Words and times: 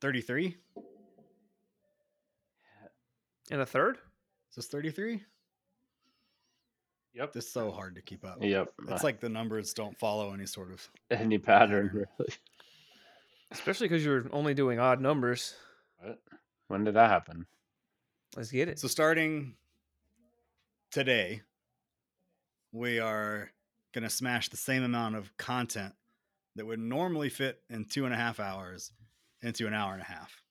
33? 0.00 0.56
And 3.50 3.60
a 3.60 3.66
third? 3.66 3.96
Is 4.50 4.56
this 4.56 4.66
33? 4.66 5.22
Yep. 7.14 7.32
This 7.32 7.46
is 7.46 7.52
so 7.52 7.70
hard 7.70 7.96
to 7.96 8.02
keep 8.02 8.24
up. 8.24 8.38
Yep. 8.40 8.72
It's 8.88 9.04
like 9.04 9.20
the 9.20 9.28
numbers 9.28 9.74
don't 9.74 9.98
follow 9.98 10.32
any 10.32 10.46
sort 10.46 10.70
of. 10.72 10.88
any 11.10 11.38
pattern, 11.38 11.90
really. 11.92 12.32
Especially 13.50 13.88
because 13.88 14.04
you're 14.04 14.26
only 14.32 14.54
doing 14.54 14.78
odd 14.78 15.00
numbers. 15.00 15.54
What? 15.98 16.20
When 16.68 16.84
did 16.84 16.94
that 16.94 17.10
happen? 17.10 17.46
Let's 18.36 18.52
get 18.52 18.68
it. 18.68 18.78
So 18.78 18.86
starting 18.86 19.56
today, 20.92 21.42
we 22.70 23.00
are 23.00 23.50
going 23.92 24.04
to 24.04 24.10
smash 24.10 24.48
the 24.48 24.56
same 24.56 24.84
amount 24.84 25.16
of 25.16 25.36
content 25.36 25.94
that 26.54 26.64
would 26.64 26.78
normally 26.78 27.28
fit 27.28 27.60
in 27.68 27.86
two 27.86 28.04
and 28.04 28.14
a 28.14 28.16
half 28.16 28.38
hours 28.38 28.92
into 29.42 29.66
an 29.66 29.74
hour 29.74 29.92
and 29.92 30.02
a 30.02 30.04
half, 30.04 30.42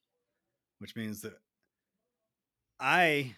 which 0.80 0.96
means 0.96 1.22
that 1.22 1.38
I, 2.80 3.36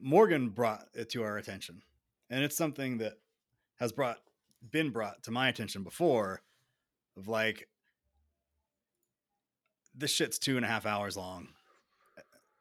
Morgan 0.00 0.48
brought 0.50 0.86
it 0.94 1.10
to 1.10 1.22
our 1.22 1.38
attention. 1.38 1.82
And 2.30 2.42
it's 2.42 2.56
something 2.56 2.98
that 2.98 3.14
has 3.76 3.92
brought, 3.92 4.18
been 4.70 4.90
brought 4.90 5.22
to 5.24 5.30
my 5.30 5.48
attention 5.48 5.82
before 5.82 6.42
of 7.16 7.28
like, 7.28 7.68
this 9.94 10.10
shit's 10.10 10.38
two 10.38 10.56
and 10.56 10.64
a 10.64 10.68
half 10.68 10.86
hours 10.86 11.16
long. 11.16 11.48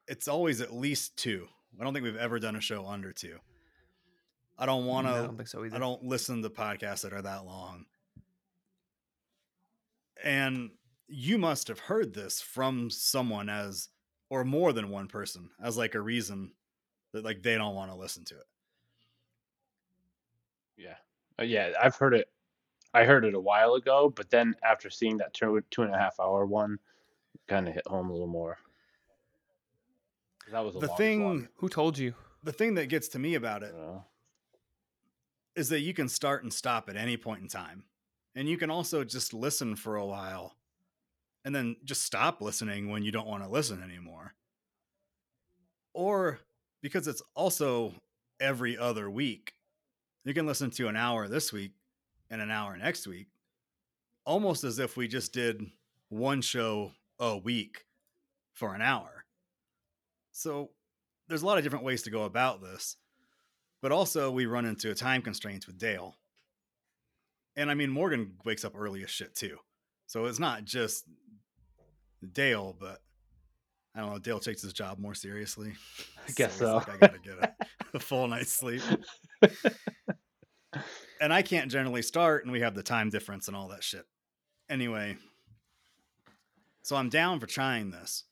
It's 0.08 0.28
always 0.28 0.62
at 0.62 0.74
least 0.74 1.18
two. 1.18 1.48
I 1.80 1.84
don't 1.84 1.94
think 1.94 2.04
we've 2.04 2.16
ever 2.16 2.38
done 2.40 2.56
a 2.56 2.62
show 2.62 2.86
under 2.86 3.12
two. 3.12 3.38
I 4.60 4.68
don't 4.68 4.86
want 4.86 5.08
No, 5.08 5.14
to. 5.14 5.20
I 5.20 5.26
don't 5.26 5.38
think 5.38 5.50
so 5.50 5.66
either. 5.66 5.76
I 5.76 5.80
don't 5.80 6.04
listen 6.04 6.44
to 6.44 6.50
podcasts 6.52 7.02
that 7.02 7.14
are 7.14 7.24
that 7.24 7.46
long. 7.46 7.86
And 10.24 10.70
you 11.08 11.38
must 11.38 11.68
have 11.68 11.80
heard 11.80 12.14
this 12.14 12.42
from 12.42 12.90
someone 12.90 13.50
as, 13.50 13.90
or 14.30 14.44
more 14.44 14.74
than 14.74 14.90
one 14.90 15.08
person, 15.08 15.50
as 15.62 15.78
like 15.78 15.96
a 15.96 16.02
reason 16.02 16.54
that 17.12 17.24
like 17.24 17.44
they 17.44 17.56
don't 17.56 17.76
want 17.76 17.92
to 17.92 17.98
listen 17.98 18.24
to 18.26 18.36
it. 18.36 18.46
Yeah. 20.78 20.96
Uh, 21.40 21.44
yeah, 21.44 21.74
I've 21.82 21.96
heard 21.96 22.14
it. 22.14 22.30
I 22.94 23.06
heard 23.06 23.26
it 23.26 23.34
a 23.34 23.40
while 23.40 23.74
ago, 23.74 24.10
but 24.16 24.30
then 24.30 24.56
after 24.64 24.90
seeing 24.90 25.18
that 25.18 25.34
two 25.34 25.62
two 25.72 25.82
and 25.82 25.94
a 25.94 25.98
half 25.98 26.20
hour 26.20 26.46
one, 26.46 26.78
kind 27.48 27.68
of 27.68 27.74
hit 27.74 27.88
home 27.88 28.10
a 28.10 28.14
little 28.14 28.28
more. 28.28 28.58
That 30.52 30.60
was 30.64 30.76
a 30.76 30.80
The 30.80 30.90
thing, 30.90 31.20
slog, 31.22 31.48
Who 31.58 31.70
told 31.70 31.98
you? 31.98 32.14
the 32.44 32.52
thing 32.52 32.76
that 32.76 32.88
gets 32.90 33.08
to 33.10 33.20
me 33.20 33.36
about 33.36 33.62
you 33.62 33.68
it 33.70 33.74
know? 33.74 34.06
is 35.56 35.70
that 35.70 35.80
you 35.80 35.94
can 35.94 36.10
start 36.10 36.44
and 36.44 36.54
stop 36.54 36.90
at 36.90 36.96
any 36.96 37.18
point 37.18 37.42
in 37.42 37.48
time. 37.48 37.86
And 38.36 38.50
you 38.50 38.58
can 38.58 38.70
also 38.70 39.04
just 39.04 39.34
listen 39.34 39.76
for 39.76 39.96
a 39.96 40.06
while 40.06 40.56
and 41.46 41.54
then 41.54 41.76
just 41.84 42.04
stop 42.04 42.42
listening 42.42 42.90
when 42.90 43.04
you 43.04 43.12
don't 43.12 43.28
want 43.28 43.44
to 43.44 43.50
listen 43.50 43.82
anymore. 43.84 44.34
Or 45.94 46.40
because 46.82 47.08
it's 47.08 47.22
also 47.36 47.94
every 48.40 48.78
other 48.78 49.10
week, 49.10 49.54
you 50.26 50.34
can 50.34 50.46
listen 50.46 50.72
to 50.72 50.88
an 50.88 50.96
hour 50.96 51.28
this 51.28 51.52
week 51.52 51.74
and 52.30 52.42
an 52.42 52.50
hour 52.50 52.78
next 52.78 53.08
week, 53.08 53.28
almost 54.26 54.64
as 54.64 54.80
if 54.80 54.98
we 54.98 55.08
just 55.08 55.34
did 55.34 55.66
one 56.10 56.42
show 56.42 56.92
a 57.20 57.38
week 57.38 57.86
for 58.54 58.74
an 58.74 58.82
hour. 58.82 59.26
So 60.32 60.72
there's 61.28 61.42
a 61.42 61.46
lot 61.46 61.58
of 61.58 61.64
different 61.64 61.86
ways 61.86 62.04
to 62.04 62.10
go 62.10 62.24
about 62.24 62.62
this 62.62 62.98
but 63.84 63.92
also 63.92 64.32
we 64.32 64.46
run 64.46 64.66
into 64.66 64.90
a 64.90 64.96
time 64.96 65.22
constraints 65.22 65.68
with 65.68 65.78
Dale. 65.78 66.16
And 67.58 67.70
I 67.70 67.74
mean, 67.74 67.90
Morgan 67.90 68.38
wakes 68.46 68.64
up 68.64 68.72
early 68.78 69.04
as 69.04 69.10
shit 69.10 69.36
too. 69.36 69.58
So 70.08 70.26
it's 70.26 70.40
not 70.40 70.66
just 70.66 71.06
Dale, 72.32 72.76
but 72.80 73.00
I 73.96 74.00
don't 74.00 74.12
know. 74.12 74.20
Dale 74.20 74.40
takes 74.40 74.62
his 74.62 74.74
job 74.74 75.00
more 75.00 75.14
seriously. 75.14 75.74
I 76.28 76.32
guess 76.36 76.52
he's 76.52 76.60
so. 76.60 76.76
like, 76.76 76.90
I 76.90 76.98
gotta 76.98 77.20
get 77.20 77.38
a, 77.40 77.54
a 77.96 78.00
full 78.00 78.28
night's 78.28 78.52
sleep. 78.52 78.82
and 81.22 81.34
I 81.34 81.42
can't 81.42 81.72
generally 81.72 82.02
start, 82.02 82.44
and 82.44 82.52
we 82.52 82.62
have 82.62 82.76
the 82.76 82.84
time 82.84 83.10
difference 83.10 83.48
and 83.48 83.56
all 83.56 83.70
that 83.70 83.84
shit. 83.84 84.06
Anyway, 84.70 85.18
so 86.82 86.96
I'm 86.96 87.10
down 87.10 87.40
for 87.40 87.48
trying 87.48 87.92
this. 87.92 88.24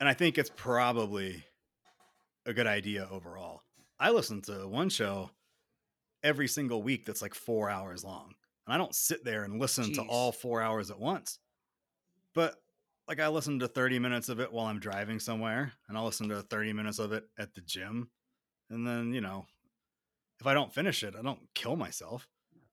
And 0.00 0.08
I 0.08 0.14
think 0.14 0.38
it's 0.38 0.50
probably 0.54 1.44
a 2.46 2.52
good 2.52 2.66
idea 2.66 3.08
overall. 3.10 3.62
I 3.98 4.10
listen 4.10 4.42
to 4.42 4.66
one 4.66 4.88
show 4.88 5.30
every 6.22 6.48
single 6.48 6.82
week 6.82 7.06
that's 7.06 7.22
like 7.22 7.34
four 7.34 7.70
hours 7.70 8.02
long. 8.04 8.34
And 8.66 8.74
I 8.74 8.78
don't 8.78 8.94
sit 8.94 9.24
there 9.24 9.44
and 9.44 9.60
listen 9.60 9.92
to 9.94 10.02
all 10.02 10.32
four 10.32 10.62
hours 10.62 10.90
at 10.90 10.98
once. 10.98 11.38
But 12.34 12.54
like 13.06 13.20
I 13.20 13.28
listen 13.28 13.58
to 13.58 13.68
30 13.68 13.98
minutes 13.98 14.28
of 14.28 14.40
it 14.40 14.52
while 14.52 14.66
I'm 14.66 14.80
driving 14.80 15.20
somewhere, 15.20 15.72
and 15.88 15.98
I'll 15.98 16.06
listen 16.06 16.28
to 16.30 16.42
30 16.42 16.72
minutes 16.72 16.98
of 16.98 17.12
it 17.12 17.24
at 17.38 17.54
the 17.54 17.60
gym. 17.60 18.08
And 18.70 18.86
then, 18.86 19.12
you 19.12 19.20
know, 19.20 19.46
if 20.40 20.46
I 20.46 20.54
don't 20.54 20.72
finish 20.72 21.02
it, 21.02 21.14
I 21.18 21.22
don't 21.22 21.40
kill 21.54 21.76
myself. 21.76 22.26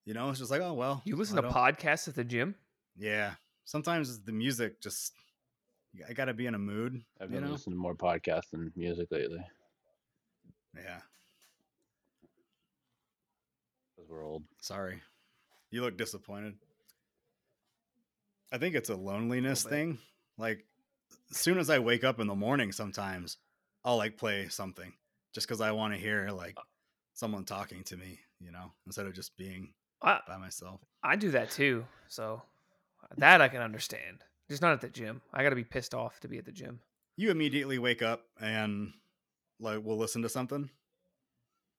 You 0.06 0.13
know, 0.13 0.30
it's 0.30 0.40
just 0.40 0.50
like, 0.50 0.62
oh 0.62 0.74
well. 0.74 1.01
You 1.06 1.16
listen 1.16 1.38
I 1.38 1.41
to 1.41 1.47
don't- 1.50 1.56
podcasts 1.56 2.07
at 2.07 2.16
the 2.16 2.24
gym? 2.24 2.56
Yeah. 2.97 3.34
Sometimes 3.66 4.22
the 4.22 4.31
music 4.31 4.81
just 4.81 5.13
I 6.07 6.13
gotta 6.13 6.34
be 6.34 6.46
in 6.47 6.56
a 6.56 6.59
mood. 6.59 7.01
I've 7.19 7.30
you 7.30 7.35
been 7.35 7.46
know? 7.46 7.51
listening 7.51 7.75
to 7.75 7.81
more 7.81 7.96
podcasts 7.96 8.50
than 8.51 8.72
music 8.78 9.09
lately 9.12 9.46
Yeah. 10.75 11.01
because 13.96 14.09
we're 14.09 14.24
old. 14.25 14.44
Sorry. 14.62 15.01
You 15.72 15.82
look 15.82 15.98
disappointed. 15.98 16.56
I 18.52 18.58
think 18.58 18.76
it's 18.76 18.90
a 18.90 18.96
loneliness 18.96 19.64
bit. 19.64 19.70
thing. 19.70 20.00
Like 20.38 20.66
as 21.32 21.38
soon 21.38 21.58
as 21.58 21.70
I 21.70 21.80
wake 21.80 22.04
up 22.04 22.20
in 22.20 22.28
the 22.28 22.36
morning 22.36 22.72
sometimes 22.72 23.38
I'll 23.84 23.98
like 23.98 24.18
play 24.18 24.48
something 24.50 24.94
just 25.34 25.48
cuz 25.48 25.62
I 25.62 25.72
want 25.72 25.94
to 25.94 26.00
hear 26.00 26.30
like 26.30 26.58
uh 26.58 26.64
someone 27.14 27.46
talking 27.46 27.84
to 27.86 27.98
me, 27.98 28.20
you 28.40 28.52
know, 28.52 28.72
instead 28.86 29.06
of 29.06 29.14
just 29.14 29.36
being 29.38 29.74
I, 30.02 30.20
by 30.28 30.38
myself. 30.38 30.81
I 31.04 31.16
do 31.16 31.31
that 31.31 31.52
too. 31.52 31.86
So 32.08 32.42
that 33.18 33.42
I 33.42 33.48
can 33.48 33.62
understand. 33.62 34.24
Just 34.50 34.62
not 34.62 34.74
at 34.74 34.81
the 34.81 34.90
gym. 34.90 35.22
I 35.34 35.44
got 35.44 35.50
to 35.50 35.56
be 35.56 35.64
pissed 35.64 35.94
off 35.94 36.20
to 36.22 36.28
be 36.28 36.38
at 36.38 36.46
the 36.46 36.52
gym. 36.52 36.80
You 37.18 37.31
immediately 37.31 37.80
wake 37.80 38.02
up 38.02 38.26
and 38.40 38.94
like 39.60 39.80
we'll 39.84 39.98
listen 39.98 40.22
to 40.24 40.30
something. 40.30 40.70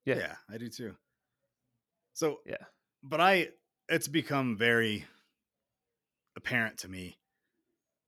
Yeah. 0.05 0.17
Yeah, 0.17 0.35
I 0.49 0.57
do 0.57 0.69
too. 0.69 0.95
So 2.13 2.39
Yeah. 2.45 2.57
but 3.03 3.19
I 3.21 3.49
it's 3.89 4.07
become 4.07 4.57
very 4.57 5.05
apparent 6.35 6.77
to 6.79 6.87
me 6.87 7.17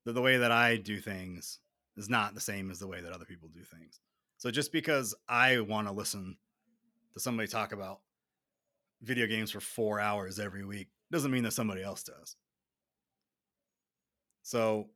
that 0.04 0.12
the 0.12 0.22
way 0.22 0.38
that 0.38 0.52
I 0.52 0.76
do 0.76 1.00
things 1.00 1.58
is 1.96 2.08
not 2.08 2.34
the 2.34 2.40
same 2.40 2.70
as 2.70 2.78
the 2.78 2.86
way 2.86 3.00
that 3.00 3.12
other 3.12 3.24
people 3.24 3.48
do 3.48 3.62
things. 3.62 4.00
So 4.38 4.50
just 4.50 4.72
because 4.72 5.14
I 5.28 5.60
want 5.60 5.88
to 5.88 5.92
listen 5.92 6.36
to 7.14 7.20
somebody 7.20 7.48
talk 7.48 7.72
about 7.72 8.00
video 9.02 9.26
games 9.26 9.50
for 9.50 9.60
4 9.60 10.00
hours 10.00 10.38
every 10.38 10.64
week 10.64 10.88
doesn't 11.10 11.30
mean 11.30 11.44
that 11.44 11.52
somebody 11.52 11.82
else 11.82 12.02
does. 12.02 12.36
So 14.42 14.88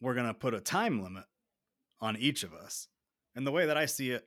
we're 0.00 0.14
going 0.14 0.26
to 0.26 0.34
put 0.34 0.54
a 0.54 0.60
time 0.60 1.02
limit 1.02 1.24
on 2.00 2.16
each 2.16 2.42
of 2.42 2.54
us. 2.54 2.88
And 3.34 3.46
the 3.46 3.52
way 3.52 3.66
that 3.66 3.76
I 3.76 3.86
see 3.86 4.10
it, 4.10 4.24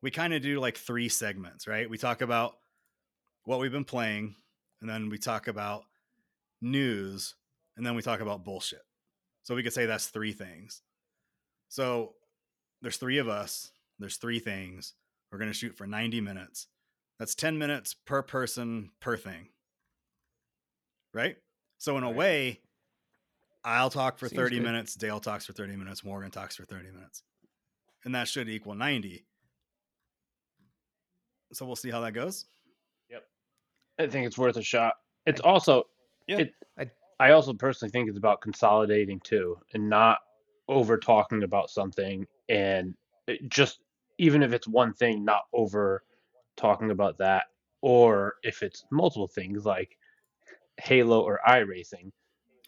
we 0.00 0.10
kind 0.10 0.32
of 0.32 0.42
do 0.42 0.60
like 0.60 0.76
three 0.76 1.08
segments, 1.08 1.66
right? 1.66 1.90
We 1.90 1.98
talk 1.98 2.20
about 2.20 2.56
what 3.44 3.58
we've 3.58 3.72
been 3.72 3.84
playing, 3.84 4.36
and 4.80 4.88
then 4.88 5.08
we 5.08 5.18
talk 5.18 5.48
about 5.48 5.84
news, 6.60 7.34
and 7.76 7.86
then 7.86 7.94
we 7.94 8.02
talk 8.02 8.20
about 8.20 8.44
bullshit. 8.44 8.82
So 9.42 9.54
we 9.54 9.62
could 9.62 9.72
say 9.72 9.86
that's 9.86 10.08
three 10.08 10.32
things. 10.32 10.82
So 11.68 12.14
there's 12.82 12.96
three 12.96 13.18
of 13.18 13.28
us, 13.28 13.72
there's 13.98 14.16
three 14.16 14.38
things. 14.38 14.94
We're 15.30 15.38
going 15.38 15.50
to 15.50 15.56
shoot 15.56 15.76
for 15.76 15.86
90 15.86 16.20
minutes. 16.20 16.66
That's 17.18 17.34
10 17.34 17.58
minutes 17.58 17.94
per 17.94 18.22
person 18.22 18.90
per 19.00 19.16
thing. 19.16 19.48
Right? 21.12 21.36
So 21.78 21.98
in 21.98 22.04
a 22.04 22.10
way, 22.10 22.60
I'll 23.64 23.90
talk 23.90 24.18
for 24.18 24.28
Seems 24.28 24.38
30 24.38 24.56
good. 24.56 24.64
minutes, 24.64 24.94
Dale 24.94 25.20
talks 25.20 25.46
for 25.46 25.52
30 25.52 25.76
minutes, 25.76 26.04
Morgan 26.04 26.30
talks 26.30 26.56
for 26.56 26.64
30 26.64 26.90
minutes. 26.90 27.22
And 28.04 28.14
that 28.14 28.28
should 28.28 28.48
equal 28.48 28.74
90. 28.74 29.24
So 31.52 31.66
we'll 31.66 31.76
see 31.76 31.90
how 31.90 32.00
that 32.00 32.12
goes. 32.12 32.46
I 33.98 34.06
think 34.06 34.26
it's 34.26 34.38
worth 34.38 34.56
a 34.56 34.62
shot. 34.62 34.94
It's 35.26 35.40
also, 35.40 35.84
Yeah. 36.26 36.38
it, 36.38 36.54
I- 36.78 36.90
I 37.20 37.32
also 37.32 37.52
personally 37.52 37.90
think 37.90 38.08
it's 38.08 38.18
about 38.18 38.40
consolidating 38.40 39.20
too, 39.20 39.58
and 39.74 39.88
not 39.88 40.18
over 40.68 40.96
talking 40.98 41.42
about 41.42 41.68
something, 41.70 42.26
and 42.48 42.94
it 43.26 43.48
just 43.48 43.80
even 44.18 44.42
if 44.42 44.52
it's 44.52 44.68
one 44.68 44.92
thing, 44.92 45.24
not 45.24 45.42
over 45.52 46.04
talking 46.56 46.90
about 46.90 47.18
that, 47.18 47.46
or 47.82 48.34
if 48.42 48.62
it's 48.62 48.84
multiple 48.90 49.26
things 49.28 49.64
like 49.64 49.96
Halo 50.78 51.20
or 51.22 51.40
iRacing, 51.46 52.12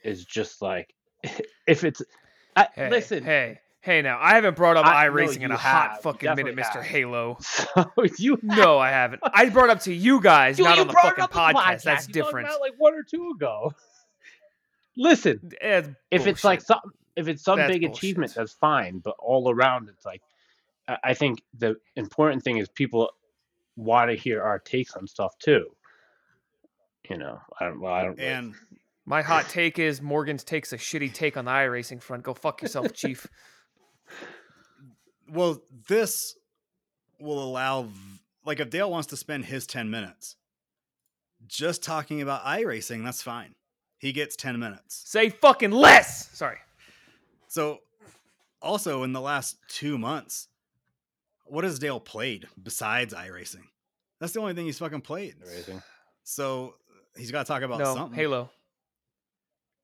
is 0.02 0.24
just 0.24 0.62
like 0.62 0.94
if 1.66 1.84
it's. 1.84 2.02
I, 2.56 2.68
Hey, 2.74 2.90
listen, 2.90 3.22
hey, 3.22 3.60
hey! 3.80 4.02
Now 4.02 4.18
I 4.20 4.34
haven't 4.34 4.56
brought 4.56 4.76
up 4.76 4.86
I- 4.86 5.08
no, 5.08 5.12
iRacing 5.14 5.40
in 5.42 5.50
a 5.50 5.56
hot 5.56 5.88
have. 5.90 5.96
You 5.96 6.02
fucking 6.02 6.34
minute, 6.36 6.54
Mister. 6.54 6.82
Halo. 6.82 7.36
so 7.40 7.86
you 8.18 8.38
No, 8.42 8.78
I 8.78 8.90
haven't. 8.90 9.22
I 9.24 9.48
brought 9.48 9.70
up 9.70 9.80
to 9.82 9.92
you 9.94 10.20
guys, 10.20 10.58
You- 10.58 10.64
not 10.64 10.76
you 10.76 10.82
on 10.82 10.86
the 10.88 10.92
fucking 10.94 11.22
the 11.22 11.28
podcast. 11.28 11.82
That's 11.82 12.06
You 12.08 12.14
different. 12.14 12.48
about 12.48 12.60
like 12.60 12.74
one 12.78 12.94
or 12.94 13.02
two 13.02 13.32
ago. 13.34 13.72
listen, 14.96 15.52
if 15.60 16.26
it's 16.26 16.44
like 16.44 16.60
some 16.60 16.80
if 17.16 17.28
it's 17.28 17.42
some 17.42 17.58
That's 17.58 17.72
big 17.72 17.84
achievement, 17.84 18.34
that's 18.34 18.52
fine. 18.52 18.98
But 18.98 19.14
all 19.18 19.50
around, 19.50 19.88
it's 19.88 20.04
like 20.04 20.22
I 21.04 21.14
think 21.14 21.42
the 21.58 21.76
important 21.96 22.42
thing 22.42 22.58
is 22.58 22.68
people 22.68 23.10
want 23.76 24.10
to 24.10 24.16
hear 24.16 24.42
our 24.42 24.58
takes 24.58 24.94
on 24.94 25.06
stuff 25.06 25.36
too. 25.38 25.66
You 27.08 27.16
know, 27.18 27.40
I 27.58 27.64
don't. 27.66 27.80
Well, 27.80 27.92
I 27.92 28.02
don't. 28.04 28.16
really- 28.18 28.28
And 28.28 28.54
my 29.06 29.22
hot 29.22 29.48
take 29.48 29.78
is 29.78 30.00
Morgan's 30.02 30.44
takes 30.44 30.72
a 30.72 30.76
shitty 30.76 31.12
take 31.12 31.36
on 31.36 31.44
the 31.46 31.50
iRacing 31.50 32.00
front. 32.02 32.22
Go 32.22 32.34
fuck 32.34 32.62
yourself, 32.62 32.92
Chief. 32.92 33.26
Well, 35.28 35.60
this 35.88 36.36
will 37.18 37.42
allow, 37.42 37.88
like, 38.44 38.60
if 38.60 38.70
Dale 38.70 38.90
wants 38.90 39.08
to 39.08 39.16
spend 39.16 39.44
his 39.46 39.66
10 39.66 39.90
minutes 39.90 40.36
just 41.46 41.82
talking 41.82 42.20
about 42.20 42.44
iRacing, 42.44 43.04
that's 43.04 43.22
fine. 43.22 43.54
He 43.98 44.12
gets 44.12 44.36
10 44.36 44.58
minutes. 44.58 45.02
Say 45.06 45.28
fucking 45.28 45.72
less. 45.72 46.30
Sorry. 46.36 46.58
So, 47.48 47.80
also 48.62 49.02
in 49.02 49.12
the 49.12 49.20
last 49.20 49.58
two 49.68 49.98
months, 49.98 50.48
what 51.44 51.64
has 51.64 51.78
Dale 51.78 52.00
played 52.00 52.46
besides 52.62 53.12
iRacing? 53.12 53.64
That's 54.20 54.32
the 54.32 54.40
only 54.40 54.54
thing 54.54 54.66
he's 54.66 54.78
fucking 54.78 55.00
played. 55.00 55.36
Amazing. 55.42 55.82
So, 56.22 56.74
he's 57.16 57.30
got 57.30 57.46
to 57.46 57.52
talk 57.52 57.62
about 57.62 57.78
no, 57.78 57.94
something. 57.94 58.14
Halo. 58.14 58.50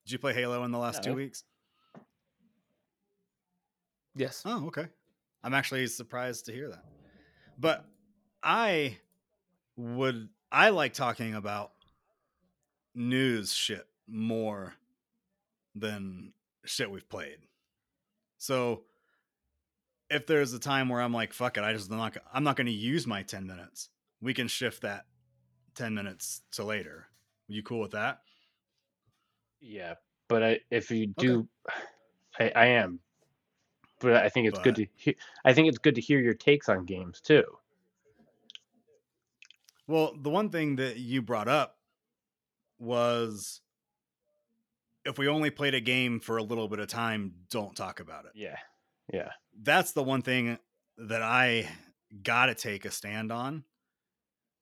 Did 0.05 0.13
you 0.13 0.19
play 0.19 0.33
Halo 0.33 0.65
in 0.65 0.71
the 0.71 0.79
last 0.79 1.03
two 1.03 1.15
weeks? 1.15 1.43
Yes. 4.17 4.43
Oh, 4.47 4.67
okay. 4.69 4.87
I'm 5.45 5.55
actually 5.55 5.87
surprised 5.87 6.47
to 6.47 6.53
hear 6.53 6.71
that. 6.71 6.85
But 7.59 7.85
I 8.43 8.97
would 9.77 10.29
I 10.51 10.71
like 10.71 10.95
talking 10.95 11.35
about 11.35 11.73
news 12.95 13.53
shit 13.53 13.87
more 14.09 14.75
than 15.75 16.33
shit 16.65 16.91
we've 16.91 17.09
played. 17.09 17.39
So 18.39 18.85
if 20.09 20.27
there's 20.27 20.53
a 20.53 20.59
time 20.59 20.89
where 20.89 21.01
I'm 21.01 21.13
like, 21.13 21.33
fuck 21.33 21.59
it, 21.59 21.65
I 21.65 21.73
just 21.73 21.91
not 21.91 22.17
I'm 22.33 22.45
not 22.45 22.57
going 22.57 22.67
to 22.67 22.73
use 22.73 23.07
my 23.07 23.23
10 23.23 23.47
minutes. 23.47 23.91
We 24.21 24.33
can 24.33 24.49
shift 24.49 24.83
that 24.83 25.05
10 25.75 25.95
minutes 25.95 26.43
to 26.53 26.65
later. 26.65 27.07
you 27.49 27.63
cool 27.63 27.81
with 27.81 27.93
that? 27.93 28.21
Yeah, 29.61 29.95
but 30.29 30.43
I, 30.43 30.61
if 30.71 30.91
you 30.91 31.09
do, 31.19 31.49
I, 32.41 32.53
I 32.55 32.67
am. 32.67 33.01
But 34.13 34.25
I 34.25 34.29
think 34.29 34.49
it's 34.49 34.59
good 34.59 34.77
to. 34.77 34.87
He- 34.97 35.17
I 35.45 35.53
think 35.53 35.69
it's 35.69 35.79
good 35.79 35.95
to 35.97 36.01
hear 36.01 36.21
your 36.21 36.35
takes 36.35 36.69
on 36.69 36.85
games 36.85 37.21
too. 37.21 37.45
Well, 39.87 40.15
the 40.17 40.31
one 40.31 40.51
thing 40.51 40.77
that 40.77 40.97
you 40.97 41.23
brought 41.23 41.49
up 41.49 41.79
was 42.79 43.61
if 45.05 45.19
we 45.19 45.29
only 45.29 45.51
played 45.51 45.75
a 45.75 45.81
game 45.81 46.21
for 46.21 46.37
a 46.37 46.43
little 46.43 46.69
bit 46.69 46.81
of 46.81 46.89
time, 46.89 47.33
don't 47.51 47.77
talk 47.77 48.01
about 48.01 48.25
it. 48.25 48.33
Yeah, 48.35 48.59
yeah. 49.13 49.31
That's 49.63 49.93
the 49.93 50.03
one 50.03 50.23
thing 50.23 50.59
that 50.99 51.23
I 51.23 51.69
got 52.23 52.47
to 52.47 52.55
take 52.55 52.85
a 52.85 52.91
stand 52.91 53.31
on 53.31 53.65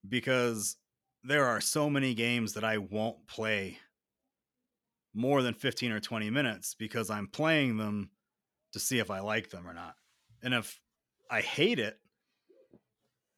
because 0.06 0.76
there 1.22 1.46
are 1.46 1.60
so 1.60 1.88
many 1.88 2.14
games 2.14 2.52
that 2.52 2.64
I 2.64 2.78
won't 2.78 3.26
play 3.26 3.78
more 5.14 5.42
than 5.42 5.54
15 5.54 5.92
or 5.92 6.00
20 6.00 6.28
minutes 6.30 6.74
because 6.74 7.08
I'm 7.08 7.28
playing 7.28 7.78
them 7.78 8.10
to 8.74 8.80
see 8.80 8.98
if 8.98 9.10
I 9.10 9.20
like 9.20 9.50
them 9.50 9.66
or 9.66 9.72
not. 9.72 9.94
And 10.42 10.52
if 10.52 10.78
I 11.30 11.40
hate 11.40 11.78
it, 11.78 11.96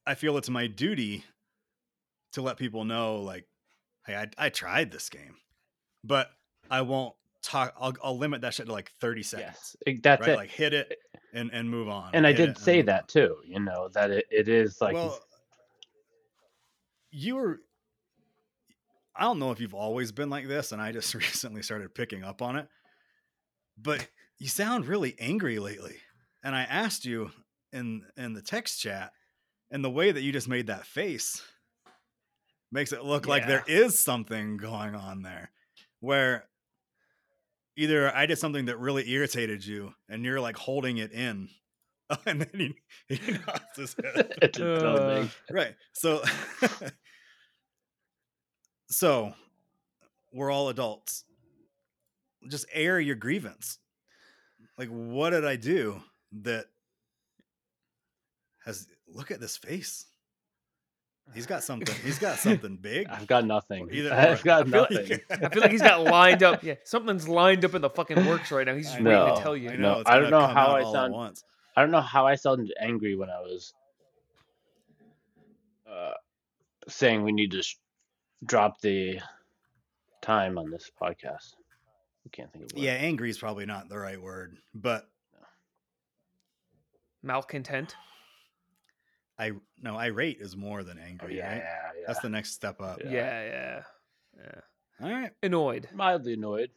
I 0.06 0.14
feel 0.14 0.36
it's 0.38 0.48
my 0.50 0.66
duty 0.66 1.24
to 2.32 2.42
let 2.42 2.56
people 2.56 2.84
know, 2.84 3.16
like, 3.16 3.44
hey, 4.06 4.16
I, 4.16 4.26
I 4.38 4.48
tried 4.48 4.90
this 4.90 5.08
game, 5.08 5.36
but 6.02 6.30
I 6.70 6.80
won't 6.80 7.14
talk. 7.42 7.74
I'll, 7.78 7.92
I'll 8.02 8.16
limit 8.18 8.40
that 8.40 8.54
shit 8.54 8.66
to 8.66 8.72
like 8.72 8.90
30 9.00 9.22
seconds, 9.22 9.76
Yes, 9.86 10.00
that's 10.02 10.20
right? 10.22 10.30
it. 10.30 10.36
Like, 10.36 10.50
hit 10.50 10.72
it 10.72 10.98
and, 11.34 11.50
and 11.52 11.68
move 11.68 11.88
on. 11.88 12.10
and 12.14 12.26
I 12.26 12.32
did 12.32 12.56
say 12.58 12.76
move 12.76 12.80
on. 12.82 12.86
that 12.86 13.08
too. 13.08 13.36
You 13.44 13.60
know 13.60 13.88
that 13.94 14.10
it, 14.10 14.24
it 14.30 14.48
is 14.48 14.80
like 14.80 14.94
well, 14.94 15.20
you 17.10 17.36
were. 17.36 17.60
I 19.14 19.22
don't 19.22 19.38
know 19.38 19.50
if 19.50 19.60
you've 19.60 19.74
always 19.74 20.12
been 20.12 20.30
like 20.30 20.48
this, 20.48 20.72
and 20.72 20.80
I 20.80 20.92
just 20.92 21.14
recently 21.14 21.62
started 21.62 21.94
picking 21.94 22.24
up 22.24 22.42
on 22.42 22.56
it. 22.56 22.68
But 23.78 24.06
you 24.38 24.48
sound 24.48 24.86
really 24.86 25.14
angry 25.18 25.58
lately, 25.58 25.96
and 26.42 26.54
I 26.54 26.62
asked 26.62 27.04
you 27.04 27.30
in 27.72 28.02
in 28.16 28.34
the 28.34 28.42
text 28.42 28.80
chat, 28.80 29.12
and 29.70 29.84
the 29.84 29.90
way 29.90 30.12
that 30.12 30.22
you 30.22 30.32
just 30.32 30.48
made 30.48 30.66
that 30.66 30.86
face 30.86 31.42
makes 32.70 32.92
it 32.92 33.04
look 33.04 33.26
like 33.26 33.46
there 33.46 33.64
is 33.66 33.98
something 33.98 34.56
going 34.56 34.94
on 34.94 35.22
there, 35.22 35.50
where 36.00 36.44
either 37.76 38.14
I 38.14 38.26
did 38.26 38.38
something 38.38 38.66
that 38.66 38.78
really 38.78 39.08
irritated 39.10 39.64
you, 39.64 39.94
and 40.08 40.24
you're 40.24 40.40
like 40.40 40.56
holding 40.56 40.98
it 40.98 41.12
in, 41.12 41.48
and 42.26 42.42
then 42.42 42.74
he, 43.08 43.08
he 43.16 43.32
nods 43.32 43.76
his 43.76 43.96
head. 44.02 44.34
it's 44.42 44.58
a 44.58 44.78
dumb 44.78 44.96
Uh, 44.96 45.28
right 45.50 45.74
so 45.92 46.22
so 48.88 49.32
we're 50.32 50.50
all 50.50 50.68
adults. 50.68 51.24
Just 52.48 52.66
air 52.72 53.00
your 53.00 53.16
grievance 53.16 53.78
like 54.78 54.88
what 54.88 55.30
did 55.30 55.44
i 55.44 55.56
do 55.56 56.00
that 56.42 56.66
has 58.64 58.88
look 59.08 59.30
at 59.30 59.40
this 59.40 59.56
face 59.56 60.06
he's 61.34 61.46
got 61.46 61.62
something 61.68 61.94
he's 62.04 62.18
got 62.18 62.38
something 62.38 62.76
big 62.76 63.06
I've 63.08 63.26
got 63.26 63.44
nothing. 63.44 63.88
Either 63.92 64.12
I've 64.14 64.40
or. 64.40 64.44
got 64.44 64.66
I 64.66 64.70
feel- 64.70 64.80
nothing. 64.98 65.20
I 65.30 65.48
feel 65.48 65.62
like 65.62 65.70
he's 65.72 65.82
got 65.82 66.02
lined 66.04 66.42
up. 66.42 66.62
Yeah, 66.62 66.74
something's 66.84 67.28
lined 67.28 67.64
up 67.64 67.74
in 67.74 67.82
the 67.82 67.90
fucking 67.90 68.26
works 68.26 68.50
right 68.52 68.66
now. 68.66 68.74
He's 68.74 68.86
just 68.86 69.00
I 69.00 69.02
waiting 69.02 69.34
to 69.36 69.42
tell 69.42 69.56
you. 69.56 69.70
I 69.70 69.76
No, 69.76 69.94
know, 69.94 70.00
it's 70.00 70.10
I 70.10 70.18
don't 70.20 70.30
know 70.30 70.46
how 70.46 70.68
I 70.76 70.82
all 70.82 70.92
sound- 70.92 71.12
once. 71.14 71.42
I 71.76 71.82
don't 71.82 71.90
know 71.90 72.00
how 72.00 72.26
I 72.26 72.36
sounded 72.36 72.72
angry 72.80 73.16
when 73.16 73.28
I 73.30 73.40
was 73.40 73.74
uh, 75.90 76.12
saying 76.88 77.22
we 77.22 77.32
need 77.32 77.50
to 77.52 77.62
sh- 77.62 77.76
drop 78.44 78.80
the 78.80 79.20
time 80.22 80.58
on 80.58 80.70
this 80.70 80.90
podcast. 81.00 81.54
I 82.26 82.28
can't 82.32 82.52
think 82.52 82.64
of 82.66 82.72
what. 82.74 82.82
yeah 82.82 82.92
angry 82.94 83.30
is 83.30 83.38
probably 83.38 83.64
not 83.66 83.88
the 83.88 83.98
right 83.98 84.20
word 84.20 84.58
but 84.74 85.08
Malcontent. 87.22 87.94
i 89.38 89.52
no 89.82 89.96
irate 89.96 90.38
is 90.40 90.56
more 90.56 90.82
than 90.82 90.98
Oh, 91.00 91.06
angry 91.06 91.36
yeah, 91.38 91.48
right 91.48 91.56
yeah, 91.58 91.78
yeah. 92.00 92.04
that's 92.06 92.20
the 92.20 92.28
next 92.28 92.52
step 92.52 92.80
up 92.80 93.00
Yeah. 93.02 93.10
Yeah, 93.10 93.42
yeah, 93.44 93.82
yeah. 94.38 94.60
all 95.06 95.12
right 95.12 95.30
Annoyed, 95.42 95.88
mildly 95.94 96.34
annoyed. 96.34 96.70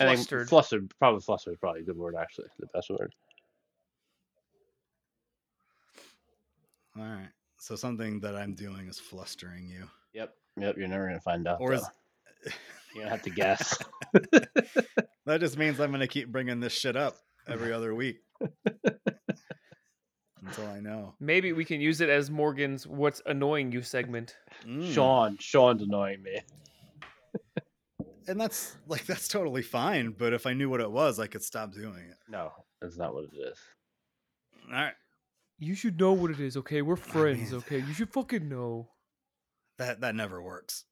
I 0.00 0.04
think 0.04 0.16
flustered. 0.18 0.48
flustered. 0.48 0.92
Probably 0.98 1.20
flustered. 1.20 1.54
is 1.54 1.58
Probably 1.60 1.80
a 1.80 1.84
good 1.84 1.96
word. 1.96 2.16
Actually, 2.16 2.48
the 2.58 2.66
best 2.74 2.90
word. 2.90 3.14
all 6.98 7.04
right 7.04 7.28
so 7.58 7.76
something 7.76 8.20
that 8.20 8.34
i'm 8.36 8.54
doing 8.54 8.86
is 8.88 8.98
flustering 8.98 9.66
you 9.68 9.86
Yep. 10.14 10.34
Yep. 10.58 10.76
You're 10.78 10.88
never 10.88 11.06
gonna 11.08 11.20
find 11.20 11.46
out. 11.46 11.58
Or 11.60 11.74
is- 11.74 11.84
though. 12.96 13.00
You're 13.00 13.08
gonna 13.08 13.16
have 13.16 13.22
to 13.22 13.30
guess. 13.30 13.78
That 15.26 15.40
just 15.40 15.58
means 15.58 15.80
I'm 15.80 15.90
gonna 15.90 16.06
keep 16.06 16.30
bringing 16.30 16.60
this 16.60 16.72
shit 16.72 16.96
up 16.96 17.16
every 17.48 17.72
other 17.72 17.92
week 17.96 18.18
until 20.40 20.66
I 20.68 20.78
know. 20.80 21.14
Maybe 21.18 21.52
we 21.52 21.64
can 21.64 21.80
use 21.80 22.00
it 22.00 22.08
as 22.08 22.30
Morgan's 22.30 22.86
"What's 22.86 23.22
annoying 23.26 23.72
you" 23.72 23.82
segment. 23.82 24.36
Mm. 24.64 24.92
Sean. 24.94 25.36
Sean's 25.40 25.82
annoying 25.82 26.22
me. 26.22 26.40
and 28.28 28.40
that's 28.40 28.76
like 28.86 29.04
that's 29.06 29.26
totally 29.28 29.62
fine. 29.62 30.14
But 30.16 30.32
if 30.32 30.46
I 30.46 30.52
knew 30.52 30.70
what 30.70 30.80
it 30.80 30.90
was, 30.90 31.18
I 31.18 31.26
could 31.26 31.42
stop 31.42 31.72
doing 31.72 32.04
it. 32.08 32.16
No, 32.28 32.52
that's 32.80 32.96
not 32.96 33.12
what 33.14 33.24
it 33.24 33.36
is. 33.36 33.58
All 34.68 34.74
right, 34.74 34.94
You 35.58 35.74
should 35.74 35.98
know 35.98 36.12
what 36.12 36.30
it 36.30 36.40
is, 36.40 36.56
okay? 36.56 36.82
We're 36.82 36.96
friends, 36.96 37.50
mean- 37.50 37.58
okay? 37.58 37.78
You 37.78 37.92
should 37.94 38.12
fucking 38.12 38.48
know. 38.48 38.90
that 39.78 40.00
that 40.02 40.14
never 40.14 40.40
works. 40.42 40.84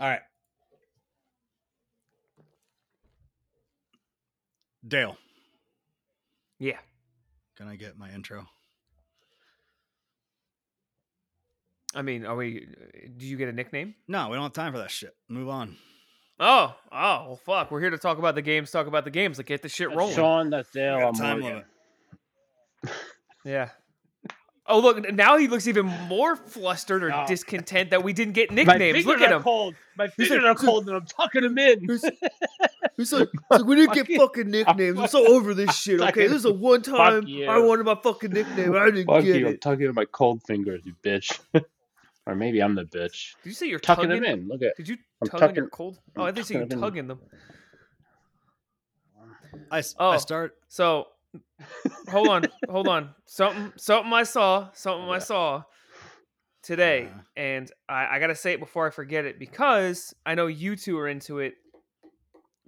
All 0.00 0.08
right, 0.08 0.20
Dale, 4.86 5.16
Yeah. 6.58 6.78
can 7.56 7.68
I 7.68 7.76
get 7.76 7.96
my 7.96 8.10
intro? 8.10 8.46
I 11.94 12.02
mean, 12.02 12.26
are 12.26 12.34
we? 12.34 12.66
Do 13.16 13.24
you 13.24 13.36
get 13.36 13.48
a 13.48 13.52
nickname? 13.52 13.94
No, 14.08 14.28
we 14.28 14.34
don't 14.34 14.42
have 14.42 14.52
time 14.52 14.72
for 14.72 14.78
that 14.78 14.90
shit. 14.90 15.14
Move 15.28 15.48
on. 15.48 15.76
Oh, 16.40 16.74
oh, 16.90 17.24
well, 17.26 17.36
fuck. 17.46 17.70
We're 17.70 17.80
here 17.80 17.90
to 17.90 17.98
talk 17.98 18.18
about 18.18 18.34
the 18.34 18.42
games. 18.42 18.72
Talk 18.72 18.88
about 18.88 19.04
the 19.04 19.10
games. 19.12 19.38
Like, 19.38 19.46
get 19.46 19.62
the 19.62 19.68
shit 19.68 19.94
rolling. 19.94 20.16
Sean, 20.16 20.50
that's 20.50 20.68
Dale. 20.70 20.96
I'm 21.06 21.14
time 21.14 21.40
limit. 21.40 21.64
Yeah. 23.44 23.68
Oh, 24.66 24.78
look. 24.80 25.12
Now 25.12 25.36
he 25.36 25.46
looks 25.46 25.66
even 25.68 25.84
more 25.86 26.36
flustered 26.36 27.04
or 27.04 27.10
No. 27.10 27.24
discontent 27.28 27.90
that 27.90 28.02
we 28.02 28.14
didn't 28.14 28.32
get 28.32 28.50
nicknames. 28.50 29.04
Look 29.04 29.16
fingers 29.18 29.26
at 29.26 29.32
are 29.32 29.36
him. 29.36 29.42
cold. 29.42 29.74
My 29.98 30.06
He's 30.16 30.28
fingers 30.28 30.44
like- 30.44 30.56
are 30.56 30.66
cold, 30.66 30.86
and 30.88 30.96
I'm 30.96 31.04
tucking 31.06 31.42
them 31.42 31.58
in. 31.58 31.80
He's 31.86 32.02
He's 32.96 33.12
like, 33.12 33.28
he's 33.28 33.50
like, 33.50 33.64
we 33.66 33.76
didn't 33.76 33.92
get 33.94 34.06
Fucking- 34.06 34.18
fucking 34.18 34.50
nicknames. 34.50 34.98
I'm 34.98 35.08
so 35.08 35.26
over 35.26 35.52
this 35.52 35.76
shit. 35.80 36.00
Okay, 36.00 36.06
Fucking- 36.06 36.22
this 36.24 36.32
is 36.32 36.44
a 36.46 36.52
one 36.52 36.80
time. 36.80 37.26
I 37.46 37.58
wanted 37.58 37.84
my 37.84 37.94
fucking 37.96 38.30
nickname. 38.32 38.74
I 38.74 38.86
didn't 38.86 39.04
Fuck 39.06 39.24
get 39.24 39.36
you! 39.40 39.46
I'm 39.48 39.54
it. 39.54 39.60
tucking 39.60 39.86
in 39.86 39.94
my 39.94 40.06
cold 40.06 40.42
fingers, 40.46 40.80
you 40.86 40.94
bitch. 41.04 41.38
Or 42.26 42.34
maybe 42.34 42.62
I'm 42.62 42.74
the 42.74 42.84
bitch. 42.84 43.34
Did 43.42 43.50
you 43.50 43.52
say 43.52 43.66
you're 43.66 43.78
Tucking 43.78 44.08
tugging? 44.08 44.22
them 44.22 44.40
in. 44.40 44.48
Look 44.48 44.62
at. 44.62 44.76
Did 44.78 44.88
you 44.88 44.96
I'm 45.20 45.28
tug 45.28 45.42
on 45.42 45.54
your 45.56 45.68
cold? 45.68 45.98
Oh, 46.16 46.22
I 46.24 46.32
think 46.32 46.48
you 46.48 46.54
tucking 46.54 46.68
them 46.70 46.78
in. 46.78 46.82
tugging 46.82 47.06
them. 47.08 47.20
I, 49.70 49.78
s- 49.80 49.94
Oh. 49.98 50.08
I 50.10 50.16
start. 50.16 50.56
So, 50.68 51.08
hold 52.08 52.28
on, 52.28 52.44
hold 52.68 52.88
on. 52.88 53.10
Something, 53.26 53.72
something 53.76 54.12
I 54.12 54.22
saw, 54.24 54.70
something 54.72 55.08
I 55.08 55.18
saw 55.18 55.62
today, 56.62 57.08
and 57.36 57.70
I, 57.88 58.16
I 58.16 58.18
gotta 58.18 58.34
say 58.34 58.52
it 58.52 58.60
before 58.60 58.86
I 58.86 58.90
forget 58.90 59.24
it 59.24 59.38
because 59.38 60.14
I 60.24 60.34
know 60.34 60.46
you 60.46 60.76
two 60.76 60.98
are 60.98 61.08
into 61.08 61.38
it 61.38 61.54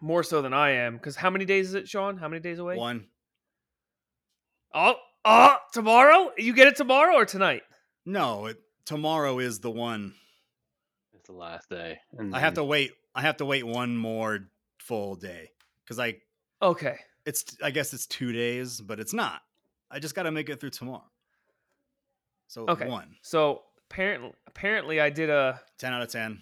more 0.01 0.23
so 0.23 0.43
than 0.43 0.53
I 0.53 0.71
am. 0.71 0.95
Because 0.95 1.17
how 1.17 1.31
many 1.31 1.45
days 1.45 1.69
is 1.69 1.75
it, 1.75 1.89
Sean? 1.89 2.17
How 2.17 2.29
many 2.29 2.41
days 2.41 2.59
away? 2.59 2.77
One. 2.77 3.07
Oh, 4.75 4.95
oh, 5.25 5.57
tomorrow? 5.73 6.33
You 6.37 6.53
get 6.53 6.69
it 6.69 6.77
tomorrow 6.77 7.17
or 7.17 7.25
tonight? 7.25 7.63
No, 8.05 8.47
it, 8.47 8.59
tomorrow 8.85 9.39
is 9.39 9.61
the 9.61 9.71
one. 9.71 10.15
It's 11.15 11.29
the 11.29 11.35
last 11.35 11.69
day. 11.71 11.99
And 12.17 12.35
I 12.35 12.41
have 12.41 12.55
to 12.55 12.65
wait. 12.65 12.93
I 13.15 13.23
have 13.23 13.39
to 13.39 13.47
wait 13.47 13.67
one 13.67 13.97
more 13.97 14.41
full 14.79 15.17
day 15.17 15.51
because 15.85 15.99
I. 15.99 16.17
Okay. 16.61 16.99
It's. 17.27 17.45
I 17.63 17.71
guess 17.71 17.93
it's 17.93 18.07
two 18.07 18.33
days, 18.33 18.81
but 18.81 18.99
it's 19.01 19.13
not. 19.13 19.43
I 19.91 19.99
just 19.99 20.15
got 20.15 20.23
to 20.23 20.31
make 20.31 20.49
it 20.49 20.61
through 20.61 20.71
tomorrow. 20.71 21.05
So 22.49 22.67
Okay. 22.69 22.89
one. 22.89 23.17
So 23.23 23.63
apparently, 23.91 24.33
apparently, 24.47 25.01
I 25.01 25.11
did 25.11 25.29
a. 25.29 25.61
Ten 25.79 25.93
out 25.93 26.03
of 26.03 26.09
ten. 26.11 26.41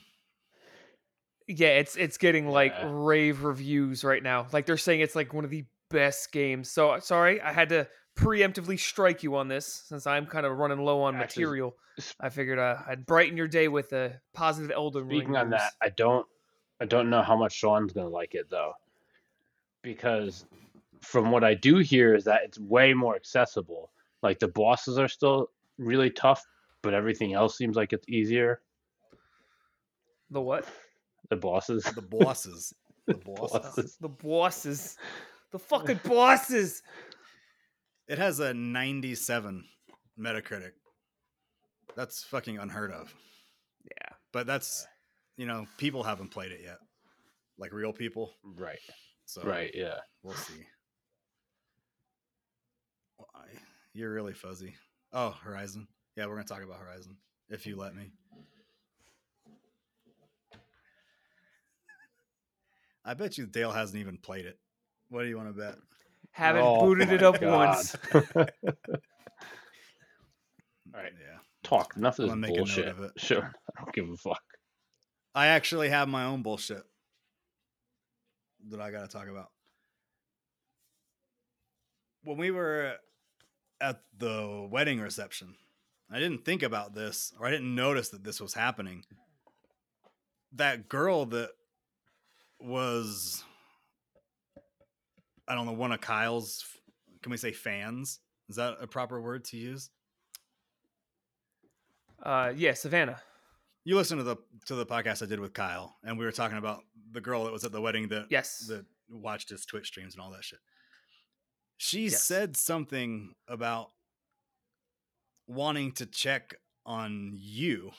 Yeah, 1.47 1.69
it's 1.79 1.97
it's 1.97 2.17
getting 2.19 2.49
like 2.49 2.73
Yeah. 2.73 2.91
rave 2.91 3.43
reviews 3.45 4.05
right 4.05 4.23
now. 4.23 4.47
Like 4.53 4.67
they're 4.67 4.77
saying 4.77 5.01
it's 5.01 5.15
like 5.15 5.35
one 5.35 5.45
of 5.45 5.51
the 5.51 5.65
best 5.91 6.33
games. 6.33 6.71
So 6.71 6.99
sorry, 7.01 7.41
I 7.41 7.53
had 7.53 7.69
to 7.71 7.89
preemptively 8.17 8.79
strike 8.79 9.23
you 9.23 9.37
on 9.37 9.49
this 9.49 9.67
since 9.67 10.07
I'm 10.07 10.27
kind 10.27 10.47
of 10.47 10.57
running 10.57 10.79
low 10.79 11.03
on 11.03 11.17
Actually, 11.17 11.45
material. 11.45 11.77
I 12.21 12.29
figured 12.31 12.59
uh, 12.59 12.79
I'd 12.87 13.07
brighten 13.07 13.37
your 13.37 13.49
day 13.49 13.69
with 13.69 13.93
a 13.93 14.21
positive 14.33 14.71
Elden 14.71 15.07
Ring. 15.07 15.21
Speaking 15.21 15.37
on 15.37 15.51
that, 15.51 15.73
I 15.83 15.91
don't 15.91 16.27
I 16.81 16.87
don't 16.87 17.11
know 17.11 17.23
how 17.23 17.37
much 17.37 17.55
Sean's 17.55 17.93
gonna 17.93 18.09
like 18.09 18.35
it 18.35 18.49
though. 18.51 18.73
Because 19.83 20.47
from 21.05 21.31
what 21.31 21.45
I 21.45 21.55
do 21.55 21.79
hear 21.79 22.15
is 22.15 22.25
that 22.25 22.43
it's 22.45 22.59
way 22.59 22.95
more 22.95 23.15
accessible. 23.17 23.91
Like 24.23 24.39
the 24.39 24.49
bosses 24.49 24.99
are 24.99 25.09
still 25.09 25.51
really 25.79 26.11
tough, 26.11 26.45
but 26.83 26.95
everything 26.95 27.35
else 27.35 27.57
seems 27.57 27.77
like 27.77 27.93
it's 27.93 28.09
easier. 28.09 28.61
the 30.31 30.41
what? 30.41 30.67
The 31.31 31.37
bosses. 31.37 31.85
The 31.85 32.03
bosses. 32.03 32.75
the 33.07 33.15
bosses. 33.15 33.61
Bosses. 33.61 33.97
The 34.01 34.09
bosses, 34.09 34.97
the 35.53 35.59
fucking 35.71 36.01
bosses. 36.05 36.83
It 38.09 38.19
has 38.19 38.41
a 38.41 38.53
97 38.53 39.65
Metacritic. 40.19 40.73
That's 41.97 42.25
fucking 42.25 42.59
unheard 42.59 42.93
of. 42.93 43.15
Yeah. 43.85 44.15
But 44.33 44.47
that's, 44.47 44.87
you 45.37 45.47
know, 45.47 45.67
people 45.79 46.03
haven't 46.03 46.31
played 46.31 46.53
it 46.53 46.61
yet. 46.63 46.79
Like 47.59 47.73
real 47.73 47.93
people. 47.93 48.33
Right. 48.43 48.79
So 49.27 49.43
Right, 49.43 49.71
yeah. 49.75 49.99
we'll 50.23 50.35
see. 50.35 50.67
Why? 53.35 53.43
You're 53.93 54.13
really 54.13 54.33
fuzzy. 54.33 54.75
Oh, 55.13 55.31
Horizon. 55.43 55.87
Yeah, 56.17 56.27
we're 56.27 56.35
going 56.35 56.47
to 56.47 56.53
talk 56.55 56.63
about 56.63 56.79
Horizon 56.79 57.17
if 57.49 57.67
you 57.67 57.77
let 57.77 57.95
me. 57.95 58.13
I 63.05 63.15
bet 63.15 63.37
you 63.37 63.47
Dale 63.47 63.73
hasn't 63.73 64.01
even 64.01 64.17
played 64.17 64.47
it. 64.47 64.59
What 65.11 65.23
do 65.23 65.29
you 65.29 65.37
want 65.37 65.49
to 65.49 65.61
bet? 65.61 65.75
Haven't 66.33 66.63
Oh 66.65 66.81
booted 66.87 67.13
it 67.13 67.23
up 67.23 67.41
God. 67.41 67.69
once. 67.69 67.97
All 68.15 68.23
right. 70.95 71.13
Yeah. 71.13 71.39
Talk. 71.63 71.95
Enough 71.97 72.19
of 72.19 72.31
I'm 72.31 72.41
this 72.41 72.51
gonna 72.51 72.55
a 72.55 72.57
note 72.57 72.67
bullshit. 72.67 72.89
of 72.89 73.01
it. 73.01 73.13
Sure. 73.19 73.53
I 73.77 73.83
don't 73.83 73.95
give 73.95 74.09
a 74.09 74.17
fuck. 74.17 74.43
I 75.35 75.49
actually 75.49 75.91
have 75.91 76.09
my 76.09 76.25
own 76.25 76.43
bullshit 76.43 76.83
that 78.71 78.81
I 78.81 78.91
got 78.91 79.03
to 79.03 79.09
talk 79.09 79.29
about. 79.29 79.49
When 82.23 82.39
we 82.39 82.51
were 82.51 82.95
at 83.85 84.01
the 84.17 84.67
wedding 84.71 84.99
reception, 85.01 85.55
I 86.11 86.19
didn't 86.19 86.45
think 86.45 86.63
about 86.63 86.95
this 86.95 87.33
or 87.39 87.47
I 87.47 87.51
didn't 87.51 87.75
notice 87.75 88.09
that 88.11 88.25
this 88.25 88.41
was 88.41 88.55
happening. 88.55 89.05
That 90.55 90.89
girl 90.89 91.27
that 91.27 91.51
was, 92.61 93.45
I 95.47 95.55
don't 95.55 95.67
know, 95.67 95.73
one 95.73 95.93
of 95.93 96.01
Kyle's, 96.01 96.65
can 97.23 97.31
we 97.31 97.37
say 97.37 97.53
fans? 97.53 98.21
Is 98.49 98.57
that 98.57 98.77
a 98.81 98.87
proper 98.87 99.21
word 99.21 99.45
to 99.47 99.57
use? 99.57 99.91
Uh, 102.23 102.53
yeah, 102.57 102.73
Savannah. 102.73 103.21
You 103.85 103.97
listened 103.97 104.21
to 104.21 104.25
the 104.25 104.37
to 104.67 104.75
the 104.77 104.87
podcast 104.87 105.23
I 105.23 105.27
did 105.27 105.41
with 105.41 105.53
Kyle, 105.53 105.95
and 106.03 106.19
we 106.19 106.25
were 106.25 106.33
talking 106.33 106.57
about 106.57 106.81
the 107.13 107.21
girl 107.21 107.45
that 107.45 107.53
was 107.53 107.65
at 107.65 107.73
the 107.73 107.83
wedding 107.83 108.09
that 108.09 108.27
Yes. 108.31 108.65
that 108.69 108.87
watched 109.11 109.51
his 109.51 109.67
Twitch 109.67 109.89
streams 109.89 110.15
and 110.15 110.23
all 110.23 110.31
that 110.31 110.43
shit. 110.45 110.59
She 111.77 112.05
Yes. 112.05 112.23
said 112.23 112.57
something 112.57 113.35
about 113.49 113.91
wanting 115.47 115.93
to 115.93 116.07
check 116.07 116.55
on 116.87 117.33
you, 117.35 117.93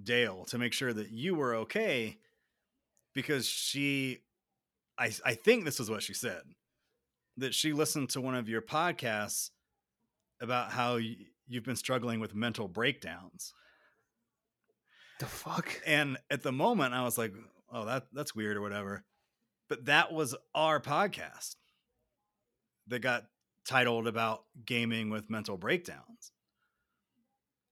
Dale, 0.00 0.44
to 0.46 0.58
make 0.58 0.72
sure 0.72 0.92
that 0.92 1.10
you 1.10 1.34
were 1.34 1.54
okay, 1.56 2.18
because 3.14 3.46
she, 3.46 4.22
I 4.98 5.12
I 5.24 5.34
think 5.34 5.64
this 5.64 5.80
is 5.80 5.90
what 5.90 6.02
she 6.02 6.14
said, 6.14 6.42
that 7.36 7.54
she 7.54 7.72
listened 7.72 8.10
to 8.10 8.20
one 8.20 8.34
of 8.34 8.48
your 8.48 8.62
podcasts 8.62 9.50
about 10.40 10.72
how 10.72 10.94
y- 10.96 11.16
you've 11.46 11.64
been 11.64 11.76
struggling 11.76 12.20
with 12.20 12.34
mental 12.34 12.68
breakdowns. 12.68 13.52
The 15.18 15.26
fuck? 15.26 15.80
And 15.86 16.18
at 16.30 16.42
the 16.42 16.52
moment, 16.52 16.92
I 16.94 17.02
was 17.02 17.16
like, 17.18 17.32
"Oh, 17.70 17.84
that 17.84 18.06
that's 18.12 18.34
weird" 18.34 18.56
or 18.56 18.60
whatever. 18.60 19.04
But 19.68 19.86
that 19.86 20.12
was 20.12 20.34
our 20.54 20.80
podcast 20.80 21.56
that 22.88 23.00
got 23.00 23.26
titled 23.64 24.06
about 24.06 24.44
gaming 24.64 25.10
with 25.10 25.30
mental 25.30 25.56
breakdowns. 25.56 26.32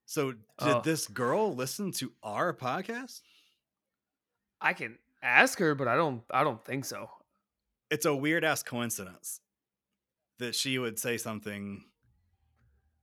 So, 0.07 0.33
did 0.33 0.41
Oh. 0.59 0.81
this 0.83 1.07
girl 1.09 1.55
listen 1.55 1.93
to 1.93 2.13
our 2.23 2.53
podcast? 2.55 3.21
I 4.61 4.73
can 4.75 4.99
ask 5.23 5.59
her, 5.59 5.75
but 5.75 5.89
I 5.89 5.97
don't. 5.97 6.23
I 6.31 6.45
don't 6.45 6.63
think 6.65 6.85
so. 6.85 7.11
It's 7.91 8.07
a 8.07 8.15
weird 8.15 8.45
ass 8.45 8.63
coincidence 8.63 9.41
that 10.39 10.55
she 10.55 10.79
would 10.79 10.99
say 10.99 11.17
something 11.19 11.85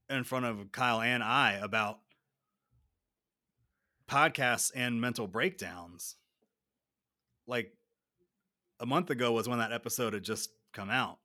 in 0.09 0.23
front 0.23 0.45
of 0.45 0.71
Kyle 0.71 1.01
and 1.01 1.23
I 1.23 1.53
about 1.53 1.99
podcasts 4.07 4.71
and 4.75 4.99
mental 4.99 5.27
breakdowns. 5.27 6.15
Like 7.47 7.73
a 8.79 8.85
month 8.85 9.09
ago 9.09 9.31
was 9.31 9.47
when 9.47 9.59
that 9.59 9.71
episode 9.71 10.13
had 10.13 10.23
just 10.23 10.49
come 10.73 10.89
out 10.89 11.19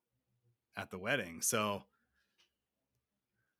at 0.76 0.90
the 0.90 0.98
wedding. 0.98 1.40
So, 1.42 1.82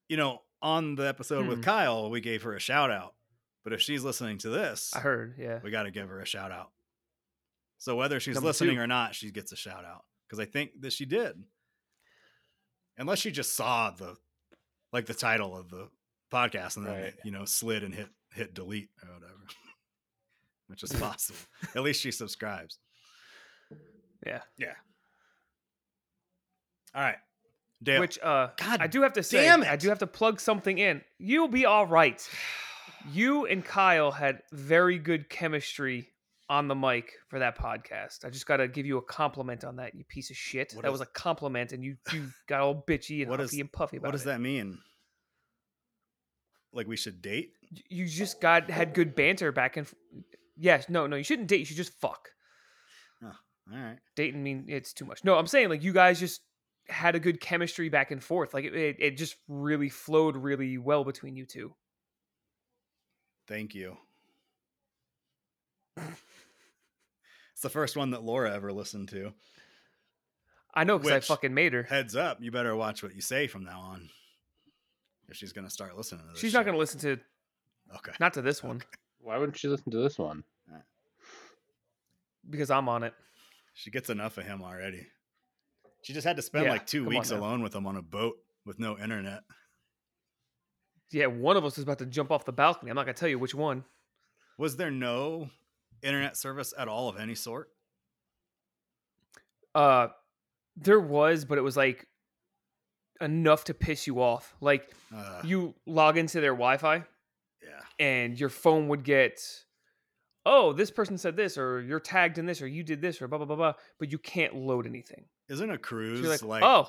you 0.09 0.17
know, 0.17 0.43
on 0.63 0.95
the 0.95 1.07
episode 1.09 1.43
Hmm. 1.45 1.49
with 1.49 1.63
Kyle, 1.65 2.11
we 2.11 2.21
gave 2.21 2.43
her 2.43 2.55
a 2.55 2.61
shout 2.61 2.91
out. 2.91 3.15
But 3.63 3.73
if 3.73 3.81
she's 3.81 4.03
listening 4.05 4.39
to 4.39 4.51
this, 4.51 4.95
I 4.95 5.01
heard. 5.01 5.37
Yeah. 5.39 5.61
we 5.63 5.71
got 5.71 5.85
to 5.85 5.91
give 5.91 6.09
her 6.09 6.21
a 6.21 6.27
shout 6.27 6.53
out. 6.53 6.71
So 7.79 7.97
whether 7.97 8.21
she's 8.21 8.35
Number 8.35 8.49
listening 8.49 8.77
two. 8.77 8.83
or 8.83 8.87
not, 8.87 9.15
she 9.15 9.31
gets 9.31 9.53
a 9.53 9.57
shout 9.57 9.85
out 9.85 10.05
because 10.27 10.39
I 10.41 10.45
think 10.45 10.81
that 10.81 10.93
she 10.93 11.05
did. 11.07 11.43
Unless 12.99 13.19
she 13.21 13.31
just 13.31 13.55
saw 13.57 13.91
the 13.91 14.17
like 14.93 15.07
the 15.07 15.15
title 15.15 15.57
of 15.57 15.69
the 15.71 15.89
podcast 16.33 16.77
and 16.77 16.87
then 16.87 17.03
Right. 17.03 17.15
you 17.25 17.31
know 17.31 17.45
slid 17.45 17.83
and 17.83 17.95
hit 17.95 18.09
hit 18.33 18.55
delete 18.55 18.91
or 19.03 19.13
whatever, 19.15 19.41
which 20.69 20.83
is 20.83 20.93
possible. 21.01 21.39
At 21.75 21.83
least 21.83 22.01
she 22.01 22.11
subscribes. 22.11 22.79
Yeah, 24.27 24.43
yeah. 24.57 24.75
All 26.95 27.03
right, 27.03 27.17
Dale. 27.83 28.01
Which 28.01 28.19
uh, 28.23 28.49
God 28.57 28.81
I 28.81 28.87
do 28.87 29.03
have 29.03 29.15
to 29.15 29.23
say, 29.23 29.43
damn 29.43 29.63
I 29.63 29.77
do 29.77 29.89
have 29.89 29.99
to 29.99 30.07
plug 30.07 30.41
something 30.41 30.79
in. 30.79 31.03
You'll 31.19 31.49
be 31.49 31.65
all 31.67 31.87
right. 31.87 32.21
You 33.13 33.45
and 33.45 33.63
Kyle 33.63 34.11
had 34.11 34.41
very 34.51 34.99
good 34.99 35.29
chemistry 35.29 36.09
on 36.49 36.69
the 36.69 36.75
mic 36.75 37.13
for 37.29 37.39
that 37.41 37.59
podcast. 37.59 38.25
I 38.25 38.31
just 38.31 38.47
got 38.47 38.57
to 38.59 38.67
give 38.69 38.87
you 38.87 38.97
a 38.97 39.03
compliment 39.03 39.63
on 39.63 39.77
that, 39.77 39.95
you 39.95 40.05
piece 40.09 40.31
of 40.31 40.37
shit. 40.39 40.73
What 40.73 40.83
that 40.85 40.89
is- 40.89 40.93
was 40.93 41.01
a 41.03 41.07
compliment, 41.13 41.73
and 41.73 41.85
you 41.85 41.97
you 42.15 42.31
got 42.49 42.63
all 42.63 42.75
bitchy 42.89 43.21
and 43.21 43.31
What 43.31 43.41
huffy 43.41 43.57
is- 43.57 43.61
and 43.61 43.71
puffy 43.71 43.99
about 43.99 44.07
it. 44.07 44.09
what 44.09 44.13
does 44.13 44.23
it. 44.23 44.27
that 44.27 44.41
mean? 44.41 44.79
Like 46.73 46.87
we 46.87 46.97
should 46.97 47.21
date? 47.21 47.53
You 47.91 48.07
just 48.07 48.41
got 48.41 48.71
had 48.71 48.95
good 48.95 49.15
banter 49.15 49.53
back 49.53 49.77
and. 49.77 49.87
f- 49.87 49.95
Yes, 50.57 50.89
no, 50.89 51.07
no, 51.09 51.17
you 51.17 51.25
shouldn't 51.25 51.49
date. 51.49 51.59
You 51.59 51.67
should 51.67 51.77
just 51.77 52.01
fuck. 52.01 52.29
All 53.23 53.33
right. 53.71 53.99
Dating 54.15 54.43
mean 54.43 54.67
it's 54.69 54.93
too 54.93 55.05
much. 55.05 55.25
No, 55.25 55.37
I'm 55.37 55.47
saying 55.47 55.69
like 55.69 55.83
you 55.83 55.93
guys 55.93 56.21
just 56.21 56.41
had 56.89 57.15
a 57.15 57.21
good 57.21 57.41
chemistry 57.41 57.89
back 57.89 58.11
and 58.11 58.23
forth. 58.23 58.55
Like 58.55 58.65
it, 58.65 58.75
it, 58.75 58.97
it 58.99 59.17
just 59.17 59.37
really 59.49 59.89
flowed 59.89 60.37
really 60.37 60.79
well 60.79 61.05
between 61.05 61.37
you 61.37 61.47
two. 61.47 61.75
Thank 63.47 63.75
you. 63.75 63.97
it's 65.97 67.63
the 67.63 67.69
first 67.69 67.97
one 67.97 68.11
that 68.11 68.23
Laura 68.23 68.55
ever 68.55 68.73
listened 68.73 69.09
to. 69.11 69.33
I 70.75 70.85
know 70.85 70.99
because 70.99 71.13
I 71.13 71.21
fucking 71.21 71.55
made 71.55 71.73
her. 71.73 71.85
Heads 71.85 72.17
up, 72.17 72.39
you 72.41 72.51
better 72.51 72.75
watch 72.75 73.03
what 73.03 73.15
you 73.15 73.21
say 73.21 73.47
from 73.47 73.65
now 73.65 73.81
on. 73.81 74.09
If 75.29 75.37
she's 75.37 75.53
gonna 75.53 75.71
start 75.71 75.97
listening 75.97 76.23
to 76.23 76.33
this. 76.33 76.41
She's 76.41 76.53
not 76.53 76.65
going 76.65 76.75
to 76.75 76.79
listen 76.79 77.01
to 77.01 77.19
Okay. 77.97 78.13
Not 78.21 78.35
to 78.35 78.43
this 78.43 78.63
one 78.63 78.83
Why 79.21 79.39
wouldn't 79.39 79.59
she 79.59 79.69
listen 79.69 79.91
to 79.93 79.99
this 79.99 80.19
one? 80.19 80.45
because 82.51 82.71
I'm 82.71 82.91
on 82.91 83.05
it. 83.05 83.15
She 83.73 83.91
gets 83.91 84.11
enough 84.11 84.37
of 84.37 84.45
him 84.45 84.63
already. 84.63 85.07
She 86.05 86.13
just 86.13 86.27
had 86.27 86.37
to 86.37 86.43
spend 86.43 86.67
Yeah, 86.67 86.73
like 86.73 86.87
two 86.87 87.07
weeks 87.07 87.31
alone 87.31 87.63
with 87.63 87.75
him 87.75 87.87
on 87.87 87.97
a 87.97 88.03
boat 88.03 88.37
with 88.67 88.79
no 88.79 88.99
internet. 88.99 89.43
Yeah, 91.11 91.27
one 91.27 91.57
of 91.57 91.65
us 91.65 91.79
is 91.79 91.85
about 91.85 91.99
to 92.01 92.07
jump 92.07 92.31
off 92.31 92.45
the 92.45 92.53
balcony. 92.53 92.91
I'm 92.91 92.95
not 92.95 93.07
gonna 93.07 93.15
tell 93.15 93.29
you 93.29 93.39
which 93.39 93.55
one. 93.55 93.85
Was 94.59 94.77
there 94.77 94.91
no 94.91 95.49
internet 96.03 96.37
service 96.37 96.75
at 96.77 96.89
all 96.89 97.09
of 97.09 97.17
any 97.19 97.35
sort? 97.35 97.71
Uh, 99.75 100.09
there 100.77 101.01
was, 101.01 101.47
but 101.47 101.57
it 101.57 101.63
was 101.63 101.75
like 101.77 102.07
enough 103.23 103.65
to 103.65 103.75
piss 103.75 104.07
you 104.07 104.21
off. 104.21 104.55
Like 104.61 104.91
Uh, 105.15 105.41
you 105.43 105.75
log 105.87 106.19
into 106.19 106.41
their 106.43 106.53
Wi-Fi 106.53 106.97
yeah. 106.97 107.81
and 107.99 108.39
your 108.39 108.51
phone 108.51 108.89
would 108.89 109.05
get, 109.05 109.41
oh, 110.45 110.75
this 110.75 110.91
person 110.91 111.17
said 111.17 111.35
this, 111.35 111.57
or 111.57 111.81
you're 111.81 111.99
tagged 112.01 112.37
in 112.37 112.45
this, 112.45 112.61
or 112.61 112.67
you 112.67 112.83
did 112.83 113.01
this, 113.01 113.23
or 113.23 113.29
blah 113.29 113.39
blah 113.39 113.47
blah 113.47 113.57
blah. 113.57 113.73
But 113.99 114.13
you 114.13 114.19
can't 114.19 114.55
load 114.55 114.87
anything. 114.87 115.25
Isn't 115.49 115.71
a 115.71 115.79
cruise 115.79 116.27
like, 116.27 116.43
like 116.43 116.63
oh, 116.63 116.89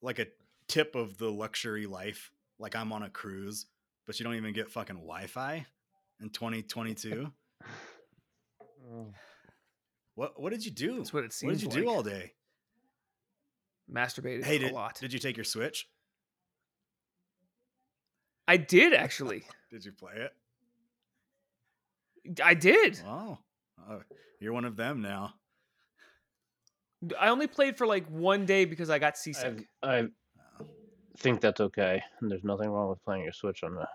like 0.00 0.18
a 0.18 0.26
tip 0.68 0.94
of 0.94 1.18
the 1.18 1.30
luxury 1.30 1.86
life? 1.86 2.30
Like 2.58 2.76
I'm 2.76 2.92
on 2.92 3.02
a 3.02 3.10
cruise, 3.10 3.66
but 4.06 4.18
you 4.20 4.24
don't 4.24 4.34
even 4.36 4.52
get 4.52 4.70
fucking 4.70 4.96
Wi-Fi 4.96 5.66
in 6.20 6.30
2022. 6.30 7.30
Mm. 8.92 9.12
what 10.16 10.40
what 10.42 10.50
did 10.52 10.64
you 10.64 10.72
do? 10.72 10.96
that's 10.96 11.12
what 11.12 11.22
it 11.24 11.34
What 11.42 11.52
did 11.52 11.62
you 11.62 11.68
do 11.70 11.88
all 11.88 12.02
day? 12.02 12.32
Masturbated 13.90 14.44
Hey, 14.44 14.56
a 14.56 14.58
did, 14.58 14.72
lot. 14.72 14.98
did 15.00 15.12
you 15.12 15.20
take 15.20 15.36
your 15.36 15.44
Switch? 15.44 15.88
I 18.48 18.56
did 18.56 18.92
actually. 19.04 19.44
Did 19.70 19.84
you 19.84 19.92
play 19.92 20.14
it? 20.16 20.32
I 22.42 22.54
did. 22.54 23.00
Oh, 23.06 23.38
oh, 23.88 24.02
you're 24.40 24.52
one 24.52 24.64
of 24.64 24.76
them 24.76 25.00
now. 25.00 25.34
I 27.18 27.28
only 27.28 27.46
played 27.46 27.76
for 27.76 27.86
like 27.86 28.06
one 28.08 28.46
day 28.46 28.64
because 28.64 28.90
I 28.90 28.98
got 28.98 29.16
seasick. 29.16 29.66
I, 29.82 29.98
I 29.98 30.08
think 31.18 31.40
that's 31.40 31.60
okay, 31.60 32.02
and 32.20 32.30
there's 32.30 32.44
nothing 32.44 32.70
wrong 32.70 32.88
with 32.88 33.02
playing 33.04 33.24
your 33.24 33.32
Switch 33.32 33.62
on 33.64 33.74
the. 33.74 33.88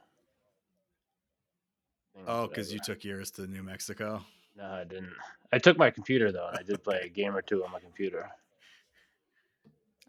Oh, 2.28 2.48
because 2.48 2.74
you 2.74 2.80
took 2.80 3.04
yours 3.04 3.32
to 3.32 3.48
New 3.48 3.64
Mexico. 3.64 4.22
No, 4.56 4.66
I 4.66 4.84
didn't. 4.84 5.14
I 5.54 5.60
took 5.60 5.78
my 5.78 5.92
computer 5.92 6.32
though, 6.32 6.48
and 6.48 6.58
I 6.58 6.64
did 6.64 6.84
play 6.84 7.02
a 7.04 7.10
game 7.10 7.36
or 7.36 7.42
two 7.42 7.64
on 7.64 7.72
my 7.72 7.80
computer. 7.80 8.30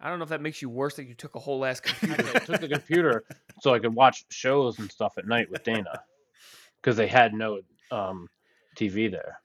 I 0.01 0.09
don't 0.09 0.19
know 0.19 0.23
if 0.23 0.29
that 0.29 0.41
makes 0.41 0.63
you 0.63 0.71
worse 0.71 0.95
that 0.97 1.05
you 1.05 1.15
took 1.15 1.35
a 1.35 1.41
whole 1.41 1.65
ass 1.65 1.81
I 1.85 1.89
computer. 1.89 2.41
took 2.41 2.61
the 2.61 2.69
computer 2.69 3.25
so 3.61 3.75
I 3.75 3.79
could 3.79 3.95
watch 3.95 4.25
shows 4.31 4.79
and 4.79 4.91
stuff 4.91 5.19
at 5.19 5.27
night 5.27 5.51
with 5.51 5.65
Dana, 5.65 6.03
because 6.81 6.97
they 6.97 7.09
had 7.09 7.35
no 7.35 7.61
um, 7.91 8.29
TV 8.77 9.11
there. 9.11 9.41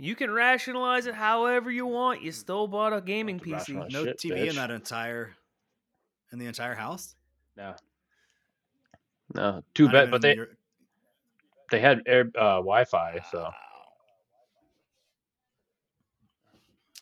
You 0.00 0.14
can 0.14 0.30
rationalize 0.30 1.06
it 1.06 1.14
however 1.14 1.70
you 1.70 1.86
want. 1.86 2.22
You 2.22 2.32
still 2.32 2.66
bought 2.66 2.92
a 2.92 3.00
gaming 3.00 3.38
PC. 3.38 3.90
No 3.92 4.04
shit, 4.04 4.18
TV 4.18 4.48
in 4.48 4.56
that 4.56 4.70
entire 4.70 5.36
in 6.32 6.38
the 6.38 6.46
entire 6.46 6.74
house. 6.74 7.14
No. 7.56 7.74
No, 9.34 9.62
too 9.74 9.84
Not 9.84 9.92
bad. 9.92 10.10
But 10.10 10.22
they 10.22 10.34
your- 10.36 10.48
they 11.70 11.80
had 11.80 12.02
air 12.06 12.22
uh, 12.34 12.56
Wi-Fi, 12.56 13.20
so 13.30 13.42
Wow. 13.42 13.54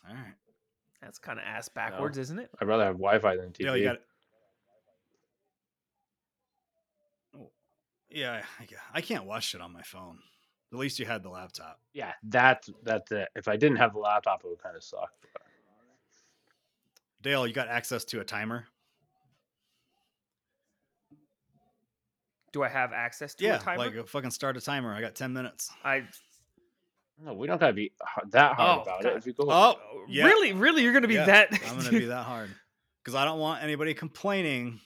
All 0.09 0.15
right. 0.15 0.33
That's 1.01 1.17
kind 1.17 1.39
of 1.39 1.45
ass 1.45 1.69
backwards, 1.69 2.17
isn't 2.17 2.37
it? 2.39 2.49
I'd 2.61 2.67
rather 2.67 2.83
have 2.85 2.95
Wi-Fi 2.95 3.37
than 3.37 3.51
TV. 3.51 3.63
Yeah, 3.65 3.75
you 3.75 3.83
got 3.85 3.95
it. 3.95 4.05
Oh, 7.35 7.51
yeah, 8.09 8.43
I, 8.59 8.67
I 8.93 9.01
can't 9.01 9.25
watch 9.25 9.55
it 9.55 9.61
on 9.61 9.71
my 9.71 9.81
phone. 9.81 10.19
At 10.71 10.77
least 10.77 10.99
you 10.99 11.05
had 11.05 11.23
the 11.23 11.29
laptop. 11.29 11.79
Yeah, 11.93 12.13
that's 12.23 12.69
that's 12.83 13.11
it. 13.11 13.29
If 13.35 13.47
I 13.47 13.57
didn't 13.57 13.77
have 13.77 13.93
the 13.93 13.99
laptop, 13.99 14.41
it 14.43 14.47
would 14.49 14.61
kind 14.61 14.75
of 14.75 14.83
suck. 14.83 15.11
but- 15.33 15.41
Dale, 17.21 17.45
you 17.47 17.53
got 17.53 17.67
access 17.67 18.05
to 18.05 18.19
a 18.21 18.23
timer? 18.23 18.65
Do 22.51 22.63
I 22.63 22.69
have 22.69 22.93
access 22.93 23.35
to 23.35 23.43
yeah, 23.45 23.55
a 23.55 23.59
timer? 23.59 23.77
like 23.77 23.95
a 23.95 24.03
fucking 24.05 24.31
start 24.31 24.57
a 24.57 24.61
timer. 24.61 24.93
I 24.93 25.01
got 25.01 25.15
ten 25.15 25.33
minutes. 25.33 25.69
I 25.83 26.03
No, 27.23 27.33
we 27.33 27.45
don't 27.47 27.59
gotta 27.59 27.73
be 27.73 27.91
that 28.31 28.55
hard 28.55 28.79
Oh, 28.79 28.81
about 28.83 29.03
God. 29.03 29.11
it. 29.11 29.17
If 29.17 29.27
you 29.27 29.33
go, 29.33 29.45
Oh, 29.51 29.75
yeah. 30.07 30.25
really, 30.25 30.53
really, 30.53 30.81
you're 30.81 30.93
gonna 30.93 31.07
be 31.07 31.13
Yeah, 31.15 31.25
that? 31.25 31.53
I'm 31.67 31.77
gonna 31.77 31.89
be 31.99 32.05
that 32.05 32.23
hard 32.23 32.49
because 33.03 33.13
I 33.15 33.25
don't 33.25 33.39
want 33.39 33.61
anybody 33.63 33.93
complaining 33.93 34.79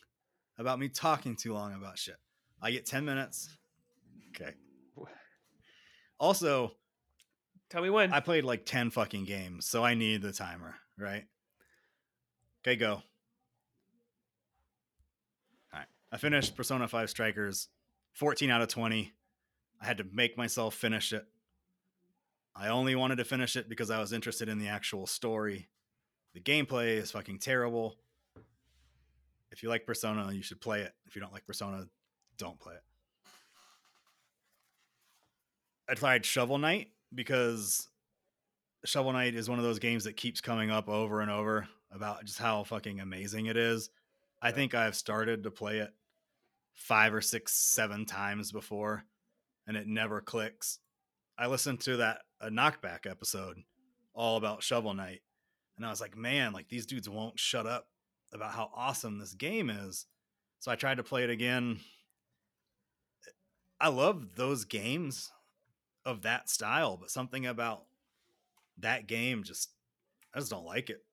about 0.58 0.78
me 0.80 0.90
talking 0.90 1.36
too 1.38 1.54
long 1.54 1.74
about 1.74 1.98
shit. 1.98 2.18
I 2.62 2.72
get 2.72 2.86
ten 2.86 3.06
minutes. 3.06 3.50
Okay. 4.36 4.54
Also, 6.24 6.72
Tell 7.70 7.82
me 7.82 7.90
when. 7.90 8.14
I 8.14 8.22
played 8.22 8.46
like 8.46 8.66
10 8.66 8.92
fucking 8.92 9.26
games, 9.26 9.66
so 9.66 9.84
I 9.84 9.94
need 9.94 10.22
the 10.22 10.32
timer, 10.32 10.76
right? 10.98 11.26
Okay, 12.62 12.78
go. 12.78 12.94
All 12.94 13.02
right. 15.74 15.88
I 16.14 16.18
finished 16.18 16.56
Persona 16.56 16.88
5 16.88 17.10
Strikers 17.10 17.68
14 18.14 18.52
out 18.52 18.62
of 18.62 18.70
20. 18.70 19.12
I 19.82 19.86
had 19.86 19.98
to 19.98 20.06
make 20.14 20.38
myself 20.38 20.76
finish 20.76 21.12
it. 21.12 21.26
I 22.56 22.70
only 22.70 22.96
wanted 22.96 23.18
to 23.18 23.26
finish 23.26 23.58
it 23.58 23.68
because 23.68 23.90
I 23.90 24.00
was 24.00 24.14
interested 24.14 24.48
in 24.48 24.60
the 24.60 24.70
actual 24.70 25.08
story. 25.08 25.68
The 26.36 26.40
gameplay 26.40 26.98
is 26.98 27.12
fucking 27.12 27.40
terrible. 27.40 27.98
If 29.52 29.62
you 29.62 29.68
like 29.68 29.86
Persona, 29.86 30.32
you 30.32 30.42
should 30.42 30.62
play 30.62 30.84
it. 30.84 30.94
If 31.06 31.16
you 31.16 31.22
don't 31.22 31.34
like 31.34 31.46
Persona, 31.48 31.88
don't 32.38 32.60
play 32.60 32.76
it. 32.76 32.84
I 35.90 35.96
tried 35.96 36.26
Shovel 36.26 36.58
Knight 36.58 36.90
because 37.14 37.90
Shovel 38.86 39.14
Knight 39.14 39.36
is 39.36 39.50
one 39.50 39.60
of 39.60 39.66
those 39.66 39.80
games 39.80 40.06
that 40.06 40.16
keeps 40.16 40.40
coming 40.40 40.72
up 40.72 40.88
over 40.88 41.22
and 41.22 41.30
over 41.30 41.68
about 41.92 42.24
just 42.26 42.40
how 42.40 42.64
fucking 42.64 43.00
amazing 43.00 43.48
it 43.48 43.58
is. 43.58 43.90
I 44.42 44.52
think 44.52 44.74
I've 44.74 44.96
started 44.96 45.44
to 45.44 45.52
play 45.52 45.80
it 45.80 45.94
five 46.74 47.14
or 47.14 47.22
six, 47.22 47.54
seven 47.54 48.06
times 48.06 48.52
before, 48.52 49.04
and 49.68 49.76
it 49.76 49.88
never 49.88 50.22
clicks. 50.22 50.80
I 51.38 51.48
listened 51.48 51.82
to 51.82 51.98
that 51.98 52.22
a 52.40 52.50
knockback 52.50 53.10
episode 53.10 53.58
all 54.14 54.38
about 54.38 54.64
Shovel 54.64 54.94
Knight, 54.94 55.22
and 55.76 55.86
I 55.86 55.90
was 55.90 56.02
like, 56.02 56.16
man, 56.16 56.54
like 56.54 56.70
these 56.70 56.86
dudes 56.86 57.10
won't 57.10 57.40
shut 57.40 57.68
up 57.68 57.88
about 58.34 58.54
how 58.54 58.70
awesome 58.76 59.20
this 59.20 59.34
game 59.34 59.70
is. 59.70 60.06
So 60.60 60.72
I 60.72 60.76
tried 60.76 60.98
to 60.98 61.04
play 61.04 61.24
it 61.24 61.30
again. 61.30 61.80
I 63.82 63.90
love 63.90 64.36
those 64.36 64.64
games 64.64 65.30
of 66.06 66.24
that 66.24 66.50
style, 66.50 66.98
but 66.98 67.10
something 67.12 67.46
about 67.46 67.84
that 68.80 69.08
game 69.08 69.44
just 69.44 69.70
I 70.34 70.40
just 70.40 70.52
don't 70.52 70.66
like 70.66 70.90
it. 70.90 71.04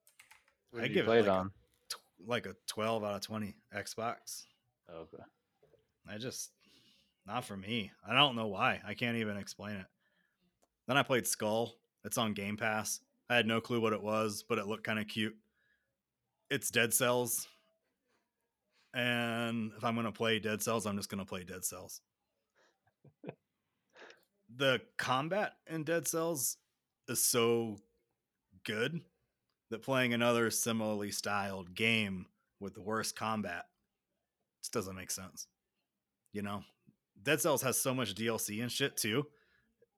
I 0.79 0.89
give 0.89 1.07
it 1.07 1.11
like 1.11 1.27
a- 1.27 1.31
on? 1.31 1.51
Tw- 1.89 2.27
Like 2.29 2.47
a 2.47 2.55
12 2.67 3.05
out 3.05 3.15
of 3.17 3.21
20 3.23 3.55
Xbox. 3.75 4.45
Okay. 4.93 5.23
I 6.09 6.19
just 6.19 6.51
not 7.27 7.45
for 7.45 7.57
me. 7.57 7.93
I 8.09 8.15
don't 8.15 8.35
know 8.37 8.47
why. 8.49 8.81
I 8.87 8.95
can't 8.95 9.17
even 9.19 9.37
explain 9.37 9.77
it. 9.77 9.87
Then 10.89 10.97
I 10.97 11.03
played 11.03 11.25
Skul. 11.25 11.73
It's 12.05 12.19
on 12.19 12.33
Game 12.33 12.57
Pass. 12.57 13.01
I 13.29 13.37
had 13.37 13.47
no 13.47 13.61
clue 13.61 13.81
what 13.81 13.93
it 13.93 14.03
was, 14.03 14.43
but 14.49 14.59
it 14.59 14.67
looked 14.67 14.85
kind 14.85 14.99
of 14.99 15.07
cute. 15.07 15.37
It's 16.51 16.71
Dead 16.71 16.93
Cells. 16.95 17.47
And 18.95 19.71
if 19.77 19.85
I'm 19.85 19.95
going 19.95 20.07
to 20.07 20.13
play 20.13 20.41
Dead 20.41 20.63
Cells, 20.63 20.87
I'm 20.87 20.97
just 20.97 21.09
going 21.11 21.21
to 21.21 21.29
play 21.29 21.45
Dead 21.45 21.65
Cells. 21.65 22.01
the 24.57 24.81
combat 24.99 25.55
in 25.67 25.85
Dead 25.85 26.07
Cells 26.09 26.57
is 27.09 27.23
so 27.23 27.79
good 28.65 29.01
that 29.71 29.83
playing 29.83 30.13
another 30.13 30.51
similarly 30.51 31.11
styled 31.11 31.75
game 31.75 32.27
with 32.59 32.75
the 32.75 32.83
worst 32.83 33.17
combat 33.17 33.67
just 34.61 34.73
doesn't 34.73 34.97
make 34.97 35.11
sense. 35.11 35.47
You 36.33 36.43
know, 36.43 36.63
Dead 37.23 37.41
Cells 37.41 37.63
has 37.63 37.79
so 37.79 37.95
much 37.95 38.15
DLC 38.15 38.63
and 38.63 38.71
shit 38.71 38.97
too 38.97 39.27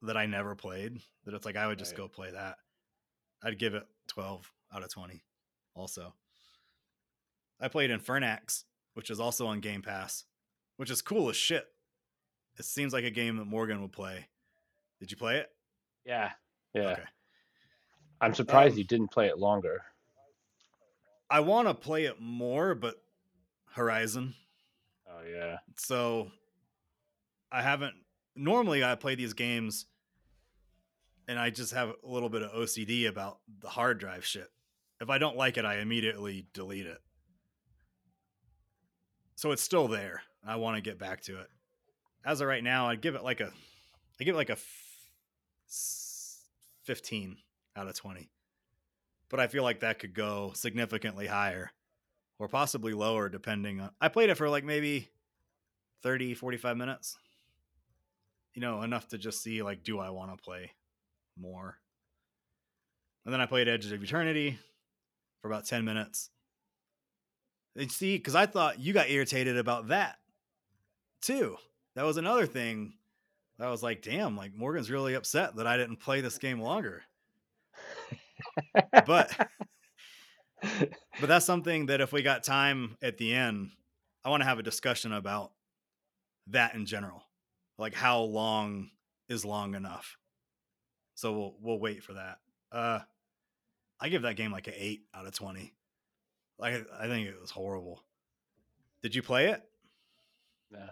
that 0.03 0.17
I 0.17 0.27
never 0.27 0.55
played 0.55 1.01
that 1.25 1.35
it's 1.35 1.47
like 1.47 1.57
I 1.57 1.67
would 1.67 1.79
just 1.79 1.93
Right. 1.93 1.99
go 1.99 2.09
play 2.09 2.31
that. 2.33 2.59
I'd 3.43 3.59
give 3.59 3.75
it 3.75 3.87
12 4.09 4.51
out 4.75 4.83
of 4.83 4.91
20 4.91 5.23
also. 5.75 6.15
I 7.61 7.69
played 7.69 7.91
Infernax, 7.91 8.65
which 8.95 9.11
is 9.11 9.21
also 9.21 9.47
on 9.47 9.61
Game 9.61 9.83
Pass, 9.83 10.25
which 10.77 10.91
is 10.91 11.03
cool 11.03 11.29
as 11.31 11.37
shit. 11.37 11.67
It 12.59 12.65
seems 12.65 12.93
like 12.93 13.05
a 13.05 13.11
game 13.11 13.37
that 13.37 13.45
Morgan 13.47 13.81
would 13.83 13.93
play. 13.93 14.29
Did 15.03 15.11
you 15.11 15.17
play 15.17 15.39
it? 15.39 15.51
Yeah, 16.07 16.31
yeah. 16.75 16.91
Okay. 16.91 17.03
I'm 18.21 18.35
surprised 18.35 18.75
Um, 18.75 18.79
you 18.79 18.85
didn't 18.85 19.11
play 19.11 19.27
it 19.27 19.37
longer. 19.37 19.83
I 21.29 21.41
want 21.41 21.67
to 21.67 21.75
play 21.75 22.05
it 22.05 22.21
more, 22.21 22.77
but 22.77 23.03
Horizon. 23.73 24.35
Oh 25.11 25.23
yeah. 25.29 25.57
So 25.77 26.31
I 27.51 27.63
haven't 27.63 27.95
normally 28.37 28.85
I 28.85 28.95
play 28.95 29.17
these 29.17 29.33
games 29.33 29.87
and 31.27 31.37
I 31.37 31.51
just 31.51 31.75
have 31.75 31.89
a 31.89 32.09
little 32.09 32.29
bit 32.29 32.43
of 32.43 32.53
OCD 32.53 33.09
about 33.09 33.41
the 33.59 33.71
hard 33.71 33.99
drive 33.99 34.25
shit. 34.25 34.53
If 35.01 35.11
I 35.11 35.19
don't 35.19 35.37
like 35.37 35.57
it, 35.57 35.65
I 35.65 35.79
immediately 35.79 36.47
delete 36.55 36.87
it. 36.87 36.99
So 39.35 39.51
it's 39.51 39.63
still 39.63 39.89
there. 39.89 40.23
I 40.47 40.55
want 40.55 40.77
to 40.77 40.81
get 40.81 40.97
back 40.97 41.23
to 41.23 41.41
it. 41.41 41.49
as 42.25 42.41
of 42.41 42.47
right 42.47 42.63
now, 42.63 42.89
I'd 42.89 43.01
give 43.01 43.17
it 43.17 43.25
like 43.25 43.41
a, 43.41 43.51
I 44.21 44.25
give 44.25 44.37
it 44.37 44.39
like 44.39 44.51
a 44.51 44.59
f- 45.73 45.75
s- 45.75 46.45
fifteen 46.85 47.39
out 47.77 47.89
of 47.89 47.97
twenty. 47.97 48.31
But 49.29 49.41
I 49.41 49.47
feel 49.47 49.63
like 49.63 49.81
that 49.81 49.99
could 49.99 50.15
go 50.15 50.53
significantly 50.55 51.27
higher, 51.27 51.71
or 52.39 52.49
possibly 52.49 52.93
lower, 52.93 53.29
depending 53.31 53.81
on. 53.81 53.91
I 54.01 54.09
played 54.09 54.29
it 54.29 54.37
for 54.37 54.49
like 54.51 54.65
maybe 54.65 55.09
30, 56.03 56.35
45 56.35 56.77
minutes. 56.77 57.17
You 58.55 58.61
know, 58.61 58.83
enough 58.83 59.09
to 59.09 59.19
just 59.19 59.43
see 59.43 59.63
like, 59.63 59.83
do 59.83 59.99
I 59.99 60.11
want 60.11 60.37
to 60.37 60.43
play 60.43 60.73
more? 61.39 61.79
And 63.25 63.33
then 63.33 63.41
I 63.41 63.47
played 63.47 63.69
Edges 63.69 63.93
of 63.93 64.03
Eternity 64.03 64.59
for 65.41 65.49
about 65.49 65.65
10 65.65 65.85
minutes. 65.85 66.29
And 67.77 67.91
see, 67.91 68.19
because 68.19 68.35
I 68.35 68.45
thought 68.45 68.81
you 68.81 68.93
got 68.93 69.09
irritated 69.09 69.57
about 69.57 69.89
that 69.89 70.19
too. 71.23 71.57
That 71.95 72.05
was 72.05 72.19
another 72.19 72.47
thing. 72.47 72.95
I 73.63 73.71
was 73.71 73.83
like, 73.83 74.03
damn, 74.03 74.37
like 74.37 74.55
Morgan's 74.55 74.91
really 74.91 75.15
upset 75.15 75.57
that 75.57 75.67
I 75.67 75.77
didn't 75.77 75.99
play 75.99 76.21
this 76.21 76.39
game 76.39 76.61
longer. 76.61 77.03
But 79.07 79.49
but 80.63 81.29
that's 81.29 81.47
something 81.47 81.87
that 81.87 82.01
if 82.01 82.13
we 82.13 82.23
got 82.23 82.45
time 82.45 82.97
at 83.03 83.19
the 83.19 83.35
end, 83.35 83.71
I 84.25 84.31
want 84.31 84.43
to 84.43 84.49
have 84.49 84.59
a 84.59 84.63
discussion 84.63 85.13
about 85.13 85.53
that 86.49 86.75
in 86.75 86.87
general. 86.87 87.23
Like 87.79 87.95
how 87.95 88.21
long 88.23 88.91
is 89.29 89.45
long 89.45 89.75
enough. 89.75 90.17
So 91.15 91.33
we'll 91.33 91.55
we'll 91.61 91.81
wait 91.81 92.03
for 92.03 92.15
that. 92.15 92.39
Uh 92.71 93.01
I 94.01 94.09
give 94.09 94.23
that 94.23 94.37
game 94.37 94.51
like 94.51 94.67
an 94.67 94.75
8 94.77 95.03
out 95.15 95.27
of 95.27 95.35
20. 95.35 95.73
Like 96.59 96.87
I 96.99 97.07
think 97.07 97.29
it 97.29 97.41
was 97.41 97.51
horrible. 97.51 98.03
Did 99.03 99.15
you 99.15 99.23
play 99.23 99.49
it? 99.49 99.63
Yeah. 100.73 100.87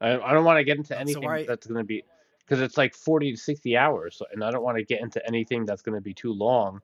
I, 0.00 0.18
I 0.18 0.32
don't 0.32 0.44
want 0.44 0.58
to 0.58 0.64
get 0.64 0.76
into 0.76 0.94
So 0.94 0.96
anything 1.00 1.24
why- 1.24 1.44
that's 1.46 1.66
going 1.66 1.78
to 1.78 1.84
be 1.84 2.04
because 2.40 2.60
it's 2.62 2.76
like 2.78 2.94
40 2.94 3.32
to 3.32 3.36
60 3.36 3.76
hours 3.76 4.16
so, 4.16 4.24
and 4.32 4.42
I 4.42 4.50
don't 4.50 4.62
want 4.62 4.78
to 4.78 4.84
get 4.84 5.02
into 5.02 5.24
anything 5.26 5.64
that's 5.66 5.82
going 5.82 5.94
to 5.96 6.00
be 6.00 6.14
too 6.14 6.32
long 6.32 6.80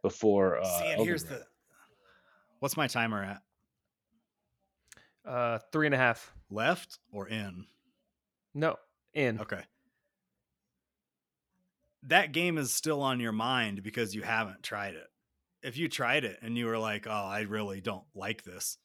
before 0.00 0.58
uh 0.58 0.64
See, 0.64 0.86
and 0.92 1.02
here's 1.02 1.24
Ring. 1.24 1.40
the 1.40 1.46
What's 2.60 2.76
my 2.76 2.86
timer 2.86 3.22
at? 3.24 3.42
Uh, 5.28 5.58
three 5.72 5.86
and 5.86 5.94
a 5.94 5.98
half. 5.98 6.32
Left 6.50 6.98
or 7.12 7.28
in? 7.28 7.66
No, 8.54 8.76
in. 9.14 9.40
Okay. 9.40 9.62
That 12.04 12.32
game 12.32 12.58
is 12.58 12.72
still 12.72 13.00
on 13.02 13.20
your 13.20 13.32
mind 13.32 13.82
because 13.82 14.14
you 14.14 14.22
haven't 14.22 14.62
tried 14.62 14.94
it. 14.94 15.06
If 15.62 15.76
you 15.76 15.88
tried 15.88 16.24
it 16.24 16.38
and 16.42 16.58
you 16.58 16.66
were 16.66 16.78
like, 16.78 17.06
"Oh, 17.06 17.10
I 17.10 17.42
really 17.42 17.80
don't 17.80 18.04
like 18.14 18.42
this," 18.42 18.78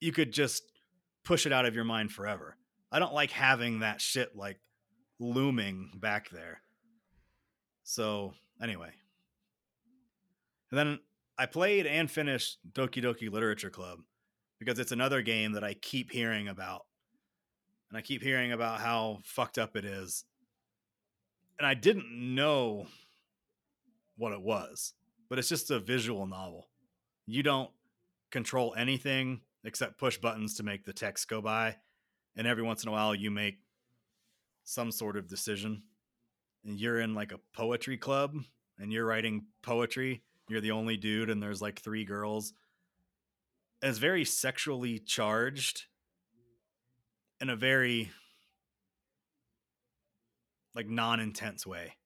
you 0.00 0.12
could 0.12 0.32
just 0.32 0.62
push 1.24 1.46
it 1.46 1.52
out 1.52 1.66
of 1.66 1.74
your 1.74 1.84
mind 1.84 2.12
forever. 2.12 2.56
I 2.92 2.98
don't 2.98 3.14
like 3.14 3.30
having 3.30 3.80
that 3.80 4.00
shit 4.00 4.36
like 4.36 4.58
looming 5.18 5.92
back 5.96 6.30
there. 6.30 6.62
So, 7.84 8.34
anyway. 8.62 8.90
And 10.70 10.78
then 10.78 10.98
I 11.38 11.46
played 11.46 11.86
and 11.86 12.10
finished 12.10 12.58
Doki 12.72 13.02
Doki 13.02 13.30
Literature 13.30 13.70
Club 13.70 14.00
because 14.58 14.78
it's 14.78 14.92
another 14.92 15.22
game 15.22 15.52
that 15.52 15.64
I 15.64 15.74
keep 15.74 16.10
hearing 16.10 16.48
about 16.48 16.86
and 17.90 17.98
I 17.98 18.02
keep 18.02 18.22
hearing 18.22 18.52
about 18.52 18.80
how 18.80 19.18
fucked 19.24 19.58
up 19.58 19.76
it 19.76 19.84
is. 19.84 20.24
And 21.58 21.66
I 21.66 21.74
didn't 21.74 22.34
know 22.34 22.86
what 24.16 24.32
it 24.32 24.40
was, 24.40 24.94
but 25.28 25.38
it's 25.38 25.48
just 25.48 25.70
a 25.70 25.80
visual 25.80 26.26
novel. 26.26 26.68
You 27.26 27.42
don't 27.42 27.70
control 28.30 28.74
anything 28.78 29.40
except 29.64 29.98
push 29.98 30.16
buttons 30.18 30.54
to 30.54 30.62
make 30.62 30.84
the 30.84 30.92
text 30.92 31.28
go 31.28 31.42
by, 31.42 31.76
and 32.36 32.46
every 32.46 32.62
once 32.62 32.82
in 32.82 32.88
a 32.88 32.92
while 32.92 33.14
you 33.14 33.30
make 33.30 33.58
some 34.64 34.92
sort 34.92 35.16
of 35.16 35.28
decision. 35.28 35.82
And 36.64 36.78
you're 36.78 37.00
in 37.00 37.14
like 37.14 37.32
a 37.32 37.40
poetry 37.54 37.96
club 37.96 38.34
and 38.78 38.92
you're 38.92 39.06
writing 39.06 39.46
poetry. 39.62 40.22
You're 40.48 40.60
the 40.60 40.70
only 40.72 40.96
dude 40.96 41.30
and 41.30 41.42
there's 41.42 41.62
like 41.62 41.80
three 41.80 42.04
girls. 42.04 42.52
And 43.82 43.90
it's 43.90 43.98
very 43.98 44.24
sexually 44.24 44.98
charged 44.98 45.86
in 47.40 47.48
a 47.48 47.56
very 47.56 48.10
like 50.74 50.88
non-intense 50.88 51.66
way. 51.66 51.96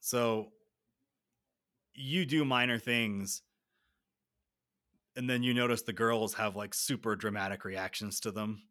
So 0.00 0.52
you 1.92 2.24
do 2.24 2.44
minor 2.44 2.78
things 2.78 3.42
and 5.16 5.28
then 5.28 5.42
you 5.42 5.52
notice 5.52 5.82
the 5.82 5.92
girls 5.92 6.34
have 6.34 6.56
like 6.56 6.72
super 6.72 7.16
dramatic 7.16 7.64
reactions 7.64 8.20
to 8.20 8.30
them 8.30 8.62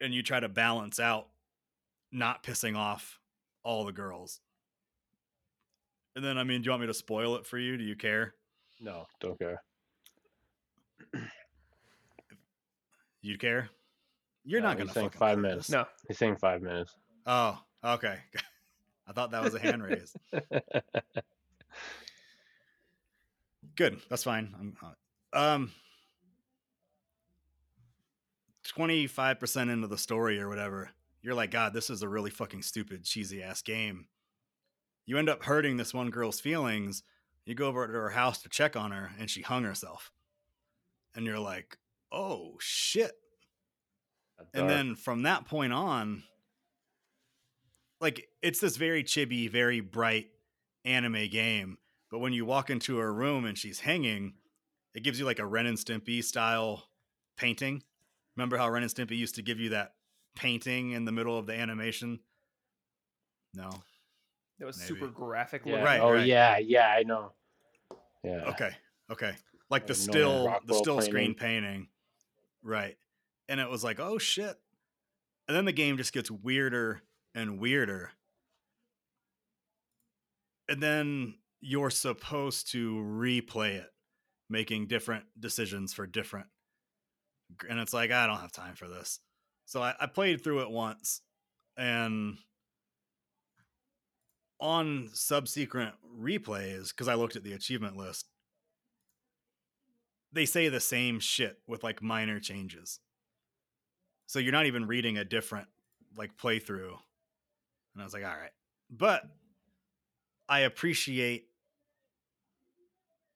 and 0.00 0.12
you 0.14 0.22
try 0.22 0.40
to 0.40 0.48
balance 0.48 0.98
out 1.00 1.28
not 2.12 2.42
pissing 2.42 2.76
off 2.76 3.18
all 3.62 3.84
the 3.84 3.92
girls. 3.92 4.40
And 6.16 6.24
then 6.24 6.38
I 6.38 6.44
mean, 6.44 6.62
do 6.62 6.66
you 6.66 6.70
want 6.72 6.80
me 6.82 6.86
to 6.88 6.94
spoil 6.94 7.36
it 7.36 7.46
for 7.46 7.58
you? 7.58 7.76
Do 7.76 7.84
you 7.84 7.96
care? 7.96 8.34
no 8.82 9.06
don't 9.20 9.38
care 9.38 9.62
You 13.22 13.36
care? 13.36 13.68
You're 14.44 14.62
No, 14.62 14.68
not 14.68 14.78
gonna 14.78 14.90
saying 14.92 15.08
fucking 15.08 15.18
five 15.18 15.38
minutes. 15.38 15.66
this. 15.66 15.74
No, 15.74 15.84
he's 16.08 16.16
saying 16.18 16.36
five 16.36 16.62
minutes 16.62 16.94
Oh, 17.26 17.58
okay. 17.84 18.16
I 19.06 19.12
thought 19.12 19.30
that 19.32 19.42
was 19.42 19.54
a 19.54 19.58
hand 19.58 19.82
raise. 19.82 20.16
Good. 23.76 24.00
That's 24.08 24.24
fine. 24.24 24.54
I'm 24.58 24.76
uh, 24.82 25.38
um 25.38 25.72
25% 28.76 29.70
into 29.70 29.86
the 29.86 29.98
story 29.98 30.40
or 30.40 30.48
whatever. 30.48 30.90
You're 31.22 31.34
like, 31.34 31.50
God, 31.50 31.74
this 31.74 31.90
is 31.90 32.02
a 32.02 32.08
really 32.08 32.30
fucking 32.30 32.62
stupid, 32.62 33.04
cheesy 33.04 33.42
ass 33.42 33.62
game. 33.62 34.06
You 35.06 35.18
end 35.18 35.28
up 35.28 35.44
hurting 35.44 35.76
this 35.76 35.92
one 35.92 36.10
girl's 36.10 36.40
feelings. 36.40 37.02
You 37.44 37.54
go 37.54 37.66
over 37.66 37.86
to 37.86 37.92
her 37.92 38.10
house 38.10 38.42
to 38.42 38.48
check 38.48 38.76
on 38.76 38.92
her, 38.92 39.10
and 39.18 39.28
she 39.28 39.42
hung 39.42 39.64
herself. 39.64 40.12
And 41.14 41.26
you're 41.26 41.38
like, 41.38 41.78
oh 42.12 42.56
shit. 42.60 43.12
And 44.54 44.70
then 44.70 44.94
from 44.94 45.22
that 45.22 45.46
point 45.46 45.72
on, 45.72 46.22
like 48.00 48.28
it's 48.42 48.60
this 48.60 48.76
very 48.76 49.04
chibi, 49.04 49.50
very 49.50 49.80
bright 49.80 50.28
anime 50.84 51.28
game. 51.28 51.78
But 52.10 52.20
when 52.20 52.32
you 52.32 52.44
walk 52.44 52.70
into 52.70 52.98
her 52.98 53.12
room 53.12 53.44
and 53.44 53.58
she's 53.58 53.80
hanging, 53.80 54.34
it 54.94 55.02
gives 55.02 55.18
you 55.18 55.26
like 55.26 55.38
a 55.38 55.46
Ren 55.46 55.66
and 55.66 55.78
Stimpy 55.78 56.24
style 56.24 56.88
painting. 57.36 57.82
Remember 58.40 58.56
how 58.56 58.70
Ren 58.70 58.82
and 58.82 58.90
Stimpy 58.90 59.18
used 59.18 59.34
to 59.34 59.42
give 59.42 59.60
you 59.60 59.68
that 59.68 59.92
painting 60.34 60.92
in 60.92 61.04
the 61.04 61.12
middle 61.12 61.36
of 61.36 61.44
the 61.44 61.52
animation? 61.52 62.20
No. 63.52 63.68
it 64.58 64.64
was 64.64 64.78
Maybe. 64.78 64.88
super 64.88 65.08
graphic. 65.08 65.60
yeah. 65.66 65.82
Right, 65.82 66.00
oh 66.00 66.12
right. 66.12 66.26
yeah 66.26 66.56
yeah 66.56 66.88
I 66.88 67.02
know 67.02 67.32
yeah 68.24 68.44
Okay. 68.48 68.70
Okay. 69.12 69.34
Like 69.68 69.86
the 69.86 69.94
still 69.94 70.44
the 70.44 70.48
Rockwell 70.48 70.78
still 70.78 71.00
screen 71.02 71.34
painting. 71.34 71.64
painting. 71.64 71.88
Right. 72.62 72.96
And 73.50 73.60
it 73.60 73.68
was 73.68 73.84
like, 73.84 74.00
oh 74.00 74.16
shit. 74.16 74.56
And 75.46 75.54
then 75.54 75.66
the 75.66 75.72
game 75.72 75.98
just 75.98 76.14
gets 76.14 76.30
weirder 76.30 77.02
and 77.34 77.58
weirder. 77.60 78.12
And 80.66 80.82
then 80.82 81.34
you're 81.60 81.90
supposed 81.90 82.72
to 82.72 82.94
replay 82.94 83.74
it, 83.74 83.92
making 84.48 84.86
different 84.86 85.24
decisions 85.38 85.92
for 85.92 86.06
different. 86.06 86.46
And 87.68 87.78
it's 87.78 87.92
like, 87.92 88.10
I 88.10 88.26
don't 88.26 88.40
have 88.40 88.52
time 88.52 88.74
for 88.74 88.88
this. 88.88 89.20
So 89.66 89.82
I, 89.82 89.94
I 90.00 90.06
played 90.06 90.42
through 90.42 90.60
it 90.60 90.70
once 90.70 91.20
and 91.76 92.38
on 94.60 95.08
subsequent 95.12 95.94
replays, 96.20 96.90
because 96.90 97.08
I 97.08 97.14
looked 97.14 97.36
at 97.36 97.44
the 97.44 97.54
achievement 97.54 97.96
list, 97.96 98.28
they 100.32 100.44
say 100.44 100.68
the 100.68 100.80
same 100.80 101.18
shit 101.18 101.58
with 101.66 101.82
like 101.82 102.02
minor 102.02 102.38
changes. 102.40 103.00
So 104.26 104.38
you're 104.38 104.52
not 104.52 104.66
even 104.66 104.86
reading 104.86 105.18
a 105.18 105.24
different 105.24 105.68
like 106.16 106.36
playthrough. 106.36 106.96
And 107.94 108.00
I 108.00 108.04
was 108.04 108.12
like, 108.12 108.24
all 108.24 108.30
right. 108.30 108.52
But 108.90 109.22
I 110.48 110.60
appreciate 110.60 111.46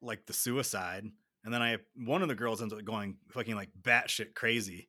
like 0.02 0.26
the 0.26 0.32
suicide. 0.32 1.06
And 1.44 1.52
then 1.52 1.62
I 1.62 1.78
one 1.96 2.22
of 2.22 2.28
the 2.28 2.34
girls 2.34 2.62
ends 2.62 2.72
up 2.72 2.84
going 2.84 3.16
fucking 3.30 3.54
like 3.54 3.70
batshit 3.80 4.34
crazy. 4.34 4.88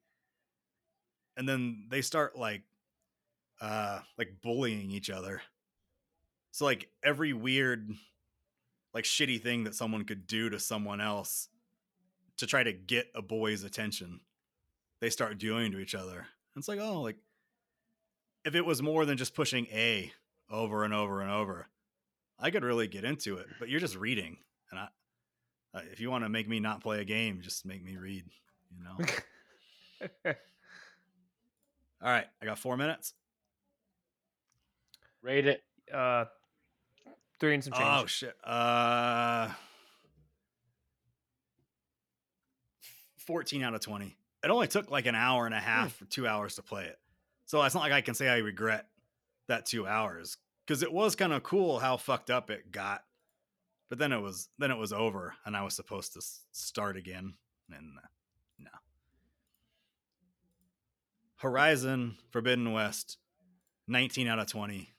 And 1.38 1.48
then 1.48 1.88
they 1.90 2.02
start 2.02 2.38
like 2.38 2.64
uh 3.62 4.00
like 4.18 4.38
bullying 4.42 4.92
each 4.92 5.10
other. 5.10 5.42
So 6.52 6.66
like 6.66 6.90
every 7.04 7.34
weird 7.34 7.90
like 8.94 9.04
shitty 9.04 9.42
thing 9.42 9.66
that 9.66 9.76
someone 9.76 10.06
could 10.06 10.26
do 10.26 10.50
to 10.50 10.60
someone 10.60 11.02
else 11.02 11.50
to 12.38 12.48
try 12.48 12.64
to 12.64 12.74
get 12.74 13.08
a 13.14 13.22
boy's 13.22 13.64
attention, 13.64 14.22
they 15.02 15.10
start 15.10 15.38
doing 15.38 15.72
to 15.74 15.80
each 15.80 15.96
other. 15.96 16.18
And 16.18 16.62
it's 16.62 16.68
like, 16.70 16.80
oh, 16.80 17.02
like 17.02 17.18
if 18.46 18.56
it 18.56 18.66
was 18.66 18.82
more 18.82 19.06
than 19.06 19.18
just 19.18 19.36
pushing 19.36 19.68
A 19.68 20.14
over 20.50 20.86
and 20.86 20.94
over 20.94 21.22
and 21.22 21.32
over, 21.32 21.68
I 22.40 22.52
could 22.52 22.64
really 22.64 22.88
get 22.88 23.04
into 23.04 23.38
it. 23.38 23.48
But 23.60 23.70
you're 23.70 23.80
just 23.80 23.96
reading, 23.96 24.38
and 24.72 24.80
I, 24.80 24.88
uh, 25.76 25.82
if 25.92 26.00
you 26.00 26.10
want 26.10 26.24
to 26.24 26.30
make 26.30 26.48
me 26.48 26.60
not 26.60 26.82
play 26.82 27.02
a 27.02 27.04
game, 27.04 27.42
just 27.42 27.66
make 27.66 27.84
me 27.84 27.98
read. 27.98 28.24
You 28.78 28.84
know. 28.84 28.98
All 32.02 32.12
right, 32.12 32.28
I 32.42 32.46
got 32.46 32.60
four 32.60 32.78
minutes. 32.78 33.14
Rate 35.22 35.48
it. 35.48 35.64
Uh, 35.94 36.26
three 37.40 37.54
and 37.54 37.64
some 37.64 37.74
change. 37.74 37.86
Oh 37.86 38.06
shit. 38.06 38.36
Uh, 38.44 39.50
fourteen 43.18 43.64
out 43.64 43.74
of 43.74 43.82
twenty. 43.82 44.18
It 44.44 44.52
only 44.52 44.68
took 44.68 44.92
like 44.92 45.08
an 45.08 45.16
hour 45.16 45.46
and 45.46 45.56
a 45.56 45.60
half 45.60 46.02
or 46.02 46.06
two 46.06 46.28
hours 46.28 46.56
to 46.56 46.62
play 46.62 46.86
it, 46.86 47.00
so 47.46 47.62
it's 47.64 47.76
not 47.76 47.82
like 47.82 47.92
I 47.92 48.02
can 48.02 48.14
say 48.14 48.30
I 48.30 48.38
regret 48.38 48.88
that 49.48 49.66
two 49.66 49.88
hours 49.88 50.38
because 50.66 50.84
it 50.84 50.94
was 50.94 51.16
kind 51.16 51.34
of 51.34 51.44
cool 51.44 51.80
how 51.80 51.98
fucked 51.98 52.30
up 52.30 52.50
it 52.50 52.72
got. 52.72 53.04
But 53.90 54.00
then 54.00 54.12
it 54.12 54.20
was 54.20 54.50
then 54.58 54.72
it 54.72 54.78
was 54.78 54.92
over, 54.92 55.36
and 55.46 55.56
I 55.56 55.64
was 55.64 55.76
supposed 55.76 56.14
to 56.14 56.22
start 56.52 56.98
again, 56.98 57.36
and 57.70 57.98
uh, 57.98 58.08
no. 58.60 58.70
Horizon 61.38 62.18
Forbidden 62.32 62.72
West, 62.72 63.18
nineteen 63.88 64.28
out 64.28 64.40
of 64.40 64.48
twenty. 64.48 64.94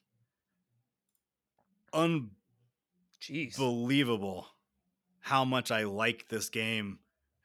Un 1.92 2.30
Jeez. 3.20 3.56
believable 3.56 4.46
how 5.20 5.44
much 5.44 5.70
I 5.72 5.84
like 5.84 6.28
this 6.28 6.48
game 6.50 7.00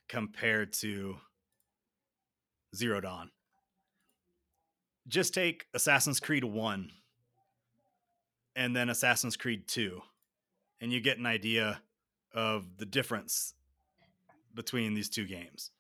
compared 0.08 0.73
to 0.73 1.17
Zero 2.75 3.01
Dawn. 3.01 3.32
Just 5.08 5.34
take 5.34 5.65
Assassin's 5.73 6.19
Creed 6.19 6.43
1 6.43 6.91
and 8.56 8.75
then 8.75 8.89
Assassin's 8.89 9.36
Creed 9.36 9.67
2, 9.67 10.01
and 10.82 10.91
you 10.91 11.00
get 11.00 11.17
an 11.17 11.26
idea 11.26 11.82
of 12.34 12.78
the 12.78 12.86
difference 12.86 13.54
between 14.54 14.94
these 14.94 15.10
two 15.10 15.26
games. 15.26 15.72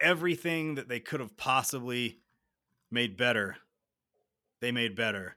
Everything 0.00 0.74
that 0.74 0.88
they 0.88 1.00
could 1.00 1.20
have 1.20 1.36
possibly 1.36 2.18
made 2.90 3.16
better, 3.16 3.56
they 4.60 4.72
made 4.72 4.94
better 4.94 5.36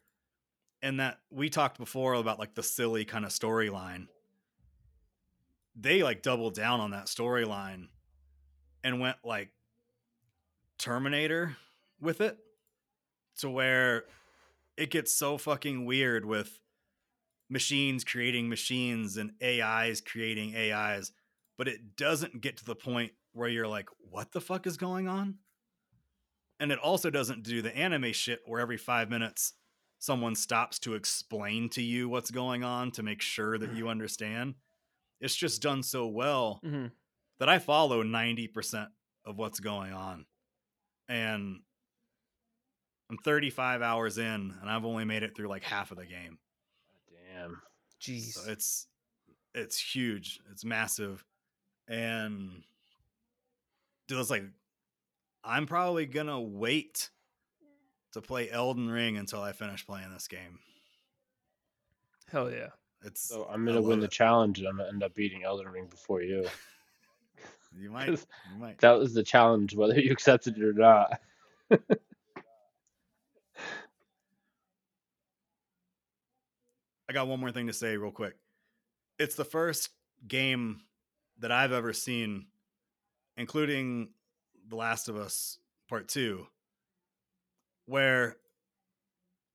and 0.83 0.99
that 0.99 1.19
we 1.31 1.49
talked 1.49 1.79
before 1.79 2.13
about 2.13 2.37
like 2.37 2.53
the 2.53 2.61
silly 2.61 3.05
kind 3.05 3.25
of 3.25 3.31
storyline 3.31 4.07
they 5.75 6.03
like 6.03 6.21
doubled 6.21 6.53
down 6.53 6.79
on 6.79 6.91
that 6.91 7.05
storyline 7.05 7.87
and 8.83 8.99
went 8.99 9.17
like 9.23 9.49
terminator 10.77 11.55
with 11.99 12.21
it 12.21 12.37
to 13.39 13.49
where 13.49 14.03
it 14.77 14.91
gets 14.91 15.11
so 15.11 15.37
fucking 15.37 15.85
weird 15.85 16.25
with 16.25 16.59
machines 17.53 18.03
creating 18.03 18.49
machines 18.49 19.15
and 19.17 19.31
ais 19.41 20.01
creating 20.01 20.55
ais 20.55 21.11
but 21.57 21.67
it 21.67 21.95
doesn't 21.95 22.41
get 22.41 22.57
to 22.57 22.65
the 22.65 22.75
point 22.75 23.11
where 23.31 23.47
you're 23.47 23.67
like 23.67 23.87
what 23.99 24.31
the 24.31 24.41
fuck 24.41 24.65
is 24.67 24.75
going 24.75 25.07
on 25.07 25.35
and 26.59 26.71
it 26.71 26.79
also 26.79 27.09
doesn't 27.09 27.43
do 27.43 27.61
the 27.61 27.75
anime 27.75 28.11
shit 28.11 28.39
where 28.45 28.59
every 28.59 28.77
five 28.77 29.09
minutes 29.09 29.53
someone 29.99 30.35
stops 30.35 30.79
to 30.79 30.95
explain 30.95 31.69
to 31.69 31.81
you 31.81 32.09
what's 32.09 32.31
going 32.31 32.63
on 32.63 32.91
to 32.91 33.01
make 33.03 33.21
sure 33.21 33.57
that 33.57 33.73
you 33.73 33.87
understand. 33.87 34.53
It's 35.21 35.35
just 35.35 35.61
done 35.61 35.81
so 35.81 36.07
well 36.07 36.59
Mhm. 36.63 36.91
that 37.39 37.47
I 37.47 37.57
follow 37.59 38.03
90% 38.03 38.91
of 39.25 39.37
what's 39.37 39.61
going 39.61 39.93
on. 39.93 40.25
And 41.07 41.63
I'm 43.09 43.17
35 43.17 43.81
hours 43.81 44.17
in 44.17 44.53
and 44.61 44.69
I've 44.69 44.85
only 44.85 45.05
made 45.05 45.23
it 45.23 45.35
through 45.35 45.47
like 45.47 45.63
half 45.63 45.91
of 45.91 45.97
the 45.97 46.05
game. 46.05 46.37
Damn. 47.33 47.61
Jeez. 48.01 48.33
So 48.33 48.51
it's 48.51 48.87
it's 49.53 49.79
huge. 49.79 50.39
It's 50.51 50.65
massive. 50.65 51.23
And 51.87 52.63
dude, 54.07 54.19
it's 54.19 54.29
like 54.29 54.43
I'm 55.43 55.65
probably 55.65 56.05
gonna 56.05 56.39
wait 56.41 57.09
to 58.13 58.21
play 58.21 58.49
Elden 58.49 58.89
Ring 58.89 59.17
until 59.17 59.41
I 59.41 59.51
finish 59.53 59.85
playing 59.85 60.11
this 60.13 60.27
game. 60.27 60.59
Hell 62.31 62.51
yeah. 62.51 62.69
It's 63.03 63.21
So 63.29 63.47
I'm 63.51 63.65
gonna 63.65 63.81
win 63.81 63.99
love 63.99 64.01
the 64.01 64.07
challenge 64.07 64.59
and 64.59 64.67
I'm 64.67 64.77
gonna 64.77 64.89
end 64.89 65.03
up 65.03 65.13
beating 65.13 65.43
Elden 65.43 65.67
Ring 65.67 65.87
before 65.87 66.21
you. 66.21 66.45
You 67.75 67.89
might. 67.89 68.07
'Cause 68.07 68.27
You 68.53 68.59
might. 68.59 68.77
That 68.79 68.99
was 68.99 69.13
the 69.15 69.23
challenge, 69.23 69.75
whether 69.75 69.99
you 69.99 70.11
accepted 70.11 70.57
it 70.57 70.63
or 70.63 70.73
not. 70.73 71.19
I 77.09 77.13
got 77.13 77.27
one 77.27 77.39
more 77.39 77.51
thing 77.51 77.67
to 77.67 77.73
say 77.73 77.97
real 77.97 78.11
quick. 78.11 78.35
It's 79.19 79.35
the 79.35 79.45
first 79.45 79.89
game 80.27 80.81
that 81.39 81.51
I've 81.51 81.71
ever 81.71 81.93
seen, 81.93 82.47
including 83.37 84.09
The 84.67 84.75
Last 84.75 85.09
of 85.09 85.17
Us 85.17 85.57
Part 85.89 86.07
2, 86.07 86.45
where 87.85 88.37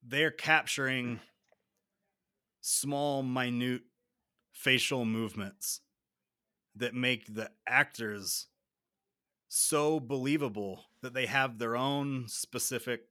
they're 0.06 0.30
capturing 0.30 1.20
small, 2.61 3.22
minute 3.22 3.82
facial 4.52 5.04
movements 5.04 5.80
that 6.76 6.94
make 6.94 7.34
the 7.34 7.50
actors 7.66 8.46
so 9.48 9.98
believable 9.98 10.84
that 11.00 11.14
they 11.14 11.26
have 11.26 11.58
their 11.58 11.76
own 11.76 12.26
specific 12.28 13.02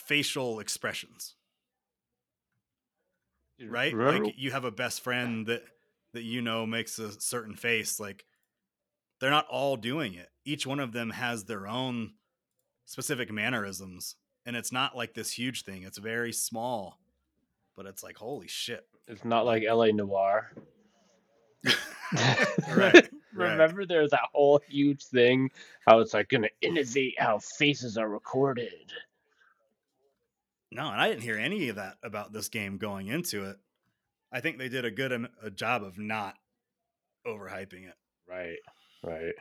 facial 0.00 0.60
expressions. 0.60 1.34
Right? 3.62 3.94
like 3.94 4.34
you 4.38 4.52
have 4.52 4.64
a 4.64 4.70
best 4.70 5.02
friend 5.02 5.46
that 5.46 5.62
that 6.14 6.22
you 6.22 6.40
know 6.40 6.64
makes 6.64 6.98
a 6.98 7.20
certain 7.20 7.54
face 7.54 8.00
like 8.00 8.24
they're 9.20 9.28
not 9.28 9.46
all 9.48 9.76
doing 9.76 10.14
it. 10.14 10.30
Each 10.46 10.66
one 10.66 10.80
of 10.80 10.92
them 10.92 11.10
has 11.10 11.44
their 11.44 11.66
own 11.66 12.12
specific 12.86 13.30
mannerisms 13.30 14.16
and 14.46 14.56
it's 14.56 14.72
not 14.72 14.96
like 14.96 15.12
this 15.12 15.32
huge 15.32 15.64
thing. 15.64 15.82
It's 15.82 15.98
very 15.98 16.32
small 16.32 17.00
but 17.76 17.86
it's 17.86 18.02
like 18.02 18.16
holy 18.16 18.48
shit. 18.48 18.86
It's 19.06 19.24
not 19.24 19.44
like 19.44 19.62
LA 19.66 19.86
Noire. 19.86 20.52
right 22.74 23.08
right. 23.34 23.52
Remember 23.52 23.86
there's 23.86 24.10
that 24.10 24.28
whole 24.32 24.60
huge 24.68 25.04
thing 25.04 25.50
how 25.86 26.00
it's 26.00 26.14
like 26.14 26.28
gonna 26.28 26.48
innovate 26.60 27.14
how 27.18 27.38
faces 27.38 27.96
are 27.96 28.08
recorded. 28.08 28.92
No 30.70 30.88
and 30.90 31.00
i 31.00 31.08
didn't 31.08 31.22
hear 31.22 31.36
any 31.38 31.68
of 31.68 31.76
that 31.76 31.96
about 32.02 32.32
this 32.32 32.48
game 32.48 32.78
going 32.78 33.08
into 33.08 33.44
it 33.44 33.56
i 34.32 34.40
think 34.40 34.58
they 34.58 34.68
did 34.68 34.84
a 34.84 34.90
good 34.90 35.26
a 35.42 35.50
job 35.50 35.82
of 35.82 35.98
not 35.98 36.34
overhyping 37.26 37.88
it 37.88 37.94
Right, 38.28 38.58
right. 39.02 39.34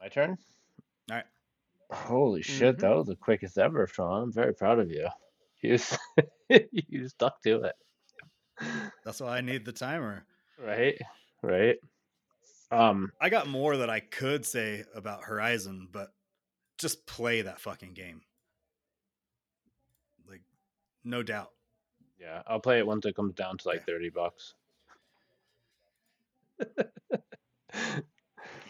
My 0.00 0.08
turn? 0.08 0.38
Alright. 1.10 1.26
Holy 1.92 2.42
shit, 2.42 2.76
Mhm. 2.76 2.80
that 2.80 2.96
was 2.96 3.06
the 3.06 3.16
quickest 3.16 3.58
ever, 3.58 3.86
Sean. 3.86 4.22
I'm 4.24 4.32
very 4.32 4.54
proud 4.54 4.78
of 4.80 4.90
you. 4.90 5.08
You 5.62 5.74
s- 5.74 5.98
you 6.72 7.06
stuck 7.06 7.40
to 7.42 7.64
it. 7.64 7.76
that's 9.04 9.20
why 9.20 9.36
i 9.36 9.40
need 9.42 9.64
the 9.66 9.72
timer 9.72 10.24
Right, 10.58 10.98
right. 11.42 11.76
Um, 12.70 13.12
I 13.20 13.28
got 13.28 13.46
more 13.46 13.76
that 13.76 13.90
I 13.90 14.00
could 14.00 14.44
say 14.46 14.84
about 14.94 15.24
Horizon, 15.24 15.88
but 15.92 16.12
just 16.80 17.06
play 17.06 17.42
that 17.42 17.60
fucking 17.60 17.92
game. 17.94 18.22
Like, 20.28 20.40
no 21.04 21.22
doubt. 21.22 21.50
yeah, 22.18 22.42
I'll 22.46 22.60
play 22.60 22.78
it 22.78 22.86
once 22.86 23.06
it 23.06 23.14
comes 23.14 23.34
down 23.34 23.58
to 23.58 23.68
like 23.68 23.80
Yeah. 23.80 23.94
30 23.94 24.10
bucks. 24.10 24.54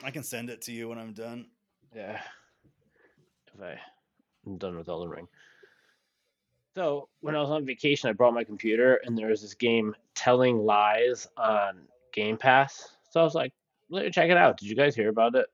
I 0.03 0.11
can 0.11 0.23
send 0.23 0.51
it 0.51 0.63
to 0.63 0.73
you 0.73 0.89
when 0.89 0.99
I'm 0.99 1.13
done. 1.13 1.47
Yeah. 1.95 2.21
If 3.55 3.61
I, 3.63 3.79
I'm 4.47 4.57
done 4.59 4.77
with 4.77 4.89
Elden 4.89 5.11
Ring. 5.11 5.29
So 6.77 7.09
when 7.21 7.35
I 7.35 7.41
was 7.41 7.51
on 7.51 7.67
vacation, 7.67 8.09
I 8.09 8.13
brought 8.13 8.33
my 8.33 8.45
computer, 8.45 9.01
and 9.05 9.19
there 9.19 9.27
was 9.29 9.43
this 9.43 9.55
game, 9.55 9.95
Telling 10.15 10.59
Lies, 10.59 11.27
on 11.37 11.81
Game 12.13 12.37
Pass. 12.37 12.97
So 13.11 13.21
I 13.21 13.25
was 13.25 13.35
like, 13.35 13.53
let 13.91 14.05
me 14.05 14.11
check 14.11 14.31
it 14.31 14.37
out. 14.37 14.57
Did 14.57 14.69
you 14.71 14.77
guys 14.77 14.95
hear 14.95 15.09
about 15.09 15.35
it? 15.35 15.47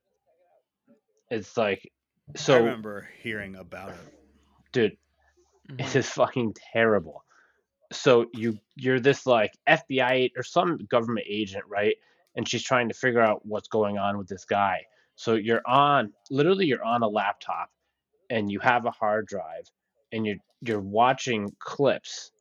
It's 1.30 1.56
like, 1.56 1.90
I 2.48 2.58
remember 2.58 3.08
hearing 3.22 3.56
about 3.56 3.90
it. 3.90 3.96
dude, 4.72 4.96
it 5.68 5.76
mm-hmm. 5.76 5.98
is 5.98 6.08
fucking 6.08 6.54
terrible. 6.72 7.24
So 7.92 8.26
you 8.32 8.58
you're 8.74 9.00
this 9.00 9.26
like 9.26 9.52
FBI 9.68 10.32
or 10.36 10.42
some 10.42 10.78
government 10.90 11.26
agent, 11.28 11.64
right? 11.68 11.96
And 12.34 12.48
she's 12.48 12.62
trying 12.62 12.88
to 12.88 12.94
figure 12.94 13.20
out 13.20 13.46
what's 13.46 13.68
going 13.68 13.96
on 13.96 14.18
with 14.18 14.28
this 14.28 14.44
guy. 14.44 14.82
So 15.14 15.34
you're 15.34 15.66
on 15.66 16.12
literally 16.30 16.66
you're 16.66 16.84
on 16.84 17.02
a 17.02 17.08
laptop 17.08 17.70
and 18.28 18.50
you 18.50 18.58
have 18.60 18.86
a 18.86 18.90
hard 18.90 19.26
drive 19.26 19.70
and 20.12 20.26
you're 20.26 20.36
you're 20.62 20.80
watching 20.80 21.48
clips 21.58 22.32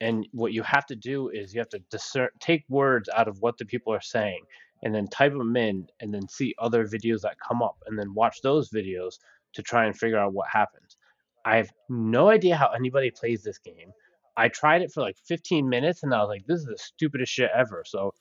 and 0.00 0.26
what 0.32 0.52
you 0.52 0.62
have 0.62 0.86
to 0.86 0.96
do 0.96 1.28
is 1.28 1.54
you 1.54 1.60
have 1.60 1.68
to 1.70 1.80
discern 1.90 2.28
take 2.40 2.64
words 2.68 3.08
out 3.14 3.28
of 3.28 3.40
what 3.40 3.58
the 3.58 3.64
people 3.64 3.92
are 3.92 4.00
saying 4.00 4.42
and 4.82 4.94
then 4.94 5.08
type 5.08 5.32
them 5.32 5.56
in 5.56 5.86
and 6.00 6.12
then 6.12 6.28
see 6.28 6.54
other 6.58 6.86
videos 6.86 7.22
that 7.22 7.36
come 7.46 7.62
up 7.62 7.76
and 7.86 7.98
then 7.98 8.14
watch 8.14 8.40
those 8.42 8.70
videos 8.70 9.14
to 9.54 9.62
try 9.62 9.86
and 9.86 9.96
figure 9.96 10.18
out 10.18 10.32
what 10.32 10.48
happens. 10.48 10.96
I 11.44 11.56
have 11.56 11.70
no 11.88 12.28
idea 12.30 12.56
how 12.56 12.68
anybody 12.68 13.10
plays 13.10 13.42
this 13.42 13.58
game. 13.58 13.92
I 14.36 14.48
tried 14.48 14.82
it 14.82 14.92
for 14.92 15.00
like 15.02 15.16
15 15.26 15.68
minutes 15.68 16.02
and 16.02 16.14
I 16.14 16.20
was 16.20 16.28
like, 16.28 16.46
this 16.46 16.60
is 16.60 16.66
the 16.66 16.78
stupidest 16.78 17.32
shit 17.32 17.50
ever. 17.54 17.82
So 17.86 18.14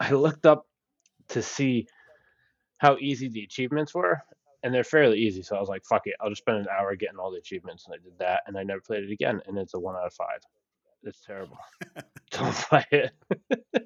I 0.00 0.12
looked 0.12 0.46
up 0.46 0.66
to 1.28 1.42
see 1.42 1.86
how 2.78 2.96
easy 3.00 3.28
the 3.28 3.42
achievements 3.42 3.94
were, 3.94 4.22
and 4.62 4.74
they're 4.74 4.84
fairly 4.84 5.18
easy. 5.18 5.42
So 5.42 5.56
I 5.56 5.60
was 5.60 5.68
like, 5.68 5.84
"Fuck 5.84 6.02
it, 6.06 6.14
I'll 6.20 6.30
just 6.30 6.42
spend 6.42 6.58
an 6.58 6.68
hour 6.68 6.94
getting 6.96 7.18
all 7.18 7.30
the 7.30 7.38
achievements," 7.38 7.86
and 7.86 7.94
I 7.94 7.98
did 7.98 8.18
that, 8.18 8.42
and 8.46 8.58
I 8.58 8.62
never 8.62 8.80
played 8.80 9.04
it 9.04 9.12
again. 9.12 9.40
And 9.46 9.58
it's 9.58 9.74
a 9.74 9.78
one 9.78 9.96
out 9.96 10.06
of 10.06 10.14
five. 10.14 10.40
It's 11.02 11.20
terrible. 11.24 11.58
Don't 12.30 12.54
play 12.54 12.84
it. 12.92 13.12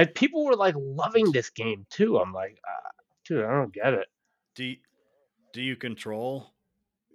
and 0.00 0.14
people 0.14 0.44
were 0.44 0.56
like 0.56 0.74
loving 0.78 1.30
this 1.32 1.50
game 1.50 1.86
too. 1.90 2.18
I'm 2.18 2.32
like, 2.32 2.58
uh, 2.66 2.88
dude, 3.24 3.44
I 3.44 3.50
don't 3.52 3.72
get 3.72 3.94
it. 3.94 4.06
Do 4.54 4.64
you, 4.64 4.76
do 5.52 5.62
you 5.62 5.76
control 5.76 6.52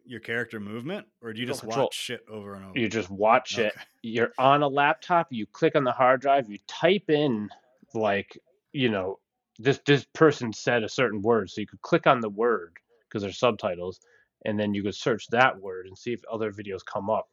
your 0.06 0.20
character 0.20 0.60
movement, 0.60 1.08
or 1.22 1.34
do 1.34 1.40
you, 1.40 1.46
You 1.46 1.52
just 1.52 1.62
control- 1.62 1.86
watch 1.88 1.96
shit 1.96 2.22
over 2.30 2.56
and 2.56 2.66
over? 2.66 2.80
You 2.80 2.88
just 2.88 3.10
watch 3.10 3.58
it. 3.58 3.74
You're 4.04 4.32
on 4.38 4.62
a 4.62 4.68
laptop. 4.68 5.28
You 5.32 5.46
click 5.48 5.76
on 5.76 5.84
the 5.84 5.92
hard 5.92 6.22
drive. 6.22 6.50
You 6.50 6.60
type 6.68 7.10
in 7.10 7.50
like, 7.94 8.38
you 8.72 8.90
know, 8.90 9.20
this 9.58 9.80
this 9.86 10.06
person 10.14 10.54
said 10.54 10.84
a 10.84 10.90
certain 10.90 11.22
word, 11.22 11.50
so 11.50 11.62
you 11.62 11.68
could 11.68 11.82
click 11.82 12.06
on 12.08 12.20
the 12.20 12.30
word 12.30 12.78
because 13.08 13.24
there's 13.24 13.40
subtitles, 13.40 14.00
and 14.46 14.60
then 14.60 14.74
you 14.74 14.84
could 14.84 14.96
search 14.96 15.28
that 15.28 15.60
word 15.60 15.88
and 15.88 15.98
see 15.98 16.14
if 16.14 16.22
other 16.32 16.52
videos 16.52 16.86
come 16.86 17.10
up. 17.10 17.30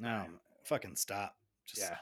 No, 0.00 0.24
fucking 0.64 0.94
stop. 0.96 1.34
Just, 1.66 1.80
Yeah, 1.82 1.96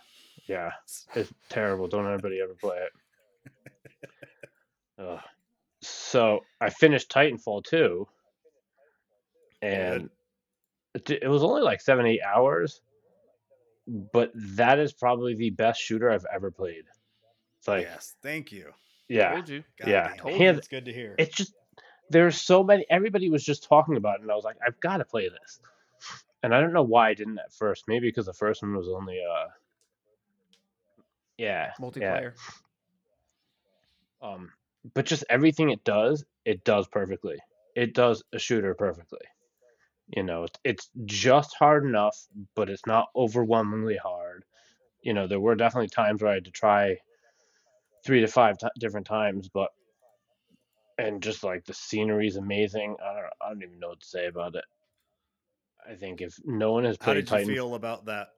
yeah, 0.46 0.70
it's 1.14 1.32
terrible. 1.48 1.86
Don't 1.88 2.06
anybody 2.06 2.40
ever 2.42 2.54
play 2.54 2.76
it. 2.78 4.02
Ugh. 4.98 5.20
So 5.82 6.40
I 6.60 6.70
finished 6.70 7.10
Titanfall 7.10 7.64
2, 7.64 8.06
and 9.62 10.08
it, 10.94 11.10
it 11.22 11.28
was 11.28 11.42
only 11.44 11.62
like 11.62 11.80
seven, 11.80 12.06
eight 12.06 12.20
hours, 12.26 12.80
but 14.12 14.32
that 14.34 14.78
is 14.78 14.92
probably 14.92 15.34
the 15.34 15.50
best 15.50 15.80
shooter 15.80 16.10
I've 16.10 16.26
ever 16.34 16.50
played. 16.50 16.84
It's 17.58 17.68
like, 17.68 17.82
yes, 17.82 18.14
thank 18.22 18.52
you. 18.52 18.72
yeah, 19.08 19.32
Told 19.34 19.48
you. 19.48 19.64
God 19.78 19.88
Yeah, 19.88 20.08
damn, 20.08 20.16
told 20.16 20.34
it. 20.34 20.40
you. 20.40 20.50
It's 20.50 20.68
good 20.68 20.84
to 20.86 20.92
hear. 20.92 21.14
it's 21.18 21.36
just 21.36 21.54
there's 22.10 22.40
so 22.40 22.62
many. 22.64 22.86
Everybody 22.88 23.30
was 23.30 23.44
just 23.44 23.64
talking 23.68 23.96
about 23.96 24.16
it, 24.18 24.22
and 24.22 24.30
I 24.30 24.34
was 24.34 24.44
like, 24.44 24.56
I've 24.66 24.78
got 24.80 24.98
to 24.98 25.04
play 25.04 25.28
this. 25.28 25.60
And 26.42 26.54
I 26.54 26.60
don't 26.60 26.72
know 26.72 26.82
why 26.84 27.08
I 27.10 27.14
didn't 27.14 27.38
at 27.38 27.52
first. 27.52 27.84
Maybe 27.88 28.08
because 28.08 28.26
the 28.26 28.32
first 28.32 28.62
one 28.62 28.74
was 28.76 28.88
only 28.88 29.18
uh, 29.20 29.46
yeah, 31.38 31.72
yeah, 31.96 32.20
Multiplayer. 32.20 32.32
um 34.22 34.50
but 34.94 35.06
just 35.06 35.24
everything 35.28 35.70
it 35.70 35.84
does 35.84 36.24
it 36.44 36.64
does 36.64 36.86
perfectly. 36.88 37.36
It 37.74 37.92
does 37.94 38.22
a 38.32 38.38
shooter 38.38 38.74
perfectly. 38.74 39.20
You 40.08 40.22
know 40.22 40.44
it's, 40.44 40.58
it's 40.64 40.90
just 41.04 41.54
hard 41.58 41.84
enough 41.84 42.16
but 42.54 42.70
it's 42.70 42.86
not 42.86 43.08
overwhelmingly 43.16 43.96
hard. 43.96 44.44
You 45.02 45.12
know 45.14 45.26
there 45.26 45.40
were 45.40 45.54
definitely 45.56 45.88
times 45.88 46.22
where 46.22 46.30
i 46.32 46.34
had 46.34 46.44
to 46.46 46.50
try 46.50 46.96
three 48.04 48.20
to 48.20 48.28
five 48.28 48.58
ti 48.58 48.68
different 48.78 49.06
times 49.06 49.48
but 49.52 49.70
and 50.98 51.22
just 51.22 51.44
like 51.44 51.64
the 51.64 51.74
scenery 51.74 52.26
is 52.26 52.36
amazing. 52.36 52.96
I 53.04 53.12
don't 53.14 53.26
i 53.42 53.48
don't 53.48 53.62
even 53.62 53.78
know 53.80 53.88
what 53.88 54.00
to 54.00 54.06
say 54.06 54.26
about 54.26 54.54
it. 54.54 54.64
I 55.88 55.94
think 55.94 56.20
if 56.20 56.38
no 56.44 56.72
one 56.72 56.84
has 56.84 56.96
played, 56.96 57.06
How 57.06 57.14
did 57.14 57.30
you 57.30 57.36
titan 57.36 57.54
feel 57.54 57.74
about 57.74 58.06
that? 58.06 58.28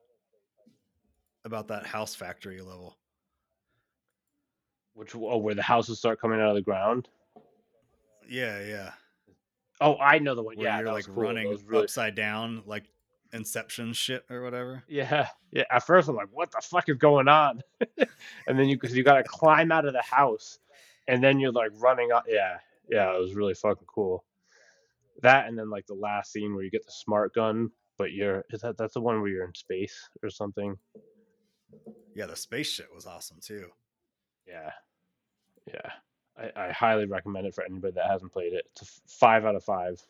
About 1.45 1.67
that 1.69 1.85
house 1.85 2.15
factory 2.15 2.61
level? 2.61 2.97
which 4.95 5.15
oh, 5.15 5.37
where 5.37 5.55
the 5.55 5.61
houses 5.61 5.97
start 5.97 6.19
coming 6.19 6.41
out 6.41 6.49
of 6.49 6.55
the 6.55 6.61
ground 6.61 7.07
Yeah, 8.27 8.61
yeah. 8.65 8.91
oh 9.79 9.95
i 9.97 10.19
know 10.19 10.35
the 10.35 10.43
one 10.43 10.57
Where 10.57 10.65
yeah 10.67 10.79
you're 10.79 10.91
like 10.91 11.05
cool. 11.05 11.23
Running 11.23 11.57
really 11.65 11.83
upside 11.83 12.15
down, 12.15 12.63
like 12.65 12.83
Inception 13.31 13.93
shit 13.93 14.25
or 14.29 14.41
whatever. 14.41 14.83
Yeah, 14.87 15.27
yeah. 15.51 15.63
At 15.69 15.85
first, 15.85 16.09
I'm 16.09 16.15
like, 16.15 16.29
"What 16.31 16.51
the 16.51 16.61
fuck 16.61 16.89
is 16.89 16.97
going 16.97 17.27
on?" 17.27 17.61
and 18.47 18.57
then 18.57 18.67
you 18.67 18.75
because 18.75 18.97
you 18.97 19.03
got 19.03 19.17
to 19.17 19.23
climb 19.23 19.71
out 19.71 19.85
of 19.85 19.93
the 19.93 20.01
house, 20.01 20.57
and 21.07 21.23
then 21.23 21.39
you're 21.39 21.51
like 21.51 21.69
running 21.75 22.11
up. 22.11 22.23
Yeah, 22.27 22.57
yeah. 22.89 23.15
It 23.15 23.19
was 23.19 23.35
really 23.35 23.53
fucking 23.53 23.85
cool. 23.85 24.25
That 25.21 25.47
and 25.47 25.57
then 25.57 25.69
like 25.69 25.85
the 25.85 25.93
last 25.93 26.31
scene 26.31 26.55
where 26.55 26.63
you 26.63 26.71
get 26.71 26.85
the 26.87 26.91
smart 26.91 27.35
gun, 27.35 27.69
but 27.99 28.13
you're 28.13 28.43
is 28.49 28.61
that 28.61 28.77
that's 28.77 28.95
the 28.95 29.01
one 29.01 29.21
where 29.21 29.29
you're 29.29 29.45
in 29.45 29.53
space 29.53 30.09
or 30.23 30.31
something? 30.31 30.75
Yeah, 32.15 32.25
the 32.25 32.35
space 32.35 32.67
shit 32.69 32.87
was 32.93 33.05
awesome 33.05 33.37
too. 33.41 33.67
Yeah, 34.47 34.71
yeah. 35.67 35.91
I, 36.37 36.67
I 36.67 36.71
highly 36.71 37.05
recommend 37.05 37.45
it 37.47 37.53
for 37.53 37.63
anybody 37.63 37.93
that 37.95 38.09
hasn't 38.09 38.31
played 38.31 38.53
it. 38.53 38.65
It's 38.71 38.81
a 38.81 38.85
f- 38.85 39.01
five 39.07 39.45
out 39.45 39.55
of 39.55 39.63
five. 39.63 40.01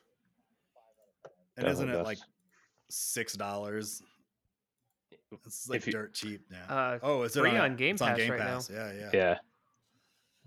And 1.57 1.65
Definitely 1.65 1.71
isn't 1.71 1.89
it 1.89 1.93
best. 1.97 2.05
like 2.05 2.17
six 2.89 3.33
dollars? 3.33 4.01
It's 5.45 5.69
like 5.69 5.85
you- 5.85 5.91
dirt 5.91 6.13
cheap 6.13 6.41
now. 6.49 6.75
Uh, 6.75 6.99
oh, 7.03 7.23
is 7.23 7.35
it 7.35 7.39
free 7.39 7.51
on, 7.51 7.57
on 7.71 7.75
Game 7.75 7.95
it's 7.95 8.01
on 8.01 8.09
Pass 8.09 8.17
Game 8.17 8.31
right 8.31 8.39
now. 8.39 8.59
Yeah, 8.71 8.91
yeah. 8.93 9.09
Yeah. 9.13 9.37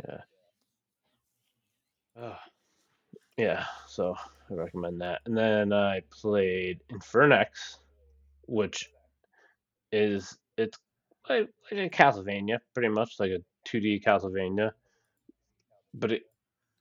Yeah. 0.09 0.19
Ugh. 2.21 2.37
yeah, 3.39 3.65
so 3.87 4.15
I 4.51 4.55
recommend 4.55 5.01
that. 5.01 5.21
And 5.27 5.37
then 5.37 5.73
I 5.73 6.03
played 6.11 6.81
Infernax, 6.91 7.79
which 8.47 8.91
is 9.93 10.37
it's 10.59 10.79
like, 11.41 11.51
like 11.71 11.81
a 11.81 11.91
Castlevania, 11.91 12.59
pretty 12.75 12.89
much 12.89 13.19
like 13.19 13.31
a 13.31 13.41
2D 13.69 14.05
Castlevania. 14.05 14.73
But 15.95 16.13
it 16.13 16.23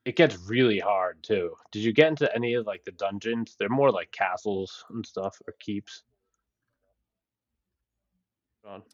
it 0.05 0.15
gets 0.15 0.37
really 0.47 0.79
hard 0.79 1.21
too. 1.21 1.55
Did 1.71 1.83
you 1.83 1.93
get 1.93 2.07
into 2.07 2.33
any 2.35 2.55
of 2.55 2.65
like 2.65 2.83
the 2.83 2.91
dungeons? 2.93 3.55
They're 3.57 3.69
more 3.69 3.91
like 3.91 4.11
castles 4.11 4.83
and 4.89 5.05
stuff 5.05 5.39
or 5.47 5.53
keeps. 5.59 6.03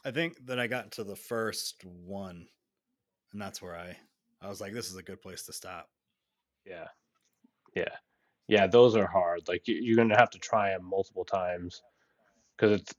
I 0.03 0.11
think 0.11 0.45
that 0.45 0.59
I 0.59 0.67
got 0.67 0.91
to 0.93 1.03
the 1.03 1.15
first 1.15 1.83
one, 1.83 2.47
and 3.31 3.41
that's 3.41 3.61
where 3.61 3.75
I 3.75 3.95
I 4.41 4.47
was 4.47 4.61
like, 4.61 4.73
this 4.73 4.89
is 4.89 4.95
a 4.95 5.03
good 5.03 5.21
place 5.21 5.43
to 5.43 5.53
stop. 5.53 5.89
Yeah, 6.65 6.87
yeah, 7.75 7.95
yeah. 8.47 8.67
Those 8.67 8.95
are 8.95 9.07
hard. 9.07 9.41
Like 9.47 9.63
you're 9.65 9.97
gonna 9.97 10.17
have 10.17 10.29
to 10.31 10.39
try 10.39 10.71
them 10.71 10.85
multiple 10.85 11.25
times 11.25 11.83
because 12.55 12.81
it's 12.81 12.93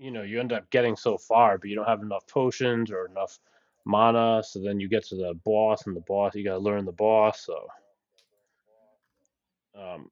you 0.00 0.10
know 0.10 0.22
you 0.22 0.40
end 0.40 0.52
up 0.52 0.68
getting 0.70 0.96
so 0.96 1.18
far, 1.18 1.58
but 1.58 1.68
you 1.68 1.76
don't 1.76 1.86
have 1.86 2.02
enough 2.02 2.26
potions 2.26 2.90
or 2.90 3.06
enough 3.06 3.38
mana. 3.84 4.42
So 4.42 4.58
then 4.60 4.80
you 4.80 4.88
get 4.88 5.04
to 5.08 5.14
the 5.14 5.34
boss, 5.44 5.86
and 5.86 5.94
the 5.94 6.00
boss 6.00 6.34
you 6.34 6.42
gotta 6.42 6.58
learn 6.58 6.86
the 6.86 6.92
boss. 6.92 7.44
So 7.44 7.68
um, 9.78 10.10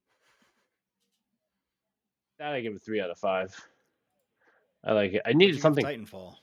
that 2.38 2.52
I 2.52 2.60
give 2.60 2.76
a 2.76 2.78
three 2.78 3.00
out 3.00 3.10
of 3.10 3.18
five. 3.18 3.56
I 4.84 4.92
like 4.92 5.14
it. 5.14 5.22
I 5.24 5.32
needed 5.32 5.60
something 5.60 5.84
Titanfall. 5.84 6.34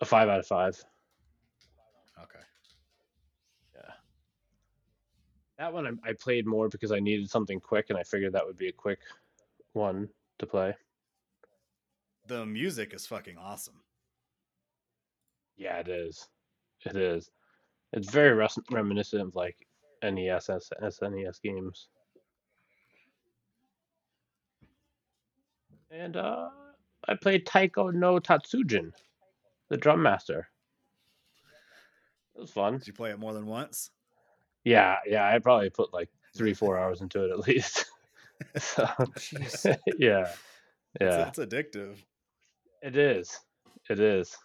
a 0.00 0.04
five 0.04 0.28
out 0.28 0.38
of 0.38 0.46
five. 0.46 0.82
Okay. 2.22 2.44
Yeah. 3.74 3.92
That 5.58 5.72
one 5.72 5.98
I, 6.04 6.10
I 6.10 6.12
played 6.12 6.46
more 6.46 6.68
because 6.68 6.92
I 6.92 7.00
needed 7.00 7.28
something 7.28 7.58
quick, 7.58 7.86
and 7.88 7.98
I 7.98 8.04
figured 8.04 8.32
that 8.34 8.46
would 8.46 8.56
be 8.56 8.68
a 8.68 8.72
quick 8.72 9.00
one 9.72 10.08
to 10.38 10.46
play. 10.46 10.74
The 12.28 12.44
music 12.44 12.92
is 12.92 13.06
fucking 13.06 13.38
awesome. 13.38 13.80
Yeah, 15.56 15.78
it 15.78 15.88
is. 15.88 16.28
It 16.84 16.94
is. 16.94 17.30
It's 17.94 18.10
very 18.10 18.34
res- 18.34 18.58
reminiscent 18.70 19.22
of 19.22 19.34
like 19.34 19.56
NES, 20.02 20.50
SNES 20.82 21.42
games. 21.42 21.88
And 25.90 26.16
uh, 26.18 26.50
I 27.08 27.14
played 27.14 27.46
Taiko 27.46 27.88
no 27.90 28.18
Tatsujin, 28.18 28.92
the 29.70 29.78
drum 29.78 30.02
master. 30.02 30.48
It 32.36 32.42
was 32.42 32.50
fun. 32.50 32.74
Did 32.74 32.88
you 32.88 32.92
play 32.92 33.10
it 33.10 33.18
more 33.18 33.32
than 33.32 33.46
once? 33.46 33.90
Yeah, 34.64 34.96
yeah, 35.06 35.26
I 35.26 35.38
probably 35.38 35.70
put 35.70 35.94
like 35.94 36.10
three, 36.36 36.52
four 36.52 36.78
hours 36.78 37.00
into 37.00 37.24
it 37.24 37.30
at 37.30 37.48
least. 37.48 37.86
so, 38.58 38.86
yeah, 39.98 40.28
yeah, 41.00 41.28
It's, 41.30 41.38
it's 41.38 41.54
addictive. 41.54 41.96
It 42.82 42.96
is. 42.96 43.38
It 43.90 44.00
is. 44.00 44.36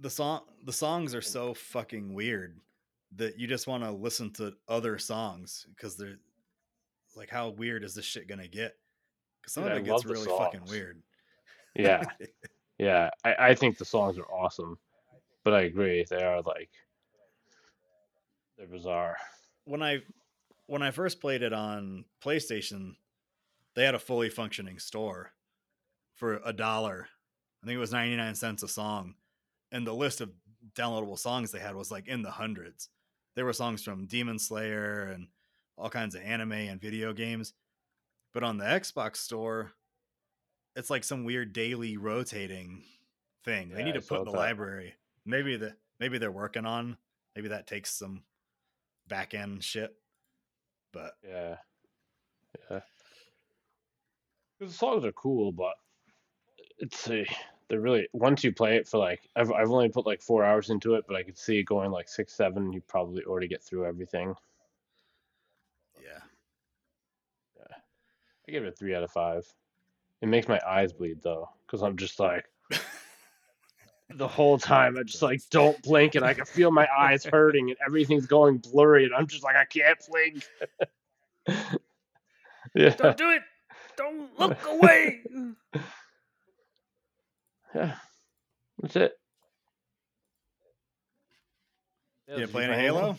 The 0.00 0.10
song 0.10 0.42
the 0.64 0.72
songs 0.72 1.14
are 1.14 1.22
so 1.22 1.54
fucking 1.54 2.14
weird 2.14 2.60
that 3.16 3.38
you 3.38 3.46
just 3.46 3.66
want 3.66 3.82
to 3.84 3.90
listen 3.90 4.32
to 4.34 4.52
other 4.68 4.98
songs 4.98 5.66
because 5.74 5.96
they're 5.96 6.18
like 7.16 7.30
how 7.30 7.50
weird 7.50 7.84
is 7.84 7.94
this 7.94 8.04
shit 8.04 8.28
gonna 8.28 8.48
get? 8.48 8.74
Because 9.40 9.54
some 9.54 9.64
Dude, 9.64 9.72
of 9.72 9.78
it 9.78 9.84
gets 9.84 9.92
love 9.92 10.02
the 10.04 10.12
really 10.12 10.38
fucking 10.38 10.64
weird. 10.68 11.02
Yeah, 11.74 12.04
yeah. 12.78 13.10
I, 13.24 13.34
I 13.38 13.54
think 13.54 13.78
the 13.78 13.84
songs 13.84 14.18
are 14.18 14.30
awesome, 14.32 14.78
but 15.44 15.54
I 15.54 15.62
agree 15.62 16.04
they 16.08 16.22
are 16.22 16.42
like 16.42 16.70
they're 18.56 18.66
bizarre. 18.66 19.16
when 19.64 19.82
I 19.82 19.98
when 20.66 20.82
I 20.82 20.90
first 20.90 21.20
played 21.20 21.42
it 21.42 21.52
on 21.52 22.04
PlayStation, 22.22 22.92
they 23.74 23.84
had 23.84 23.94
a 23.94 23.98
fully 23.98 24.28
functioning 24.28 24.78
store 24.78 25.32
for 26.14 26.40
a 26.44 26.52
dollar. 26.52 27.08
I 27.62 27.66
think 27.66 27.76
it 27.76 27.80
was 27.80 27.92
99 27.92 28.34
cents 28.34 28.62
a 28.62 28.68
song. 28.68 29.14
And 29.72 29.86
the 29.86 29.92
list 29.94 30.20
of 30.20 30.30
downloadable 30.74 31.18
songs 31.18 31.50
they 31.50 31.58
had 31.58 31.74
was 31.74 31.90
like 31.90 32.08
in 32.08 32.22
the 32.22 32.30
hundreds. 32.30 32.88
There 33.34 33.44
were 33.44 33.52
songs 33.52 33.82
from 33.82 34.06
Demon 34.06 34.38
Slayer 34.38 35.04
and 35.04 35.28
all 35.76 35.90
kinds 35.90 36.14
of 36.14 36.22
anime 36.22 36.52
and 36.52 36.80
video 36.80 37.12
games. 37.12 37.52
But 38.34 38.44
on 38.44 38.58
the 38.58 38.64
Xbox 38.64 39.16
store, 39.16 39.72
it's 40.76 40.90
like 40.90 41.04
some 41.04 41.24
weird 41.24 41.52
daily 41.52 41.96
rotating 41.96 42.82
thing. 43.44 43.70
they 43.70 43.78
Yeah, 43.80 43.84
need 43.86 43.96
I 43.96 44.00
to 44.00 44.06
put 44.06 44.18
in 44.20 44.24
the 44.26 44.32
that. 44.32 44.36
library. 44.38 44.94
Maybe 45.24 45.56
the 45.56 45.76
maybe 46.00 46.18
they're 46.18 46.30
working 46.32 46.66
on 46.66 46.96
Maybe 47.36 47.48
that 47.50 47.68
takes 47.68 47.94
some 47.94 48.24
back 49.06 49.32
end 49.32 49.62
shit. 49.62 49.94
But 50.92 51.12
Yeah. 51.22 51.58
Yeah. 52.68 52.80
the 54.58 54.70
songs 54.70 55.04
are 55.04 55.12
cool, 55.12 55.52
but 55.52 55.74
it's 56.78 57.08
a 57.10 57.26
they're 57.68 57.80
really 57.80 58.08
once 58.12 58.42
you 58.44 58.52
play 58.52 58.76
it 58.76 58.88
for 58.88 58.98
like 58.98 59.28
I've 59.36 59.52
I've 59.52 59.70
only 59.70 59.88
put 59.88 60.06
like 60.06 60.22
four 60.22 60.44
hours 60.44 60.70
into 60.70 60.94
it, 60.94 61.04
but 61.06 61.16
I 61.16 61.22
could 61.22 61.38
see 61.38 61.58
it 61.58 61.64
going 61.64 61.90
like 61.90 62.08
six, 62.08 62.34
seven. 62.34 62.72
You 62.72 62.80
probably 62.88 63.22
already 63.24 63.48
get 63.48 63.62
through 63.62 63.86
everything. 63.86 64.34
yeah. 67.58 67.76
I 68.48 68.52
give 68.52 68.64
it 68.64 68.68
a 68.68 68.72
three 68.72 68.94
out 68.94 69.02
of 69.02 69.10
five. 69.10 69.46
It 70.22 70.28
makes 70.28 70.48
my 70.48 70.60
eyes 70.66 70.92
bleed 70.92 71.22
though, 71.22 71.48
because 71.66 71.82
I'm 71.82 71.96
just 71.96 72.18
like 72.18 72.46
the 74.10 74.28
whole 74.28 74.58
time 74.58 74.96
I 74.98 75.02
just 75.02 75.22
like 75.22 75.40
don't 75.50 75.80
blink 75.82 76.14
and 76.14 76.24
I 76.24 76.34
can 76.34 76.46
feel 76.46 76.70
my 76.70 76.88
eyes 76.96 77.24
hurting 77.24 77.70
and 77.70 77.78
everything's 77.86 78.26
going 78.26 78.58
blurry 78.58 79.04
and 79.04 79.14
I'm 79.14 79.26
just 79.26 79.44
like 79.44 79.56
I 79.56 79.64
can't 79.66 79.98
blink. 80.08 80.44
yeah. 82.74 82.90
Don't 82.90 83.16
do 83.16 83.30
it. 83.30 83.42
Don't 83.96 84.38
look 84.38 84.58
away. 84.66 85.22
Yeah. 87.78 87.94
That's 88.82 88.96
it. 88.96 89.12
You 92.28 92.36
didn't 92.36 92.50
play 92.50 92.64
any 92.64 92.74
Halo? 92.74 93.16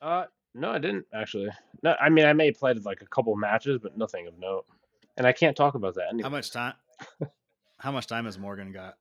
Uh, 0.00 0.24
no, 0.54 0.70
I 0.70 0.78
didn't 0.78 1.06
actually. 1.14 1.48
No, 1.82 1.94
I 2.00 2.08
mean 2.08 2.26
I 2.26 2.32
may 2.32 2.46
have 2.46 2.58
played 2.58 2.84
like 2.84 3.00
a 3.02 3.06
couple 3.06 3.34
matches, 3.36 3.78
but 3.82 3.96
nothing 3.98 4.26
of 4.26 4.38
note. 4.38 4.66
And 5.16 5.26
I 5.26 5.32
can't 5.32 5.56
talk 5.56 5.74
about 5.74 5.94
that 5.94 6.08
anyway. 6.10 6.24
How 6.24 6.28
much 6.30 6.50
time? 6.52 6.74
How 7.78 7.90
much 7.92 8.06
time 8.06 8.24
has 8.26 8.38
Morgan 8.38 8.72
got? 8.72 8.96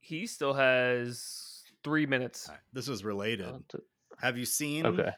he 0.00 0.26
still 0.26 0.54
has 0.54 1.64
three 1.84 2.06
minutes. 2.06 2.48
All 2.48 2.54
right, 2.54 2.60
This 2.72 2.88
is 2.88 3.04
related. 3.04 3.44
Uh, 3.46 3.58
t- 3.68 3.78
Have 4.22 4.38
you 4.38 4.46
seen 4.46 4.86
Okay. 4.86 5.10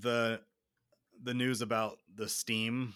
the 0.00 0.40
the 1.22 1.32
news 1.32 1.62
about 1.62 1.96
the 2.14 2.28
Steam 2.28 2.92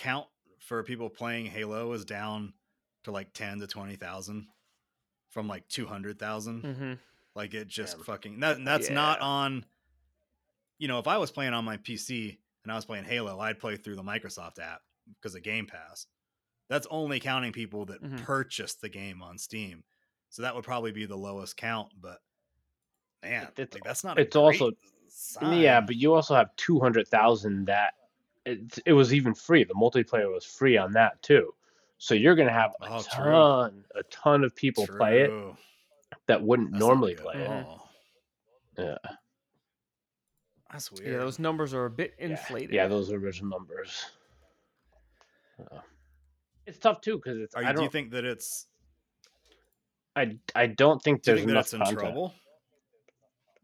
count 0.00 0.26
for 0.58 0.82
people 0.82 1.08
playing 1.10 1.46
Halo 1.46 1.92
is 1.92 2.04
down 2.04 2.52
to 3.04 3.10
like 3.10 3.32
ten 3.32 3.60
to 3.60 3.66
twenty 3.66 3.96
thousand 3.96 4.46
from 5.28 5.46
like 5.48 5.66
two 5.68 5.86
hundred 5.86 6.18
thousand. 6.18 6.62
Mm-hmm. 6.62 6.92
Like 7.34 7.54
it 7.54 7.68
just 7.68 7.96
but- 7.98 8.06
fucking 8.06 8.40
that 8.40 8.56
and 8.56 8.66
that's 8.66 8.90
not 8.90 9.20
on. 9.20 9.64
You 10.78 10.88
know, 10.88 10.98
if 10.98 11.06
I 11.06 11.18
was 11.18 11.30
playing 11.30 11.52
on 11.52 11.64
my 11.64 11.76
PC 11.76 12.38
and 12.64 12.72
I 12.72 12.74
was 12.76 12.84
playing 12.86 13.04
Halo, 13.04 13.38
I'd 13.38 13.58
play 13.58 13.76
through 13.76 13.96
the 13.96 14.02
Microsoft 14.02 14.58
app 14.58 14.80
because 15.16 15.34
of 15.34 15.42
Game 15.42 15.66
Pass. 15.66 16.06
That's 16.70 16.86
only 16.90 17.20
counting 17.20 17.52
people 17.52 17.84
that 17.86 18.02
Mhm. 18.02 18.22
purchased 18.22 18.80
the 18.80 18.88
game 18.88 19.22
on 19.22 19.36
Steam. 19.38 19.84
So 20.30 20.42
that 20.42 20.54
would 20.54 20.64
probably 20.64 20.92
be 20.92 21.04
the 21.04 21.16
lowest 21.16 21.56
count. 21.56 21.92
But 22.00 22.18
man, 23.22 23.48
It's- 23.56 23.74
like, 23.74 23.84
that's 23.84 24.04
not. 24.04 24.18
a 24.18 24.22
it's 24.22 24.36
also- 24.36 24.70
sign. 25.08 25.60
Yeah, 25.60 25.80
but 25.80 25.96
you 25.96 26.14
also 26.14 26.34
have 26.34 26.54
two 26.56 26.78
hundred 26.80 27.08
thousand 27.08 27.66
that 27.66 27.94
it, 28.46 28.78
it 28.86 28.92
was 28.92 29.12
even 29.14 29.34
free. 29.34 29.64
The 29.64 29.74
multiplayer 29.74 30.32
was 30.32 30.44
free 30.44 30.76
on 30.76 30.92
that 30.92 31.20
too. 31.22 31.54
So 31.98 32.14
you're 32.14 32.34
gonna 32.34 32.52
have 32.52 32.72
a 32.80 32.86
Oh, 32.88 33.02
true. 33.02 33.24
ton, 33.32 33.84
a 33.94 34.02
ton 34.04 34.44
of 34.44 34.54
people 34.56 34.86
play 34.86 35.20
it 35.22 35.30
that 36.26 36.42
wouldn't 36.42 36.72
That's 36.72 36.80
normally 36.80 37.14
play 37.14 37.34
it. 37.36 37.66
Yeah. 38.78 38.96
That's 40.72 40.90
weird. 40.92 41.12
Yeah, 41.12 41.18
those 41.18 41.38
numbers 41.38 41.74
are 41.74 41.84
a 41.86 41.90
bit 41.90 42.14
inflated. 42.18 42.72
Yeah, 42.72 42.86
those 42.86 43.10
are 43.10 43.16
original 43.16 43.50
numbers. 43.58 44.04
Uh, 45.60 45.80
it's 46.66 46.78
tough 46.78 47.00
too 47.00 47.16
because 47.16 47.38
it's. 47.38 47.54
Are 47.54 47.62
I 47.64 47.72
do 47.72 47.80
you 47.80 47.84
don't. 47.86 47.92
think 47.92 48.12
that 48.12 48.24
it's? 48.24 48.66
I 50.16 50.36
I 50.54 50.66
don't 50.68 51.02
think 51.02 51.22
Do 51.22 51.32
there's 51.32 51.40
think 51.40 51.48
that 51.48 51.52
enough 51.52 51.64
it's 51.66 51.72
in 51.74 51.80
content. 51.80 51.98
trouble? 52.00 52.34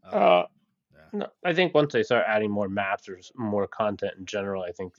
Uh, 0.05 0.09
Yeah. 0.11 0.43
No, 1.13 1.27
I 1.45 1.53
think 1.53 1.73
once 1.73 1.93
they 1.93 2.03
start 2.03 2.25
adding 2.27 2.51
more 2.51 2.69
maps 2.69 3.07
or 3.09 3.19
more 3.35 3.67
content 3.67 4.13
in 4.17 4.25
general, 4.25 4.63
I 4.63 4.71
think 4.71 4.93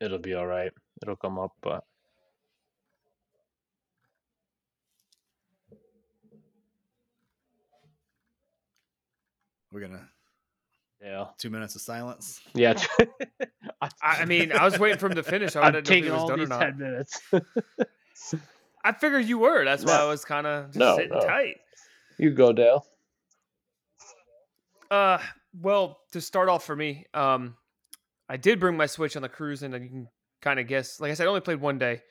it'll 0.00 0.18
be 0.18 0.34
all 0.34 0.46
right. 0.46 0.72
It'll 1.02 1.16
come 1.16 1.38
up, 1.38 1.52
but 1.62 1.84
We're 9.72 9.80
gonna 9.80 10.08
yeah, 11.02 11.26
two 11.38 11.50
minutes 11.50 11.74
of 11.74 11.82
silence. 11.82 12.40
yeah. 12.54 12.74
I, 13.82 13.88
I 14.02 14.24
mean, 14.24 14.52
I 14.52 14.64
was 14.64 14.78
waiting 14.78 14.98
for 14.98 15.06
him 15.06 15.16
to 15.16 15.22
finish. 15.22 15.54
I 15.54 15.66
I'm 15.66 15.72
didn't 15.72 15.86
know 15.86 15.92
if 15.92 15.98
he 15.98 16.04
taking 16.04 16.12
was 16.12 16.22
all 16.22 16.28
done 16.28 16.38
or 16.38 16.42
these 16.42 16.48
not. 16.48 16.60
ten 16.60 16.78
minutes. 16.78 17.20
I 18.84 18.92
figured 18.92 19.26
you 19.26 19.38
were. 19.38 19.64
That's 19.64 19.84
why 19.84 19.92
No. 19.92 20.04
I 20.04 20.08
was 20.08 20.24
kind 20.24 20.46
of 20.46 20.66
just 20.68 20.78
No, 20.78 20.96
sitting 20.96 21.12
no. 21.12 21.20
tight. 21.20 21.56
you 22.18 22.30
go, 22.30 22.52
Dale. 22.52 22.86
Uh, 24.90 25.18
well, 25.60 25.98
to 26.12 26.20
start 26.20 26.48
off 26.48 26.64
for 26.64 26.76
me, 26.76 27.04
um, 27.14 27.56
I 28.28 28.36
did 28.36 28.60
bring 28.60 28.76
my 28.76 28.86
Switch 28.86 29.16
on 29.16 29.22
the 29.22 29.28
cruise, 29.28 29.62
and 29.62 29.72
you 29.74 29.80
can 29.80 30.08
kind 30.42 30.60
of 30.60 30.66
guess. 30.66 31.00
Like 31.00 31.10
I 31.10 31.14
said, 31.14 31.26
I 31.26 31.28
only 31.28 31.40
played 31.40 31.60
one 31.60 31.78
day. 31.78 32.02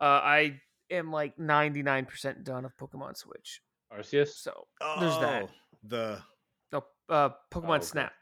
Uh, 0.00 0.04
I 0.04 0.60
am 0.90 1.10
like 1.12 1.38
ninety 1.38 1.82
nine 1.82 2.06
percent 2.06 2.44
done 2.44 2.64
of 2.64 2.76
Pokemon 2.76 3.16
Switch. 3.16 3.60
Arceus. 3.92 4.28
So 4.28 4.66
There's 5.00 5.18
that. 5.18 5.42
Oh, 5.44 5.48
The 5.84 6.18
no, 6.72 6.84
uh, 7.08 7.30
Pokemon 7.52 7.76
okay. 7.78 7.84
Snap, 7.84 8.12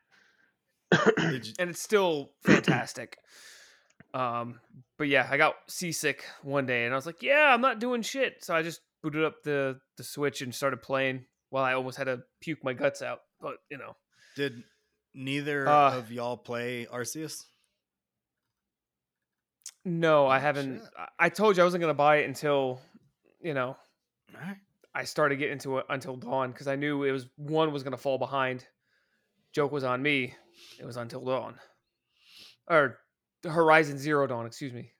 you, 1.18 1.40
and 1.59 1.70
it's 1.70 1.80
still 1.82 2.30
fantastic. 2.44 3.18
Um, 4.14 4.61
but 4.96 5.09
yeah, 5.09 5.28
I 5.30 5.36
got 5.36 5.55
seasick 5.68 6.24
one 6.42 6.66
day, 6.66 6.84
and 6.84 6.94
I 6.94 6.96
was 6.96 7.07
like, 7.07 7.22
"Yeah, 7.22 7.53
I'm 7.53 7.61
not 7.61 7.78
doing 7.78 8.03
shit." 8.03 8.42
So 8.42 8.55
I 8.55 8.62
just 8.62 8.80
booted 9.03 9.24
up 9.24 9.42
the 9.44 9.78
the 9.96 10.05
Switch 10.05 10.42
and 10.42 10.55
started 10.55 10.82
playing. 10.82 11.26
While 11.51 11.64
I 11.64 11.74
almost 11.74 11.96
had 11.96 12.05
to 12.05 12.20
puke 12.42 12.62
my 12.62 12.72
guts 12.74 13.01
out, 13.01 13.20
but 13.41 13.59
you 13.70 13.78
know, 13.78 13.97
did 14.36 14.62
neither 15.14 15.66
Uh, 15.68 15.97
of 15.99 16.11
y'all 16.12 16.36
play 16.36 16.86
Arceus? 16.86 17.45
no, 19.84 20.26
I 20.26 20.36
Oh, 20.36 20.41
haven't. 20.41 20.80
shit. 20.80 20.91
I- 20.97 21.09
I 21.18 21.28
told 21.28 21.57
you 21.57 21.62
I 21.62 21.66
wasn't 21.66 21.80
gonna 21.80 21.95
buy 21.95 22.16
it 22.16 22.24
until 22.26 22.80
you 23.41 23.55
know 23.55 23.76
All 24.34 24.41
right. 24.41 24.59
I 24.95 25.05
started 25.05 25.36
getting 25.36 25.53
into 25.55 25.78
it 25.78 25.86
until 25.89 26.16
dawn 26.16 26.51
because 26.53 26.66
I 26.68 26.76
knew 26.76 27.05
it 27.05 27.12
was 27.12 27.26
one 27.36 27.72
was 27.72 27.82
gonna 27.82 27.97
fall 27.97 28.18
behind. 28.18 28.66
Joke 29.53 29.72
was 29.72 29.84
on 29.84 30.03
me. 30.03 30.34
It 30.78 30.84
was 30.84 30.97
until 30.97 31.24
dawn, 31.24 31.59
or 32.66 32.99
Horizon 33.45 33.99
Zero 33.99 34.26
Dawn. 34.26 34.45
Excuse 34.47 34.72
me. 34.72 34.93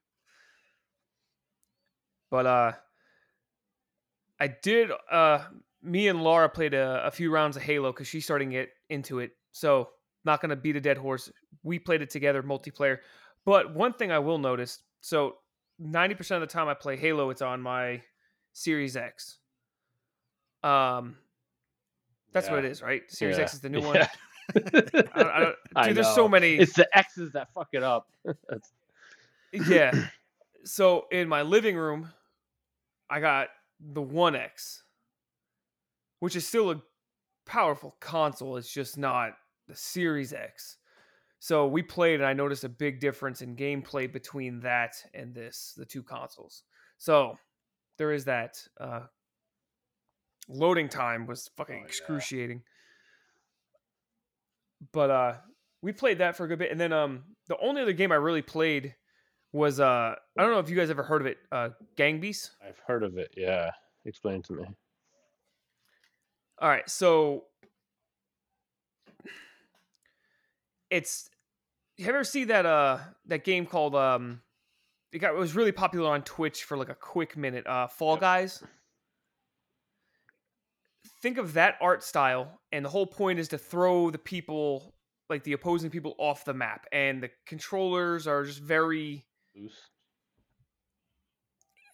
But 2.30 2.47
uh, 2.47 2.72
I 4.41 4.47
did. 4.49 4.91
Uh, 5.11 5.45
me 5.89 6.09
and 6.09 6.22
Laura 6.22 6.49
played 6.49 6.74
a, 6.74 7.03
a 7.07 7.11
few 7.11 7.30
rounds 7.30 7.57
of 7.57 7.62
Halo 7.62 7.93
because 7.93 8.07
she's 8.07 8.24
starting 8.24 8.51
to 8.51 8.57
get 8.57 8.68
into 8.91 9.18
it. 9.20 9.32
So 9.53 9.89
not 10.24 10.41
gonna 10.41 10.57
beat 10.57 10.76
a 10.76 10.80
dead 10.80 10.99
horse. 10.99 11.30
We 11.62 11.78
played 11.78 12.03
it 12.03 12.11
together 12.11 12.43
multiplayer. 12.43 12.99
But 13.45 13.74
one 13.74 13.93
thing 13.95 14.12
I 14.12 14.18
will 14.18 14.39
notice. 14.39 14.80
So 15.01 15.36
ninety 15.78 16.14
percent 16.14 16.43
of 16.43 16.49
the 16.49 16.53
time 16.53 16.68
I 16.68 16.74
play 16.74 16.97
Halo, 16.97 17.30
it's 17.30 17.43
on 17.43 17.61
my 17.61 18.03
Series 18.53 18.97
X. 18.97 19.39
Um, 20.62 21.16
that's 22.32 22.51
what 22.51 22.59
it 22.59 22.64
is, 22.66 22.82
right? 22.82 23.03
Series 23.11 23.36
Yeah. 23.36 23.43
X 23.45 23.55
is 23.55 23.61
the 23.61 23.68
new 23.68 23.80
one. 23.86 23.97
Yeah. 23.97 24.09
I 24.55 24.61
don't, 24.61 25.14
I 25.14 25.41
don't, 25.41 25.57
dude, 25.86 25.97
there's 25.97 26.14
so 26.14 26.28
many. 26.28 26.57
It's 26.57 26.72
the 26.72 26.89
X's 26.97 27.32
that 27.32 27.53
fuck 27.55 27.68
it 27.72 27.82
up. 27.82 28.09
Yeah. 29.53 29.93
So 30.64 31.07
in 31.11 31.28
my 31.28 31.43
living 31.43 31.76
room, 31.76 32.11
I 33.09 33.20
got 33.20 33.49
the 33.80 34.03
One 34.03 34.36
X, 34.36 34.82
which 36.20 36.36
is 36.36 36.46
still 36.46 36.70
a 36.70 36.82
powerful 37.46 37.96
console. 38.00 38.56
It's 38.56 38.72
just 38.72 38.98
not 38.98 39.32
the 39.66 39.74
Series 39.74 40.32
X. 40.32 40.76
So 41.40 41.66
we 41.68 41.82
played, 41.82 42.20
and 42.20 42.26
I 42.26 42.32
noticed 42.32 42.64
a 42.64 42.68
big 42.68 43.00
difference 43.00 43.42
in 43.42 43.54
gameplay 43.56 44.12
between 44.12 44.60
that 44.60 44.94
and 45.14 45.34
this, 45.34 45.74
the 45.76 45.84
two 45.86 46.02
consoles. 46.02 46.64
So 46.98 47.38
there 47.96 48.12
is 48.12 48.24
that. 48.24 48.58
Uh, 48.80 49.02
loading 50.48 50.88
time 50.88 51.26
was 51.26 51.50
fucking 51.56 51.74
Oh, 51.76 51.78
yeah. 51.80 51.84
excruciating. 51.84 52.62
But 54.92 55.10
uh, 55.10 55.34
we 55.82 55.92
played 55.92 56.18
that 56.18 56.36
for 56.36 56.44
a 56.44 56.48
good 56.48 56.58
bit, 56.58 56.70
and 56.70 56.80
then 56.80 56.92
um, 56.92 57.24
the 57.48 57.56
only 57.58 57.82
other 57.82 57.92
game 57.92 58.12
I 58.12 58.16
really 58.16 58.42
played 58.42 58.94
was 59.52 59.80
uh, 59.80 60.14
I 60.36 60.42
don't 60.42 60.52
know 60.52 60.58
if 60.58 60.70
you 60.70 60.76
guys 60.76 60.90
ever 60.90 61.02
heard 61.02 61.20
of 61.20 61.26
it, 61.26 61.38
uh, 61.50 61.70
Gang 61.96 62.20
Beasts. 62.20 62.50
I've 62.66 62.80
heard 62.86 63.02
of 63.02 63.16
it. 63.18 63.32
Yeah, 63.36 63.70
explain 64.04 64.42
to 64.42 64.52
me. 64.54 64.64
All 66.61 66.68
right, 66.68 66.88
so 66.88 67.44
it's 70.90 71.30
have 71.98 72.06
you 72.06 72.14
ever 72.14 72.24
see 72.24 72.44
that 72.44 72.66
uh 72.66 72.98
that 73.26 73.44
game 73.44 73.66
called 73.66 73.94
um 73.94 74.40
it 75.12 75.18
got 75.18 75.34
it 75.34 75.38
was 75.38 75.54
really 75.54 75.72
popular 75.72 76.11
on 76.11 76.22
Twitch 76.22 76.64
for 76.64 76.76
like 76.76 76.88
a 76.88 76.94
quick 76.94 77.36
minute, 77.36 77.66
uh 77.66 77.86
Fall 77.86 78.14
Yep. 78.14 78.20
Guys. 78.20 78.62
Think 81.22 81.38
of 81.38 81.54
that 81.54 81.76
art 81.80 82.02
style 82.02 82.61
and 82.72 82.84
the 82.84 82.88
whole 82.88 83.06
point 83.06 83.38
is 83.38 83.48
to 83.48 83.59
throw 83.59 84.11
the 84.11 84.18
people 84.18 84.94
like 85.30 85.44
the 85.44 85.52
opposing 85.52 85.90
people 85.90 86.14
off 86.18 86.44
the 86.44 86.54
map 86.54 86.86
and 86.92 87.22
the 87.22 87.30
controllers 87.46 88.26
are 88.26 88.44
just 88.44 88.61
very 88.61 89.26
Loose. 89.54 89.74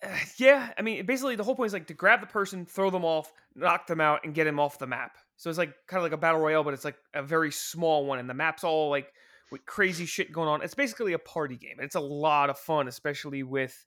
yeah, 0.37 0.73
I 0.77 0.83
mean, 0.83 1.05
basically 1.07 1.37
the 1.37 1.45
whole 1.45 1.55
point 1.55 1.69
is 1.69 1.73
like 1.73 1.87
to 1.89 1.95
grab 1.95 2.21
the 2.21 2.27
person, 2.27 2.67
throw 2.67 2.91
them 2.91 3.05
off, 3.05 3.33
knock 3.55 3.87
them 3.87 4.01
out, 4.01 4.21
and 4.25 4.35
get 4.35 4.45
them 4.45 4.61
off 4.61 4.79
the 4.79 4.87
map. 4.87 5.17
So 5.37 5.51
it's 5.51 5.59
like 5.59 5.75
kind 5.87 5.99
of 5.99 6.05
like 6.05 6.13
a 6.13 6.21
battle 6.21 6.41
royale, 6.41 6.65
but 6.65 6.75
it's 6.75 6.85
like 6.85 6.97
a 7.15 7.23
very 7.23 7.51
small 7.51 8.07
one, 8.07 8.19
and 8.19 8.29
the 8.29 8.35
map's 8.35 8.65
all 8.65 8.91
like 8.91 9.13
with 9.51 9.67
crazy 9.67 10.07
shit 10.07 10.33
going 10.33 10.49
on. 10.49 10.63
It's 10.63 10.75
basically 10.75 11.13
a 11.13 11.19
party 11.19 11.57
game, 11.57 11.77
and 11.79 11.85
it's 11.85 11.95
a 11.95 12.01
lot 12.01 12.51
of 12.51 12.59
fun, 12.59 12.89
especially 12.89 13.43
with 13.43 13.85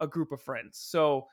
a 0.00 0.06
group 0.06 0.32
of 0.32 0.40
friends. 0.40 0.78
So 0.78 1.26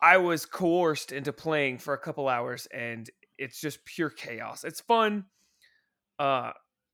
I 0.00 0.18
was 0.18 0.46
coerced 0.46 1.12
into 1.12 1.32
playing 1.32 1.78
for 1.78 1.94
a 1.94 1.98
couple 1.98 2.28
hours, 2.28 2.66
and 2.66 3.08
it's 3.36 3.60
just 3.60 3.84
pure 3.84 4.10
chaos. 4.10 4.64
It's 4.64 4.80
fun. 4.80 5.24
Uh, 6.18 6.52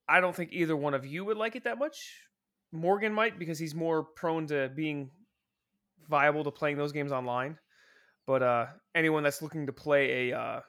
I 0.09 0.21
don't 0.21 0.37
think 0.37 0.53
either 0.53 0.77
one 0.77 0.95
of 0.95 1.07
you 1.07 1.25
would 1.25 1.37
like 1.37 1.57
it 1.57 1.65
that 1.65 1.79
much. 1.79 2.21
Morgan 2.73 3.13
might 3.13 3.39
because 3.39 3.59
he's 3.59 3.75
more 3.75 4.03
prone 4.03 4.47
to 4.49 4.71
being 4.75 5.11
viable 6.09 6.45
to 6.45 6.51
playing 6.51 6.77
those 6.77 6.93
games 6.93 7.13
online. 7.13 7.59
But 8.27 8.43
uh, 8.43 8.67
anyone 8.95 9.23
that's 9.23 9.43
looking 9.43 9.67
to 9.67 9.73
play 9.73 10.31
a 10.31 10.39
uh, 10.39 10.61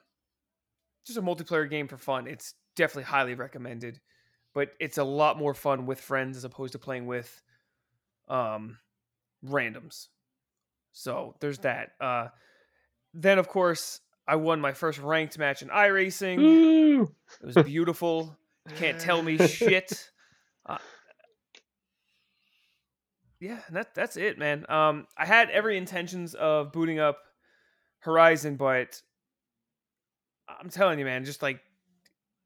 just 1.05 1.17
a 1.17 1.21
multiplayer 1.21 1.69
game 1.69 1.87
for 1.87 1.97
fun, 1.97 2.27
it's 2.27 2.53
definitely 2.75 3.03
highly 3.03 3.35
recommended. 3.35 3.99
But 4.53 4.71
it's 4.79 4.97
a 4.97 5.03
lot 5.03 5.37
more 5.37 5.53
fun 5.53 5.85
with 5.85 5.99
friends 5.99 6.37
as 6.37 6.43
opposed 6.43 6.73
to 6.73 6.79
playing 6.79 7.07
with 7.07 7.41
um, 8.27 8.77
randoms. 9.45 10.07
So 10.93 11.35
there's 11.39 11.59
that. 11.59 11.91
Uh, 11.99 12.27
then 13.13 13.37
of 13.37 13.47
course 13.47 14.01
I 14.27 14.37
won 14.37 14.59
my 14.59 14.73
first 14.73 14.99
ranked 14.99 15.37
match 15.37 15.61
in 15.61 15.69
iRacing. 15.69 16.37
Woo! 16.37 17.15
It 17.41 17.45
was 17.45 17.65
beautiful. 17.65 18.35
You 18.69 18.75
can't 18.75 18.99
tell 18.99 19.21
me 19.21 19.37
shit. 19.47 20.09
Uh, 20.65 20.77
yeah, 23.39 23.59
that 23.71 23.93
that's 23.93 24.17
it, 24.17 24.37
man. 24.37 24.65
Um, 24.69 25.07
I 25.17 25.25
had 25.25 25.49
every 25.49 25.77
intentions 25.77 26.33
of 26.33 26.71
booting 26.71 26.99
up 26.99 27.17
Horizon, 27.99 28.55
but 28.55 29.01
I'm 30.47 30.69
telling 30.69 30.99
you, 30.99 31.05
man, 31.05 31.25
just 31.25 31.41
like 31.41 31.59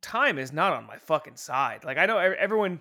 time 0.02 0.38
is 0.38 0.52
not 0.54 0.74
on 0.74 0.86
my 0.88 0.98
fucking 0.98 1.36
side. 1.36 1.84
Like 1.84 1.98
I 1.98 2.06
know 2.06 2.18
everyone 2.18 2.80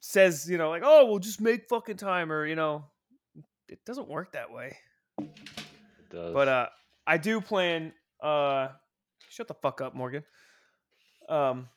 says, 0.00 0.48
you 0.48 0.58
know, 0.58 0.70
like, 0.70 0.82
oh, 0.84 1.06
we'll 1.06 1.18
just 1.18 1.40
make 1.40 1.68
fucking 1.68 1.96
time, 1.96 2.30
or 2.32 2.46
you 2.46 2.54
know, 2.54 2.84
it 3.68 3.84
doesn't 3.84 4.08
work 4.08 4.32
that 4.32 4.52
way. 4.52 4.76
It 5.18 6.10
does. 6.10 6.32
But 6.32 6.48
uh, 6.48 6.66
I 7.06 7.18
do 7.18 7.40
plan. 7.40 7.92
Uh, 8.22 8.68
shut 9.28 9.48
the 9.48 9.54
fuck 9.54 9.80
up, 9.80 9.94
Morgan. 9.94 10.24
Um, 11.28 11.68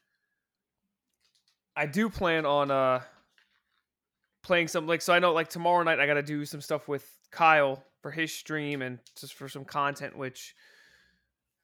I 1.76 1.86
do 1.86 2.10
plan 2.10 2.46
on 2.46 2.72
uh 2.72 3.02
playing 4.48 4.70
some 4.70 4.88
like 4.88 5.02
so. 5.02 5.14
I 5.14 5.20
know 5.20 5.34
like 5.34 5.50
tomorrow 5.50 5.84
night 5.84 6.00
I 6.00 6.08
got 6.08 6.16
to 6.16 6.24
do 6.24 6.46
some 6.46 6.62
stuff 6.62 6.88
with 6.88 7.06
Kyle 7.32 7.84
for 8.02 8.10
his 8.10 8.34
stream 8.34 8.82
and 8.82 8.98
just 9.20 9.34
for 9.34 9.50
some 9.50 9.66
content, 9.66 10.18
which 10.18 10.56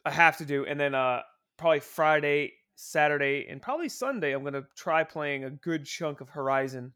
I 0.06 0.12
have 0.12 0.38
to 0.38 0.46
do, 0.46 0.66
and 0.66 0.80
then 0.80 0.94
uh 0.94 1.22
probably 1.58 1.80
Friday, 1.80 2.54
Saturday, 2.76 3.48
and 3.50 3.62
probably 3.62 3.90
Sunday 3.90 4.34
I'm 4.34 4.44
gonna 4.44 4.66
try 4.76 5.04
playing 5.04 5.46
a 5.46 5.50
good 5.50 5.86
chunk 5.86 6.22
of 6.22 6.30
Horizon, 6.30 6.94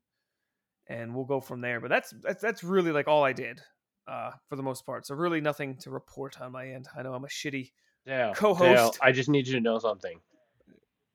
and 0.87 1.15
we'll 1.15 1.25
go 1.25 1.39
from 1.39 1.61
there. 1.61 1.79
But 1.79 1.89
that's 1.89 2.13
that's 2.21 2.41
that's 2.41 2.63
really 2.63 2.91
like 2.91 3.07
all 3.07 3.23
I 3.23 3.31
did 3.31 3.61
uh, 4.07 4.31
for 4.49 4.57
the 4.57 4.63
most 4.63 4.85
part. 4.85 5.07
So 5.07 5.15
really 5.15 5.41
nothing 5.41 5.77
to 5.77 5.89
report 5.89 6.41
on 6.41 6.51
my 6.51 6.67
end. 6.67 6.87
I 6.95 7.01
know 7.01 7.13
I'm 7.13 7.23
a 7.23 7.27
shitty. 7.27 7.71
Dale, 8.05 8.33
co-host. 8.33 8.75
Dale, 8.75 8.93
I 9.01 9.11
just 9.11 9.29
need 9.29 9.47
you 9.47 9.53
to 9.53 9.61
know 9.61 9.79
something. 9.79 10.19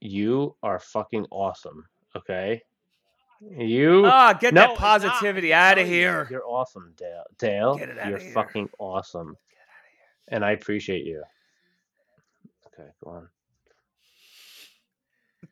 You 0.00 0.56
are 0.62 0.78
fucking 0.78 1.26
awesome. 1.30 1.86
Okay. 2.16 2.62
You. 3.50 4.04
Ah, 4.06 4.32
get 4.34 4.54
No, 4.54 4.68
that 4.68 4.76
positivity 4.76 5.52
out 5.52 5.78
of 5.78 5.86
here. 5.86 6.26
You're 6.30 6.46
awesome, 6.46 6.92
Dale. 6.96 7.24
Dale, 7.38 7.76
Get 7.76 7.88
it 7.90 7.98
outta 7.98 8.10
you're 8.10 8.18
here. 8.18 8.32
fucking 8.32 8.68
awesome, 8.78 9.36
and 10.28 10.44
I 10.44 10.52
appreciate 10.52 11.04
you. 11.04 11.22
Okay, 12.66 12.88
go 13.02 13.10
on. 13.10 13.28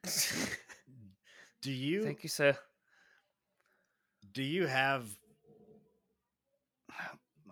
Do 1.63 1.71
you 1.73 2.03
Thank 2.05 2.23
you, 2.23 2.29
sir. 2.31 2.57
do 4.33 4.43
you 4.43 4.67
have 4.67 5.07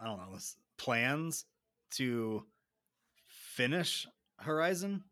I 0.00 0.04
don't 0.06 0.18
know 0.18 0.38
plans 0.78 1.44
to 1.92 2.44
finish 3.26 4.06
Horizon, 4.38 5.02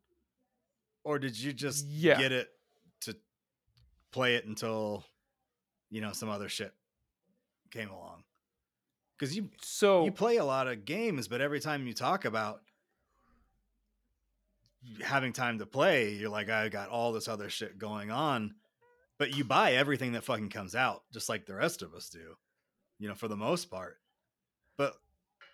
or 1.04 1.18
did 1.18 1.36
you 1.38 1.52
just 1.52 1.84
Yeah. 1.86 2.16
get 2.18 2.30
it 2.32 2.48
to 3.00 3.16
play 4.12 4.36
it 4.36 4.46
until 4.46 5.04
you 5.90 6.00
know 6.00 6.12
some 6.12 6.28
other 6.28 6.48
shit 6.48 6.72
came 7.70 7.90
along? 7.90 8.24
Because 9.18 9.36
you 9.36 9.48
So 9.62 10.04
you 10.04 10.12
play 10.12 10.36
a 10.36 10.44
lot 10.44 10.68
of 10.68 10.84
games, 10.84 11.28
but 11.28 11.40
every 11.40 11.60
time 11.60 11.86
you 11.86 11.94
talk 11.94 12.24
about 12.24 12.60
having 15.02 15.32
time 15.32 15.58
to 15.58 15.66
play, 15.66 16.12
you're 16.12 16.30
like, 16.30 16.50
I 16.50 16.68
got 16.68 16.90
all 16.90 17.12
this 17.12 17.28
other 17.28 17.48
shit 17.48 17.78
going 17.78 18.10
on. 18.10 18.54
But 19.18 19.34
you 19.34 19.44
buy 19.44 19.72
everything 19.72 20.12
that 20.12 20.24
fucking 20.24 20.50
comes 20.50 20.74
out, 20.74 21.02
just 21.12 21.28
like 21.28 21.46
the 21.46 21.54
rest 21.54 21.80
of 21.80 21.94
us 21.94 22.10
do, 22.10 22.36
you 22.98 23.08
know, 23.08 23.14
for 23.14 23.28
the 23.28 23.36
most 23.36 23.70
part. 23.70 23.96
But 24.76 24.94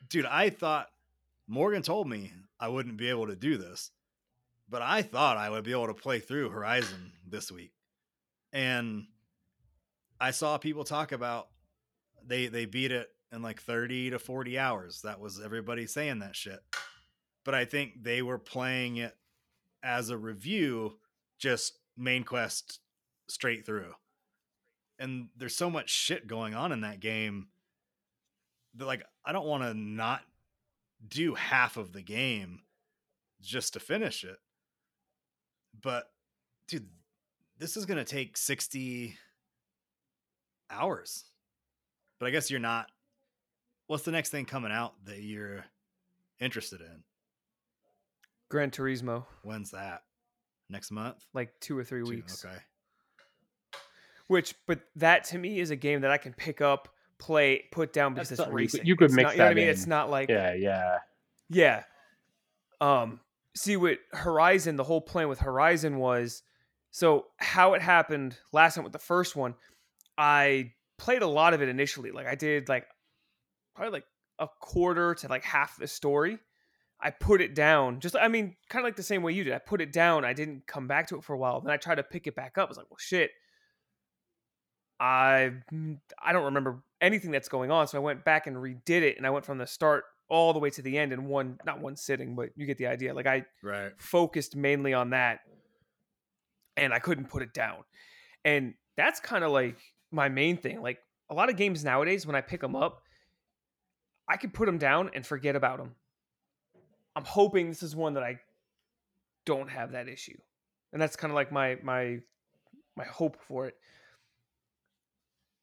dude, 0.08 0.26
I 0.26 0.50
thought 0.50 0.88
Morgan 1.46 1.82
told 1.82 2.08
me 2.08 2.32
I 2.58 2.68
wouldn't 2.68 2.96
be 2.96 3.08
able 3.08 3.28
to 3.28 3.36
do 3.36 3.56
this, 3.56 3.92
but 4.68 4.82
I 4.82 5.02
thought 5.02 5.36
I 5.36 5.48
would 5.48 5.62
be 5.62 5.70
able 5.70 5.86
to 5.86 5.94
play 5.94 6.18
through 6.18 6.50
Horizon 6.50 7.12
this 7.24 7.52
week. 7.52 7.72
And 8.52 9.06
I 10.22 10.30
saw 10.30 10.56
people 10.56 10.84
talk 10.84 11.10
about 11.10 11.48
they 12.24 12.46
they 12.46 12.64
beat 12.64 12.92
it 12.92 13.08
in 13.32 13.42
like 13.42 13.60
30 13.60 14.10
to 14.10 14.20
40 14.20 14.56
hours. 14.56 15.02
That 15.02 15.18
was 15.18 15.40
everybody 15.44 15.84
saying 15.88 16.20
that 16.20 16.36
shit. 16.36 16.60
But 17.44 17.56
I 17.56 17.64
think 17.64 18.04
they 18.04 18.22
were 18.22 18.38
playing 18.38 18.98
it 18.98 19.16
as 19.82 20.10
a 20.10 20.16
review, 20.16 20.98
just 21.40 21.76
main 21.96 22.22
quest 22.22 22.78
straight 23.28 23.66
through. 23.66 23.94
And 24.96 25.30
there's 25.36 25.56
so 25.56 25.68
much 25.68 25.90
shit 25.90 26.28
going 26.28 26.54
on 26.54 26.70
in 26.70 26.82
that 26.82 27.00
game 27.00 27.48
that 28.76 28.86
like 28.86 29.02
I 29.26 29.32
don't 29.32 29.46
want 29.46 29.64
to 29.64 29.74
not 29.74 30.20
do 31.08 31.34
half 31.34 31.76
of 31.76 31.92
the 31.92 32.02
game 32.02 32.60
just 33.40 33.72
to 33.72 33.80
finish 33.80 34.22
it. 34.22 34.36
But 35.82 36.12
dude, 36.68 36.90
this 37.58 37.76
is 37.76 37.86
going 37.86 37.98
to 37.98 38.04
take 38.04 38.36
60 38.36 39.16
hours. 40.72 41.24
But 42.18 42.26
I 42.26 42.30
guess 42.30 42.50
you're 42.50 42.60
not 42.60 42.86
what's 43.88 44.04
the 44.04 44.12
next 44.12 44.30
thing 44.30 44.44
coming 44.46 44.72
out 44.72 44.94
that 45.04 45.20
you're 45.20 45.64
interested 46.40 46.80
in? 46.80 47.02
Gran 48.48 48.70
Turismo, 48.70 49.24
When's 49.42 49.70
that? 49.72 50.02
Next 50.70 50.90
month? 50.90 51.24
like 51.34 51.52
two 51.60 51.76
or 51.76 51.84
three 51.84 52.02
Two- 52.04 52.10
weeks. 52.10 52.44
Okay. 52.44 52.56
Which, 54.28 54.54
but 54.66 54.80
that 54.96 55.24
to 55.24 55.38
me 55.38 55.58
is 55.60 55.70
a 55.70 55.76
game 55.76 56.00
that 56.02 56.10
I 56.10 56.16
can 56.16 56.32
pick 56.32 56.60
up, 56.62 56.88
play, 57.18 57.64
put 57.70 57.92
down 57.92 58.14
because 58.14 58.30
That's 58.30 58.40
it's 58.40 58.46
something 58.46 58.58
you 58.62 58.68
could- 58.68 58.74
racing. 58.74 58.86
you 58.86 58.96
could 58.96 59.04
It's 59.06 59.14
mix 59.14 59.24
not, 59.24 59.32
you 59.34 59.38
know 59.38 59.44
what 59.44 59.50
I 59.50 59.54
mean? 59.54 59.68
It's 59.68 59.86
not 59.86 60.10
like 60.10 60.28
Yeah, 60.30 60.54
yeah. 60.54 60.98
Yeah. 61.50 61.82
Um 62.80 63.20
see 63.54 63.76
with 63.76 63.98
Horizon, 64.12 64.76
the 64.76 64.84
whole 64.84 65.00
plan 65.02 65.28
with 65.28 65.40
Horizon 65.40 65.98
was 65.98 66.42
so 66.90 67.26
how 67.38 67.74
it 67.74 67.82
happened 67.82 68.38
last 68.52 68.74
time 68.76 68.84
with 68.84 68.92
the 68.94 68.98
first 68.98 69.36
one, 69.36 69.54
I 70.18 70.72
played 70.98 71.22
a 71.22 71.26
lot 71.26 71.54
of 71.54 71.62
it 71.62 71.68
initially. 71.68 72.10
Like 72.10 72.26
I 72.26 72.34
did 72.34 72.68
like 72.68 72.86
probably 73.74 73.92
like 73.92 74.04
a 74.38 74.48
quarter 74.60 75.14
to 75.16 75.28
like 75.28 75.44
half 75.44 75.76
the 75.76 75.86
story. 75.86 76.38
I 77.00 77.10
put 77.10 77.40
it 77.40 77.54
down. 77.54 78.00
Just 78.00 78.14
I 78.16 78.28
mean, 78.28 78.56
kind 78.68 78.84
of 78.84 78.86
like 78.86 78.96
the 78.96 79.02
same 79.02 79.22
way 79.22 79.32
you 79.32 79.44
did. 79.44 79.52
I 79.52 79.58
put 79.58 79.80
it 79.80 79.92
down. 79.92 80.24
I 80.24 80.32
didn't 80.32 80.66
come 80.66 80.86
back 80.86 81.08
to 81.08 81.16
it 81.16 81.24
for 81.24 81.32
a 81.34 81.38
while. 81.38 81.60
Then 81.60 81.72
I 81.72 81.76
tried 81.76 81.96
to 81.96 82.02
pick 82.02 82.26
it 82.26 82.36
back 82.36 82.58
up. 82.58 82.68
I 82.68 82.70
was 82.70 82.76
like, 82.76 82.90
well 82.90 82.98
shit. 82.98 83.30
I 85.00 85.52
mm, 85.72 85.98
I 86.22 86.32
don't 86.32 86.44
remember 86.44 86.82
anything 87.00 87.32
that's 87.32 87.48
going 87.48 87.70
on. 87.70 87.88
So 87.88 87.98
I 87.98 88.00
went 88.00 88.24
back 88.24 88.46
and 88.46 88.56
redid 88.56 89.02
it 89.02 89.16
and 89.16 89.26
I 89.26 89.30
went 89.30 89.44
from 89.44 89.58
the 89.58 89.66
start 89.66 90.04
all 90.28 90.52
the 90.52 90.60
way 90.60 90.70
to 90.70 90.82
the 90.82 90.96
end 90.96 91.12
in 91.12 91.26
one 91.26 91.58
not 91.66 91.80
one 91.80 91.96
sitting, 91.96 92.36
but 92.36 92.50
you 92.56 92.66
get 92.66 92.78
the 92.78 92.86
idea. 92.86 93.12
Like 93.12 93.26
I 93.26 93.44
Right. 93.62 93.92
focused 93.98 94.54
mainly 94.54 94.94
on 94.94 95.10
that 95.10 95.40
and 96.76 96.94
I 96.94 97.00
couldn't 97.00 97.28
put 97.28 97.42
it 97.42 97.52
down. 97.52 97.78
And 98.44 98.74
that's 98.96 99.18
kind 99.20 99.42
of 99.44 99.50
like 99.50 99.76
my 100.12 100.28
main 100.28 100.56
thing. 100.56 100.82
Like 100.82 100.98
a 101.30 101.34
lot 101.34 101.48
of 101.50 101.56
games 101.56 101.84
nowadays 101.84 102.26
when 102.26 102.36
I 102.36 102.40
pick 102.40 102.60
them 102.60 102.76
up, 102.76 103.02
I 104.28 104.36
can 104.36 104.50
put 104.50 104.66
them 104.66 104.78
down 104.78 105.10
and 105.14 105.26
forget 105.26 105.56
about 105.56 105.78
them. 105.78 105.94
I'm 107.16 107.24
hoping 107.24 107.68
this 107.68 107.82
is 107.82 107.94
one 107.96 108.14
that 108.14 108.22
I 108.22 108.40
don't 109.44 109.68
have 109.68 109.92
that 109.92 110.08
issue. 110.08 110.36
And 110.92 111.00
that's 111.00 111.16
kind 111.16 111.30
of 111.30 111.34
like 111.34 111.50
my 111.52 111.78
my 111.82 112.20
my 112.96 113.04
hope 113.04 113.36
for 113.48 113.66
it. 113.66 113.74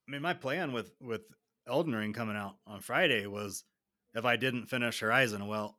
I 0.08 0.12
mean, 0.12 0.22
my 0.22 0.34
plan 0.34 0.72
with 0.72 0.92
with 1.00 1.22
Elden 1.68 1.94
Ring 1.94 2.12
coming 2.12 2.36
out 2.36 2.56
on 2.66 2.80
Friday 2.80 3.26
was 3.26 3.64
if 4.14 4.24
I 4.24 4.36
didn't 4.36 4.66
finish 4.66 5.00
Horizon, 5.00 5.46
well, 5.46 5.78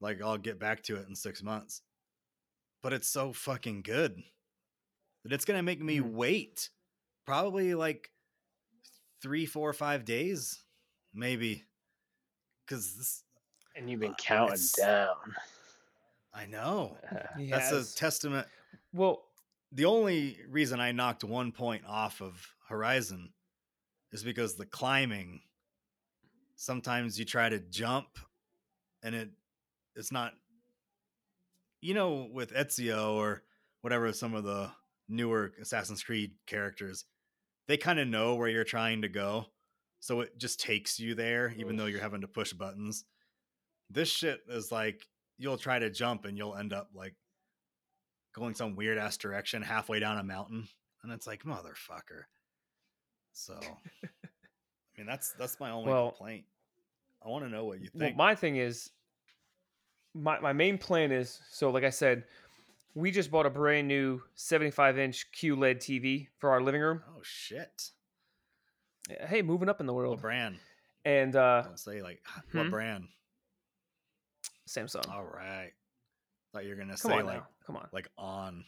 like 0.00 0.22
I'll 0.22 0.38
get 0.38 0.58
back 0.58 0.82
to 0.84 0.96
it 0.96 1.06
in 1.08 1.14
six 1.14 1.42
months. 1.42 1.82
But 2.82 2.92
it's 2.92 3.08
so 3.08 3.32
fucking 3.32 3.82
good 3.82 4.22
that 5.22 5.32
it's 5.32 5.44
gonna 5.44 5.62
make 5.62 5.80
me 5.80 5.98
Mhm. 6.00 6.12
wait 6.12 6.70
probably 7.26 7.74
like 7.74 8.10
three, 9.20 9.46
four, 9.46 9.72
five 9.72 10.04
days 10.04 10.62
maybe 11.14 11.64
because 12.66 12.96
this. 12.96 13.22
And 13.76 13.88
you've 13.90 14.00
been 14.00 14.12
Uh, 14.12 14.16
counting 14.18 14.58
down. 14.78 15.14
I 16.34 16.46
know 16.46 16.96
He 17.36 17.46
that's 17.50 17.70
has. 17.70 17.92
a 17.92 17.96
testament. 17.96 18.46
well, 18.92 19.24
The 19.72 19.84
only 19.86 20.38
reason 20.48 20.80
I 20.80 20.92
knocked 20.92 21.24
one 21.24 21.52
point 21.52 21.84
off 21.86 22.20
of 22.20 22.46
Horizon 22.68 23.32
is 24.12 24.22
because 24.24 24.54
the 24.56 24.66
climbing. 24.66 25.42
Sometimes 26.56 27.18
you 27.18 27.24
try 27.24 27.48
to 27.48 27.58
jump, 27.58 28.18
and 29.02 29.14
it 29.14 29.30
it's 29.96 30.12
not. 30.12 30.32
You 31.80 31.94
know, 31.94 32.28
with 32.32 32.52
Ezio 32.52 33.14
or 33.14 33.42
whatever, 33.80 34.12
some 34.12 34.34
of 34.34 34.44
the 34.44 34.70
newer 35.08 35.52
Assassin's 35.60 36.02
Creed 36.04 36.32
characters, 36.46 37.04
they 37.68 37.76
kind 37.76 37.98
of 38.00 38.08
know 38.08 38.34
where 38.34 38.48
you're 38.48 38.64
trying 38.64 39.02
to 39.02 39.08
go, 39.08 39.46
so 40.00 40.20
it 40.20 40.36
just 40.38 40.60
takes 40.60 40.98
you 40.98 41.14
there, 41.14 41.54
even 41.56 41.76
though 41.76 41.86
you're 41.86 42.00
having 42.00 42.20
to 42.22 42.28
push 42.28 42.52
buttons. 42.52 43.04
This 43.90 44.08
shit 44.08 44.40
is 44.48 44.72
like 44.72 45.06
you'll 45.38 45.58
try 45.58 45.78
to 45.78 45.90
jump 45.90 46.24
and 46.24 46.36
you'll 46.36 46.56
end 46.56 46.72
up 46.72 46.88
like 46.94 47.14
going 48.34 48.54
some 48.54 48.74
weird 48.76 48.98
ass 48.98 49.16
direction 49.16 49.62
halfway 49.62 50.00
down 50.00 50.18
a 50.18 50.24
mountain, 50.24 50.66
and 51.02 51.12
it's 51.12 51.26
like 51.26 51.44
motherfucker. 51.44 52.24
So, 53.32 53.58
I 53.62 54.08
mean, 54.98 55.06
that's 55.06 55.32
that's 55.38 55.58
my 55.60 55.70
only 55.70 55.90
Well- 55.90 56.10
complaint. 56.10 56.44
I 57.24 57.28
want 57.28 57.44
to 57.44 57.48
know 57.50 57.64
what 57.66 57.80
you 57.80 57.88
well, 57.94 58.00
think. 58.08 58.16
my 58.16 58.34
thing 58.34 58.56
is, 58.56 58.90
my 60.12 60.40
my 60.40 60.52
main 60.52 60.76
plan 60.76 61.12
is 61.12 61.40
so. 61.50 61.70
Like 61.70 61.84
I 61.84 61.90
said, 61.90 62.24
we 62.94 63.10
just 63.10 63.30
bought 63.30 63.46
a 63.46 63.50
brand 63.50 63.88
new 63.88 64.22
75 64.34 64.98
inch 64.98 65.26
QLED 65.32 65.76
TV 65.78 66.28
for 66.38 66.50
our 66.50 66.60
living 66.62 66.80
room. 66.80 67.02
oh 67.08 67.20
shit! 67.22 67.90
Hey, 69.28 69.42
moving 69.42 69.68
up 69.68 69.80
in 69.80 69.86
the 69.86 69.92
What 69.92 70.02
world, 70.04 70.20
brand? 70.20 70.58
and 71.04 71.34
uh, 71.34 71.62
Don't 71.62 71.78
say 71.78 72.02
like 72.02 72.20
what 72.52 72.64
Hmm? 72.66 72.70
brand. 72.70 73.04
Samsung. 74.68 75.08
All 75.10 75.24
right. 75.24 75.72
Thought 76.52 76.64
you 76.64 76.70
were 76.70 76.76
gonna 76.76 76.96
Come 76.96 77.10
say 77.10 77.18
on 77.18 77.26
like 77.26 77.36
now, 77.38 77.46
come 77.66 77.76
on. 77.76 77.88
like 77.92 78.08
on. 78.16 78.64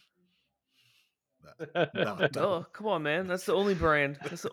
That- 1.74 1.94
no, 1.94 2.16
no. 2.16 2.28
Duh, 2.28 2.62
come 2.72 2.86
on, 2.88 3.02
man. 3.02 3.26
That's 3.26 3.44
the 3.44 3.52
only 3.54 3.74
brand. 3.74 4.18
That's 4.22 4.42
the, 4.42 4.50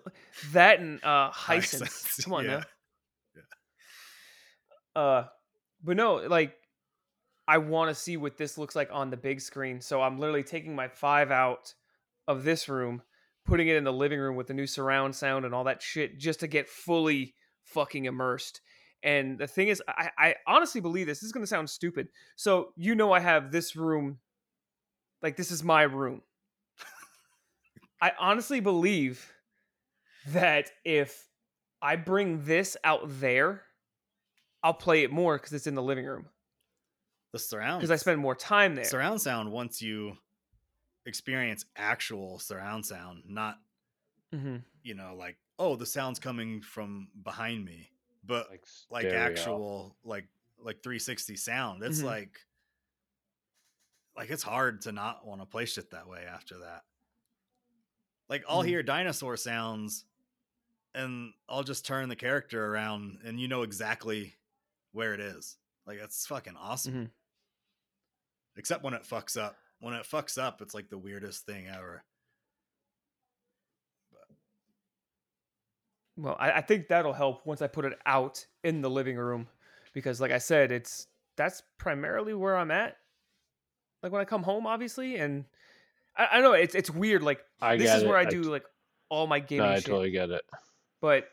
that 0.52 0.80
and 0.82 1.02
uh, 1.04 1.32
Hisense. 1.34 1.82
Hisense, 1.84 2.24
Come 2.26 2.34
on 2.34 2.46
yeah. 2.46 2.64
now. 4.96 5.02
Uh, 5.02 5.24
but 5.84 5.96
no, 5.96 6.16
like 6.16 6.54
I 7.48 7.58
want 7.58 7.90
to 7.90 7.96
see 7.96 8.18
what 8.18 8.38
this 8.38 8.58
looks 8.58 8.76
like 8.76 8.90
on 8.92 9.10
the 9.10 9.18
big 9.18 9.42
screen. 9.42 9.82
So 9.82 10.02
I'm 10.02 10.20
literally 10.20 10.44
taking 10.44 10.76
my 10.76 10.88
five 10.88 11.32
out 11.32 11.74
of 12.28 12.44
this 12.44 12.70
room, 12.70 13.02
putting 13.46 13.68
it 13.68 13.76
in 13.76 13.84
the 13.84 13.94
living 13.94 14.20
room 14.20 14.36
with 14.36 14.48
the 14.48 14.54
new 14.54 14.68
surround 14.68 15.16
sound 15.16 15.46
and 15.46 15.54
all 15.54 15.66
that 15.66 15.82
shit, 15.82 16.20
just 16.20 16.40
to 16.42 16.48
get 16.48 16.70
fully 16.70 17.36
fucking 17.64 18.06
immersed. 18.06 18.62
And 19.04 19.40
the 19.40 19.48
thing 19.48 19.70
is, 19.70 19.82
I, 19.88 20.10
I 20.18 20.36
honestly 20.48 20.80
believe 20.80 21.08
this. 21.08 21.20
This 21.20 21.28
is 21.28 21.32
gonna 21.32 21.48
sound 21.48 21.70
stupid. 21.70 22.10
So 22.36 22.74
you 22.76 22.96
know, 22.96 23.12
I 23.12 23.20
have 23.20 23.52
this 23.52 23.76
room. 23.76 24.20
Like 25.22 25.36
this 25.36 25.52
is 25.52 25.64
my 25.64 25.84
room. 25.84 26.22
I 28.02 28.14
honestly 28.20 28.60
believe 28.60 29.32
that 30.28 30.72
if 30.84 31.28
I 31.82 31.96
bring 31.96 32.44
this 32.46 32.78
out 32.84 33.02
there, 33.06 33.64
I'll 34.64 34.74
play 34.74 35.04
it 35.04 35.12
more 35.12 35.38
because 35.38 35.54
it's 35.54 35.68
in 35.68 35.76
the 35.76 35.84
living 35.84 36.06
room. 36.06 36.26
The 37.32 37.40
surround 37.40 37.80
Because 37.82 37.92
I 37.92 37.96
spend 37.96 38.20
more 38.20 38.36
time 38.36 38.76
there. 38.76 38.86
surround 38.86 39.22
sound 39.22 39.52
once 39.52 39.82
you 39.82 40.18
experience 41.06 41.66
actual 41.76 42.40
surround 42.40 42.86
sound, 42.86 43.24
not 43.28 43.60
hmm 44.32 44.58
you 44.84 44.94
know 44.96 45.16
like 45.16 45.38
oh 45.60 45.76
the 45.76 45.86
sound's 45.86 46.20
coming 46.20 46.62
from 46.62 47.10
behind 47.24 47.64
me, 47.64 47.90
but 48.24 48.50
like 48.50 48.66
like 48.90 49.14
actual 49.14 49.96
like 50.04 50.28
like 50.60 50.84
360 50.84 51.36
sound. 51.36 51.84
It's 51.84 52.00
Mhm. 52.00 52.06
like 52.06 52.40
like 54.16 54.30
it's 54.30 54.44
hard 54.44 54.82
to 54.82 54.92
not 54.92 55.26
want 55.26 55.42
to 55.42 55.46
play 55.46 55.66
shit 55.66 55.92
that 55.92 56.08
way 56.08 56.26
after 56.26 56.60
that. 56.60 56.84
Like 58.30 58.44
I'll 58.48 58.62
Mhm. 58.62 58.68
hear 58.68 58.84
dinosaur 58.84 59.38
sounds 59.38 60.06
and 60.96 61.34
I'll 61.50 61.64
just 61.64 61.86
turn 61.86 62.10
the 62.10 62.16
character 62.16 62.66
around 62.68 63.20
and 63.26 63.40
you 63.40 63.48
know 63.48 63.64
exactly 63.64 64.36
where 64.92 65.14
it 65.14 65.20
is. 65.20 65.58
Like 65.86 66.00
that's 66.00 66.28
fucking 66.28 66.58
awesome. 66.58 66.94
Mhm. 66.94 67.12
Except 68.58 68.84
when 68.84 68.94
it 68.94 69.04
fucks 69.04 69.38
up. 69.40 69.56
When 69.80 69.94
it 69.94 70.06
fucks 70.06 70.38
up, 70.38 70.62
it's 70.62 70.74
like 70.74 70.90
the 70.90 70.98
weirdest 70.98 71.46
thing 71.46 71.68
ever. 71.68 72.04
Well, 76.18 76.36
I, 76.40 76.52
I 76.54 76.62
think 76.62 76.88
that'll 76.88 77.14
help 77.14 77.46
once 77.46 77.62
I 77.62 77.68
put 77.68 77.86
it 77.86 77.98
out 78.06 78.46
in 78.64 78.82
the 78.82 78.90
living 78.90 79.18
room, 79.18 79.48
because 79.94 80.20
like 80.22 80.32
I 80.32 80.38
said, 80.38 80.72
it's 80.72 81.08
that's 81.38 81.64
primarily 81.78 82.34
where 82.34 82.58
I'm 82.58 82.70
at. 82.72 82.98
Like 84.04 84.12
when 84.12 84.22
I 84.22 84.26
come 84.26 84.44
home, 84.44 84.68
obviously, 84.68 85.16
and 85.16 85.46
I, 86.16 86.28
I 86.34 86.42
know 86.42 86.54
it's 86.54 86.76
it's 86.76 86.92
weird. 86.92 87.24
Like 87.24 87.40
I 87.62 87.78
this 87.78 87.92
is 87.92 88.04
it. 88.04 88.08
where 88.08 88.18
I 88.18 88.22
I 88.22 88.26
do 88.26 88.44
t- 88.44 88.50
like 88.50 88.66
all 89.10 89.26
my 89.28 89.40
gaming 89.40 89.66
No, 89.68 89.72
I 89.72 89.76
shit. 89.78 89.86
totally 89.86 90.12
get 90.12 90.30
it. 90.30 90.42
but 91.02 91.28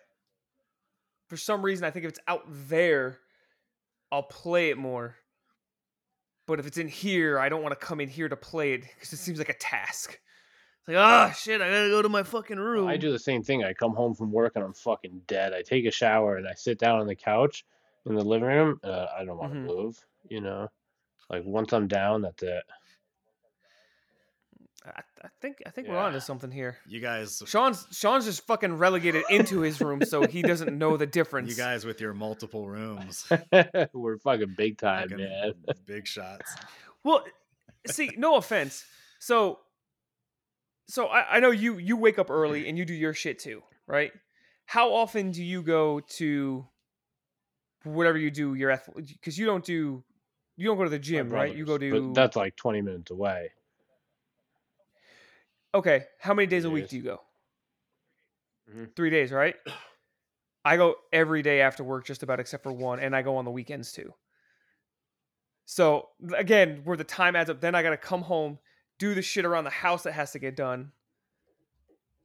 for 1.28 1.36
some 1.36 1.62
reason 1.62 1.84
i 1.84 1.90
think 1.90 2.06
if 2.06 2.08
it's 2.08 2.18
out 2.26 2.42
there 2.68 3.18
i'll 4.10 4.22
play 4.22 4.70
it 4.70 4.78
more 4.78 5.14
but 6.48 6.58
if 6.58 6.66
it's 6.66 6.78
in 6.78 6.88
here 6.88 7.38
i 7.38 7.48
don't 7.48 7.62
want 7.62 7.78
to 7.78 7.86
come 7.86 8.00
in 8.00 8.08
here 8.08 8.28
to 8.28 8.36
play 8.36 8.72
it 8.72 8.80
because 8.94 9.12
it 9.12 9.18
seems 9.18 9.38
like 9.38 9.48
a 9.50 9.54
task 9.58 10.18
it's 10.80 10.88
like 10.88 10.96
ah 10.96 11.30
shit 11.30 11.60
i 11.60 11.68
gotta 11.70 11.88
go 11.90 12.02
to 12.02 12.08
my 12.08 12.24
fucking 12.24 12.58
room 12.58 12.88
I 12.88 12.96
do 12.96 13.12
the 13.12 13.18
same 13.18 13.42
thing. 13.44 13.62
I 13.64 13.72
come 13.72 13.92
home 13.94 14.14
from 14.14 14.32
work 14.32 14.52
and 14.56 14.64
I'm 14.64 14.72
fucking 14.72 15.22
dead. 15.26 15.52
I 15.52 15.62
take 15.62 15.84
a 15.84 15.90
shower 15.90 16.36
and 16.36 16.46
I 16.48 16.54
sit 16.54 16.78
down 16.78 17.00
on 17.00 17.06
the 17.06 17.14
couch 17.14 17.64
in 18.06 18.14
the 18.14 18.24
living 18.24 18.48
room. 18.48 18.80
Uh, 18.82 19.06
I 19.16 19.24
don't 19.24 19.36
want 19.36 19.52
to 19.52 19.58
Mhm. 19.58 19.66
move. 19.66 20.06
You 20.28 20.40
know, 20.40 20.68
like 21.28 21.42
once 21.44 21.72
I'm 21.72 21.88
down, 21.88 22.22
that's 22.22 22.42
it. 22.42 22.64
I, 25.22 25.26
I 25.26 25.30
think 25.40 25.62
i 25.66 25.70
think 25.70 25.88
we're 25.88 25.98
on 25.98 26.12
to 26.12 26.20
something 26.20 26.50
here 26.50 26.76
You 26.86 27.00
guys 27.00 27.42
sean's 27.46 27.86
sean's 27.90 28.24
just 28.24 28.46
fucking 28.46 28.74
relegated 28.78 29.24
into 29.30 29.60
his 29.60 29.80
room 29.80 30.02
so 30.04 30.26
he 30.26 30.42
doesn't 30.42 30.76
know 30.76 30.96
the 30.96 31.06
difference 31.18 31.50
you 31.50 31.56
guys 31.56 31.84
with 31.84 32.00
your 32.00 32.14
multiple 32.14 32.68
rooms. 32.68 33.26
We're 33.92 34.18
fucking 34.18 34.54
big 34.56 34.78
time, 34.78 35.08
fucking 35.08 35.24
man. 35.24 35.54
Big 35.86 36.06
shots. 36.06 36.54
Well, 37.04 37.24
see, 37.86 38.10
no 38.16 38.36
offense. 38.36 38.84
So, 39.18 39.58
so 40.88 41.06
I, 41.06 41.36
I 41.36 41.40
know 41.40 41.50
you 41.50 41.78
you 41.78 41.96
wake 41.96 42.18
up 42.18 42.30
early 42.30 42.68
and 42.68 42.76
you 42.76 42.84
do 42.84 42.94
your 42.94 43.14
shit 43.14 43.38
too, 43.38 43.62
right? 43.86 44.12
How 44.66 44.92
often 44.92 45.30
do 45.30 45.42
you 45.42 45.62
go 45.62 46.00
to 46.00 46.66
whatever 47.84 48.18
you 48.18 48.30
do 48.30 48.54
your 48.54 48.70
athletic? 48.70 49.08
because 49.08 49.38
you 49.38 49.46
don't 49.46 49.64
do 49.64 50.02
you 50.56 50.66
don't 50.66 50.76
go 50.76 50.84
to 50.84 50.90
the 50.90 50.98
gym, 50.98 51.30
right? 51.30 51.54
You 51.54 51.64
go 51.64 51.78
to 51.78 51.90
but 51.90 52.14
that's 52.14 52.36
like 52.36 52.56
20 52.56 52.82
minutes 52.82 53.10
away. 53.10 53.50
Okay. 55.74 56.04
How 56.20 56.34
many 56.34 56.46
days 56.46 56.64
a 56.64 56.70
week 56.70 56.88
do 56.88 56.96
you 56.96 57.02
go? 57.02 57.20
Mhm. 58.70 58.94
Three 58.94 59.10
days, 59.10 59.32
right? 59.32 59.56
I 60.64 60.76
go 60.76 60.96
every 61.12 61.42
day 61.42 61.60
after 61.60 61.82
work, 61.82 62.04
just 62.04 62.22
about 62.22 62.40
except 62.40 62.62
for 62.62 62.72
one, 62.72 63.00
and 63.00 63.16
I 63.16 63.22
go 63.22 63.36
on 63.36 63.44
the 63.44 63.50
weekends 63.50 63.92
too. 63.92 64.12
So 65.64 66.08
again, 66.34 66.82
where 66.84 66.96
the 66.96 67.04
time 67.04 67.36
adds 67.36 67.50
up, 67.50 67.60
then 67.60 67.74
I 67.74 67.82
gotta 67.82 67.96
come 67.96 68.22
home, 68.22 68.58
do 68.98 69.14
the 69.14 69.22
shit 69.22 69.44
around 69.44 69.64
the 69.64 69.70
house 69.70 70.02
that 70.02 70.12
has 70.12 70.32
to 70.32 70.38
get 70.38 70.56
done. 70.56 70.92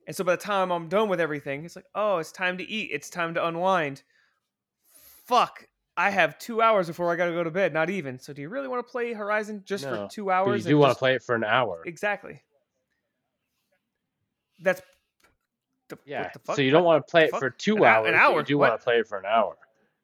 And 0.08 0.16
so 0.16 0.24
by 0.24 0.36
the 0.36 0.41
time 0.41 0.72
I'm 0.72 0.89
done 0.89 1.08
with 1.08 1.22
everything, 1.22 1.64
it's 1.64 1.76
like, 1.76 1.86
oh, 1.96 2.18
it's 2.18 2.32
time 2.32 2.58
to 2.58 2.64
eat. 2.64 2.89
It's 2.91 3.10
time 3.10 3.34
to 3.36 3.46
unwind. 3.46 4.04
Fuck. 5.26 5.68
I 5.96 6.10
have 6.10 6.38
two 6.39 6.62
hours 6.62 6.88
before 6.88 7.12
I 7.12 7.16
gotta 7.16 7.32
go 7.32 7.44
to 7.44 7.52
bed. 7.52 7.74
Not 7.74 7.89
even. 7.89 8.20
So 8.20 8.34
do 8.34 8.41
you 8.41 8.50
really 8.50 8.68
want 8.68 8.86
to 8.86 8.91
play 8.91 9.14
Horizon 9.14 9.64
just 9.66 9.86
No, 9.86 10.08
for 10.08 10.14
two 10.14 10.26
But 10.26 10.32
hours? 10.32 10.66
you 10.66 10.72
do 10.72 10.78
want 10.78 10.91
to 10.91 11.00
play 11.00 11.16
it 11.16 11.24
for 11.24 11.36
an 11.36 11.44
hour. 11.44 11.84
Exactly. 11.86 12.41
That's 14.64 14.82
the, 15.89 15.95
what 15.95 16.07
Yeah. 16.07 16.30
the 16.34 16.39
fuck? 16.39 16.55
So 16.55 16.61
you 16.61 16.72
don't 16.72 16.84
want 16.84 17.05
to 17.05 17.11
play 17.11 17.26
it 17.26 17.32
for 17.32 17.49
two 17.49 17.78
An 17.78 17.84
hours. 17.84 18.07
an 18.09 18.16
hour? 18.16 18.39
You 18.39 18.45
do 18.45 18.57
What? 18.57 18.70
want 18.70 18.82
to 18.82 18.84
play 18.84 18.99
it 18.99 19.07
for 19.07 19.18
an 19.20 19.26
hour 19.26 19.57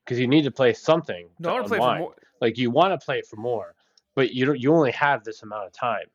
because 0.06 0.20
you 0.20 0.28
need 0.28 0.44
to 0.44 0.52
play 0.52 0.74
something. 0.74 1.30
No, 1.40 1.50
I 1.50 1.54
want 1.54 1.66
to 1.66 1.70
play 1.70 1.80
for 1.80 1.98
more. 1.98 2.16
Like 2.42 2.58
you 2.58 2.70
want 2.72 3.00
to 3.00 3.04
play 3.04 3.20
it 3.20 3.26
for 3.28 3.38
more, 3.38 3.76
but 4.16 4.34
you 4.34 4.46
don't. 4.46 4.60
You 4.60 4.74
only 4.74 4.92
have 4.92 5.24
this 5.24 5.42
amount 5.44 5.68
of 5.68 5.74
time, 5.74 6.06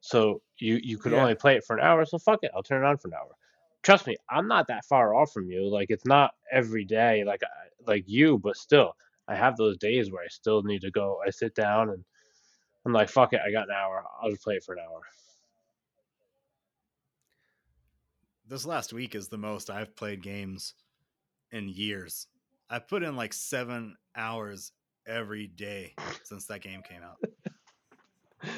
so 0.00 0.40
you 0.58 0.76
you 0.82 0.98
could 0.98 1.12
Yeah. 1.12 1.22
only 1.22 1.34
play 1.34 1.56
it 1.56 1.64
for 1.64 1.76
an 1.76 1.82
hour. 1.82 2.04
So 2.04 2.18
fuck 2.18 2.40
it, 2.44 2.50
I'll 2.54 2.62
turn 2.62 2.84
it 2.84 2.86
on 2.86 2.96
for 2.98 3.08
an 3.08 3.14
hour. 3.14 3.34
Trust 3.82 4.06
me, 4.06 4.16
I'm 4.30 4.48
not 4.48 4.66
that 4.68 4.84
far 4.84 5.14
off 5.14 5.32
from 5.32 5.50
you. 5.50 5.68
Like 5.68 5.90
it's 5.90 6.06
not 6.06 6.34
every 6.50 6.84
day, 6.84 7.24
like 7.24 7.42
I- 7.42 7.48
like 7.86 8.04
you, 8.08 8.38
but 8.38 8.56
still, 8.56 8.96
I 9.28 9.34
have 9.36 9.56
those 9.56 9.76
days 9.76 10.10
where 10.10 10.24
I 10.24 10.28
still 10.28 10.62
need 10.62 10.80
to 10.80 10.90
go. 10.90 11.20
I 11.24 11.30
sit 11.30 11.54
down 11.54 11.90
and 11.90 12.04
I'm 12.84 12.92
like, 12.92 13.08
fuck 13.08 13.32
it, 13.32 13.40
I 13.46 13.50
got 13.52 13.68
an 13.68 13.74
hour. 13.76 14.04
I'll 14.20 14.30
just 14.30 14.42
play 14.42 14.56
it 14.56 14.64
for 14.64 14.72
an 14.74 14.80
hour. 14.80 15.02
This 18.48 18.64
last 18.64 18.92
week 18.92 19.16
is 19.16 19.26
the 19.28 19.38
most 19.38 19.70
I've 19.70 19.96
played 19.96 20.22
games 20.22 20.74
in 21.50 21.68
years. 21.68 22.28
I 22.70 22.78
put 22.78 23.02
in 23.02 23.16
like 23.16 23.32
seven 23.32 23.96
hours 24.14 24.70
every 25.06 25.48
day 25.48 25.94
since 26.22 26.46
that 26.46 26.62
game 26.62 26.82
came 26.82 27.00
out. 27.02 27.16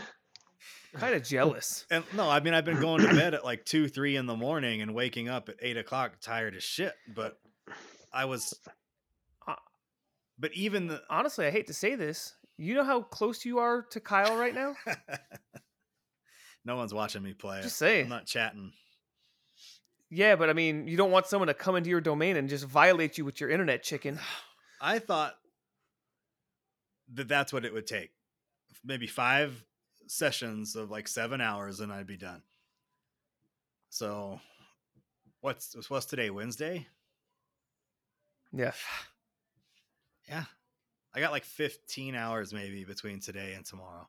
Kind 0.95 1.15
of 1.15 1.23
jealous. 1.23 1.87
And 1.91 2.05
no, 2.15 2.29
I 2.29 2.41
mean 2.41 2.53
I've 2.53 2.67
been 2.67 2.81
going 2.81 3.01
to 3.07 3.15
bed 3.15 3.33
at 3.33 3.45
like 3.45 3.65
two, 3.65 3.89
three 3.89 4.17
in 4.17 4.27
the 4.27 4.37
morning 4.37 4.83
and 4.83 4.95
waking 4.95 5.29
up 5.29 5.49
at 5.49 5.57
eight 5.61 5.77
o'clock 5.77 6.21
tired 6.21 6.55
as 6.55 6.63
shit. 6.63 6.93
But 7.15 7.39
I 8.13 8.27
was 8.27 8.59
uh, 9.47 9.55
But 10.39 10.53
even 10.55 10.87
the 10.87 11.03
Honestly, 11.09 11.47
I 11.47 11.51
hate 11.51 11.67
to 11.69 11.75
say 11.75 11.95
this. 11.95 12.35
You 12.57 12.75
know 12.75 12.85
how 12.85 13.03
close 13.03 13.45
you 13.45 13.59
are 13.59 13.83
to 13.91 14.01
Kyle 14.01 14.37
right 14.37 14.55
now? 14.55 14.75
no 16.65 16.77
one's 16.77 16.93
watching 16.93 17.23
me 17.23 17.33
play. 17.33 17.63
Just 17.63 17.81
it. 17.81 18.03
I'm 18.03 18.09
not 18.09 18.27
chatting. 18.27 18.73
Yeah, 20.11 20.37
but 20.37 20.49
I 20.49 20.53
mean, 20.55 20.89
you 20.89 20.97
don't 20.97 21.11
want 21.11 21.27
someone 21.27 21.49
to 21.49 21.55
come 21.55 21.77
into 21.77 21.91
your 21.91 22.01
domain 22.01 22.37
and 22.37 22.49
just 22.49 22.65
violate 22.65 23.19
you 23.19 23.25
with 23.25 23.41
your 23.41 23.51
internet 23.51 23.83
chicken. 23.83 24.19
I 24.81 24.99
thought 25.01 25.35
that 27.15 27.29
that's 27.29 27.53
what 27.53 27.65
it 27.65 27.73
would 27.73 27.87
take. 27.87 28.11
Maybe 28.85 29.07
five 29.07 29.65
sessions 30.07 30.77
of 30.77 30.91
like 30.91 31.09
seven 31.09 31.41
hours, 31.41 31.81
and 31.81 31.93
I'd 31.93 32.07
be 32.07 32.17
done. 32.17 32.43
So, 33.91 34.41
what's 35.41 35.77
what's 35.91 36.07
today? 36.07 36.31
Wednesday. 36.31 36.87
Yeah. 38.53 38.73
Yeah, 40.31 40.45
I 41.15 41.21
got 41.21 41.33
like 41.33 41.45
15 41.45 42.15
hours 42.15 42.53
maybe 42.53 42.85
between 42.85 43.19
today 43.19 43.55
and 43.55 43.65
tomorrow. 43.65 44.07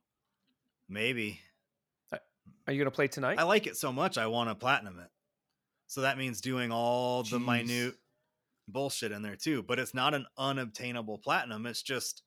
Maybe 0.90 1.40
Are 2.68 2.74
you 2.74 2.78
gonna 2.78 2.92
play 2.92 3.08
tonight? 3.08 3.40
I 3.40 3.44
like 3.44 3.68
it 3.68 3.78
so 3.78 3.94
much 3.94 4.18
I 4.18 4.28
want 4.28 4.50
to 4.50 4.56
platinum 4.56 5.00
it. 5.00 5.10
So 5.90 6.02
that 6.02 6.20
means 6.20 6.40
doing 6.40 6.72
all 6.72 7.24
the 7.24 7.40
minute 7.40 7.96
bullshit 8.68 9.12
in 9.12 9.24
there 9.24 9.36
too. 9.36 9.64
But 9.64 9.80
it's 9.80 9.96
not 9.96 10.14
an 10.14 10.28
unobtainable 10.38 11.18
platinum. 11.18 11.66
It's 11.66 11.82
just 11.82 12.22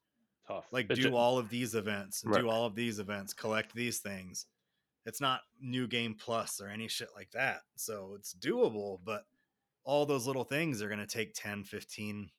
Tough. 0.49 0.67
like 0.73 0.87
It's 0.91 0.99
do 1.01 1.11
ju- 1.11 1.17
all 1.17 1.39
of 1.39 1.49
these 1.49 1.77
events, 1.77 2.25
Right. 2.27 2.41
do 2.43 2.51
all 2.51 2.67
of 2.67 2.75
these 2.75 2.99
events, 2.99 3.33
collect 3.33 3.73
these 3.73 4.01
things. 4.01 4.47
It's 5.07 5.21
not 5.21 5.43
new 5.61 5.87
game 5.87 6.15
plus 6.17 6.61
or 6.61 6.67
any 6.69 6.89
shit 6.89 7.11
like 7.15 7.31
that. 7.33 7.63
So 7.77 8.15
it's 8.19 8.35
doable, 8.35 8.99
but 9.05 9.27
all 9.85 10.07
those 10.07 10.27
little 10.27 10.45
things 10.45 10.83
are 10.83 10.89
going 10.89 10.99
to 10.99 11.07
take 11.07 11.33
10, 11.35 11.63
15 11.63 12.31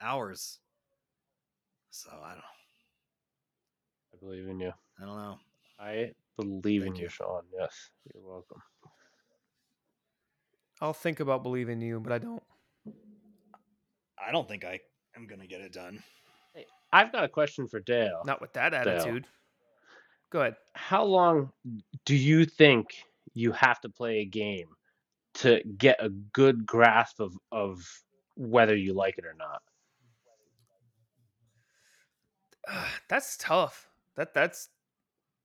hours. 0.00 0.60
So 1.90 2.10
I 2.10 2.34
don't 2.34 2.44
I 4.12 4.16
believe 4.20 4.46
in 4.48 4.60
you. 4.60 4.72
I 5.00 5.04
don't 5.04 5.16
know. 5.16 5.38
I 5.80 6.12
believe 6.36 6.82
in 6.82 6.88
Thank 6.90 6.98
you, 6.98 7.04
you. 7.04 7.08
Sean. 7.08 7.42
Yes, 7.52 7.90
you're 8.14 8.22
welcome. 8.24 8.62
I'll 10.84 10.92
think 10.92 11.20
about 11.20 11.42
believing 11.42 11.80
you, 11.80 11.98
but 11.98 12.12
I 12.12 12.18
don't. 12.18 12.42
I 14.18 14.30
don't 14.30 14.46
think 14.46 14.66
I 14.66 14.80
am 15.16 15.26
going 15.26 15.40
to 15.40 15.46
get 15.46 15.62
it 15.62 15.72
done. 15.72 16.02
I've 16.92 17.10
got 17.10 17.24
a 17.24 17.28
question 17.28 17.66
for 17.66 17.80
Dale. 17.80 18.20
Not 18.26 18.42
with 18.42 18.52
that 18.52 18.74
attitude. 18.74 19.26
Go 20.28 20.42
ahead. 20.42 20.56
How 20.74 21.02
long 21.02 21.50
do 22.04 22.14
you 22.14 22.44
think 22.44 23.02
you 23.32 23.50
have 23.52 23.80
to 23.80 23.88
play 23.88 24.18
a 24.18 24.24
game 24.26 24.68
to 25.36 25.62
get 25.78 25.96
a 26.04 26.10
good 26.10 26.66
grasp 26.66 27.18
of 27.18 27.34
of 27.50 27.82
whether 28.36 28.76
you 28.76 28.92
like 28.92 29.16
it 29.16 29.24
or 29.24 29.34
not? 29.38 29.62
that's 33.08 33.38
tough. 33.38 33.88
That 34.16 34.34
that's 34.34 34.68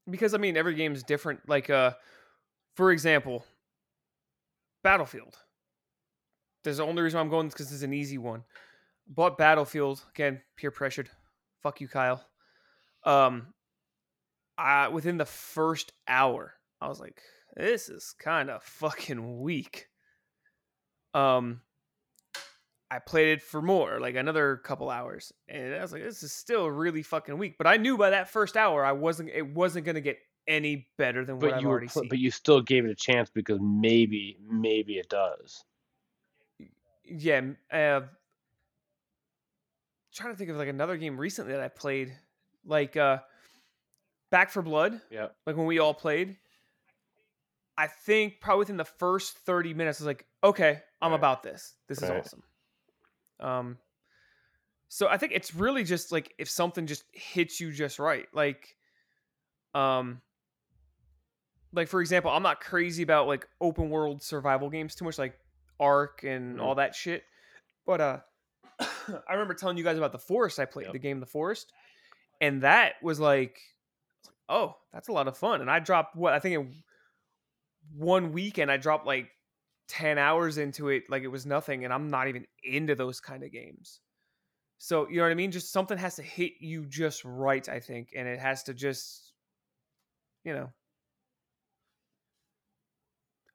because 0.10 0.34
I 0.34 0.38
mean 0.38 0.58
every 0.58 0.76
game's 0.76 1.02
different. 1.02 1.48
Like 1.48 1.70
uh 1.70 1.94
for 2.76 2.92
example, 2.92 3.46
Battlefield. 4.84 5.38
There's 6.64 6.78
the 6.78 6.86
only 6.86 7.02
reason 7.02 7.20
I'm 7.20 7.30
going 7.30 7.48
because 7.48 7.72
it's 7.72 7.84
an 7.84 7.94
easy 7.94 8.18
one. 8.18 8.44
Bought 9.08 9.38
Battlefield 9.38 10.04
again, 10.14 10.42
peer 10.56 10.72
pressured. 10.72 11.10
Fuck 11.62 11.82
you, 11.82 11.88
Kyle. 11.88 12.26
Um, 13.04 13.54
I 14.58 14.90
within 14.90 15.18
the 15.18 15.26
first 15.26 15.94
hour, 16.08 16.54
I 16.82 16.88
was 16.88 17.00
like, 17.00 17.22
this 17.56 17.90
is 17.90 18.14
kind 18.20 18.50
of 18.50 18.62
fucking 18.64 19.40
weak. 19.42 19.88
Um, 21.14 21.62
I 22.92 23.00
played 23.00 23.30
it 23.30 23.42
for 23.42 23.62
more, 23.62 24.00
like 24.00 24.16
another 24.16 24.58
couple 24.58 24.90
hours, 24.90 25.32
and 25.48 25.76
I 25.76 25.82
was 25.82 25.92
like, 25.94 26.04
this 26.04 26.24
is 26.24 26.34
still 26.34 26.68
really 26.68 27.04
fucking 27.04 27.38
weak. 27.38 27.56
But 27.58 27.68
I 27.68 27.78
knew 27.78 27.98
by 27.98 28.12
that 28.12 28.30
first 28.30 28.58
hour, 28.58 28.84
I 28.84 28.92
wasn't. 28.92 29.30
It 29.30 29.54
wasn't 29.54 29.86
gonna 29.86 30.02
get 30.02 30.20
any 30.50 30.88
better 30.98 31.24
than 31.24 31.38
what 31.38 31.46
But 31.52 31.56
I've 31.56 31.62
you 31.62 31.68
were, 31.68 31.74
already 31.74 31.88
pl- 31.88 32.02
seen. 32.02 32.10
but 32.10 32.18
you 32.18 32.32
still 32.32 32.60
gave 32.62 32.84
it 32.84 32.92
a 32.92 32.96
chance 32.96 33.30
because 33.30 33.60
maybe 33.62 34.38
maybe 34.50 34.98
it 34.98 35.08
does. 35.08 35.64
yeah 37.06 37.42
uh 37.72 38.02
trying 40.14 40.34
to 40.34 40.38
think 40.38 40.50
of 40.50 40.58
like 40.58 40.68
another 40.68 40.98
game 40.98 41.20
recently 41.20 41.54
that 41.54 41.62
i 41.62 41.68
played 41.68 42.14
like 42.66 42.98
uh 42.98 43.20
back 44.32 44.50
for 44.52 44.62
blood 44.62 45.00
Yeah. 45.10 45.28
like 45.48 45.56
when 45.56 45.66
we 45.66 45.80
all 45.80 45.94
played 45.94 46.38
i 47.78 47.88
think 47.88 48.40
probably 48.42 48.60
within 48.60 48.78
the 48.78 48.86
first 48.86 49.38
30 49.40 49.74
minutes 49.74 50.00
i 50.00 50.04
was 50.04 50.08
like 50.08 50.26
okay 50.44 50.82
i'm 51.02 51.12
Right. 51.12 51.18
about 51.18 51.42
this 51.44 51.76
this 51.88 52.02
is 52.02 52.10
awesome 52.10 52.44
um 53.40 53.78
so 54.90 55.08
i 55.08 55.18
think 55.18 55.32
it's 55.34 55.56
really 55.56 55.84
just 55.84 56.12
like 56.12 56.34
if 56.38 56.50
something 56.50 56.86
just 56.86 57.04
hits 57.14 57.60
you 57.60 57.72
just 57.72 57.98
right 57.98 58.28
like 58.34 58.76
um 59.74 60.22
like 61.74 61.88
for 61.88 62.02
example 62.02 62.32
i'm 62.32 62.44
not 62.44 62.60
crazy 62.62 63.04
about 63.04 63.28
like 63.28 63.48
open 63.62 63.90
world 63.90 64.22
survival 64.22 64.70
games 64.70 64.96
too 64.96 65.06
much 65.06 65.18
like 65.18 65.38
ark 65.80 66.24
and 66.24 66.58
Mhm. 66.58 66.62
all 66.64 66.76
that 66.76 66.96
shit 66.96 67.24
but 67.86 68.02
uh 68.02 68.20
i 68.80 69.34
remember 69.34 69.54
telling 69.54 69.78
you 69.78 69.84
guys 69.84 69.98
about 69.98 70.12
the 70.12 70.20
forest 70.20 70.60
i 70.60 70.66
played 70.66 70.86
Yep. 70.86 70.94
the 70.94 71.00
game 71.00 71.20
the 71.20 71.26
forest 71.26 71.72
and 72.42 72.62
that 72.64 72.94
was 73.04 73.20
like 73.20 73.60
oh 74.50 74.76
that's 74.92 75.08
a 75.10 75.12
lot 75.12 75.28
of 75.28 75.38
fun 75.38 75.62
and 75.62 75.70
i 75.70 75.80
dropped 75.80 76.16
what 76.16 76.34
i 76.34 76.40
think 76.40 76.56
in 76.56 76.84
one 77.96 78.32
weekend 78.34 78.72
i 78.72 78.78
dropped 78.78 79.06
like 79.06 79.30
10 79.88 80.18
hours 80.18 80.58
into 80.58 80.90
it 80.90 81.04
like 81.10 81.24
it 81.24 81.28
was 81.28 81.46
nothing 81.46 81.84
and 81.84 81.94
i'm 81.94 82.10
not 82.10 82.28
even 82.28 82.46
into 82.64 82.94
those 82.96 83.20
kind 83.20 83.44
of 83.44 83.52
games 83.52 84.02
so 84.78 85.08
you 85.10 85.18
know 85.18 85.24
what 85.24 85.32
i 85.32 85.36
mean 85.36 85.52
just 85.52 85.72
something 85.72 85.98
has 85.98 86.16
to 86.16 86.22
hit 86.22 86.54
you 86.60 86.86
just 86.86 87.24
right 87.26 87.68
i 87.70 87.80
think 87.80 88.10
and 88.16 88.28
it 88.28 88.40
has 88.40 88.64
to 88.64 88.74
just 88.74 89.34
you 90.44 90.54
know 90.54 90.70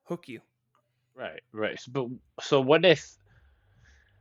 hook 0.04 0.28
you 0.28 0.40
Right, 1.16 1.42
right. 1.52 1.78
So, 1.78 1.90
but 1.92 2.08
so 2.44 2.60
what 2.60 2.84
if 2.84 3.16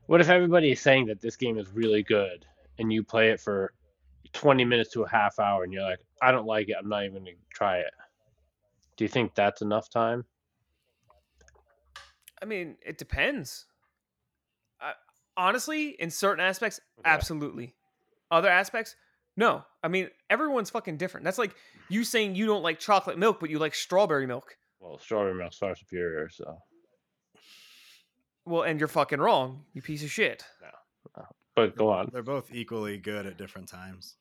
what 0.05 0.21
if 0.21 0.29
everybody 0.29 0.71
is 0.71 0.81
saying 0.81 1.07
that 1.07 1.21
this 1.21 1.35
game 1.35 1.57
is 1.57 1.67
really 1.73 2.03
good 2.03 2.45
and 2.77 2.91
you 2.91 3.03
play 3.03 3.29
it 3.29 3.39
for 3.39 3.73
20 4.33 4.65
minutes 4.65 4.91
to 4.91 5.03
a 5.03 5.09
half 5.09 5.39
hour 5.39 5.63
and 5.63 5.73
you're 5.73 5.83
like, 5.83 5.99
I 6.21 6.31
don't 6.31 6.45
like 6.45 6.69
it, 6.69 6.75
I'm 6.79 6.89
not 6.89 7.05
even 7.05 7.23
going 7.23 7.35
to 7.35 7.41
try 7.53 7.77
it. 7.77 7.93
Do 8.97 9.05
you 9.05 9.09
think 9.09 9.33
that's 9.33 9.61
enough 9.61 9.89
time? 9.89 10.25
I 12.41 12.45
mean, 12.45 12.75
it 12.85 12.97
depends. 12.97 13.65
I, 14.81 14.93
honestly, 15.37 15.89
in 15.89 16.11
certain 16.11 16.43
aspects, 16.43 16.79
Okay. 16.99 17.09
absolutely. 17.09 17.75
Other 18.29 18.49
aspects, 18.49 18.95
no. 19.37 19.63
I 19.81 19.87
mean, 19.87 20.09
everyone's 20.29 20.69
fucking 20.69 20.97
different. 20.97 21.23
That's 21.23 21.37
like 21.37 21.55
you 21.89 22.03
saying 22.03 22.35
you 22.35 22.45
don't 22.45 22.63
like 22.63 22.79
chocolate 22.79 23.17
milk, 23.17 23.39
but 23.39 23.49
you 23.49 23.59
like 23.59 23.73
strawberry 23.73 24.27
milk. 24.27 24.57
Well, 24.83 24.99
strawberry 24.99 25.33
milk's 25.35 25.57
far 25.57 25.75
superior, 25.75 26.27
so. 26.29 26.57
Well, 28.45 28.63
and 28.63 28.77
you're 28.77 28.89
fucking 28.89 29.19
wrong, 29.21 29.63
you 29.73 29.81
piece 29.81 30.03
of 30.03 30.11
shit. 30.11 30.43
No, 30.61 31.23
But 31.55 31.77
go 31.77 31.89
on. 31.89 32.09
They're 32.11 32.21
both 32.21 32.53
equally 32.53 32.97
good 32.97 33.25
at 33.25 33.37
different 33.37 33.69
times. 33.69 34.17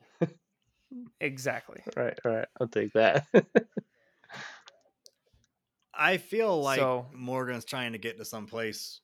Exactly. 1.21 1.81
Right, 1.97 2.17
right. 2.25 2.47
I'll 2.61 2.69
take 2.69 2.93
that. 2.93 3.27
I 5.95 6.19
feel 6.19 6.63
like 6.63 6.79
So- 6.79 7.07
Morgan's 7.13 7.65
trying 7.65 7.93
to 7.93 7.99
get 7.99 8.19
to 8.19 8.25
some 8.25 8.47
place 8.47 9.01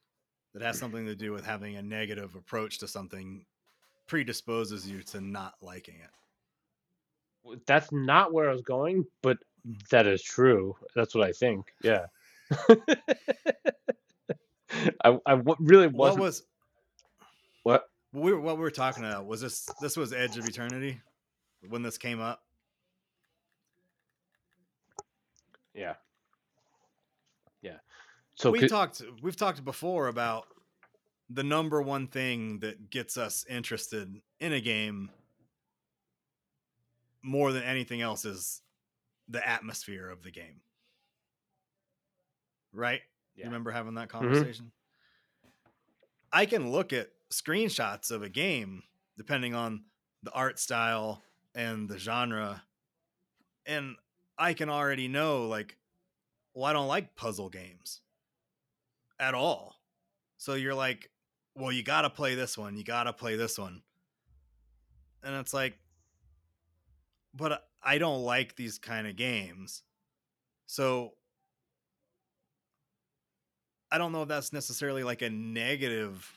that 0.55 0.63
has 0.63 0.79
something 0.79 1.07
to 1.07 1.15
do 1.17 1.33
with 1.33 1.45
having 1.45 1.77
a 1.77 1.83
negative 1.83 2.35
approach 2.37 2.79
to 2.79 2.89
something 2.89 3.45
predisposes 4.07 4.89
you 4.89 5.03
to 5.03 5.21
not 5.21 5.55
liking 5.61 5.97
it. 5.97 6.11
that's 7.67 7.91
not 7.91 8.33
where 8.33 8.49
I 8.51 8.53
was 8.53 8.63
going, 8.63 9.05
but 9.23 9.39
that 9.91 10.07
is 10.07 10.23
true. 10.23 10.77
That's 10.95 11.14
what 11.14 11.27
I 11.27 11.33
think. 11.33 11.73
Yeah. 11.83 12.07
I, 15.05 15.19
I 15.27 15.37
w- 15.37 15.57
really 15.61 15.87
wasn't. 15.89 16.23
was 16.23 16.43
what? 17.62 17.85
we 18.12 18.33
were, 18.33 18.41
what 18.41 18.57
we 18.57 18.62
were 18.62 18.71
talking 18.71 19.05
about? 19.05 19.27
Was 19.27 19.41
this 19.41 19.69
this 19.81 19.97
was 19.97 20.12
Edge 20.12 20.37
of 20.39 20.47
Eternity 20.47 21.01
when 21.69 21.83
this 21.83 21.99
came 21.99 22.21
up? 22.21 22.43
Yeah. 25.75 25.95
Yeah. 27.62 27.77
So 28.35 28.51
we 28.51 28.61
could- 28.61 28.71
talked 28.71 29.03
we've 29.23 29.37
talked 29.37 29.64
before 29.64 30.09
about 30.09 30.47
the 31.31 31.43
number 31.45 31.83
one 31.83 32.07
thing 32.07 32.61
that 32.61 32.91
gets 32.91 33.16
us 33.19 33.45
interested 33.49 34.21
in 34.41 34.53
a 34.53 34.61
game 34.61 35.11
more 37.23 37.53
than 37.53 37.62
anything 37.62 38.01
else 38.01 38.25
is 38.25 38.62
the 39.29 39.47
atmosphere 39.47 40.09
of 40.09 40.22
the 40.22 40.31
game. 40.31 40.61
Right? 42.72 43.01
Yeah. 43.37 43.45
You 43.45 43.51
remember 43.51 43.70
having 43.70 43.95
that 43.95 44.09
mm-hmm. 44.09 44.18
conversation? 44.18 44.72
I 46.33 46.47
can 46.47 46.70
look 46.70 46.93
at 46.93 47.09
screenshots 47.31 48.11
of 48.11 48.22
a 48.22 48.29
game 48.29 48.83
depending 49.16 49.55
on 49.55 49.85
the 50.22 50.33
art 50.33 50.59
style 50.59 51.22
and 51.55 51.89
the 51.89 51.99
genre 51.99 52.62
and 53.66 53.97
I 54.39 54.55
can 54.55 54.70
already 54.70 55.09
know 55.09 55.47
like 55.47 55.76
well 56.55 56.64
I 56.64 56.72
don't 56.72 56.89
like 56.89 57.16
puzzle 57.16 57.49
games 57.49 58.01
at 59.20 59.35
all. 59.35 59.76
So 60.37 60.55
you're 60.55 60.74
like, 60.74 61.11
well, 61.55 61.72
you 61.72 61.83
got 61.83 62.03
to 62.03 62.11
play 62.11 62.35
this 62.35 62.57
one. 62.57 62.76
You 62.76 62.85
got 62.85 63.05
to 63.05 63.12
play 63.12 63.37
this 63.37 63.59
one. 63.59 63.83
And 65.22 65.35
it's 65.35 65.53
like, 65.53 65.76
but 67.35 67.68
I 67.83 67.99
don't 67.99 68.22
like 68.22 68.57
these 68.57 68.79
kind 68.79 69.07
of 69.07 69.16
games. 69.16 69.83
So 70.66 71.12
I 73.91 73.99
don't 73.99 74.12
know 74.12 74.22
if 74.22 74.29
that's 74.29 74.53
necessarily 74.53 75.03
like 75.03 75.22
a 75.22 75.31
negative 75.31 76.31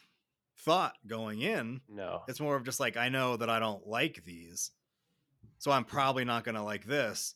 thought 0.60 0.96
going 1.08 1.42
in. 1.42 1.82
No. 1.90 2.22
It's 2.28 2.40
more 2.40 2.56
of 2.56 2.64
just 2.64 2.80
like 2.80 2.98
I 2.98 3.10
know 3.10 3.38
that 3.38 3.50
I 3.50 3.60
don't 3.60 3.88
like 3.88 4.24
these. 4.24 4.72
So 5.58 5.72
I'm 5.72 5.86
probably 5.86 6.26
not 6.26 6.44
going 6.44 6.56
to 6.56 6.64
like 6.64 6.86
this. 6.86 7.36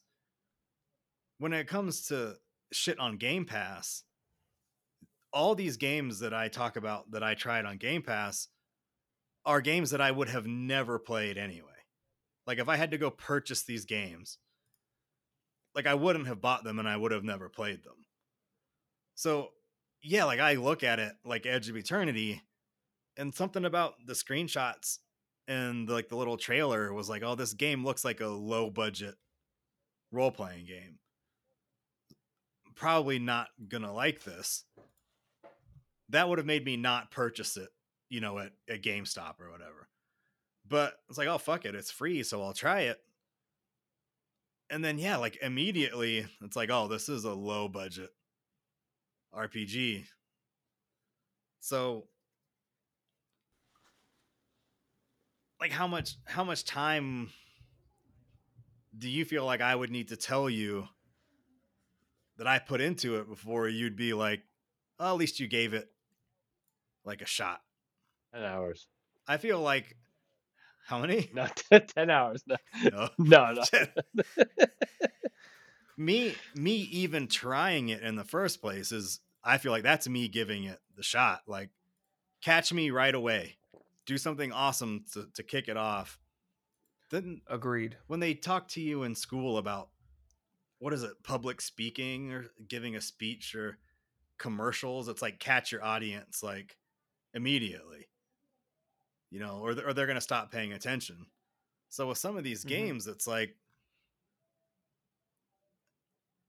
When 1.38 1.54
it 1.54 1.68
comes 1.68 2.08
to 2.08 2.36
shit 2.72 3.00
on 3.00 3.18
Game 3.18 3.46
Pass, 3.46 4.04
all 5.34 5.54
these 5.54 5.78
games 5.78 6.20
that 6.20 6.34
I 6.34 6.48
talk 6.48 6.78
about 6.78 7.12
that 7.12 7.24
I 7.24 7.34
tried 7.34 7.66
on 7.66 7.78
Game 7.78 8.02
Pass 8.02 8.48
are 9.46 9.62
games 9.62 9.92
that 9.92 10.02
I 10.02 10.12
would 10.12 10.30
have 10.30 10.48
never 10.48 10.98
played 10.98 11.38
anyway. 11.38 11.75
Like 12.48 12.60
if 12.60 12.70
I 12.70 12.76
had 12.76 12.92
to 12.92 12.98
go 12.98 13.10
purchase 13.10 13.64
these 13.64 13.86
games, 13.86 14.38
like 15.74 15.88
I 15.88 15.94
wouldn't 15.94 16.28
have 16.28 16.42
bought 16.42 16.64
them 16.64 16.80
and 16.80 16.88
I 16.88 16.98
would 16.98 17.12
have 17.12 17.24
never 17.24 17.50
played 17.50 17.84
them. 17.84 18.06
So, 19.16 19.50
yeah, 20.02 20.26
like 20.26 20.40
I 20.40 20.54
look 20.54 20.84
at 20.84 21.00
it 21.00 21.14
like 21.26 21.46
Edge 21.46 21.70
of 21.70 21.78
Eternity 21.78 22.42
and 23.18 23.34
something 23.34 23.66
about 23.66 23.96
the 24.06 24.14
screenshots 24.14 25.00
and 25.48 25.90
like 25.90 26.10
the 26.10 26.16
little 26.16 26.38
trailer 26.38 26.94
was 26.94 27.10
like, 27.10 27.24
"Oh, 27.24 27.36
this 27.36 27.54
game 27.54 27.84
looks 27.84 28.04
like 28.04 28.22
a 28.22 28.28
low 28.28 28.70
budget 28.70 29.16
role 30.12 30.32
playing 30.32 30.66
game." 30.66 31.00
Probably 32.76 33.20
not 33.20 33.50
to 33.70 33.92
like 33.92 34.24
this. 34.24 34.66
That 36.10 36.28
would 36.28 36.40
have 36.40 36.48
made 36.48 36.66
me 36.66 36.78
not 36.78 37.12
purchase 37.12 37.58
it, 37.58 37.70
you 38.10 38.20
know, 38.22 38.38
at, 38.40 38.52
at 38.70 38.84
GameStop 38.84 39.40
or 39.40 39.50
whatever. 39.50 39.88
But 40.68 40.96
it's 41.10 41.18
like, 41.18 41.28
oh 41.28 41.38
fuck 41.38 41.66
it, 41.66 41.76
it's 41.76 41.92
free, 41.92 42.24
so 42.24 42.42
I'll 42.42 42.54
try 42.54 42.82
it. 42.82 43.00
And 44.70 44.84
then 44.84 44.98
yeah, 44.98 45.18
like 45.18 45.38
immediately 45.42 46.26
it's 46.42 46.56
like, 46.56 46.70
oh, 46.72 46.88
this 46.88 47.08
is 47.08 47.24
a 47.24 47.34
low 47.34 47.68
budget 47.68 48.10
RPG. 49.34 50.06
So 51.60 52.08
like 55.60 55.72
how 55.72 55.88
much 55.88 56.18
how 56.26 56.44
much 56.44 56.66
time 56.66 57.30
do 58.98 59.10
you 59.10 59.26
feel 59.26 59.46
like 59.46 59.62
I 59.62 59.76
would 59.76 59.92
need 59.92 60.10
to 60.10 60.16
tell 60.16 60.50
you 60.50 60.88
that 62.38 62.48
I 62.48 62.60
put 62.60 62.82
into 62.82 63.16
it 63.18 63.28
before 63.28 63.68
you'd 63.68 63.96
be 63.96 64.14
like, 64.14 64.42
oh, 65.00 65.14
at 65.14 65.18
least 65.18 65.40
you 65.40 65.48
gave 65.48 65.74
it 65.74 65.90
like 67.04 67.22
a 67.22 67.26
shot? 67.26 67.62
10 68.34 68.44
hours. 68.44 68.88
I 69.28 69.38
feel 69.38 69.60
like 69.60 69.96
how 70.86 71.00
many? 71.00 71.30
No, 71.34 71.48
10 71.72 72.10
hours. 72.10 72.44
No, 72.48 72.56
No. 72.92 73.10
no. 73.18 73.64
no. 74.14 74.24
me 75.98 76.36
me 76.56 76.76
even 76.92 77.28
trying 77.28 77.90
it 77.90 78.02
in 78.02 78.16
the 78.16 78.24
first 78.24 78.62
place 78.62 78.92
is 78.92 79.20
I 79.44 79.58
feel 79.58 79.72
like 79.72 79.84
that's 79.84 80.08
me 80.08 80.28
giving 80.28 80.66
it 80.66 80.80
the 80.96 81.04
shot. 81.04 81.42
Like 81.48 81.70
catch 82.42 82.72
me 82.74 82.92
right 82.92 83.14
away. 83.16 83.58
Do 84.06 84.18
something 84.18 84.52
awesome 84.52 85.06
to, 85.14 85.28
to 85.34 85.44
kick 85.44 85.68
it 85.68 85.78
off. 85.78 86.20
Then 87.12 87.42
Agreed. 87.48 87.98
when 88.08 88.20
they 88.20 88.34
talk 88.34 88.68
to 88.70 88.82
you 88.82 89.04
in 89.04 89.16
school 89.16 89.58
about 89.58 89.90
what 90.80 90.94
is 90.94 91.04
it, 91.04 91.24
public 91.24 91.62
speaking 91.62 92.32
or 92.32 92.46
giving 92.68 92.96
a 92.96 93.02
speech 93.02 93.56
or 93.56 93.78
commercials, 94.38 95.08
it's 95.08 95.22
like 95.22 95.40
catch 95.40 95.72
your 95.72 95.84
audience 95.84 96.44
like 96.44 96.78
immediately. 97.34 98.08
You 99.30 99.40
know, 99.40 99.60
or, 99.60 99.72
or 99.72 99.94
they're 99.94 100.06
going 100.06 100.16
to 100.16 100.22
stop 100.22 100.52
paying 100.52 100.74
attention. 100.74 101.28
So 101.90 102.10
with 102.10 102.18
some 102.20 102.38
of 102.38 102.44
these 102.44 102.64
Mhm. 102.64 102.66
games, 102.66 103.08
it's 103.08 103.28
like 103.28 103.58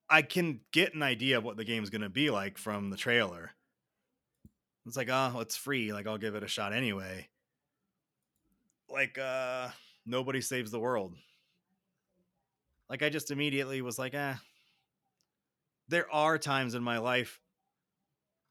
I 0.08 0.22
can 0.22 0.64
get 0.72 0.94
an 0.94 1.02
idea 1.04 1.38
of 1.38 1.44
what 1.44 1.56
the 1.56 1.64
game's 1.64 1.90
going 1.90 2.00
to 2.02 2.08
be 2.08 2.30
like 2.30 2.58
from 2.58 2.90
the 2.90 2.96
trailer. 2.96 3.52
It's 4.86 4.96
like, 4.96 5.08
oh, 5.10 5.40
it's 5.40 5.56
free. 5.56 5.92
Like, 5.92 6.06
I'll 6.06 6.18
give 6.18 6.34
it 6.34 6.42
a 6.42 6.48
shot 6.48 6.72
anyway. 6.72 7.28
Like, 8.88 9.18
uh, 9.18 9.70
nobody 10.04 10.40
saves 10.40 10.70
the 10.70 10.80
world. 10.80 11.16
Like, 12.88 13.02
I 13.02 13.08
just 13.10 13.30
immediately 13.30 13.82
was 13.82 13.98
like, 13.98 14.14
eh. 14.14 14.36
There 15.88 16.08
are 16.12 16.38
times 16.38 16.74
in 16.76 16.84
my 16.84 16.98
life 16.98 17.40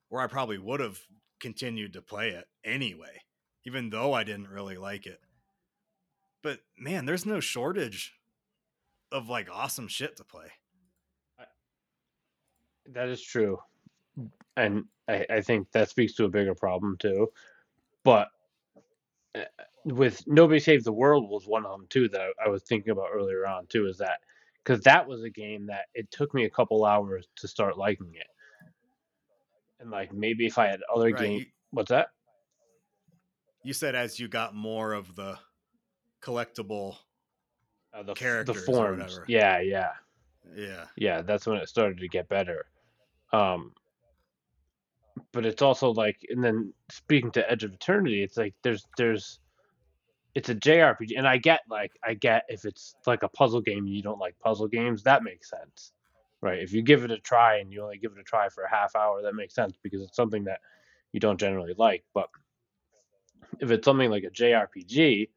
where 0.10 0.22
I 0.22 0.28
probably 0.28 0.58
would 0.58 0.80
have 0.80 1.00
continued 1.40 1.94
to 1.94 2.02
play 2.02 2.30
it 2.32 2.48
anyway, 2.64 3.22
even 3.66 3.90
though 3.90 4.14
I 4.14 4.24
didn't 4.24 4.50
really 4.50 4.78
like 4.78 5.06
it. 5.06 5.22
But 6.42 6.62
man, 6.78 7.06
there's 7.06 7.26
no 7.26 7.40
shortage 7.42 8.14
of 9.12 9.30
like 9.30 9.50
awesome 9.52 9.88
shit 9.88 10.16
to 10.18 10.24
play. 10.24 10.54
That 12.88 13.10
is 13.10 13.22
true. 13.22 13.60
And 14.58 14.86
I, 15.08 15.26
I 15.30 15.42
think 15.42 15.72
that 15.72 15.90
speaks 15.90 16.14
to 16.16 16.26
a 16.26 16.30
bigger 16.30 16.56
problem 16.56 16.98
too. 16.98 17.32
But 18.04 18.30
uh, 19.36 19.44
with 19.86 20.24
Nobody 20.28 20.60
Saves 20.60 20.86
the 20.86 20.94
World 20.94 21.30
was 21.30 21.48
one 21.48 21.66
of 21.66 21.72
them 21.78 21.88
too 21.90 22.10
that 22.10 22.22
I, 22.22 22.46
I 22.46 22.50
was 22.50 22.64
thinking 22.64 22.92
about 22.92 23.10
earlier 23.14 23.46
on 23.48 23.68
too, 23.68 23.88
is 23.88 23.98
that 24.00 24.20
because 24.64 24.82
that 24.84 25.08
was 25.08 25.24
a 25.24 25.30
game 25.30 25.68
that 25.68 25.86
it 25.94 26.10
took 26.12 26.34
me 26.34 26.46
a 26.46 26.50
couple 26.50 26.86
hours 26.86 27.28
to 27.38 27.48
start 27.48 27.78
liking 27.78 28.14
it. 28.16 28.28
And 29.80 29.92
like 29.92 30.14
maybe 30.14 30.46
if 30.46 30.58
I 30.58 30.68
had 30.68 30.82
other 30.94 31.12
Right, 31.12 31.22
game 31.22 31.46
what's 31.72 31.90
that? 31.90 32.10
You 33.66 33.74
said 33.74 33.96
as 33.96 34.20
you 34.20 34.28
got 34.28 34.54
more 34.54 34.94
of 34.94 35.16
the 35.16 35.40
collectible, 36.22 36.98
Uh, 37.92 38.04
the, 38.04 38.14
the 38.14 38.14
Characters 38.14 38.58
or 38.58 38.66
forms. 38.66 39.20
Yeah, 39.28 39.60
yeah. 39.60 39.94
yeah, 40.56 40.86
yeah, 40.96 41.22
that's 41.24 41.48
when 41.48 41.58
it 41.58 41.68
started 41.68 41.98
to 41.98 42.08
get 42.08 42.30
better. 42.30 42.68
Um, 43.34 43.74
but 45.32 45.48
it's 45.48 45.64
also 45.64 45.92
like, 45.92 46.18
and 46.30 46.44
then 46.44 46.74
speaking 46.92 47.32
to 47.32 47.50
Edge 47.52 47.64
of 47.64 47.74
Eternity, 47.74 48.22
it's 48.22 48.38
like 48.38 48.54
there's 48.62 48.86
there's 48.98 49.40
it's 50.36 50.50
a 50.50 50.56
JRPG, 50.56 51.18
and 51.18 51.28
I 51.28 51.38
get 51.38 51.62
like 51.68 51.94
I 52.04 52.14
get 52.14 52.44
if 52.50 52.66
it's 52.66 52.96
like 53.08 53.24
a 53.24 53.30
puzzle 53.30 53.62
game 53.62 53.86
and 53.86 53.96
you 53.96 54.04
don't 54.04 54.20
like 54.20 54.38
puzzle 54.40 54.68
games, 54.68 55.02
that 55.04 55.24
makes 55.24 55.50
sense, 55.50 55.92
right? 56.42 56.60
If 56.60 56.72
you 56.72 56.84
give 56.84 57.04
it 57.04 57.10
a 57.10 57.18
try 57.18 57.58
and 57.58 57.72
you 57.72 57.82
only 57.82 57.98
give 57.98 58.12
it 58.12 58.20
a 58.20 58.24
try 58.24 58.48
for 58.50 58.64
a 58.64 58.70
half 58.70 58.96
hour, 58.96 59.24
that 59.24 59.34
makes 59.34 59.56
sense 59.56 59.76
because 59.82 60.02
it's 60.04 60.16
something 60.16 60.44
that 60.44 60.60
you 61.14 61.20
don't 61.20 61.40
generally 61.40 61.74
like. 61.78 62.04
But 62.14 62.30
if 63.60 63.72
it's 63.72 63.86
something 63.86 64.10
like 64.10 64.24
a 64.24 64.30
JRPG, 64.30 65.30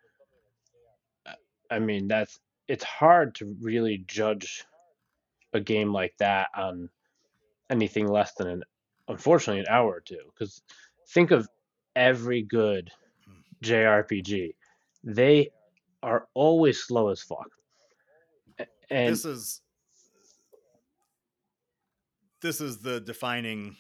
I 1.71 1.79
mean 1.79 2.09
that's 2.09 2.39
it's 2.67 2.85
hard 2.85 3.35
to 3.37 3.57
really 3.61 4.05
judge 4.07 4.65
a 5.53 5.61
game 5.61 5.93
like 5.93 6.15
that 6.19 6.49
on 6.57 6.89
anything 7.71 8.09
less 8.09 8.35
than 8.35 8.49
an 8.49 8.63
unfortunately 9.09 9.61
an 9.61 9.67
hour 9.69 9.91
or 9.91 10.01
two. 10.01 10.21
Because 10.33 10.63
think 11.09 11.31
of 11.31 11.49
every 11.97 12.43
good 12.43 12.91
jrpg 13.65 14.55
they 15.03 15.51
are 16.03 16.29
always 16.35 16.81
slow 16.81 17.09
as 17.09 17.23
fuck. 17.23 17.51
And 18.91 19.13
this 19.13 19.25
is 19.25 19.61
this 22.41 22.61
is 22.61 22.79
the 22.79 23.01
defining 23.01 23.77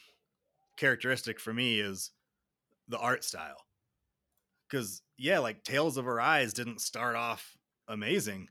characteristic 0.77 1.39
for 1.39 1.53
me 1.55 1.81
is 1.81 2.11
the 2.89 2.99
art 2.99 3.25
style 3.25 3.68
because 4.69 5.03
yeah 5.17 5.39
like 5.39 5.63
tales 5.63 5.97
of 5.97 6.07
arise 6.07 6.53
didn't 6.53 6.81
start 6.81 7.17
off 7.17 7.57
amazing 7.89 8.49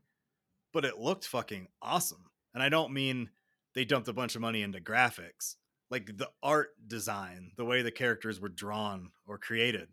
but 0.74 0.86
it 0.86 1.00
looked 1.00 1.26
fucking 1.26 1.68
awesome 1.82 2.26
and 2.54 2.64
i 2.64 2.70
don't 2.70 2.94
mean 2.94 3.30
they 3.74 3.86
dumped 3.86 4.08
a 4.08 4.14
bunch 4.14 4.36
of 4.36 4.42
money 4.42 4.62
into 4.62 4.80
graphics 4.80 5.56
like 5.90 6.18
the 6.18 6.30
art 6.42 6.70
design 6.88 7.52
the 7.58 7.66
way 7.66 7.82
the 7.82 7.92
characters 7.92 8.40
were 8.40 8.50
drawn 8.50 9.10
or 9.26 9.38
created 9.38 9.90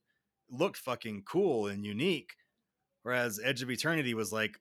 looked 0.51 0.77
fucking 0.77 1.23
cool 1.27 1.67
and 1.67 1.85
unique 1.85 2.35
whereas 3.03 3.41
edge 3.43 3.63
of 3.63 3.71
eternity 3.71 4.15
was 4.15 4.33
like 4.33 4.59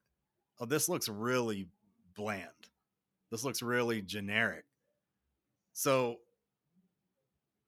oh 0.59 0.65
this 0.65 0.89
looks 0.89 1.09
really 1.09 1.67
bland. 2.15 2.47
This 3.31 3.43
looks 3.43 3.61
really 3.61 4.01
generic. 4.01 4.65
So 5.73 6.17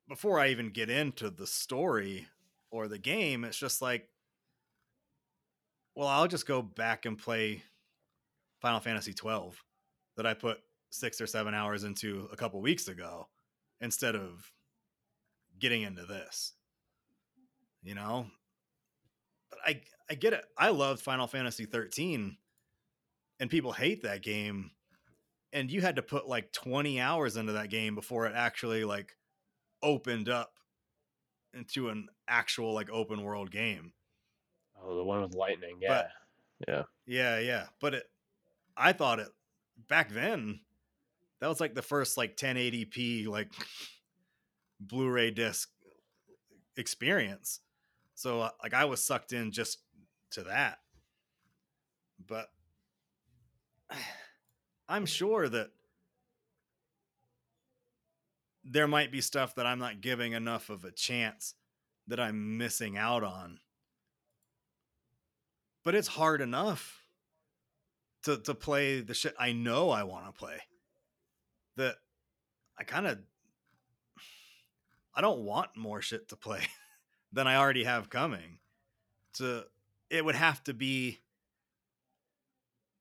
before 0.08 0.40
I 0.40 0.50
even 0.50 0.70
get 0.70 0.90
into 0.90 1.30
the 1.30 1.48
story 1.48 2.28
or 2.76 2.88
the 2.88 2.98
game, 2.98 3.44
it's 3.44 3.58
just 3.58 3.82
like, 3.82 4.10
well, 5.96 6.08
I'll 6.08 6.28
just 6.28 6.46
go 6.46 6.62
back 6.62 7.06
and 7.06 7.18
play 7.18 7.64
Final 8.62 8.82
Fantasy 8.82 9.14
12 9.14 9.64
that 10.18 10.26
I 10.26 10.34
put 10.34 10.58
six 10.90 11.22
or 11.22 11.28
seven 11.28 11.54
hours 11.54 11.84
into 11.84 12.28
a 12.32 12.36
couple 12.36 12.62
weeks 12.62 12.88
ago 12.88 13.28
instead 13.80 14.16
of 14.16 14.52
getting 15.60 15.84
into 15.84 16.06
this. 16.06 16.54
You 17.82 17.96
know? 17.96 18.28
But 19.50 19.60
I 19.66 19.82
I 20.10 20.16
get 20.16 20.34
it. 20.34 20.44
I 20.58 20.70
loved 20.70 21.02
Final 21.02 21.28
Fantasy 21.28 21.66
13 21.66 22.38
and 23.40 23.50
people 23.50 23.72
hate 23.72 24.04
that 24.04 24.22
game 24.22 24.72
and 25.54 25.72
you 25.72 25.82
had 25.82 25.96
to 25.96 26.02
put 26.02 26.28
like 26.28 26.52
20 26.52 27.00
hours 27.00 27.38
into 27.38 27.54
that 27.54 27.70
game 27.70 27.96
before 27.96 28.28
it 28.28 28.34
actually 28.36 28.84
like 28.84 29.16
opened 29.82 30.30
up 30.30 30.52
into 31.54 31.90
an 31.90 32.08
actual 32.28 32.74
like 32.74 32.90
open 32.90 33.24
world 33.24 33.52
game. 33.52 33.94
oh 34.82 34.96
the 34.96 35.04
one 35.04 35.22
with 35.22 35.36
lightning 35.36 35.78
yeah 35.82 36.08
Yeah. 36.68 36.84
Yeah, 37.06 37.40
yeah. 37.40 37.66
But 37.82 37.96
it 37.96 38.04
I 38.78 38.94
thought 38.94 39.20
it 39.20 39.30
back 39.88 40.12
then 40.12 40.60
that 41.40 41.48
was 41.48 41.60
like 41.60 41.76
the 41.76 41.82
first 41.82 42.18
like 42.18 42.38
1080p 42.38 43.28
like 43.28 43.52
Blu-ray 44.80 45.32
disc 45.32 45.70
experience. 46.78 47.60
So 48.16 48.42
uh, 48.42 48.50
like 48.64 48.74
I 48.74 48.86
was 48.86 49.02
sucked 49.02 49.34
in 49.34 49.52
just 49.52 49.80
to 50.32 50.44
that. 50.44 50.80
But 52.26 52.48
I'm 54.90 55.06
sure 55.06 55.50
that 55.50 55.70
there 58.64 58.88
might 58.88 59.12
be 59.12 59.22
stuff 59.22 59.56
that 59.56 59.66
I'm 59.66 59.80
not 59.80 60.02
giving 60.02 60.34
enough 60.34 60.70
of 60.70 60.86
a 60.86 60.92
chance 60.92 61.54
that 62.08 62.20
I'm 62.20 62.58
missing 62.58 62.98
out 62.98 63.24
on. 63.24 63.60
But 65.84 65.96
it's 65.96 66.08
hard 66.08 66.42
enough 66.42 67.06
to 68.24 68.38
to 68.38 68.56
play 68.56 69.02
the 69.02 69.14
shit 69.14 69.36
I 69.40 69.52
know 69.52 69.90
I 69.90 70.04
want 70.04 70.26
to 70.26 70.32
play. 70.32 70.58
That 71.78 71.96
I 72.78 72.84
kind 72.84 73.08
of 73.08 73.20
I 75.14 75.22
don't 75.22 75.42
want 75.42 75.78
more 75.78 76.02
shit 76.02 76.30
to 76.30 76.36
play 76.36 76.62
than 77.32 77.48
I 77.48 77.58
already 77.58 77.84
have 77.84 78.10
coming. 78.10 78.60
To 79.36 79.66
it 80.10 80.26
would 80.26 80.36
have 80.36 80.64
to 80.66 80.74
be 80.74 81.20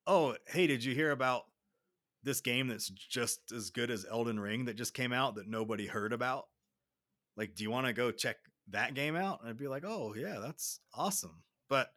Oh, 0.07 0.37
hey, 0.49 0.67
did 0.67 0.85
you 0.85 0.95
hear 0.95 1.11
about 1.13 1.45
this 2.23 2.43
game 2.43 2.69
that's 2.69 2.89
just 2.89 3.53
as 3.53 3.71
good 3.71 3.91
as 3.91 4.05
Elden 4.11 4.39
Ring 4.39 4.67
that 4.67 4.77
just 4.77 4.93
came 4.93 5.15
out 5.15 5.37
that 5.37 5.49
nobody 5.49 5.87
heard 5.87 6.13
about? 6.13 6.45
Like, 7.37 7.55
do 7.55 7.65
you 7.65 7.71
want 7.71 7.87
to 7.87 7.95
go 7.95 8.11
check 8.11 8.37
that 8.69 8.95
game 8.95 9.17
out? 9.17 9.41
And 9.41 9.49
I'd 9.49 9.59
be 9.59 9.69
like, 9.69 9.85
oh, 9.87 10.15
yeah, 10.17 10.39
that's 10.41 10.81
awesome. 10.93 11.43
But 11.69 11.89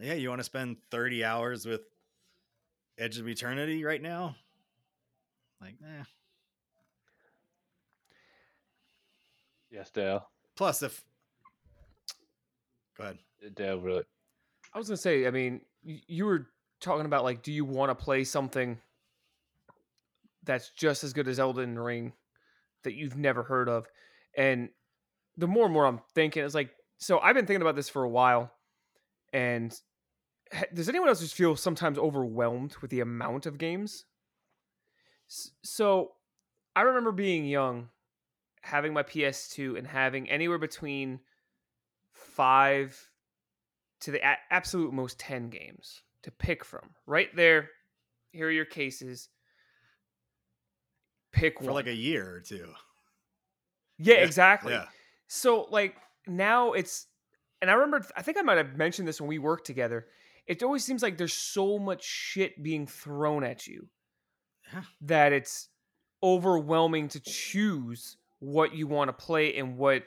yeah, 0.00 0.14
you 0.14 0.28
want 0.28 0.40
to 0.40 0.44
spend 0.44 0.76
30 0.90 1.24
hours 1.24 1.66
with 1.66 1.82
Edge 2.98 3.18
of 3.18 3.28
Eternity 3.28 3.84
right 3.84 4.02
now? 4.02 4.36
Like, 5.60 5.76
eh. 5.82 6.04
Yes, 9.70 9.90
Dale. 9.90 10.28
Plus, 10.56 10.82
if. 10.82 11.04
Go 12.96 13.04
ahead. 13.04 13.18
Dale, 13.54 13.80
really. 13.80 14.04
I 14.72 14.78
was 14.78 14.88
gonna 14.88 14.96
say, 14.96 15.26
I 15.26 15.30
mean, 15.30 15.60
you 15.82 16.24
were 16.24 16.46
talking 16.80 17.06
about 17.06 17.24
like, 17.24 17.42
do 17.42 17.52
you 17.52 17.64
want 17.64 17.90
to 17.90 17.94
play 17.94 18.24
something 18.24 18.78
that's 20.44 20.70
just 20.70 21.04
as 21.04 21.12
good 21.12 21.28
as 21.28 21.40
Elden 21.40 21.78
Ring 21.78 22.12
that 22.84 22.94
you've 22.94 23.16
never 23.16 23.42
heard 23.42 23.68
of? 23.68 23.86
And 24.36 24.68
the 25.36 25.46
more 25.48 25.64
and 25.64 25.74
more 25.74 25.86
I'm 25.86 26.00
thinking, 26.14 26.44
it's 26.44 26.54
like, 26.54 26.70
so 26.98 27.18
I've 27.18 27.34
been 27.34 27.46
thinking 27.46 27.62
about 27.62 27.76
this 27.76 27.88
for 27.88 28.02
a 28.04 28.08
while, 28.08 28.52
and 29.32 29.74
does 30.72 30.88
anyone 30.88 31.08
else 31.08 31.20
just 31.20 31.34
feel 31.34 31.56
sometimes 31.56 31.98
overwhelmed 31.98 32.76
with 32.80 32.90
the 32.90 33.00
amount 33.00 33.46
of 33.46 33.58
games? 33.58 34.04
So 35.62 36.12
I 36.76 36.82
remember 36.82 37.10
being 37.12 37.46
young, 37.46 37.88
having 38.62 38.92
my 38.92 39.02
PS2 39.02 39.76
and 39.76 39.86
having 39.86 40.28
anywhere 40.30 40.58
between 40.58 41.20
five 42.12 43.10
to 44.00 44.10
the 44.10 44.24
a- 44.24 44.38
absolute 44.50 44.92
most 44.92 45.18
10 45.18 45.50
games 45.50 46.02
to 46.22 46.30
pick 46.30 46.64
from. 46.64 46.90
Right 47.06 47.34
there, 47.34 47.70
here 48.32 48.46
are 48.48 48.50
your 48.50 48.64
cases. 48.66 49.28
Pick 51.32 51.58
For 51.58 51.64
one. 51.66 51.74
like 51.74 51.86
a 51.86 51.94
year 51.94 52.36
or 52.36 52.40
two. 52.40 52.72
yeah, 53.98 54.14
Yeah, 54.16 54.20
exactly. 54.20 54.72
Yeah. 54.72 54.86
So 55.26 55.66
like 55.70 55.96
now 56.26 56.72
it's 56.72 57.06
and 57.60 57.70
I 57.70 57.74
remember 57.74 58.06
I 58.16 58.22
think 58.22 58.38
I 58.38 58.42
might 58.42 58.58
have 58.58 58.76
mentioned 58.76 59.08
this 59.08 59.20
when 59.20 59.28
we 59.28 59.38
worked 59.38 59.66
together. 59.66 60.06
It 60.46 60.62
always 60.62 60.84
seems 60.84 61.02
like 61.02 61.16
there's 61.16 61.32
so 61.32 61.78
much 61.78 62.04
shit 62.04 62.62
being 62.62 62.86
thrown 62.86 63.44
at 63.44 63.66
you 63.66 63.88
Yeah. 64.72 64.82
that 65.02 65.32
it's 65.32 65.68
overwhelming 66.22 67.08
to 67.08 67.20
choose 67.20 68.16
what 68.40 68.74
you 68.74 68.86
want 68.86 69.08
to 69.08 69.12
play 69.12 69.56
and 69.56 69.76
what 69.78 70.04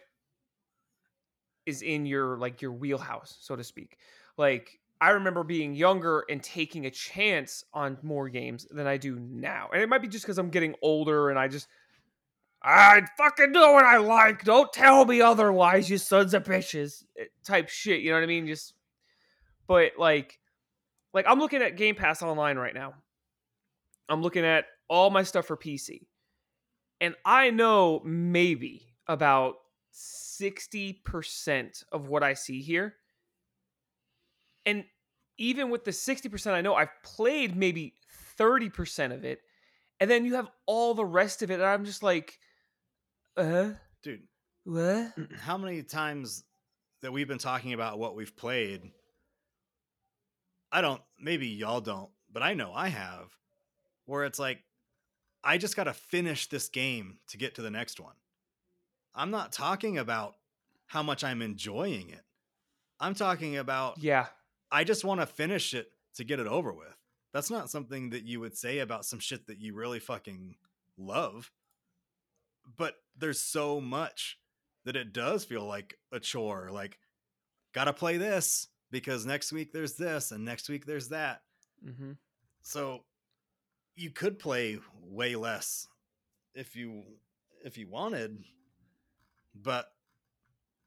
is 1.66 1.82
in 1.82 2.06
your 2.06 2.38
like 2.38 2.62
your 2.62 2.72
wheelhouse, 2.72 3.38
so 3.42 3.56
to 3.56 3.64
speak. 3.64 3.98
Like 4.38 4.80
I 5.02 5.12
remember 5.12 5.44
being 5.44 5.76
younger 5.76 6.24
and 6.30 6.42
taking 6.42 6.86
a 6.86 6.92
chance 6.92 7.64
on 7.74 7.98
more 8.02 8.30
games 8.30 8.66
than 8.72 8.88
I 8.88 8.98
do 8.98 9.20
now. 9.20 9.70
And 9.74 9.82
it 9.82 9.90
might 9.90 10.02
be 10.02 10.08
just 10.08 10.26
because 10.26 10.38
I'm 10.38 10.50
getting 10.50 10.76
older 10.82 11.30
and 11.30 11.38
I 11.38 11.48
just 11.48 11.68
I 12.70 13.02
fucking 13.18 13.54
know 13.54 13.72
what 13.72 13.86
I 13.86 13.96
like. 13.96 14.44
Don't 14.44 14.74
tell 14.74 15.06
me 15.06 15.22
otherwise, 15.22 15.90
you 15.90 15.98
sons 15.98 16.34
of 16.34 16.44
bitches. 16.44 17.06
eh, 17.18 17.24
Type 17.46 17.70
shit, 17.70 18.02
you 18.02 18.10
know 18.10 18.18
what 18.18 18.24
I 18.24 18.28
mean? 18.28 18.46
Just 18.46 18.74
but 19.68 19.94
like 19.98 20.38
like 21.14 21.26
I'm 21.30 21.40
looking 21.40 21.62
at 21.62 21.78
Game 21.78 21.96
Pass 21.96 22.22
online 22.22 22.58
right 22.58 22.74
now. 22.74 22.96
I'm 24.10 24.22
looking 24.22 24.44
at 24.44 24.66
all 24.90 25.10
my 25.10 25.24
stuff 25.24 25.46
for 25.46 25.56
PC. 25.56 26.08
And 27.00 27.16
I 27.24 27.52
know 27.52 28.02
maybe 28.04 28.88
about 29.08 29.56
60% 29.94 31.84
of 31.92 32.08
what 32.10 32.24
I 32.24 32.34
see 32.34 32.62
here. 32.62 32.96
And 34.66 34.84
even 35.38 35.70
with 35.70 35.86
the 35.86 35.92
60% 35.92 36.52
I 36.52 36.62
know, 36.62 36.76
I've 36.76 36.90
played 37.04 37.56
maybe 37.56 37.94
30% 38.38 39.14
of 39.14 39.24
it. 39.24 39.42
And 40.00 40.10
then 40.10 40.26
you 40.26 40.36
have 40.36 40.50
all 40.66 40.94
the 40.94 41.06
rest 41.06 41.42
of 41.44 41.52
it. 41.52 41.56
And 41.56 41.64
I'm 41.64 41.86
just 41.86 42.02
like, 42.04 42.40
uh, 43.38 43.70
Dude, 44.04 44.24
what? 44.64 45.14
how 45.40 45.58
many 45.58 45.84
times 45.84 46.44
that 47.02 47.12
we've 47.12 47.28
been 47.28 47.38
talking 47.38 47.74
about 47.74 48.00
what 48.00 48.16
we've 48.16 48.36
played? 48.36 48.82
I 50.72 50.82
don't, 50.82 51.02
maybe 51.20 51.48
y'all 51.48 51.82
don't, 51.82 52.10
but 52.32 52.44
I 52.44 52.54
know 52.54 52.74
I 52.74 52.90
have, 52.90 53.30
where 54.06 54.26
it's 54.26 54.40
like, 54.40 54.60
I 55.44 55.58
just 55.58 55.76
got 55.76 55.86
to 55.86 55.94
finish 55.94 56.48
this 56.50 56.68
game 56.68 57.20
to 57.30 57.38
get 57.38 57.56
to 57.56 57.62
the 57.62 57.72
next 57.72 58.00
one. 58.00 58.16
I'm 59.16 59.32
not 59.32 59.54
talking 59.54 59.98
about 59.98 60.36
how 60.88 61.04
much 61.04 61.24
I'm 61.24 61.42
enjoying 61.42 62.10
it. 62.10 62.24
I'm 63.00 63.14
talking 63.14 63.58
about 63.58 63.98
Yeah. 64.00 64.28
I 64.72 64.84
just 64.84 65.06
want 65.06 65.22
to 65.22 65.26
finish 65.26 65.74
it 65.74 65.88
to 66.16 66.24
get 66.24 66.40
it 66.40 66.48
over 66.48 66.74
with. 66.74 66.96
That's 67.34 67.52
not 67.52 67.70
something 67.70 68.10
that 68.10 68.24
you 68.24 68.40
would 68.40 68.58
say 68.58 68.80
about 68.80 69.06
some 69.06 69.20
shit 69.20 69.48
that 69.48 69.62
you 69.62 69.76
really 69.76 70.00
fucking 70.00 70.56
love. 70.98 71.52
But 72.76 72.96
there's 73.18 73.40
so 73.40 73.80
much 73.80 74.38
that 74.86 74.96
it 74.96 75.14
does 75.14 75.46
feel 75.46 75.66
like 75.66 75.98
a 76.12 76.20
chore. 76.20 76.70
Like, 76.72 77.00
gotta 77.74 77.94
play 77.94 78.18
this 78.18 78.68
because 78.92 79.26
next 79.26 79.52
week 79.52 79.72
there's 79.74 79.94
this 79.94 80.32
and 80.32 80.44
next 80.46 80.70
week 80.70 80.86
there's 80.86 81.10
that. 81.10 81.42
Mm-hmm. 81.86 82.14
So 82.62 83.04
you 83.96 84.12
could 84.12 84.40
play 84.40 84.80
way 85.02 85.36
less 85.36 85.88
if 86.54 86.76
you 86.76 87.04
if 87.64 87.78
you 87.78 87.88
wanted. 87.88 88.44
But 89.56 89.88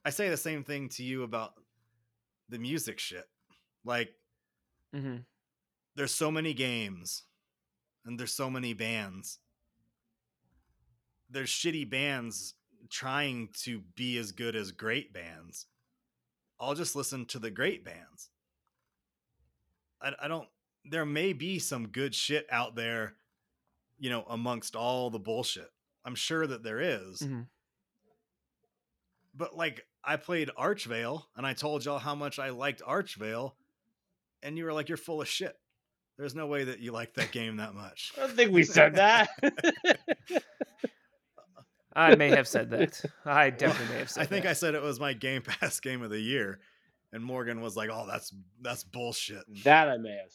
I 0.04 0.10
say 0.10 0.28
the 0.28 0.36
same 0.36 0.64
thing 0.64 0.88
to 0.90 1.02
you 1.02 1.22
about 1.22 1.52
the 2.48 2.58
music 2.58 2.98
shit. 2.98 3.26
Like 3.84 4.10
Mm-hmm. 4.94 5.18
there's 5.94 6.12
so 6.12 6.32
many 6.32 6.52
games 6.52 7.22
and 8.04 8.18
there's 8.18 8.34
so 8.34 8.50
many 8.50 8.72
bands. 8.74 9.38
There's 11.30 11.50
shitty 11.50 11.88
bands 11.88 12.54
trying 12.88 13.48
to 13.62 13.82
be 13.94 14.18
as 14.18 14.32
good 14.32 14.56
as 14.56 14.72
great 14.72 15.12
bands. 15.12 15.66
I'll 16.58 16.74
just 16.74 16.96
listen 16.96 17.24
to 17.26 17.38
the 17.38 17.50
great 17.50 17.84
bands. 17.84 18.30
I, 20.02 20.12
I 20.22 20.28
don't, 20.28 20.48
there 20.84 21.06
may 21.06 21.32
be 21.32 21.58
some 21.58 21.88
good 21.88 22.14
shit 22.14 22.46
out 22.50 22.74
there, 22.74 23.14
you 23.98 24.10
know, 24.10 24.24
amongst 24.28 24.76
all 24.76 25.10
the 25.10 25.18
bullshit. 25.18 25.70
I'm 26.04 26.14
sure 26.14 26.46
that 26.46 26.62
there 26.62 26.80
is. 26.80 27.20
Mm-hmm. 27.20 27.42
But 29.34 29.56
like, 29.56 29.86
I 30.02 30.16
played 30.16 30.50
Archvale 30.58 31.24
and 31.36 31.46
I 31.46 31.52
told 31.52 31.84
y'all 31.84 31.98
how 31.98 32.14
much 32.14 32.38
I 32.38 32.50
liked 32.50 32.82
Archvale, 32.82 33.52
and 34.42 34.56
you 34.56 34.64
were 34.64 34.72
like, 34.72 34.88
you're 34.88 34.98
full 34.98 35.20
of 35.20 35.28
shit. 35.28 35.56
There's 36.18 36.34
no 36.34 36.46
way 36.46 36.64
that 36.64 36.80
you 36.80 36.92
like 36.92 37.14
that 37.14 37.32
game 37.32 37.56
that 37.56 37.74
much. 37.74 38.12
I 38.16 38.20
don't 38.20 38.36
think 38.36 38.52
we 38.52 38.62
said 38.62 38.94
that. 38.96 39.30
I 41.94 42.14
may 42.14 42.28
have 42.30 42.46
said 42.48 42.70
that. 42.70 43.00
I 43.24 43.50
definitely 43.50 43.94
may 43.94 43.98
have 44.00 44.10
said 44.10 44.22
I 44.22 44.26
think 44.26 44.44
that. 44.44 44.50
I 44.50 44.52
said 44.54 44.74
it 44.74 44.82
was 44.82 45.00
my 45.00 45.12
Game 45.12 45.42
Pass 45.60 45.80
game 45.80 46.02
of 46.02 46.10
the 46.10 46.20
year, 46.20 46.60
and 47.12 47.22
Morgan 47.24 47.60
was 47.60 47.76
like, 47.76 47.90
"Oh, 47.92 48.06
that's 48.08 48.32
that's 48.60 48.84
bullshit." 48.84 49.42
that 49.64 49.88
I 49.88 49.96
may 49.96 50.16
have 50.16 50.32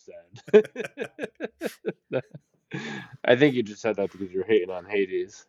said. 0.51 2.21
I 3.23 3.35
think 3.35 3.55
you 3.55 3.63
just 3.63 3.81
said 3.81 3.95
that 3.95 4.11
because 4.11 4.31
you're 4.31 4.43
hating 4.45 4.69
on 4.69 4.85
Hades. 4.85 5.45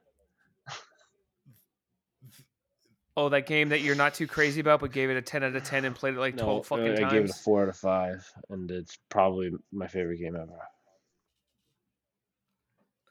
Oh, 3.19 3.31
that 3.31 3.47
game 3.47 3.71
that 3.71 3.81
you're 3.81 3.95
not 3.97 4.13
too 4.13 4.27
crazy 4.27 4.61
about, 4.61 4.81
but 4.81 4.93
gave 4.93 5.09
it 5.09 5.17
a 5.17 5.23
10 5.23 5.43
out 5.43 5.57
of 5.57 5.65
10 5.65 5.87
and 5.87 5.95
played 5.97 6.15
it 6.15 6.21
like 6.21 6.37
12 6.37 6.57
No, 6.59 6.63
fucking 6.63 6.85
I 6.85 6.97
times. 6.97 7.13
I 7.13 7.15
gave 7.17 7.25
it 7.25 7.31
a 7.31 7.33
four 7.33 7.63
out 7.63 7.71
of 7.71 7.77
five, 7.77 8.31
and 8.51 8.71
it's 8.71 8.99
probably 9.09 9.53
my 9.73 9.87
favorite 9.87 10.19
game 10.19 10.37
ever. 10.37 10.53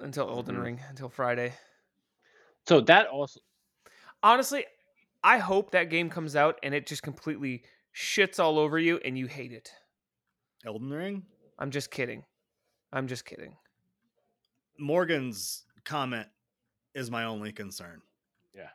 until 0.02 0.30
Elden 0.30 0.58
Mhm. 0.58 0.62
Ring, 0.64 0.80
until 0.90 1.10
Friday. 1.10 1.54
So 2.68 2.82
that 2.82 3.08
also, 3.08 3.40
Honestly, 4.24 4.66
I 5.24 5.38
hope 5.38 5.72
that 5.72 5.90
game 5.90 6.10
comes 6.10 6.36
out 6.36 6.60
and 6.64 6.74
it 6.74 6.88
just 6.88 7.04
completely 7.04 7.64
shits 7.96 8.40
all 8.40 8.58
over 8.58 8.80
you 8.80 9.00
and 9.06 9.18
you 9.18 9.28
hate 9.28 9.52
it. 9.52 9.72
Elden 10.66 10.90
Ring. 10.90 11.24
I'm 11.60 11.70
just 11.72 11.92
kidding. 11.92 12.24
I'm 12.92 13.08
just 13.08 13.24
kidding. 13.26 13.56
Morgan's 14.80 15.64
comment 15.84 16.28
is 16.94 17.12
my 17.12 17.26
only 17.26 17.52
concern. 17.52 18.02
Yeah. 18.56 18.70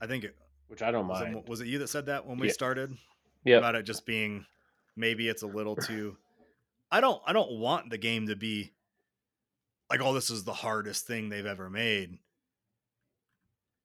I 0.00 0.06
think 0.06 0.24
it 0.24 0.36
which 0.68 0.82
I 0.82 0.90
don't 0.92 1.08
was, 1.08 1.20
mind. 1.20 1.36
it 1.36 1.48
was 1.48 1.60
it 1.60 1.66
you 1.66 1.78
that 1.80 1.88
said 1.88 2.06
that 2.06 2.24
when 2.26 2.38
we 2.38 2.46
Yeah. 2.46 2.52
started 2.52 2.96
Yeah, 3.44 3.56
about 3.56 3.74
it 3.74 3.82
just 3.82 4.06
being 4.06 4.46
maybe 4.96 5.28
it's 5.28 5.42
a 5.42 5.46
little 5.46 5.74
too. 5.88 6.16
I 6.92 7.00
don't 7.00 7.20
I 7.26 7.32
don't 7.32 7.58
want 7.58 7.90
the 7.90 7.98
game 7.98 8.28
to 8.28 8.36
be 8.36 8.72
like 9.90 10.00
oh 10.00 10.14
this 10.14 10.30
is 10.30 10.44
the 10.44 10.52
hardest 10.52 11.06
thing 11.06 11.28
they've 11.28 11.44
ever 11.46 11.68
made. 11.68 12.18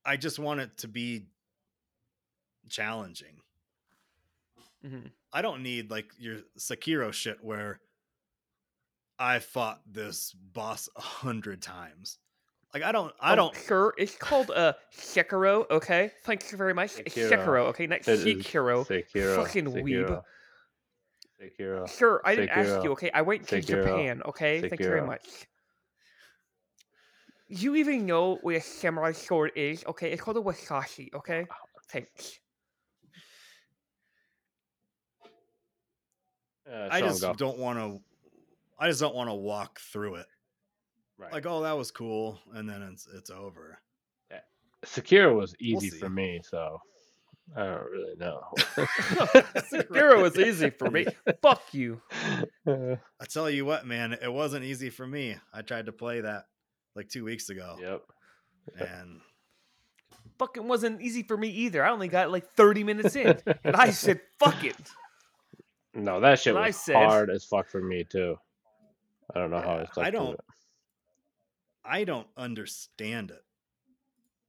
I 0.05 0.17
just 0.17 0.39
want 0.39 0.59
it 0.59 0.77
to 0.79 0.87
be 0.87 1.25
challenging. 2.69 3.41
Mhm. 4.83 5.11
I 5.33 5.41
don't 5.41 5.63
need 5.63 5.89
like 5.89 6.11
your 6.17 6.41
Sekiro 6.57 7.11
shit 7.11 7.43
where 7.43 7.79
I 9.17 9.39
fought 9.39 9.81
this 9.91 10.31
boss 10.33 10.87
a 10.95 11.01
hundred 11.01 11.61
times. 11.61 12.19
Like 12.73 12.83
I 12.83 12.91
don't 12.91 13.13
I 13.19 13.33
Oh, 13.33 13.35
don't 13.35 13.55
Sure, 13.55 13.93
it's 13.97 14.15
called 14.15 14.51
uh 14.51 14.73
Sekiro. 14.95 15.69
Okay, 15.71 16.11
thank 16.23 16.51
you 16.51 16.57
very 16.57 16.73
much. 16.73 16.99
It's 16.99 17.15
Sekiro. 17.15 17.29
Sekiro. 17.31 17.65
Okay, 17.67 17.87
not 17.87 17.99
It 17.99 18.07
is 18.07 18.23
Sekiro. 18.25 18.85
Sekiro. 18.85 19.35
Fucking 19.37 19.65
weeb. 19.65 20.07
Sekiro. 20.07 20.23
Sekiro. 21.41 21.89
Sure, 21.89 22.21
I 22.23 22.35
didn't 22.35 22.49
ask 22.51 22.83
you. 22.83 22.91
Okay, 22.91 23.09
I 23.11 23.21
went 23.21 23.47
to 23.47 23.57
Sekiro. 23.57 23.65
Japan. 23.83 24.21
Okay, 24.23 24.61
thank 24.61 24.79
you 24.79 24.87
very 24.87 25.01
Sekiro. 25.01 25.07
Much. 27.55 27.63
You 27.63 27.75
even 27.75 28.05
know 28.05 28.39
what 28.41 28.55
a 28.55 28.61
samurai 28.61 29.11
sword 29.11 29.51
is? 29.55 29.83
Okay, 29.85 30.11
it's 30.11 30.21
called 30.21 30.37
a 30.37 30.41
wasashi. 30.41 31.13
Okay, 31.13 31.45
thanks. 31.89 32.39
Uh, 36.71 36.87
I 36.89 36.99
just 36.99 37.21
go. 37.21 37.33
don't 37.33 37.59
want 37.59 37.77
to 37.77 37.99
I 38.79 38.87
just 38.87 38.99
don't 38.99 39.15
want 39.15 39.29
to 39.29 39.35
walk 39.35 39.79
through 39.79 40.15
it. 40.15 40.25
Right. 41.17 41.31
Like 41.31 41.45
oh 41.45 41.61
that 41.61 41.77
was 41.77 41.91
cool 41.91 42.39
and 42.53 42.67
then 42.67 42.81
it's 42.81 43.07
it's 43.15 43.29
over. 43.29 43.79
Sekiro 44.85 45.35
was 45.35 45.55
easy 45.59 45.89
see. 45.89 45.97
for 45.97 46.09
me, 46.09 46.41
so 46.43 46.79
I 47.55 47.63
don't 47.63 47.91
really 47.91 48.15
know. 48.17 48.43
Sekiro 48.55 50.21
was 50.21 50.37
easy 50.37 50.69
for 50.69 50.91
me. 50.91 51.07
Fuck 51.41 51.73
you. 51.73 52.01
I 52.67 53.25
tell 53.27 53.49
you 53.49 53.65
what 53.65 53.87
man, 53.87 54.13
it 54.13 54.31
wasn't 54.31 54.63
easy 54.63 54.91
for 54.91 55.07
me. 55.07 55.37
I 55.53 55.63
tried 55.63 55.87
to 55.87 55.91
play 55.91 56.21
that 56.21 56.45
like 56.95 57.09
2 57.09 57.23
weeks 57.25 57.49
ago 57.49 57.77
yep. 57.81 58.01
and 58.79 59.19
Fucking 60.37 60.67
wasn't 60.67 61.01
easy 61.01 61.23
for 61.23 61.37
me 61.37 61.47
either. 61.47 61.81
I 61.85 61.91
only 61.91 62.09
got 62.09 62.29
like 62.29 62.45
30 62.55 62.83
minutes 62.83 63.15
in, 63.15 63.37
and 63.63 63.73
I 63.75 63.91
said, 63.91 64.19
"Fuck 64.37 64.65
it." 64.65 64.75
No, 65.93 66.19
that 66.19 66.39
shit 66.41 66.53
What 66.53 66.63
I 66.63 66.67
was 66.67 66.75
said- 66.75 66.95
hard 66.95 67.29
as 67.29 67.45
fuck 67.45 67.69
for 67.69 67.81
me 67.81 68.03
too. 68.03 68.35
I 69.33 69.39
don't 69.39 69.49
know 69.49 69.61
how 69.61 69.75
I 69.75 69.79
Yeah, 69.81 69.91
stuck 69.91 70.03
I 70.05 70.09
don't- 70.09 70.39
I 71.85 72.03
don't 72.03 72.27
understand 72.35 73.31
it. 73.31 73.43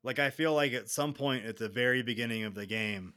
Like 0.02 0.18
I 0.18 0.30
feel 0.30 0.54
like 0.54 0.72
at 0.72 0.88
some 0.88 1.12
point 1.14 1.44
at 1.46 1.56
the 1.56 1.68
very 1.68 2.02
beginning 2.02 2.42
of 2.44 2.54
the 2.54 2.66
game, 2.66 3.14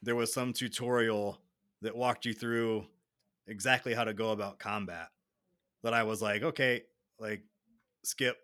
there 0.00 0.16
was 0.16 0.32
some 0.32 0.52
tutorial 0.54 1.38
that 1.82 1.94
walked 1.96 2.24
you 2.24 2.32
through 2.32 2.86
exactly 3.46 3.92
how 3.92 4.04
to 4.04 4.14
go 4.14 4.30
about 4.30 4.58
combat. 4.58 5.08
That 5.82 5.92
I 5.92 6.04
was 6.04 6.22
like, 6.22 6.42
okay, 6.42 6.84
like 7.18 7.42
skip. 8.02 8.36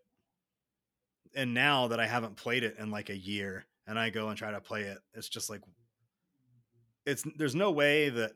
And 1.35 1.53
now 1.55 1.89
that 1.89 2.01
I 2.01 2.07
haven't 2.07 2.37
played 2.37 2.63
it 2.63 2.77
in 2.79 2.91
like 2.91 3.11
a 3.11 3.17
year 3.17 3.67
and 3.87 3.99
I 3.99 4.11
go 4.11 4.29
and 4.29 4.39
try 4.39 4.51
to 4.51 4.61
play 4.61 4.83
it, 4.83 4.99
it's 5.15 5.29
just 5.29 5.51
like 5.51 5.61
it's 7.07 7.25
there's 7.37 7.55
no 7.55 7.71
way 7.71 8.09
that 8.09 8.33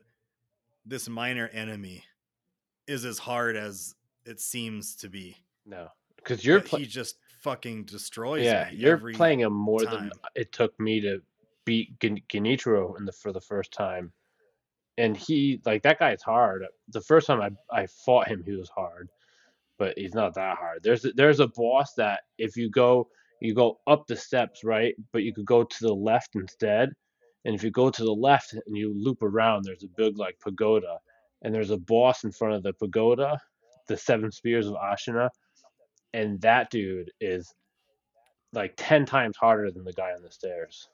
this 0.85 1.09
minor 1.09 1.47
enemy 1.53 2.03
is 2.87 3.05
as 3.05 3.19
hard 3.19 3.55
as 3.55 3.95
it 4.25 4.39
seems 4.39 4.95
to 4.97 5.09
be. 5.09 5.35
No, 5.65 5.87
because 6.17 6.43
you're 6.43 6.61
pla- 6.61 6.79
he 6.79 6.85
just 6.85 7.17
fucking 7.41 7.85
destroys 7.85 8.43
yeah, 8.43 8.69
you're 8.71 8.97
playing 9.13 9.39
him 9.39 9.53
more 9.53 9.83
time. 9.83 10.09
than 10.09 10.11
it 10.35 10.51
took 10.51 10.77
me 10.79 10.99
to 11.01 11.21
beat 11.65 11.99
Gen- 11.99 12.21
Genichiro 12.29 12.97
in 12.97 13.05
the 13.05 13.11
for 13.11 13.31
the 13.31 13.41
first 13.41 13.71
time, 13.71 14.11
and 14.97 15.15
he 15.15 15.61
like 15.65 15.83
that 15.83 15.99
guy's 15.99 16.21
hard. 16.21 16.65
The 16.89 17.01
first 17.01 17.27
time 17.27 17.41
I 17.41 17.81
I 17.81 17.87
fought 17.87 18.27
him, 18.27 18.43
he 18.43 18.55
was 18.55 18.69
hard, 18.69 19.09
but 19.79 19.97
he's 19.97 20.13
not 20.13 20.35
that 20.35 20.57
hard. 20.57 20.83
There's 20.83 21.05
a- 21.05 21.13
there's 21.13 21.39
a 21.39 21.47
boss 21.47 21.93
that 21.95 22.21
if 22.37 22.55
you 22.55 22.69
go 22.69 23.09
you 23.41 23.55
go 23.55 23.79
up 23.87 24.05
the 24.05 24.17
steps 24.17 24.65
right, 24.65 24.93
but 25.13 25.23
you 25.23 25.33
could 25.33 25.45
go 25.45 25.63
to 25.63 25.77
the 25.79 25.93
left 25.95 26.35
instead, 26.35 26.93
and 27.45 27.55
if 27.55 27.63
you 27.63 27.71
go 27.71 27.89
to 27.89 28.03
the 28.03 28.11
left 28.13 28.51
and 28.51 28.75
you 28.75 28.93
loop 28.93 29.23
around, 29.23 29.63
there's 29.63 29.85
a 29.85 29.87
big 29.87 30.17
like 30.17 30.37
pagoda, 30.41 30.99
and 31.41 31.55
there's 31.55 31.69
a 31.69 31.77
boss 31.77 32.25
in 32.25 32.33
front 32.33 32.55
of 32.55 32.63
the 32.63 32.73
pagoda, 32.73 33.39
the 33.87 33.95
seven 33.95 34.29
spears 34.29 34.67
of 34.67 34.73
Ashina, 34.73 35.29
and 36.13 36.41
that 36.41 36.69
dude 36.69 37.13
is 37.21 37.55
like 38.51 38.73
10 38.75 39.05
times 39.05 39.37
harder 39.37 39.71
than 39.71 39.85
the 39.85 39.93
guy 39.93 40.11
on 40.11 40.21
the 40.21 40.31
stairs. 40.31 40.89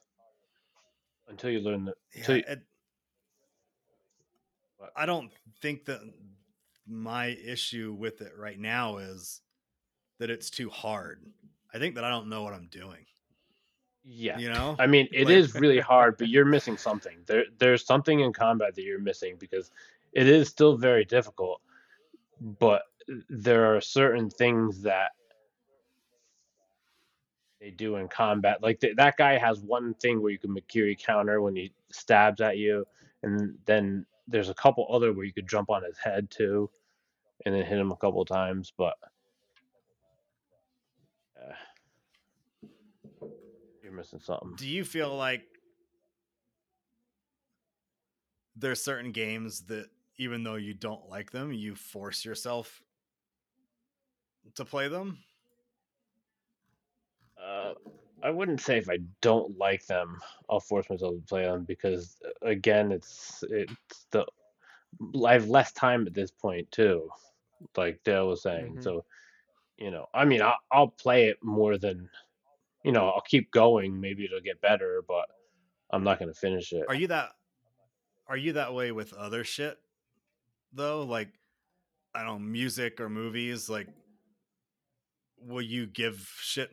Until 1.28 1.50
you 1.50 1.62
learn 1.62 1.86
the 1.86 1.96
Yeah, 2.14 2.32
you- 2.36 2.62
I 4.96 5.08
don't 5.08 5.32
think 5.62 5.86
that 5.86 6.02
my 6.88 7.28
issue 7.28 7.96
with 7.98 8.22
it 8.22 8.34
right 8.38 8.60
now 8.60 8.98
is 8.98 9.42
that 10.20 10.30
it's 10.30 10.50
too 10.50 10.70
hard. 10.70 11.22
I 11.74 11.80
think 11.80 11.96
that 11.96 12.04
I 12.04 12.10
don't 12.10 12.30
know 12.30 12.44
what 12.44 12.54
I'm 12.54 12.68
doing. 12.68 13.06
yeah 14.04 14.38
You 14.38 14.50
know? 14.50 14.76
i 14.78 14.86
mean 14.86 15.08
it 15.12 15.26
Like- 15.26 15.34
is 15.36 15.56
really 15.56 15.80
hard 15.80 16.18
but 16.20 16.28
you're 16.30 16.46
missing 16.46 16.78
something 16.78 17.18
there 17.26 17.46
there's 17.58 17.84
something 17.88 18.20
in 18.20 18.34
combat 18.34 18.76
that 18.76 18.84
you're 18.84 19.00
missing 19.00 19.36
because 19.40 19.72
it 20.14 20.28
is 20.28 20.48
still 20.48 20.78
very 20.78 21.04
difficult 21.06 21.60
but 22.60 22.84
there 23.30 23.66
are 23.76 23.82
certain 23.82 24.30
things 24.30 24.84
that 24.84 25.10
they 27.60 27.72
do 27.72 27.96
in 27.96 28.08
combat 28.08 28.62
like 28.62 28.80
th- 28.80 28.96
that 28.96 29.18
guy 29.18 29.38
has 29.40 29.60
one 29.62 29.94
thing 29.96 30.22
where 30.22 30.32
you 30.32 30.38
can 30.38 30.54
Mikiri 30.54 30.98
counter 31.00 31.42
when 31.42 31.56
he 31.56 31.74
stabs 31.92 32.42
at 32.42 32.58
you 32.60 32.86
and 33.24 33.58
then 33.66 34.06
there's 34.28 34.50
a 34.50 34.54
couple 34.54 34.88
other 34.90 35.14
where 35.14 35.26
you 35.26 35.34
could 35.34 35.48
jump 35.48 35.70
on 35.70 35.84
his 35.84 35.98
head 35.98 36.30
too 36.30 36.70
and 37.46 37.54
then 37.54 37.64
hit 37.64 37.78
him 37.78 37.92
a 37.92 37.98
couple 37.98 38.24
times 38.26 38.74
but 38.78 38.96
uh, 41.40 42.68
you're 43.84 43.92
missing 43.92 44.20
something 44.20 44.54
Do 44.58 44.68
you 44.68 44.84
feel 44.84 45.16
like 45.16 45.44
there's 48.56 48.82
certain 48.84 49.12
games 49.12 49.62
that 49.66 49.88
even 50.18 50.44
though 50.44 50.56
you 50.56 50.74
don't 50.74 51.10
like 51.10 51.32
them, 51.32 51.52
you 51.52 51.76
force 51.76 52.24
yourself 52.24 52.82
to 54.56 54.64
play 54.64 54.88
them? 54.88 55.20
I 58.26 58.32
wouldn't 58.32 58.60
say 58.60 58.80
if 58.80 58.90
I 58.90 58.98
don't 59.22 59.56
like 59.56 59.86
them, 59.86 60.20
I'll 60.50 60.60
force 60.60 60.90
myself 60.90 61.14
to 61.14 61.22
play 61.22 61.44
them 61.44 61.64
because 61.64 62.18
uh, 62.26 62.48
again, 62.48 62.92
it's 62.92 63.44
it's 63.52 64.08
the 64.10 64.26
I 65.24 65.34
have 65.34 65.48
less 65.48 65.72
time 65.74 66.08
at 66.08 66.16
this 66.16 66.32
point 66.32 66.72
too, 66.72 67.08
like 67.78 68.04
Dale 68.04 68.30
was 68.30 68.42
saying. 68.42 68.78
Mhm. 68.78 68.84
So, 68.84 69.06
you 69.78 69.92
know, 69.92 70.08
I 70.12 70.26
mean, 70.26 70.42
I'll, 70.42 70.58
I'll 70.72 70.88
play 70.88 71.28
it 71.28 71.38
more 71.44 71.78
than, 71.78 72.10
you 72.84 72.92
know, 72.92 73.10
I'll 73.10 73.22
keep 73.22 73.52
going. 73.52 74.00
Maybe 74.02 74.26
it'll 74.26 74.42
get 74.42 74.60
better, 74.60 75.04
but 75.08 75.26
I'm 75.92 76.04
not 76.04 76.18
gonna 76.18 76.34
finish 76.34 76.74
it. 76.74 76.86
Are 76.88 76.96
you 76.96 77.08
that 77.08 77.34
are 78.28 78.38
you 78.38 78.54
that 78.54 78.74
way 78.74 78.92
with 78.92 79.14
other 79.14 79.44
shit 79.44 79.78
though? 80.74 81.04
Like 81.04 81.30
I 82.16 82.24
don't 82.24 82.42
know, 82.42 82.50
music 82.50 83.00
or 83.00 83.08
movies, 83.08 83.70
like 83.70 83.88
will 85.38 85.62
you 85.62 85.86
give 85.86 86.28
shit 86.40 86.72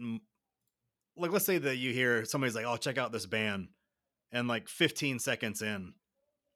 like 1.17 1.31
let's 1.31 1.45
say 1.45 1.59
that 1.59 1.77
you 1.77 1.93
hear 1.93 2.25
somebody's 2.25 2.55
like, 2.55 2.67
"Oh, 2.67 2.77
check 2.77 2.99
out 2.99 3.13
this 3.13 3.27
band." 3.27 3.69
And 4.31 4.49
like 4.49 4.69
15 4.69 5.19
seconds 5.19 5.61
in, 5.61 5.93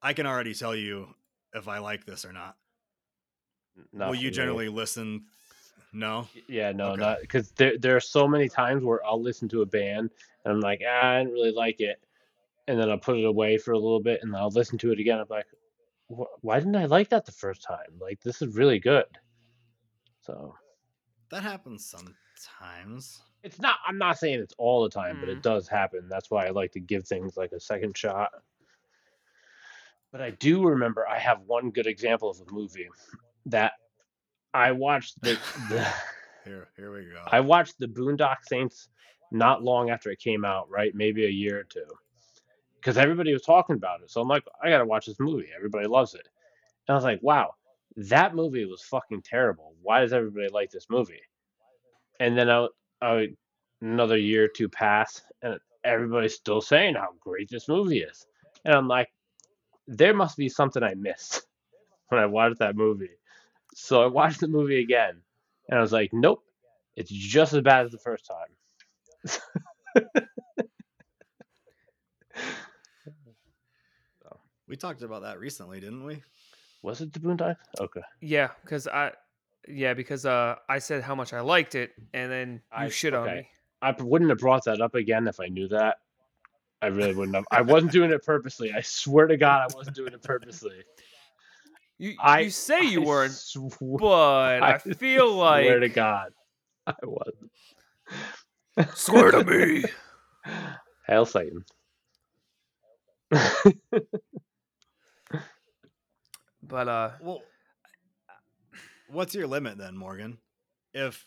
I 0.00 0.14
can 0.14 0.26
already 0.26 0.54
tell 0.54 0.74
you 0.74 1.08
if 1.52 1.68
I 1.68 1.78
like 1.78 2.06
this 2.06 2.24
or 2.24 2.32
not. 2.32 2.56
Not 3.92 4.08
will 4.08 4.14
you 4.14 4.28
me. 4.28 4.34
generally 4.34 4.68
listen? 4.68 5.26
No. 5.92 6.26
Yeah, 6.48 6.72
no, 6.72 6.92
Okay. 6.92 7.00
not 7.02 7.20
because 7.20 7.50
there 7.52 7.76
there 7.78 7.96
are 7.96 8.00
so 8.00 8.26
many 8.26 8.48
times 8.48 8.82
where 8.82 9.04
I'll 9.04 9.20
listen 9.20 9.48
to 9.50 9.62
a 9.62 9.66
band 9.66 10.10
and 10.44 10.52
I'm 10.54 10.60
like, 10.60 10.80
ah, 10.86 11.10
I 11.10 11.18
didn't 11.18 11.34
really 11.34 11.52
like 11.52 11.80
it, 11.80 12.02
and 12.68 12.78
then 12.80 12.90
I'll 12.90 12.98
put 12.98 13.18
it 13.18 13.24
away 13.24 13.58
for 13.58 13.72
a 13.72 13.78
little 13.78 14.00
bit 14.00 14.20
and 14.22 14.34
I'll 14.34 14.50
listen 14.50 14.78
to 14.78 14.92
it 14.92 14.98
again. 15.00 15.18
I'm 15.18 15.26
like, 15.28 15.46
why 16.08 16.58
didn't 16.58 16.76
I 16.76 16.86
like 16.86 17.10
that 17.10 17.26
the 17.26 17.32
first 17.32 17.62
time? 17.62 17.98
Like 17.98 18.20
this 18.22 18.40
is 18.40 18.54
really 18.54 18.78
good. 18.78 19.06
So 20.20 20.54
That 21.30 21.42
happens 21.42 21.84
sometimes. 21.86 23.20
It's 23.46 23.60
not. 23.60 23.76
I'm 23.86 23.96
not 23.96 24.18
saying 24.18 24.40
it's 24.40 24.54
all 24.58 24.82
the 24.82 24.90
time, 24.90 25.18
but 25.20 25.28
Mm. 25.28 25.32
it 25.32 25.42
does 25.42 25.68
happen. 25.68 26.08
That's 26.08 26.30
why 26.30 26.46
I 26.46 26.50
like 26.50 26.72
to 26.72 26.80
give 26.80 27.06
things 27.06 27.36
like 27.36 27.52
a 27.52 27.60
second 27.60 27.96
shot. 27.96 28.32
But 30.10 30.20
I 30.20 30.30
do 30.30 30.64
remember 30.66 31.06
I 31.06 31.18
have 31.20 31.42
one 31.42 31.70
good 31.70 31.86
example 31.86 32.28
of 32.28 32.40
a 32.40 32.52
movie 32.52 32.88
that 33.46 33.74
I 34.52 34.72
watched 34.72 35.22
the, 35.22 35.38
the 35.70 35.86
Here, 36.44 36.68
here 36.76 36.92
we 36.92 37.04
go. 37.04 37.22
I 37.26 37.40
watched 37.40 37.78
the 37.78 37.86
Boondock 37.86 38.38
Saints 38.48 38.88
not 39.30 39.62
long 39.62 39.90
after 39.90 40.10
it 40.10 40.18
came 40.18 40.44
out, 40.44 40.68
right? 40.68 40.92
Maybe 40.94 41.24
a 41.24 41.30
year 41.30 41.60
or 41.60 41.64
two. 41.64 41.86
Because 42.80 42.98
everybody 42.98 43.32
was 43.32 43.42
talking 43.42 43.76
about 43.76 44.02
it. 44.02 44.10
So 44.10 44.20
I'm 44.20 44.28
like, 44.28 44.44
I 44.62 44.70
gotta 44.70 44.86
watch 44.86 45.06
this 45.06 45.20
movie. 45.20 45.48
Everybody 45.54 45.86
loves 45.86 46.14
it. 46.14 46.26
And 46.88 46.94
I 46.94 46.96
was 46.96 47.04
like, 47.04 47.20
wow, 47.22 47.54
that 47.96 48.34
movie 48.34 48.64
was 48.64 48.82
fucking 48.82 49.22
terrible. 49.22 49.74
Why 49.82 50.00
does 50.00 50.12
everybody 50.12 50.48
like 50.48 50.70
this 50.70 50.86
movie? 50.90 51.22
And 52.18 52.36
then 52.36 52.50
I, 52.50 52.66
I 53.00 53.28
another 53.80 54.16
year 54.16 54.44
or 54.44 54.48
two 54.48 54.68
pass, 54.68 55.22
and 55.42 55.58
everybody's 55.84 56.34
still 56.34 56.60
saying 56.60 56.94
how 56.94 57.08
great 57.20 57.48
this 57.50 57.68
movie 57.68 58.00
is. 58.00 58.26
And 58.64 58.74
I'm 58.74 58.88
like, 58.88 59.08
there 59.86 60.14
must 60.14 60.36
be 60.36 60.48
something 60.48 60.82
I 60.82 60.94
missed 60.94 61.46
when 62.08 62.20
I 62.20 62.26
watched 62.26 62.58
that 62.58 62.76
movie. 62.76 63.10
So 63.74 64.02
I 64.02 64.06
watched 64.06 64.40
the 64.40 64.48
movie 64.48 64.80
again, 64.80 65.20
and 65.68 65.78
I 65.78 65.82
was 65.82 65.92
like, 65.92 66.10
nope, 66.12 66.42
it's 66.96 67.10
just 67.10 67.52
as 67.52 67.62
bad 67.62 67.86
as 67.86 67.92
the 67.92 67.98
first 67.98 68.26
time. 68.26 70.22
We 74.68 74.76
talked 74.76 75.02
about 75.02 75.22
that 75.22 75.38
recently, 75.38 75.78
didn't 75.78 76.04
we? 76.04 76.22
Was 76.82 77.00
it 77.00 77.12
the 77.12 77.20
Boondock? 77.20 77.56
Okay. 77.80 78.00
Yeah, 78.20 78.48
because 78.62 78.88
I, 78.88 79.12
yeah, 79.68 79.94
because 79.94 80.24
uh, 80.26 80.56
I 80.68 80.78
said 80.78 81.02
how 81.02 81.14
much 81.14 81.32
I 81.32 81.40
liked 81.40 81.74
it, 81.74 81.92
and 82.14 82.30
then 82.30 82.52
you 82.52 82.60
I- 82.86 82.88
shit 82.88 83.14
on 83.14 83.26
me. 83.26 83.48
I 83.82 83.92
p- 83.92 84.02
wouldn't 84.02 84.30
have 84.30 84.38
brought 84.38 84.64
that 84.64 84.80
up 84.80 84.94
again 84.94 85.28
if 85.28 85.38
I 85.38 85.48
knew 85.48 85.68
that. 85.68 85.98
I 86.82 86.86
really 86.86 87.14
wouldn't 87.14 87.34
have. 87.36 87.44
I 87.50 87.60
wasn't 87.62 87.92
doing 87.92 88.10
it 88.10 88.24
purposely. 88.24 88.72
I 88.72 88.80
swear 88.80 89.26
to 89.26 89.36
God, 89.36 89.70
I 89.70 89.74
wasn't 89.76 89.96
doing 89.96 90.12
it 90.14 90.22
purposely. 90.22 90.82
You 91.98 92.14
I 92.20 92.40
you 92.40 92.50
say 92.50 92.82
you 92.84 93.02
I 93.02 93.06
weren't, 93.06 93.32
swear, 93.32 93.70
but 93.98 94.62
I, 94.62 94.72
I 94.74 94.78
feel 94.78 95.34
swear 95.38 95.80
to 95.80 95.88
God, 95.88 96.32
I 96.86 96.94
wasn't. 97.02 97.50
swear 98.96 99.30
to 99.30 99.44
me. 99.44 99.84
Hail 101.06 101.24
Satan. 101.26 101.64
But 106.62 106.88
uh, 106.88 107.10
Well, 107.20 107.42
what's 109.08 109.34
your 109.34 109.46
limit 109.46 109.78
then, 109.78 109.96
Morgan? 109.96 110.38
If 110.92 111.24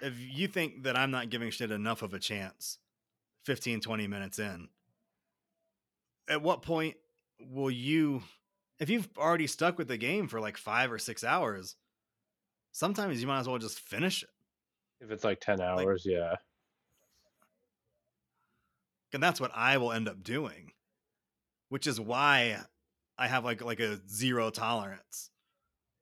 if 0.00 0.14
you 0.18 0.48
think 0.48 0.84
that 0.84 0.96
I'm 0.96 1.10
not 1.10 1.30
giving 1.30 1.50
shit 1.50 1.70
enough 1.70 2.02
of 2.02 2.14
a 2.14 2.18
chance 2.18 2.78
15 3.44 3.80
20 3.80 4.06
minutes 4.06 4.38
in, 4.38 4.68
at 6.28 6.42
what 6.42 6.62
point 6.62 6.96
will 7.40 7.70
you 7.70 8.22
if 8.78 8.88
you've 8.88 9.08
already 9.18 9.46
stuck 9.46 9.76
with 9.78 9.88
the 9.88 9.98
game 9.98 10.26
for 10.28 10.40
like 10.40 10.56
5 10.56 10.92
or 10.92 10.98
6 10.98 11.24
hours, 11.24 11.76
sometimes 12.72 13.20
you 13.20 13.26
might 13.26 13.40
as 13.40 13.48
well 13.48 13.58
just 13.58 13.78
finish 13.78 14.22
it. 14.22 14.30
if 15.00 15.10
it's 15.10 15.24
like 15.24 15.40
ten 15.40 15.60
hours, 15.60 16.04
yeah. 16.06 16.36
And 19.12 19.22
that's 19.22 19.40
what 19.40 19.50
I 19.54 19.76
will 19.78 19.92
end 19.92 20.08
up 20.08 20.22
doing. 20.22 20.72
Which 21.68 21.86
is 21.86 22.00
why 22.00 22.58
I 23.18 23.26
have 23.28 23.44
like 23.44 23.62
like 23.62 23.80
a 23.80 24.00
zero 24.08 24.50
tolerance. 24.50 25.30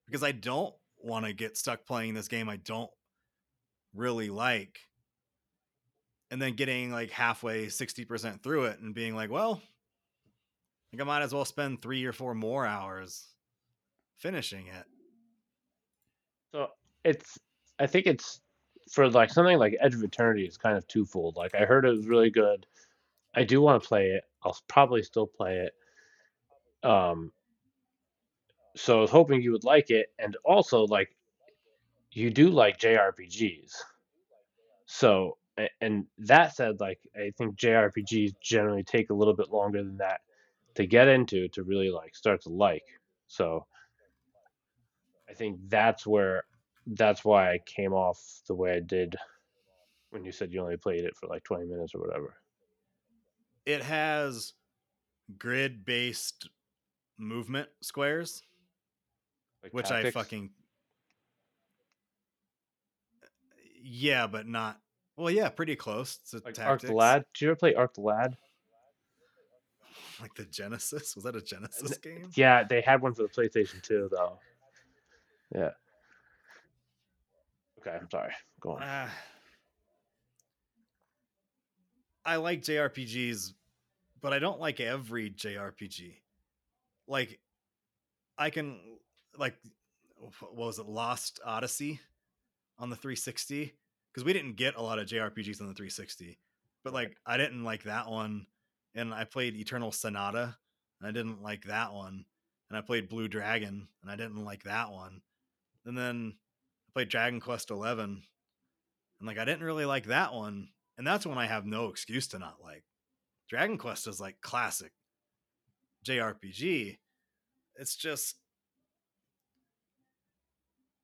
Because 0.09 0.22
I 0.22 0.32
don't 0.32 0.74
want 0.98 1.26
to 1.26 1.32
get 1.32 1.56
stuck 1.56 1.86
playing 1.86 2.14
this 2.14 2.28
game 2.28 2.48
I 2.48 2.56
don't 2.56 2.90
really 3.94 4.30
like. 4.30 4.80
And 6.30 6.40
then 6.43 6.55
getting 6.55 6.90
like 6.90 7.10
halfway 7.10 7.66
60% 7.66 8.43
through 8.43 8.64
it 8.64 8.80
and 8.80 8.94
being 8.94 9.14
like, 9.14 9.30
well, 9.30 9.62
I 9.62 10.86
think 10.90 11.02
I 11.02 11.05
might 11.05 11.22
as 11.22 11.35
well 11.35 11.44
spend 11.44 11.82
three 11.82 12.05
or 12.05 12.12
four 12.12 12.35
more 12.35 12.66
hours 12.66 13.28
finishing 14.18 14.66
it. 14.66 14.85
So 16.52 16.68
it's. 17.05 17.39
I 17.78 17.86
think 17.86 18.06
it's 18.06 18.40
for 18.90 19.09
like 19.10 19.30
something 19.30 19.59
like 19.59 19.76
Edge 19.80 19.94
of 19.94 20.02
Eternity 20.02 20.44
is 20.47 20.56
kind 20.56 20.76
of 20.76 20.86
twofold. 20.89 21.36
Like 21.36 21.55
I 21.55 21.64
heard 21.64 21.85
it 21.85 21.90
was 21.90 22.06
really 22.06 22.30
good. 22.30 22.66
I 23.35 23.44
do 23.44 23.60
want 23.60 23.82
to 23.82 23.89
play 23.89 24.06
it. 24.06 24.24
I'll 24.43 24.56
probably 24.66 25.02
still 25.02 25.26
play 25.26 25.68
it. 25.68 26.89
Um. 26.89 27.32
So 28.78 28.98
I 28.98 29.00
was 29.00 29.10
hoping 29.10 29.42
you 29.42 29.52
would 29.52 29.64
like 29.64 29.90
it, 29.90 30.12
and 30.18 30.36
also 30.44 30.84
like 30.84 31.16
you 32.12 32.30
do 32.30 32.48
like 32.50 32.78
JRPGs. 32.78 33.72
So 34.86 35.36
and 35.80 36.06
that 36.18 36.55
said, 36.55 36.80
like 36.80 37.00
I 37.16 37.32
think 37.36 37.56
JRPGs 37.56 38.34
generally 38.40 38.84
take 38.84 39.10
a 39.10 39.14
little 39.14 39.34
bit 39.34 39.50
longer 39.50 39.82
than 39.82 39.96
that 39.98 40.20
to 40.76 40.86
get 40.86 41.09
into 41.09 41.48
to 41.48 41.64
really 41.64 41.90
like 41.90 42.14
start 42.14 42.42
to 42.42 42.50
like. 42.50 42.84
So 43.26 43.66
I 45.28 45.34
think 45.34 45.59
that's 45.68 46.06
where 46.06 46.44
that's 46.86 47.24
why 47.24 47.52
I 47.52 47.59
came 47.66 47.92
off 47.92 48.22
the 48.46 48.55
way 48.55 48.76
I 48.76 48.80
did 48.80 49.16
when 50.10 50.24
you 50.24 50.32
said 50.32 50.52
you 50.52 50.62
only 50.62 50.76
played 50.76 51.05
it 51.05 51.16
for 51.16 51.26
like 51.26 51.42
20 51.44 51.66
minutes 51.66 51.94
or 51.94 52.00
whatever. 52.00 52.36
It 53.66 53.82
has 53.82 54.55
grid 55.36 55.84
based 55.84 56.48
movement 57.18 57.68
squares. 57.82 58.42
Like 59.62 59.74
which 59.74 59.89
tactics. 59.89 60.16
I 60.16 60.20
fucking 60.20 60.51
yeah, 63.82 64.26
but 64.26 64.47
not 64.47 64.78
well. 65.16 65.30
Yeah, 65.30 65.48
pretty 65.48 65.76
close 65.76 66.18
to 66.30 66.36
like 66.36 66.47
Arc 66.47 66.55
tactics. 66.55 66.90
the 66.90 66.94
Lad. 66.94 67.24
Did 67.35 67.40
you 67.44 67.48
ever 67.51 67.56
play 67.56 67.74
Arc 67.74 67.94
the 67.94 68.02
Lad? 68.02 68.36
like 70.20 70.35
the 70.35 70.44
Genesis. 70.44 71.14
Was 71.14 71.24
that 71.24 71.36
a 71.36 71.43
Genesis 71.43 71.97
game? 71.98 72.30
Yeah, 72.35 72.64
they 72.64 72.80
had 72.80 73.01
one 73.02 73.14
for 73.14 73.22
the 73.22 73.28
PlayStation 73.28 73.82
2 73.82 74.10
though. 74.12 74.39
Yeah. 75.55 75.70
Okay, 77.80 77.97
I'm 77.98 78.10
sorry. 78.10 78.32
Go 78.60 78.72
on. 78.72 78.82
Ah. 78.82 79.10
I 82.24 82.36
like 82.36 82.60
JRPGs, 82.62 83.55
but 84.20 84.35
I 84.35 84.39
don't 84.39 84.60
like 84.60 84.80
every 84.80 85.30
JRPG. 85.30 86.16
Like, 87.06 87.39
I 88.36 88.51
can 88.51 88.78
like, 89.39 89.56
what 90.16 90.55
was 90.55 90.78
it? 90.78 90.86
Lost 90.86 91.40
Odyssey 91.44 92.01
on 92.78 92.90
the 92.90 92.97
360 92.97 93.74
because 94.12 94.24
we 94.24 94.32
didn't 94.32 94.56
get 94.56 94.77
a 94.77 94.82
lot 94.82 94.98
of 94.98 95.06
JRPGs 95.06 95.60
on 95.60 95.69
the 95.69 95.74
360, 95.74 96.39
but 96.85 96.93
like 96.93 97.16
I 97.27 97.36
didn't 97.36 97.65
like 97.65 97.85
that 97.85 98.10
one, 98.10 98.47
and 98.94 99.15
I 99.15 99.24
played 99.24 99.56
Eternal 99.56 99.93
Sonata, 99.93 100.56
and 101.01 101.09
I 101.09 101.12
didn't 101.12 101.43
like 101.43 101.65
that 101.65 101.93
one, 101.93 102.24
and 102.69 102.77
I 102.77 102.81
played 102.81 103.09
Blue 103.09 103.28
Dragon, 103.28 103.89
and 104.02 104.10
I 104.10 104.16
didn't 104.16 104.44
like 104.44 104.65
that 104.65 104.90
one, 104.90 105.23
and 105.85 105.97
then 105.97 106.35
I 106.89 106.90
played 106.93 107.09
Dragon 107.09 107.40
Quest 107.40 107.70
11 107.70 108.23
and 109.20 109.27
like 109.27 109.39
I 109.39 109.44
didn't 109.44 109.65
really 109.65 109.85
like 109.85 110.06
that 110.06 110.32
one. 110.32 110.69
And 110.97 111.06
that's 111.06 111.27
when 111.27 111.39
I 111.39 111.47
have 111.47 111.65
no 111.65 111.86
excuse 111.89 112.27
to 112.28 112.39
not 112.39 112.56
like. 112.62 112.85
Dragon 113.48 113.78
Quest 113.78 114.06
is 114.06 114.20
like 114.20 114.40
classic 114.40 114.93
JRPG. 116.05 116.98
It's 117.77 117.97
just 117.97 118.36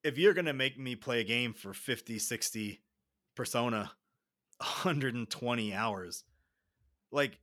if 0.05 0.19
you're 0.19 0.35
going 0.35 0.45
to 0.45 0.53
make 0.53 0.79
me 0.79 0.95
play 0.95 1.21
a 1.21 1.25
game 1.25 1.55
for 1.55 1.73
50, 1.73 2.19
60 2.19 2.81
persona 3.35 3.91
120 4.59 5.75
hours, 5.75 6.25
like 7.11 7.41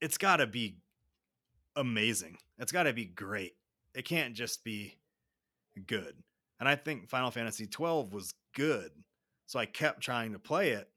it's 0.00 0.18
got 0.18 0.36
to 0.36 0.46
be 0.46 0.78
amazing. 1.76 2.38
It's 2.58 2.72
got 2.72 2.84
to 2.84 2.92
be 2.92 3.04
great. 3.04 3.52
It 3.94 4.04
can't 4.04 4.34
just 4.34 4.64
be 4.64 4.96
good. 5.86 6.14
And 6.60 6.68
I 6.68 6.76
think 6.76 7.08
Final 7.08 7.30
Fantasy 7.30 7.66
12 7.66 8.12
was 8.12 8.32
good. 8.54 8.90
So 9.46 9.58
I 9.58 9.66
kept 9.66 10.00
trying 10.00 10.32
to 10.32 10.38
play 10.38 10.70
it. 10.70 10.88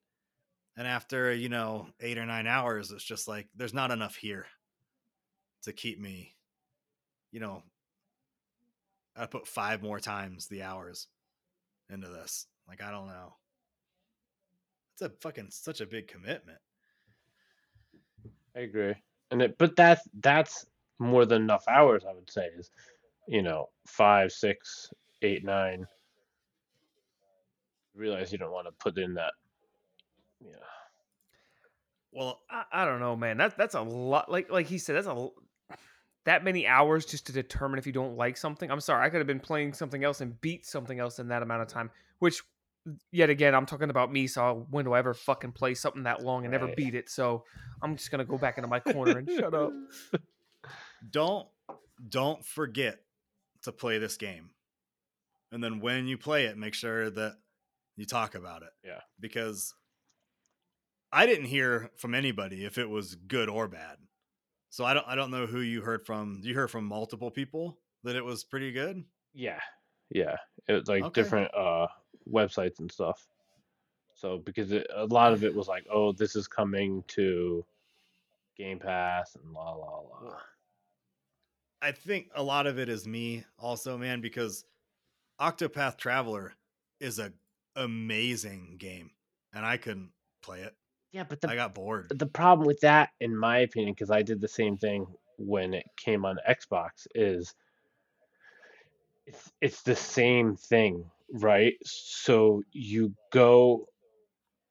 And 0.77 0.87
after, 0.87 1.33
you 1.33 1.49
know, 1.49 1.87
eight 1.99 2.17
or 2.17 2.25
nine 2.25 2.47
hours, 2.47 2.91
it's 2.91 3.03
just 3.03 3.27
like, 3.27 3.47
there's 3.55 3.73
not 3.73 3.91
enough 3.91 4.15
here 4.15 4.45
to 5.63 5.73
keep 5.73 5.99
me, 5.99 6.35
you 7.31 7.39
know, 7.39 7.63
I 9.15 9.25
put 9.25 9.47
five 9.47 9.81
more 9.81 9.99
times 9.99 10.47
the 10.47 10.63
hours 10.63 11.07
into 11.89 12.07
this. 12.07 12.47
Like, 12.67 12.83
I 12.83 12.91
don't 12.91 13.07
know. 13.07 13.35
It's 14.93 15.01
a 15.01 15.09
fucking 15.21 15.47
such 15.51 15.81
a 15.81 15.85
big 15.85 16.07
commitment. 16.07 16.59
I 18.55 18.61
agree. 18.61 18.95
And 19.31 19.41
it, 19.41 19.57
but 19.57 19.75
that's 19.75 20.07
that's 20.21 20.65
more 20.99 21.25
than 21.25 21.41
enough 21.41 21.65
hours. 21.67 22.05
I 22.09 22.13
would 22.13 22.31
say 22.31 22.47
is, 22.57 22.71
you 23.27 23.41
know, 23.41 23.69
five, 23.85 24.31
six, 24.31 24.89
eight, 25.21 25.43
nine. 25.43 25.85
Realize 27.93 28.31
you 28.31 28.37
don't 28.37 28.51
want 28.51 28.67
to 28.67 28.73
put 28.73 28.97
in 28.97 29.15
that. 29.15 29.33
Yeah. 30.41 30.55
Well, 32.11 32.41
I, 32.49 32.63
I 32.71 32.85
don't 32.85 33.01
know, 33.01 33.15
man. 33.15 33.37
That 33.37 33.57
that's 33.57 33.75
a 33.75 33.81
lot. 33.81 34.31
Like 34.31 34.49
like 34.49 34.67
he 34.67 34.77
said, 34.77 34.95
that's 34.95 35.07
a 35.07 35.11
l- 35.11 35.33
that 36.25 36.43
many 36.43 36.67
hours 36.67 37.05
just 37.05 37.25
to 37.27 37.31
determine 37.31 37.79
if 37.79 37.85
you 37.87 37.93
don't 37.93 38.17
like 38.17 38.35
something. 38.37 38.69
I'm 38.69 38.79
sorry, 38.81 39.05
I 39.05 39.09
could 39.09 39.17
have 39.19 39.27
been 39.27 39.39
playing 39.39 39.73
something 39.73 40.03
else 40.03 40.21
and 40.21 40.39
beat 40.41 40.65
something 40.65 40.99
else 40.99 41.19
in 41.19 41.27
that 41.29 41.41
amount 41.43 41.61
of 41.61 41.67
time. 41.67 41.89
Which, 42.19 42.41
yet 43.11 43.29
again, 43.29 43.53
I'm 43.55 43.65
talking 43.65 43.89
about 43.89 44.11
me. 44.11 44.27
So 44.27 44.65
when 44.69 44.85
do 44.85 44.93
I 44.93 44.99
ever 44.99 45.13
fucking 45.13 45.51
play 45.53 45.73
something 45.75 46.03
that 46.03 46.23
long 46.23 46.43
and 46.45 46.51
never 46.51 46.65
Right. 46.65 46.75
beat 46.75 46.95
it? 46.95 47.09
So 47.09 47.45
I'm 47.81 47.95
just 47.95 48.11
gonna 48.11 48.25
go 48.25 48.37
back 48.37 48.57
into 48.57 48.67
my 48.67 48.79
corner 48.79 49.17
and 49.17 49.29
shut 49.39 49.53
up. 49.53 49.71
don't 51.09 51.47
don't 52.09 52.43
forget 52.45 52.99
to 53.61 53.71
play 53.71 53.97
this 53.99 54.17
game 54.17 54.49
and 55.51 55.63
then 55.63 55.79
when 55.79 56.07
you 56.07 56.17
play 56.17 56.45
it 56.45 56.57
make 56.57 56.73
sure 56.73 57.09
that 57.11 57.35
you 57.95 58.05
talk 58.05 58.33
about 58.35 58.63
it 58.63 58.69
Yeah. 58.83 59.01
because 59.19 59.75
i 61.11 61.25
didn't 61.27 61.45
hear 61.45 61.91
from 61.95 62.15
anybody 62.15 62.65
if 62.65 62.77
it 62.79 62.89
was 62.89 63.13
good 63.15 63.49
or 63.49 63.67
bad 63.67 63.97
so 64.75 64.83
i 64.83 64.93
don't 64.93 65.07
i 65.07 65.15
don't 65.15 65.31
know 65.31 65.45
who 65.45 65.61
you 65.61 65.81
heard 65.81 66.05
from 66.05 66.41
you 66.43 66.53
heard 66.53 66.69
from 66.69 66.83
multiple 66.85 67.31
people 67.31 67.77
that 68.03 68.15
it 68.15 68.23
was 68.23 68.43
pretty 68.43 68.71
good. 68.71 69.03
Yeah, 69.33 69.59
yeah. 70.09 70.35
It 70.67 70.73
was 70.73 70.87
like 70.87 71.03
Okay. 71.05 71.21
different 71.21 71.53
uh 71.55 71.87
websites 72.31 72.79
and 72.79 72.91
stuff. 72.91 73.25
So 74.13 74.37
because 74.37 74.71
it, 74.71 74.85
a 74.95 75.05
lot 75.05 75.33
of 75.33 75.43
it 75.43 75.53
was 75.53 75.67
like, 75.67 75.85
oh, 75.91 76.11
this 76.11 76.35
is 76.35 76.47
coming 76.47 77.03
to 77.07 77.65
Game 78.57 78.79
Pass 78.79 79.35
and 79.35 79.51
la 79.53 79.73
la 79.73 79.99
la. 79.99 80.37
I 81.81 81.91
think 81.91 82.29
a 82.35 82.43
lot 82.43 82.67
of 82.67 82.77
it 82.79 82.89
is 82.89 83.07
me 83.07 83.43
also, 83.57 83.97
man, 83.97 84.21
because 84.21 84.65
Octopath 85.41 85.97
Traveler 85.97 86.53
is 86.99 87.17
a 87.19 87.33
amazing 87.75 88.75
game, 88.77 89.11
and 89.53 89.65
I 89.65 89.77
couldn't 89.77 90.11
play 90.41 90.61
it. 90.61 90.75
Yeah, 91.15 91.23
but 91.23 91.39
the 91.39 91.49
I 91.49 91.55
got 91.55 91.73
bored. 91.73 92.11
the 92.13 92.25
problem 92.25 92.67
with 92.67 92.81
that, 92.81 93.11
in 93.21 93.37
my 93.37 93.59
opinion, 93.59 93.93
because 93.93 94.11
I 94.11 94.21
did 94.21 94.41
the 94.41 94.49
same 94.49 94.77
thing 94.77 95.07
when 95.37 95.73
it 95.73 95.85
came 95.95 96.25
on 96.25 96.37
Xbox, 96.45 97.07
is 97.15 97.55
it's 99.25 99.49
it's 99.61 99.81
the 99.83 99.95
same 99.95 100.57
thing, 100.57 101.09
right? 101.31 101.75
So 101.85 102.63
you 102.73 103.13
go 103.31 103.87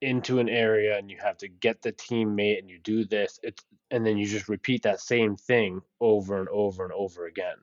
into 0.03 0.39
an 0.39 0.51
area 0.51 0.99
and 0.99 1.11
you 1.11 1.17
have 1.23 1.39
to 1.39 1.49
get 1.49 1.81
the 1.81 1.95
teammate 1.95 2.59
and 2.59 2.69
you 2.69 2.79
do 2.81 3.07
this, 3.07 3.41
it's 3.43 3.65
and 3.91 4.05
then 4.05 4.19
you 4.19 4.27
just 4.27 4.51
repeat 4.51 4.83
that 4.83 5.01
same 5.01 5.37
thing 5.37 5.81
over 6.03 6.39
and 6.41 6.49
over 6.51 6.85
and 6.85 6.93
over 6.93 7.25
again. 7.25 7.57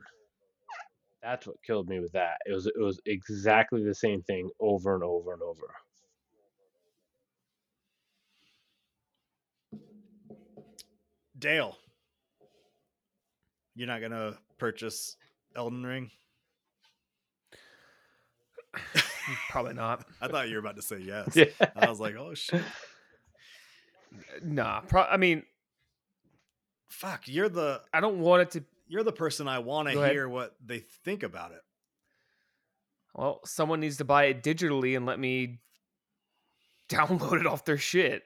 That's 1.21 1.45
what 1.45 1.61
killed 1.61 1.87
me 1.87 1.99
with 1.99 2.13
that. 2.13 2.37
It 2.47 2.53
was 2.53 2.65
it 2.65 2.79
was 2.79 2.99
exactly 3.05 3.83
the 3.83 3.93
same 3.93 4.23
thing 4.23 4.49
over 4.59 4.95
and 4.95 5.03
over 5.03 5.33
and 5.33 5.43
over. 5.43 5.71
Dale, 11.41 11.75
you're 13.75 13.87
not 13.87 13.99
gonna 13.99 14.37
purchase 14.59 15.17
Elden 15.55 15.83
Ring? 15.83 16.11
Probably 19.49 19.73
not. 19.73 20.05
I 20.21 20.27
thought 20.27 20.47
you 20.47 20.53
were 20.55 20.59
about 20.61 20.77
to 20.77 20.81
say 20.81 20.99
yes. 20.99 21.35
Yeah. 21.35 21.45
I 21.75 21.89
was 21.89 21.99
like, 21.99 22.15
oh 22.15 22.33
shit. 22.33 22.61
Nah. 24.43 24.81
Pro- 24.81 25.03
I 25.03 25.17
mean, 25.17 25.43
Fuck, 26.89 27.27
you're 27.27 27.49
the 27.49 27.81
I 27.93 27.99
don't 28.01 28.19
want 28.19 28.41
it 28.43 28.51
to. 28.51 28.63
you're 28.87 29.03
the 29.03 29.11
person 29.11 29.47
I 29.47 29.59
want 29.59 29.89
to 29.89 30.07
hear 30.09 30.29
what 30.29 30.55
they 30.65 30.79
think 31.03 31.23
about 31.23 31.51
it. 31.51 31.61
Well, 33.15 33.39
someone 33.45 33.79
needs 33.79 33.97
to 33.97 34.05
buy 34.05 34.25
it 34.25 34.43
digitally 34.43 34.95
and 34.95 35.05
let 35.05 35.19
me 35.19 35.59
download 36.89 37.39
it 37.39 37.47
off 37.47 37.65
their 37.65 37.77
shit, 37.77 38.23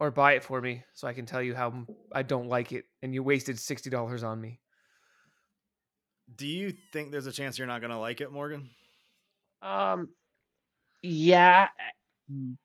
or 0.00 0.10
buy 0.10 0.32
it 0.32 0.44
for 0.44 0.60
me 0.60 0.84
so 0.94 1.08
I 1.08 1.12
can 1.12 1.26
tell 1.26 1.42
you 1.42 1.54
how 1.54 1.86
I 2.12 2.22
don't 2.22 2.48
like 2.48 2.72
it, 2.72 2.84
and 3.02 3.14
you 3.14 3.22
wasted 3.22 3.58
sixty 3.58 3.90
dollars 3.90 4.22
on 4.22 4.40
me. 4.40 4.60
Do 6.36 6.46
you 6.46 6.74
think 6.92 7.10
there's 7.10 7.26
a 7.26 7.32
chance 7.32 7.58
you're 7.58 7.66
not 7.66 7.80
gonna 7.80 7.98
like 7.98 8.20
it, 8.20 8.30
Morgan? 8.30 8.70
Um, 9.62 10.08
yeah, 11.02 11.68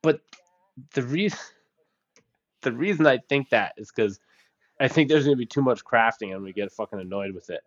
but 0.02 0.22
the 0.94 1.04
reason 1.04 1.40
the 2.62 2.72
reason 2.72 3.08
I 3.08 3.20
think 3.30 3.50
that 3.50 3.74
is 3.78 3.92
because 3.96 4.20
I 4.80 4.88
think 4.88 5.10
there's 5.10 5.26
gonna 5.26 5.36
be 5.36 5.46
too 5.46 5.62
much 5.62 5.84
crafting 5.84 6.34
and 6.34 6.44
we 6.44 6.54
get 6.54 6.72
fucking 6.72 7.00
annoyed 7.00 7.34
with 7.34 7.50
it. 7.50 7.62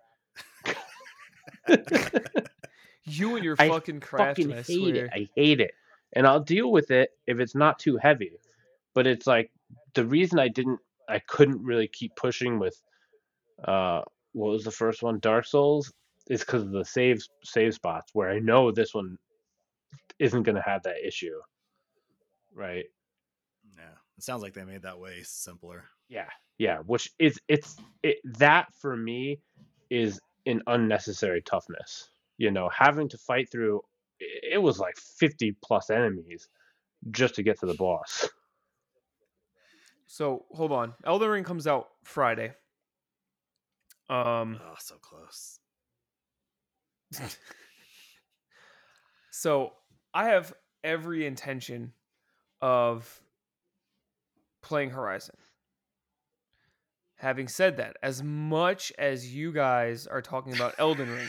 You 3.04 3.36
and 3.36 3.44
your 3.44 3.56
I 3.58 3.68
fucking 3.68 4.00
crafting, 4.00 4.50
fucking 4.50 4.52
I 4.52 4.62
hate 4.62 4.94
swear. 4.94 5.04
it. 5.06 5.10
I 5.14 5.28
hate 5.34 5.60
it, 5.60 5.72
and 6.12 6.26
I'll 6.26 6.40
deal 6.40 6.70
with 6.70 6.90
it 6.90 7.10
if 7.26 7.40
it's 7.40 7.54
not 7.54 7.78
too 7.78 7.96
heavy. 7.96 8.32
But 8.94 9.06
it's 9.06 9.26
like 9.26 9.50
the 9.94 10.04
reason 10.04 10.38
I 10.38 10.48
didn't, 10.48 10.80
I 11.08 11.20
couldn't 11.20 11.62
really 11.62 11.88
keep 11.88 12.14
pushing 12.16 12.58
with, 12.58 12.80
uh, 13.64 14.02
what 14.32 14.50
was 14.50 14.64
the 14.64 14.70
first 14.70 15.02
one, 15.02 15.18
Dark 15.20 15.46
Souls, 15.46 15.92
is 16.28 16.40
because 16.40 16.62
of 16.62 16.72
the 16.72 16.84
save 16.84 17.22
save 17.44 17.74
spots 17.74 18.10
where 18.12 18.30
I 18.30 18.38
know 18.40 18.70
this 18.70 18.92
one 18.94 19.16
isn't 20.18 20.42
gonna 20.42 20.62
have 20.62 20.82
that 20.82 21.06
issue, 21.06 21.40
right? 22.52 22.84
Yeah. 23.76 23.94
It 24.18 24.24
sounds 24.24 24.42
like 24.42 24.54
they 24.54 24.64
made 24.64 24.82
that 24.82 24.98
way 24.98 25.20
simpler. 25.22 25.84
Yeah, 26.08 26.28
yeah. 26.58 26.78
Which 26.78 27.10
is 27.18 27.38
it's 27.48 27.76
it 28.02 28.18
that 28.38 28.74
for 28.80 28.96
me 28.96 29.40
is 29.90 30.20
an 30.46 30.62
unnecessary 30.66 31.42
toughness. 31.42 32.10
You 32.38 32.50
know, 32.50 32.68
having 32.68 33.08
to 33.10 33.18
fight 33.18 33.50
through 33.50 33.82
it 34.18 34.60
was 34.60 34.78
like 34.78 34.96
fifty 34.96 35.56
plus 35.62 35.90
enemies 35.90 36.48
just 37.10 37.34
to 37.36 37.42
get 37.42 37.60
to 37.60 37.66
the 37.66 37.74
boss. 37.74 38.28
So 40.06 40.44
hold 40.52 40.72
on, 40.72 40.94
Elden 41.04 41.28
Ring 41.28 41.44
comes 41.44 41.66
out 41.66 41.88
Friday. 42.04 42.52
Um, 44.08 44.60
Oh, 44.62 44.74
so 44.78 44.94
close. 45.00 45.58
so 49.30 49.72
I 50.14 50.28
have 50.28 50.52
every 50.84 51.26
intention 51.26 51.92
of 52.60 53.20
playing 54.62 54.90
Horizon. 54.90 55.36
Having 57.16 57.48
said 57.48 57.78
that, 57.78 57.96
as 58.02 58.22
much 58.22 58.92
as 58.98 59.34
you 59.34 59.50
guys 59.52 60.06
are 60.06 60.20
talking 60.20 60.54
about 60.54 60.74
Elden 60.78 61.10
Ring, 61.10 61.28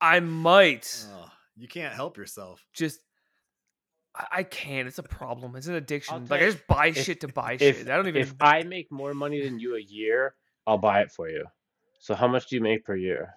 I 0.00 0.20
might 0.20 1.04
Oh, 1.14 1.30
you 1.56 1.66
can't 1.66 1.94
help 1.94 2.16
yourself. 2.18 2.62
just 2.74 3.00
I, 4.32 4.42
can't. 4.42 4.88
It's 4.88 4.98
a 4.98 5.02
problem. 5.02 5.54
It's 5.56 5.66
an 5.68 5.74
addiction. 5.74 6.26
Like 6.28 6.42
I 6.42 6.46
just 6.46 6.66
buy 6.66 6.86
if- 6.88 7.02
shit 7.04 7.20
to 7.20 7.28
buy 7.28 7.52
If 7.60 7.78
shit. 7.78 7.88
I 7.90 7.96
don't 7.96 8.08
even. 8.08 8.20
if 8.20 8.34
I 8.40 8.62
make 8.64 8.90
more 8.90 9.14
money 9.14 9.42
than 9.42 9.58
you 9.58 9.76
a 9.76 9.80
year, 9.80 10.34
I'll 10.66 10.78
buy 10.78 11.00
it 11.02 11.10
for 11.12 11.28
you. 11.28 11.44
So 12.00 12.14
how 12.14 12.28
much 12.28 12.48
do 12.48 12.56
you 12.56 12.62
make 12.62 12.84
per 12.84 12.96
year? 12.96 13.34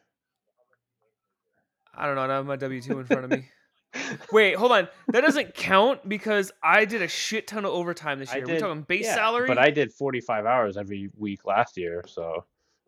I 1.95 2.05
don't 2.05 2.15
know. 2.15 2.21
I 2.21 2.27
don't 2.27 2.35
have 2.37 2.45
my 2.45 2.55
W 2.55 2.81
two 2.81 2.99
in 2.99 3.05
front 3.05 3.25
of 3.25 3.31
me. 3.31 3.45
Wait, 4.31 4.55
hold 4.55 4.71
on. 4.71 4.87
That 5.09 5.21
doesn't 5.21 5.53
count 5.53 6.07
because 6.07 6.51
I 6.63 6.85
did 6.85 7.01
a 7.01 7.07
shit 7.07 7.47
ton 7.47 7.65
of 7.65 7.71
overtime 7.71 8.19
this 8.19 8.33
year. 8.33 8.45
We're 8.47 8.59
talking 8.59 8.83
base 8.83 9.05
Yeah, 9.05 9.15
salary. 9.15 9.47
But 9.47 9.57
I 9.57 9.69
did 9.69 9.91
45 9.91 10.45
hours 10.45 10.77
every 10.77 11.09
week 11.17 11.45
last 11.45 11.77
year, 11.77 12.03
so 12.07 12.45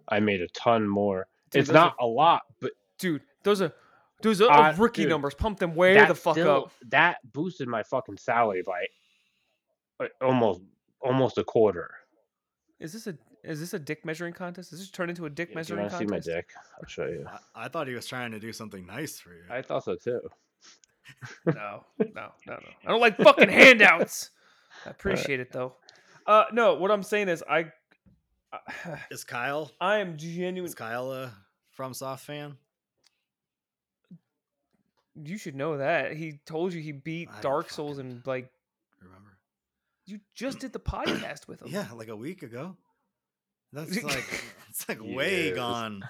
I 0.08 0.20
made 0.22 0.42
a 0.42 0.48
ton 0.50 0.88
more. 0.88 1.28
Dude, 1.52 1.60
it's 1.62 1.68
those 1.70 1.76
are- 1.76 1.80
not 1.86 1.96
a 2.00 2.06
lot, 2.06 2.42
but 2.62 2.72
dude, 2.98 3.22
those 3.44 3.62
are 3.62 3.74
those 4.24 4.42
are 4.42 4.52
Uh, 4.52 4.76
rookie 4.76 5.04
dude, 5.04 5.10
numbers. 5.12 5.36
Pump 5.36 5.60
them 5.60 5.76
way 5.76 5.94
that 5.94 6.08
the 6.08 6.16
fuck 6.16 6.34
still- 6.36 6.50
up. 6.66 6.72
That 6.90 7.18
boosted 7.32 7.68
my 7.68 7.84
fucking 7.84 8.18
salary 8.18 8.64
by 8.66 8.88
uh, 10.00 10.08
almost 10.22 10.62
almost 11.02 11.38
a 11.38 11.44
quarter. 11.44 11.92
Is 12.80 12.94
this 12.94 13.06
a 13.08 13.16
is 13.44 13.60
this 13.60 13.74
a 13.74 13.80
dick 13.80 14.04
measuring 14.06 14.34
contest? 14.34 14.74
Is 14.74 14.80
this 14.80 14.90
turn 14.90 15.10
into 15.10 15.26
a 15.26 15.30
dick 15.30 15.50
Yeah, 15.50 15.54
do 15.64 15.74
you 15.74 15.78
measuring 15.78 15.80
want 15.82 15.92
to 15.92 15.98
see 16.00 16.06
my 16.06 16.10
contest? 16.18 16.28
dick? 16.28 16.50
I'll 16.82 16.88
show 16.88 17.06
you. 17.06 17.26
I, 17.56 17.66
I 17.66 17.68
thought 17.68 17.88
he 17.88 17.94
was 17.94 18.08
trying 18.08 18.32
to 18.32 18.40
do 18.40 18.52
something 18.54 18.86
nice 18.86 19.20
for 19.20 19.34
you. 19.34 19.44
I 19.50 19.62
thought 19.62 19.84
so 19.84 19.96
too. 19.96 20.22
No, 21.46 21.84
no, 22.00 22.06
no, 22.16 22.32
no. 22.48 22.60
I 22.86 22.88
don't 22.90 23.02
like 23.02 23.18
fucking 23.18 23.50
handouts. 23.50 24.32
I 24.86 24.90
appreciate 24.92 25.42
it 25.42 25.52
though. 25.52 25.76
Uh, 26.26 26.46
no, 26.54 26.76
what 26.76 26.92
I'm 26.92 27.04
saying 27.04 27.28
is 27.28 27.44
I, 27.50 27.66
Is 29.12 29.24
Kyle 29.26 29.70
I 29.82 29.98
am 29.98 30.16
genuine. 30.16 30.64
is 30.66 30.76
Kyle 30.76 31.12
a 31.12 31.34
FromSoft 31.78 32.22
fan? 32.22 32.58
You 35.16 35.38
should 35.38 35.56
know 35.56 35.78
that 35.78 36.14
he 36.14 36.40
told 36.46 36.74
you 36.74 36.82
he 36.82 36.92
beat 36.92 37.30
I 37.32 37.42
Dark 37.42 37.70
Souls 37.70 37.98
and 38.00 38.26
like 38.26 38.50
Remember? 39.02 39.38
you 40.06 40.20
just 40.36 40.60
did 40.60 40.74
the 40.74 40.80
podcast 40.80 41.48
with 41.48 41.62
him. 41.62 41.68
Yeah, 41.72 41.88
like 41.96 42.08
a 42.08 42.16
week 42.16 42.44
ago. 42.44 42.76
That's 43.72 44.02
like 44.04 44.44
it's 44.70 44.88
like 44.90 45.00
way 45.02 45.48
Yes. 45.48 45.56
gone. 45.56 46.04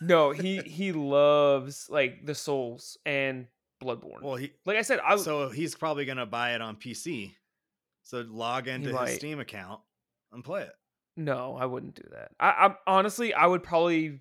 No, 0.00 0.30
he 0.32 0.58
he 0.66 0.92
loves 0.92 1.88
like 1.90 2.24
the 2.26 2.34
Souls 2.34 2.98
and 3.06 3.46
Bloodborne. 3.82 4.22
Well, 4.22 4.36
he 4.36 4.52
like 4.66 4.76
I 4.76 4.82
said, 4.82 5.00
I 5.04 5.16
so 5.16 5.48
he's 5.50 5.74
probably 5.74 6.04
gonna 6.04 6.26
buy 6.26 6.54
it 6.54 6.60
on 6.60 6.76
PC. 6.76 7.32
So 8.02 8.24
log 8.28 8.68
into 8.68 8.88
his 8.88 8.94
might. 8.94 9.14
Steam 9.16 9.38
account 9.40 9.80
and 10.32 10.42
play 10.44 10.62
it. 10.62 10.72
no, 11.16 11.56
I 11.58 11.66
wouldn't 11.66 11.94
do 11.94 12.08
that. 12.12 12.30
I, 12.40 12.66
I'm 12.66 12.76
honestly, 12.86 13.32
I 13.34 13.46
would 13.46 13.62
probably 13.62 14.20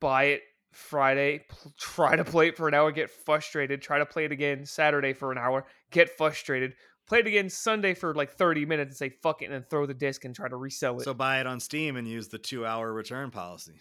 buy 0.00 0.24
it 0.24 0.42
Friday, 0.72 1.44
pl- 1.48 1.72
try 1.78 2.16
to 2.16 2.24
play 2.24 2.48
it 2.48 2.56
for 2.56 2.68
an 2.68 2.74
hour, 2.74 2.92
get 2.92 3.10
frustrated, 3.10 3.82
try 3.82 3.98
to 3.98 4.06
play 4.06 4.24
it 4.24 4.32
again 4.32 4.64
Saturday 4.64 5.12
for 5.12 5.32
an 5.32 5.38
hour, 5.38 5.66
get 5.90 6.16
frustrated, 6.16 6.74
play 7.06 7.20
it 7.20 7.26
again 7.26 7.48
Sunday 7.48 7.94
for 7.94 8.14
like 8.14 8.32
30 8.32 8.66
minutes 8.66 8.90
and 8.90 8.96
say 8.96 9.16
fuck 9.22 9.42
it, 9.42 9.46
and 9.46 9.54
then 9.54 9.64
throw 9.68 9.86
the 9.86 9.94
disc 9.94 10.24
and 10.24 10.34
try 10.34 10.48
to 10.48 10.56
resell 10.56 10.98
it. 10.98 11.04
So 11.04 11.14
buy 11.14 11.40
it 11.40 11.46
on 11.46 11.60
Steam 11.60 11.96
and 11.96 12.06
use 12.06 12.28
the 12.28 12.38
two 12.38 12.66
hour 12.66 12.92
return 12.92 13.30
policy. 13.30 13.80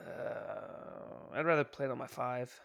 uh, 0.00 1.34
I'd 1.34 1.46
rather 1.46 1.64
play 1.64 1.86
it 1.86 1.90
on 1.90 1.98
my 1.98 2.06
five. 2.06 2.58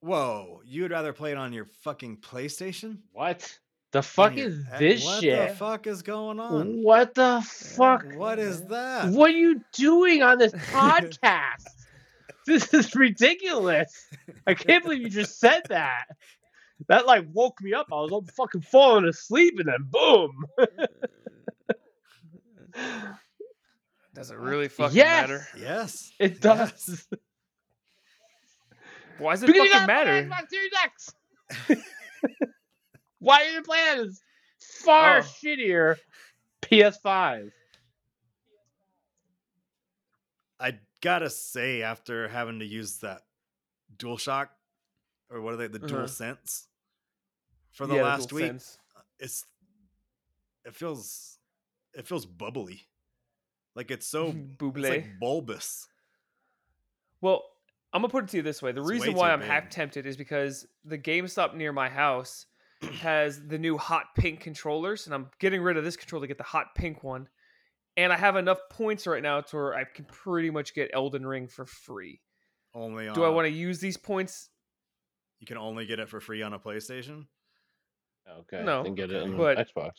Whoa, 0.00 0.62
you 0.64 0.82
would 0.82 0.90
rather 0.90 1.12
play 1.12 1.30
it 1.30 1.38
on 1.38 1.52
your 1.52 1.64
fucking 1.64 2.16
PlayStation? 2.18 2.98
What 3.12 3.58
the 3.92 4.02
fuck 4.02 4.36
is 4.36 4.64
this 4.78 5.04
what 5.04 5.20
shit? 5.20 5.38
What 5.38 5.48
the 5.50 5.54
fuck 5.54 5.86
is 5.86 6.02
going 6.02 6.40
on? 6.40 6.82
What 6.82 7.14
the 7.14 7.42
fuck? 7.46 8.04
What 8.16 8.38
is 8.38 8.62
that? 8.66 9.10
What 9.10 9.30
are 9.30 9.34
you 9.36 9.60
doing 9.72 10.22
on 10.22 10.38
this 10.38 10.52
podcast? 10.72 11.68
this 12.46 12.72
is 12.74 12.94
ridiculous. 12.94 14.08
I 14.46 14.54
can't 14.54 14.82
believe 14.82 15.02
you 15.02 15.10
just 15.10 15.38
said 15.38 15.62
that. 15.68 16.04
That 16.88 17.06
like 17.06 17.26
woke 17.32 17.60
me 17.62 17.74
up. 17.74 17.86
I 17.92 17.96
was 17.96 18.10
all 18.10 18.24
fucking 18.36 18.62
falling 18.62 19.04
asleep 19.04 19.54
and 19.58 19.68
then 19.68 19.84
boom. 19.88 20.44
Does 24.14 24.30
it 24.30 24.38
really 24.38 24.68
fucking 24.68 24.96
Yes! 24.96 25.20
matter? 25.28 25.46
Yes. 25.58 26.12
It 26.18 26.38
Yes. 26.42 26.86
does. 26.86 27.06
Why 29.18 29.34
does 29.34 29.42
it 29.44 29.46
Because 29.46 29.64
you 29.64 29.70
fucking 29.70 29.86
gotta 29.86 30.04
play 30.04 30.24
matter? 30.26 31.82
Xbox 33.22 33.26
Series 33.26 33.26
X. 33.26 33.26
Why 33.26 33.42
are 33.42 33.50
you 33.50 33.62
playing 33.62 34.06
this 34.06 34.22
far 34.84 35.20
Oh. 35.20 35.22
shittier 35.22 35.96
PS5? 36.62 37.50
I 40.60 40.78
gotta 41.00 41.30
say, 41.30 41.82
after 41.82 42.28
having 42.28 42.60
to 42.60 42.64
use 42.64 42.98
that 42.98 43.22
DualShock, 43.96 44.48
or 45.30 45.40
what 45.40 45.54
are 45.54 45.56
they, 45.56 45.66
the 45.66 45.78
Uh-huh. 45.78 45.86
Dual 45.88 46.08
Sense, 46.08 46.68
for 47.72 47.86
the 47.86 47.94
Yeah, 47.96 48.02
last 48.04 48.30
dual 48.30 48.40
week, 48.40 48.48
sense. 48.48 48.78
it's 49.18 49.44
it 50.64 50.74
feels 50.76 51.38
it 51.94 52.06
feels 52.06 52.24
bubbly, 52.26 52.82
like 53.74 53.90
it's 53.90 54.06
so 54.06 54.28
it's 54.60 54.88
like 54.88 55.18
bulbous. 55.18 55.88
Well, 57.20 57.42
I'm 57.92 58.02
gonna 58.02 58.10
put 58.10 58.24
it 58.24 58.30
to 58.30 58.36
you 58.38 58.42
this 58.42 58.62
way: 58.62 58.70
the 58.72 58.80
It's 58.80 58.90
reason 58.90 59.14
why 59.14 59.32
I'm 59.32 59.40
half 59.40 59.68
tempted 59.68 60.06
is 60.06 60.16
because 60.16 60.66
the 60.84 60.98
GameStop 60.98 61.54
near 61.54 61.72
my 61.72 61.88
house 61.88 62.46
has 63.00 63.46
the 63.46 63.58
new 63.58 63.76
hot 63.78 64.14
pink 64.16 64.40
controllers, 64.40 65.06
and 65.06 65.14
I'm 65.14 65.28
getting 65.38 65.62
rid 65.62 65.76
of 65.76 65.84
this 65.84 65.96
controller 65.96 66.24
to 66.24 66.28
get 66.28 66.38
the 66.38 66.44
hot 66.44 66.74
pink 66.74 67.02
one. 67.02 67.28
And 67.96 68.12
I 68.12 68.16
have 68.16 68.36
enough 68.36 68.58
points 68.70 69.06
right 69.06 69.22
now 69.22 69.40
to 69.42 69.56
where 69.56 69.74
I 69.74 69.84
can 69.84 70.06
pretty 70.06 70.50
much 70.50 70.74
get 70.74 70.90
Elden 70.94 71.26
Ring 71.26 71.46
for 71.46 71.66
free. 71.66 72.20
Only 72.74 73.06
on 73.08 73.14
Do 73.14 73.24
I 73.24 73.28
want 73.28 73.46
to 73.46 73.52
use 73.52 73.80
these 73.80 73.96
points? 73.98 74.48
You 75.40 75.46
can 75.46 75.58
only 75.58 75.84
get 75.86 75.98
it 75.98 76.08
for 76.08 76.20
free 76.20 76.42
on 76.42 76.54
a 76.54 76.58
PlayStation. 76.58 77.26
Okay, 78.28 78.62
No, 78.64 78.82
then 78.82 78.94
get 78.94 79.10
it 79.10 79.22
on 79.22 79.36
but- 79.36 79.58
Xbox. 79.58 79.90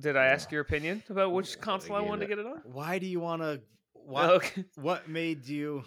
Did 0.00 0.16
I 0.16 0.26
ask 0.26 0.50
your 0.52 0.60
opinion 0.60 1.02
about 1.08 1.32
which 1.32 1.58
console 1.60 1.96
I 1.96 2.00
gave 2.00 2.08
wanted 2.08 2.20
to 2.22 2.28
get 2.28 2.38
it 2.38 2.46
on? 2.46 2.60
Why 2.64 2.98
do 2.98 3.06
you 3.06 3.20
want 3.20 3.40
to? 3.42 3.60
What? 3.94 4.30
Okay. 4.30 4.64
What 4.74 5.08
made 5.08 5.46
you? 5.46 5.84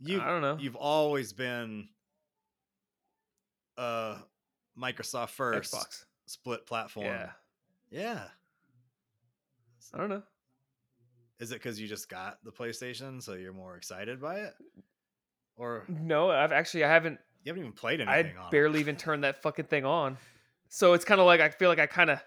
You 0.00 0.20
I 0.20 0.26
don't 0.26 0.42
know. 0.42 0.56
You've 0.58 0.74
always 0.76 1.32
been 1.32 1.88
uh 3.78 4.18
Microsoft 4.78 5.30
first 5.30 5.74
Xbox. 5.74 6.04
split 6.26 6.66
platform. 6.66 7.06
Yeah. 7.06 7.30
Yeah. 7.90 8.24
I 9.94 9.98
don't 9.98 10.08
know. 10.08 10.22
Is 11.38 11.50
it 11.50 11.56
because 11.56 11.80
you 11.80 11.88
just 11.88 12.08
got 12.08 12.38
the 12.44 12.52
PlayStation, 12.52 13.22
so 13.22 13.34
you're 13.34 13.52
more 13.52 13.76
excited 13.76 14.20
by 14.20 14.40
it, 14.40 14.54
or 15.56 15.84
No, 15.88 16.30
I've 16.30 16.52
actually 16.52 16.84
I 16.84 16.88
haven't. 16.88 17.18
you 17.44 17.50
haven't 17.50 17.62
even 17.62 17.72
played 17.72 18.00
I 18.00 18.20
anything 18.20 18.38
on 18.38 18.50
barely 18.50 18.80
even 18.80 18.96
turned 18.96 19.24
that 19.24 19.42
fucking 19.42 19.64
thing 19.66 19.84
on. 19.84 20.16
So 20.68 20.92
it's 20.94 21.04
kind 21.04 21.20
of 21.20 21.26
like 21.26 21.40
I 21.40 21.50
feel 21.50 21.68
like 21.68 21.80
I 21.80 21.86
kind 21.86 22.10
of 22.10 22.22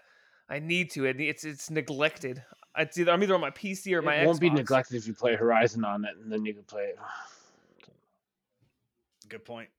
I 0.48 0.58
need 0.58 0.90
to. 0.92 1.06
It 1.06 1.20
it's 1.20 1.44
it's 1.44 1.70
neglected. 1.70 2.42
It's 2.78 2.98
either 2.98 3.10
I'm 3.10 3.22
either 3.22 3.34
on 3.34 3.40
my 3.40 3.50
PC 3.50 3.92
or 3.94 4.02
my 4.02 4.16
it 4.16 4.26
won't 4.26 4.38
be 4.38 4.50
neglected 4.50 4.96
if 4.96 5.06
you 5.06 5.14
play 5.14 5.34
Horizon 5.34 5.84
on 5.84 6.04
it, 6.04 6.12
and 6.22 6.30
then 6.30 6.44
you 6.44 6.52
can 6.52 6.64
play 6.64 6.82
it. 6.84 6.98
it? 7.78 7.88
Good 9.28 9.44
point. 9.44 9.70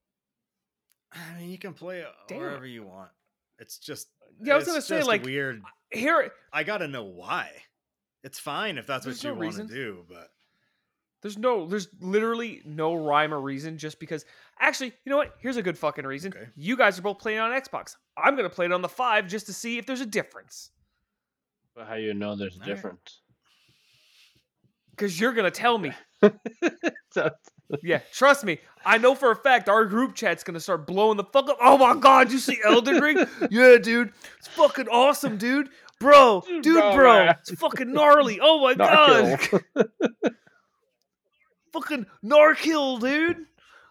I 1.13 1.39
mean, 1.39 1.49
you 1.49 1.57
can 1.57 1.73
play 1.73 1.99
it 1.99 2.07
Damn. 2.27 2.39
wherever 2.39 2.65
you 2.65 2.83
want. 2.83 3.09
It's 3.59 3.77
just 3.79 4.07
Yeah, 4.41 4.53
I 4.53 4.57
was 4.57 4.67
gonna 4.67 4.81
say 4.81 5.03
like 5.03 5.23
weird. 5.23 5.61
here. 5.91 6.31
I 6.53 6.63
gotta 6.63 6.87
know 6.87 7.03
why. 7.05 7.51
It's 8.23 8.39
fine 8.39 8.77
if 8.77 8.85
that's 8.87 9.05
what 9.05 9.23
you 9.23 9.29
no 9.31 9.35
want 9.35 9.55
to 9.55 9.63
do, 9.67 10.03
but 10.09 10.29
There's 11.21 11.37
no, 11.37 11.67
there's 11.67 11.87
literally 11.99 12.61
no 12.65 12.93
rhyme 12.95 13.33
or 13.33 13.39
reason 13.41 13.77
just 13.77 13.99
because. 13.99 14.25
Actually, 14.59 14.93
you 15.05 15.09
know 15.09 15.17
what? 15.17 15.35
Here's 15.39 15.57
a 15.57 15.61
good 15.63 15.77
fucking 15.77 16.05
reason. 16.05 16.33
Okay. 16.35 16.47
You 16.55 16.75
guys 16.77 16.99
are 16.99 17.01
both 17.03 17.19
playing 17.19 17.39
on 17.39 17.51
Xbox. 17.51 17.95
I'm 18.17 18.35
gonna 18.35 18.49
play 18.49 18.65
it 18.65 18.71
on 18.71 18.81
the 18.81 18.89
five 18.89 19.27
just 19.27 19.45
to 19.47 19.53
see 19.53 19.77
if 19.77 19.85
there's 19.85 20.01
a 20.01 20.05
difference. 20.05 20.71
But 21.75 21.87
how 21.87 21.95
you 21.95 22.13
know 22.13 22.35
there's 22.35 22.57
a 22.57 22.65
difference? 22.65 23.21
Because 24.91 25.19
you're 25.19 25.33
gonna 25.33 25.51
tell 25.51 25.77
me. 25.77 25.91
So- 27.11 27.29
Yeah, 27.83 27.99
trust 28.13 28.43
me. 28.45 28.59
I 28.85 28.97
know 28.97 29.13
for 29.13 29.29
a 29.31 29.35
fact 29.35 29.67
our 29.67 29.83
group 29.85 30.15
chat's 30.15 30.43
gonna 30.43 30.59
start 30.59 30.87
blowing 30.87 31.17
the 31.17 31.23
fuck 31.25 31.49
up. 31.49 31.57
Oh 31.61 31.77
my 31.77 31.95
god, 31.99 32.31
you 32.31 32.37
see 32.39 32.57
Elden 32.63 33.01
Ring? 33.01 33.17
Yeah, 33.51 33.77
dude. 33.77 34.13
It's 34.39 34.47
fucking 34.47 34.87
awesome, 34.87 35.37
dude. 35.37 35.69
Bro, 35.99 36.43
dude, 36.47 36.63
Bro, 36.75 36.95
bro. 36.95 37.29
It's 37.41 37.51
fucking 37.59 37.91
gnarly. 37.91 38.39
Oh 38.41 38.61
my 38.61 38.73
god. 38.75 39.39
fucking 41.73 42.05
Narkill, 42.23 42.99
dude. 42.99 43.45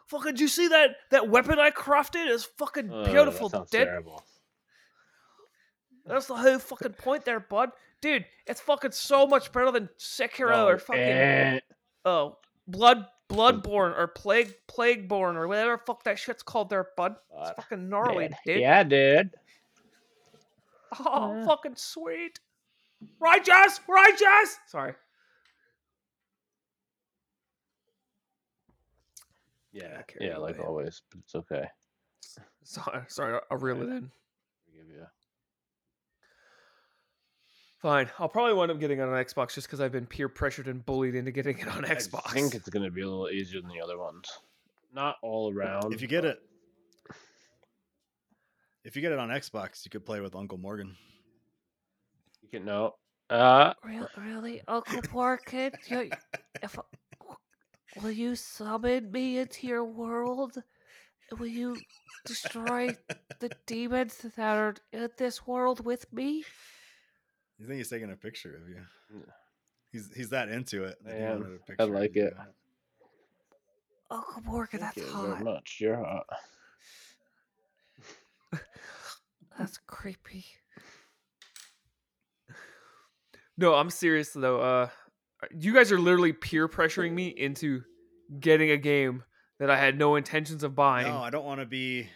Fucking 0.06 0.32
did 0.32 0.40
you 0.40 0.48
see 0.48 0.68
that 0.68 0.90
that 1.10 1.28
weapon 1.28 1.58
I 1.58 1.70
crafted? 1.70 2.26
It's 2.28 2.44
fucking 2.44 2.90
Oh, 2.92 3.04
beautiful. 3.04 3.50
sounds 3.50 3.70
Dead. 3.70 3.84
terrible. 3.84 4.22
That's 6.06 6.26
the 6.26 6.36
whole 6.36 6.58
fucking 6.60 6.92
point 6.92 7.24
there, 7.24 7.40
bud. 7.40 7.72
Dude, 8.00 8.24
it's 8.46 8.60
fucking 8.60 8.92
so 8.92 9.26
much 9.26 9.50
better 9.50 9.72
than 9.72 9.88
Sekiro 9.98 10.50
No, 10.50 10.68
or 10.68 10.78
fucking 10.78 11.02
eh, 11.02 11.60
oh 12.04 12.36
blood 12.68 13.06
bloodborne 13.28 13.96
or 13.98 14.06
plague 14.06 14.54
plagueborne 14.68 15.34
or 15.34 15.48
whatever 15.48 15.78
fuck 15.78 16.04
that 16.04 16.18
shit's 16.18 16.42
called 16.42 16.70
there, 16.70 16.88
bud. 16.96 17.16
It's 17.38 17.50
uh, 17.50 17.54
fucking 17.54 17.88
gnarly, 17.88 18.28
dude. 18.28 18.36
dude. 18.46 18.60
Yeah, 18.60 18.82
dude. 18.82 19.30
Oh, 21.04 21.34
Yeah. 21.34 21.44
fucking 21.44 21.76
sweet. 21.76 22.38
Righteous, 23.20 23.80
righteous. 23.88 24.58
Sorry. 24.68 24.94
Yeah, 29.72 30.02
yeah, 30.20 30.38
like 30.38 30.58
always, 30.58 31.02
but 31.10 31.20
it's 31.20 31.34
okay. 31.34 31.66
Sorry, 32.62 33.02
sorry. 33.08 33.40
I'll 33.50 33.58
reel 33.58 33.82
it 33.82 33.88
in. 33.88 34.10
Forgive 37.78 37.92
you. 37.92 38.06
Fine. 38.06 38.10
I'll 38.18 38.28
probably 38.28 38.54
wind 38.54 38.70
up 38.70 38.80
getting 38.80 38.98
it 38.98 39.02
on 39.02 39.08
Xbox 39.08 39.54
just 39.54 39.66
because 39.66 39.80
I've 39.80 39.92
been 39.92 40.06
peer 40.06 40.28
pressured 40.28 40.68
and 40.68 40.84
bullied 40.84 41.14
into 41.14 41.30
getting 41.30 41.58
it 41.58 41.68
on 41.68 41.84
Xbox. 41.84 42.22
I 42.26 42.32
think 42.32 42.54
it's 42.54 42.68
gonna 42.68 42.90
be 42.90 43.02
a 43.02 43.08
little 43.08 43.28
easier 43.28 43.60
than 43.60 43.70
the 43.70 43.80
other 43.80 43.98
ones. 43.98 44.28
Not 44.94 45.16
all 45.22 45.52
around. 45.52 45.92
if 45.92 46.00
you 46.00 46.08
get 46.08 46.24
it, 46.24 46.40
if 48.84 48.96
you 48.96 49.02
get 49.02 49.12
it 49.12 49.18
on 49.18 49.28
Xbox, 49.28 49.84
you 49.84 49.90
could 49.90 50.06
play 50.06 50.20
with 50.20 50.34
Uncle 50.34 50.58
Morgan. 50.58 50.96
you 52.42 52.48
can 52.48 52.64
know. 52.64 52.94
Uh, 53.28 53.74
Real, 53.84 54.08
really, 54.16 54.62
Uncle 54.68 55.02
Porkid? 55.02 55.74
You, 55.90 56.10
if, 56.62 56.78
will 58.00 58.12
you 58.12 58.36
summon 58.36 59.10
me 59.10 59.38
into 59.38 59.66
your 59.66 59.84
world? 59.84 60.62
Will 61.36 61.48
you 61.48 61.76
destroy 62.24 62.96
the 63.40 63.50
demons 63.66 64.18
that 64.18 64.38
are 64.38 64.76
in 64.92 65.10
this 65.18 65.44
world 65.46 65.84
with 65.84 66.10
me? 66.12 66.44
You 67.58 67.66
think 67.66 67.78
he's 67.78 67.88
taking 67.88 68.10
a 68.12 68.16
picture 68.16 68.54
of 68.62 68.68
you? 68.68 68.82
Yeah. 69.14 69.32
He's 69.92 70.10
he's 70.14 70.28
that 70.30 70.48
into 70.48 70.84
it. 70.84 70.96
that 71.04 71.14
he 71.14 71.20
Man, 71.20 71.30
a 71.42 71.54
I 71.54 71.58
picture 71.66 71.74
of 71.84 71.90
like 71.90 72.14
you. 72.14 72.26
it. 72.26 72.36
Uncle 74.10 74.42
Porkid, 74.42 74.70
thank 74.72 74.82
that's 74.82 74.96
you 74.98 75.04
very 75.04 75.34
hot. 75.36 75.42
much. 75.44 75.78
You're 75.80 75.96
hot. 75.96 76.26
That's 79.58 79.78
creepy. 79.86 80.44
No, 83.56 83.74
I'm 83.74 83.88
serious 83.88 84.30
though. 84.34 84.60
Uh, 84.60 84.88
you 85.58 85.72
guys 85.72 85.90
are 85.90 85.98
literally 85.98 86.32
peer 86.34 86.68
pressuring 86.68 87.12
me 87.12 87.28
into 87.28 87.82
getting 88.38 88.70
a 88.70 88.76
game 88.76 89.22
that 89.58 89.70
I 89.70 89.78
had 89.78 89.98
no 89.98 90.16
intentions 90.16 90.62
of 90.62 90.74
buying. 90.74 91.06
No, 91.08 91.18
I 91.18 91.30
don't 91.30 91.46
want 91.46 91.60
to 91.60 91.66
be 91.66 92.06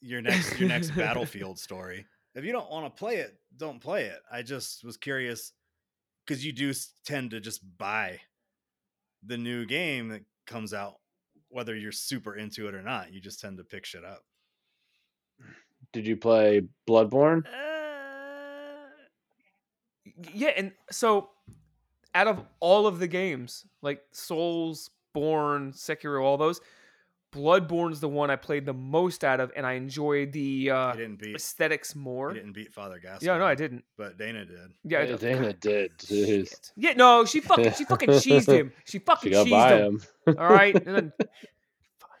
your 0.00 0.20
next 0.22 0.58
your 0.58 0.68
next 0.68 0.90
battlefield 0.96 1.58
story. 1.60 2.06
If 2.34 2.44
you 2.44 2.52
don't 2.52 2.70
want 2.70 2.86
to 2.86 2.98
play 2.98 3.16
it, 3.16 3.36
don't 3.56 3.80
play 3.80 4.04
it. 4.04 4.20
I 4.30 4.42
just 4.42 4.84
was 4.84 4.96
curious 4.96 5.52
because 6.24 6.44
you 6.44 6.52
do 6.52 6.72
tend 7.04 7.32
to 7.32 7.40
just 7.40 7.60
buy 7.78 8.20
the 9.26 9.36
new 9.36 9.66
game 9.66 10.08
that 10.08 10.22
comes 10.46 10.72
out, 10.72 10.96
whether 11.48 11.74
you're 11.74 11.92
super 11.92 12.36
into 12.36 12.68
it 12.68 12.74
or 12.74 12.82
not. 12.82 13.12
You 13.12 13.20
just 13.20 13.40
tend 13.40 13.58
to 13.58 13.64
pick 13.64 13.84
shit 13.84 14.04
up. 14.04 14.22
Did 15.92 16.06
you 16.06 16.16
play 16.16 16.62
Bloodborne? 16.88 17.44
Uh, 17.46 18.86
yeah, 20.32 20.52
and 20.56 20.72
so 20.90 21.30
out 22.14 22.28
of 22.28 22.44
all 22.60 22.86
of 22.86 23.00
the 23.00 23.08
games, 23.08 23.66
like 23.82 24.02
Souls, 24.12 24.90
Born, 25.12 25.72
Sekiro, 25.72 26.22
all 26.22 26.36
those, 26.36 26.60
Bloodborne's 27.32 28.00
the 28.00 28.08
one 28.08 28.30
I 28.30 28.36
played 28.36 28.66
the 28.66 28.72
most 28.72 29.22
out 29.22 29.38
of, 29.40 29.52
and 29.54 29.64
I 29.64 29.74
enjoyed 29.74 30.32
the 30.32 30.70
uh, 30.70 30.92
didn't 30.94 31.20
beat 31.20 31.36
aesthetics 31.36 31.94
more. 31.94 32.30
you 32.30 32.40
didn't 32.40 32.54
beat 32.54 32.72
Father 32.72 32.98
Gas. 32.98 33.22
Yeah, 33.22 33.38
no, 33.38 33.44
I 33.44 33.54
didn't. 33.54 33.84
But 33.96 34.18
Dana 34.18 34.44
did. 34.44 34.58
Yeah, 34.84 35.00
Yeah, 35.00 35.06
did. 35.06 35.20
Dana 35.20 35.52
did. 35.52 35.98
Jeez. 35.98 36.48
Shit. 36.48 36.72
Yeah, 36.76 36.92
no, 36.94 37.24
she 37.24 37.40
fucking 37.40 37.72
she 37.74 37.84
fucking 37.84 38.08
cheesed 38.10 38.52
him. 38.52 38.72
She 38.84 38.90
She 38.92 38.98
fucking 38.98 39.32
got 39.32 39.46
cheesed 39.46 39.50
by 39.50 39.76
him. 39.76 40.00
him. 40.26 40.36
All 40.38 40.48
right, 40.48 40.74
and 40.86 40.96
then 40.96 41.12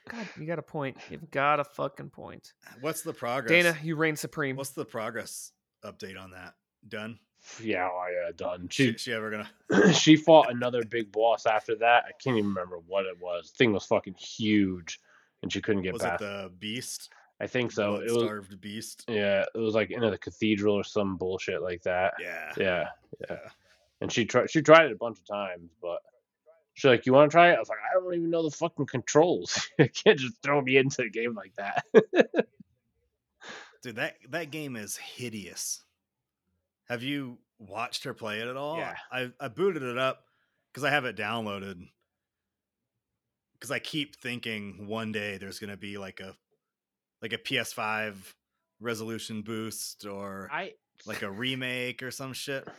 God, 0.08 0.28
you 0.38 0.46
got 0.46 0.58
a 0.58 0.62
point. 0.62 0.96
You've 1.10 1.30
got 1.30 1.60
a 1.60 1.64
fucking 1.64 2.10
point. 2.10 2.52
What's 2.80 3.02
the 3.02 3.12
progress? 3.12 3.50
Dana, 3.50 3.76
you 3.82 3.96
reign 3.96 4.16
supreme. 4.16 4.56
what's 4.56 4.70
the 4.70 4.84
progress 4.84 5.52
update 5.84 6.20
on 6.20 6.30
that? 6.32 6.54
Done? 6.88 7.18
Yeah, 7.62 7.88
oh, 7.90 8.04
yeah, 8.12 8.30
done. 8.36 8.68
She, 8.70 8.92
She 8.92 8.98
she 8.98 9.12
ever 9.12 9.30
gonna? 9.30 9.92
she 9.94 10.16
fought 10.16 10.50
another 10.50 10.84
big 10.84 11.10
boss 11.10 11.46
after 11.46 11.74
that. 11.76 12.04
I 12.06 12.12
can't 12.22 12.36
even 12.36 12.48
remember 12.50 12.78
what 12.86 13.06
it 13.06 13.20
was. 13.20 13.50
Thing 13.50 13.72
was 13.72 13.84
fucking 13.86 14.14
huge, 14.14 15.00
and 15.42 15.52
she 15.52 15.60
couldn't 15.60 15.82
get 15.82 15.92
Was 15.94 16.02
past. 16.02 16.22
it 16.22 16.24
the 16.24 16.50
beast? 16.58 17.10
I 17.40 17.46
think 17.46 17.72
so. 17.72 17.92
Blood 17.92 18.02
It 18.02 18.12
was 18.12 18.22
starved 18.24 18.60
beast. 18.60 19.04
yeah, 19.08 19.44
it 19.54 19.58
was 19.58 19.74
like 19.74 19.90
in 19.90 20.04
a 20.04 20.18
cathedral 20.18 20.74
or 20.74 20.84
some 20.84 21.16
bullshit 21.16 21.62
like 21.62 21.82
that. 21.84 22.12
Yeah. 22.20 22.52
Yeah, 22.58 22.88
yeah. 23.30 23.38
and 24.02 24.12
she 24.12 24.26
tried 24.26 24.50
she 24.50 24.60
tried 24.60 24.86
it 24.86 24.92
a 24.92 24.96
bunch 24.96 25.18
of 25.18 25.26
times, 25.26 25.70
but 25.80 26.00
she's 26.74 26.90
like, 26.90 27.06
"You 27.06 27.14
want 27.14 27.30
to 27.30 27.34
try 27.34 27.50
it?" 27.52 27.56
I 27.56 27.58
was 27.58 27.70
like, 27.70 27.78
"I 27.78 27.94
don't 27.94 28.12
even 28.14 28.28
know 28.30 28.42
the 28.42 28.50
fucking 28.54 28.84
controls. 28.86 29.66
you 29.78 29.88
can't 29.88 30.18
just 30.18 30.42
throw 30.42 30.60
me 30.60 30.76
into 30.76 31.02
a 31.02 31.08
game 31.08 31.34
like 31.34 31.54
that." 31.56 31.84
Dude, 33.82 33.96
that 33.96 34.16
that 34.28 34.50
game 34.50 34.76
is 34.76 34.98
hideous. 34.98 35.82
Have 36.90 37.02
you 37.02 37.38
watched 37.58 38.04
her 38.04 38.12
play 38.12 38.40
it 38.40 38.48
at 38.48 38.56
all? 38.56 38.76
Yeah. 38.76 38.96
I, 39.12 39.30
I 39.40 39.46
booted 39.48 39.82
it 39.84 39.96
up 39.96 40.24
because 40.72 40.84
I 40.84 40.90
have 40.90 41.04
it 41.06 41.16
downloaded. 41.16 41.88
Because 43.54 43.70
I 43.70 43.78
keep 43.78 44.16
thinking 44.16 44.86
one 44.88 45.12
day 45.12 45.38
there's 45.38 45.58
gonna 45.60 45.76
be 45.76 45.98
like 45.98 46.18
a 46.20 46.34
like 47.22 47.32
a 47.32 47.38
PS5 47.38 48.16
resolution 48.80 49.42
boost 49.42 50.04
or 50.04 50.48
I 50.50 50.72
like 51.06 51.22
a 51.22 51.30
remake 51.30 52.02
or 52.02 52.10
some 52.10 52.32
shit. 52.34 52.66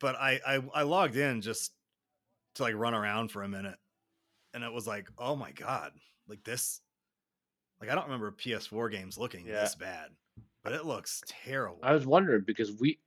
But 0.00 0.16
I, 0.16 0.40
I 0.44 0.62
I 0.74 0.82
logged 0.82 1.14
in 1.14 1.42
just 1.42 1.70
to 2.56 2.64
like 2.64 2.74
run 2.74 2.92
around 2.92 3.30
for 3.30 3.44
a 3.44 3.48
minute, 3.48 3.76
and 4.52 4.64
it 4.64 4.72
was 4.72 4.84
like, 4.84 5.06
oh 5.16 5.36
my 5.36 5.52
god, 5.52 5.92
like 6.26 6.42
this. 6.42 6.80
Like 7.80 7.88
I 7.88 7.94
don't 7.94 8.06
remember 8.06 8.32
PS4 8.32 8.90
games 8.90 9.16
looking 9.16 9.46
Yeah. 9.46 9.60
this 9.60 9.76
bad, 9.76 10.08
but 10.62 10.72
it 10.72 10.86
looks 10.86 11.22
terrible. 11.26 11.78
I 11.82 11.92
was 11.92 12.06
wondering 12.06 12.42
because 12.46 12.72
we 12.72 12.98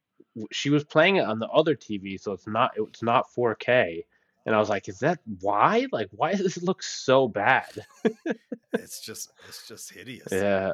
she 0.51 0.69
was 0.69 0.83
playing 0.83 1.17
it 1.17 1.25
on 1.25 1.39
the 1.39 1.47
other 1.47 1.75
TV, 1.75 2.19
so 2.19 2.33
it's 2.33 2.47
not 2.47 2.71
it's 2.75 3.03
not 3.03 3.27
4K, 3.35 4.03
and 4.45 4.55
I 4.55 4.59
was 4.59 4.69
like, 4.69 4.87
"Is 4.89 4.99
that 4.99 5.19
why? 5.41 5.87
Like, 5.91 6.09
why 6.11 6.31
does 6.31 6.41
this 6.41 6.63
look 6.63 6.83
so 6.83 7.27
bad?" 7.27 7.85
it's 8.73 8.99
just 8.99 9.31
it's 9.47 9.67
just 9.67 9.91
hideous. 9.91 10.27
Yeah, 10.31 10.73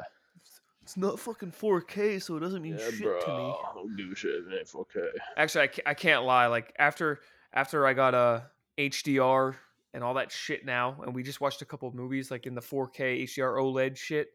It's 0.81 0.97
not 0.97 1.19
fucking 1.19 1.51
4K, 1.51 2.21
so 2.21 2.37
it 2.37 2.39
doesn't 2.39 2.61
mean 2.61 2.77
shit 2.77 2.99
to 2.99 3.37
me. 3.37 3.55
Don't 3.75 3.95
do 3.95 4.15
shit 4.15 4.35
in 4.35 4.65
4K. 4.65 5.07
Actually, 5.37 5.63
I 5.63 5.67
can't, 5.67 5.87
I 5.87 5.93
can't 5.93 6.23
lie. 6.23 6.47
Like 6.47 6.73
after 6.79 7.19
after 7.53 7.85
I 7.85 7.93
got 7.93 8.13
uh, 8.15 8.41
a 8.77 8.89
HDR 8.89 9.55
and 9.93 10.03
all 10.03 10.15
that 10.15 10.31
shit 10.31 10.65
now, 10.65 11.01
and 11.03 11.13
we 11.13 11.21
just 11.21 11.41
watched 11.41 11.61
a 11.61 11.65
couple 11.65 11.87
of 11.87 11.93
movies 11.93 12.31
like 12.31 12.47
in 12.47 12.55
the 12.55 12.61
4K 12.61 13.23
HDR 13.23 13.61
OLED 13.61 13.97
shit 13.97 14.29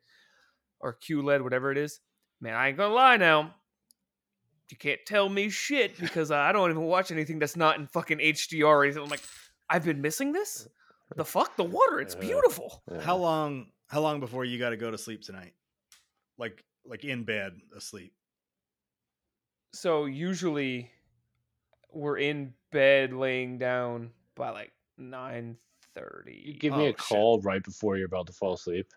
or 0.81 0.97
QLED, 1.03 1.43
whatever 1.43 1.73
it 1.73 1.79
is. 1.79 2.01
Man, 2.41 2.55
I 2.55 2.69
ain't 2.69 2.77
gonna 2.77 2.95
lie 2.95 3.17
now. 3.17 3.55
You 4.71 4.77
can't 4.77 5.01
tell 5.07 5.29
me 5.29 5.49
shit 5.49 5.99
because 5.99 6.31
I 6.31 6.51
don't 6.53 6.71
even 6.71 6.83
watch 6.83 7.11
anything 7.11 7.39
that's 7.39 7.57
not 7.57 7.79
in 7.79 7.87
fucking 7.87 8.19
HDR 8.19 8.65
or 8.67 8.85
anything. 8.85 9.03
I'm 9.03 9.09
like, 9.09 9.23
I've 9.71 9.85
been 9.85 10.01
missing 10.01 10.33
this. 10.33 10.67
The 11.15 11.25
fuck, 11.25 11.57
the 11.57 11.63
water, 11.65 12.01
it's 12.01 12.15
Yeah. 12.15 12.21
beautiful. 12.21 12.83
How 13.01 13.17
long 13.17 13.71
how 13.89 14.01
long 14.01 14.19
before 14.19 14.45
you 14.45 14.59
got 14.59 14.71
to 14.71 14.77
go 14.77 14.91
to 14.91 14.99
sleep 14.99 15.23
tonight? 15.23 15.55
Like 16.37 16.65
like 16.85 17.05
in 17.05 17.25
bed 17.25 17.53
asleep. 17.77 18.13
So 19.73 20.07
usually 20.07 20.91
we're 21.93 22.19
in 22.19 22.53
bed 22.73 23.13
laying 23.13 23.59
down 23.59 24.11
by 24.35 24.51
like 24.51 24.73
nine 24.99 25.57
thirty. 25.95 26.43
You 26.45 26.55
give 26.55 26.75
me 26.75 26.87
Oh, 26.87 26.87
a 26.87 26.91
shit. 26.91 26.99
call 26.99 27.41
right 27.43 27.63
before 27.63 27.97
you're 27.97 28.07
about 28.07 28.27
to 28.27 28.33
fall 28.33 28.55
asleep. 28.55 28.89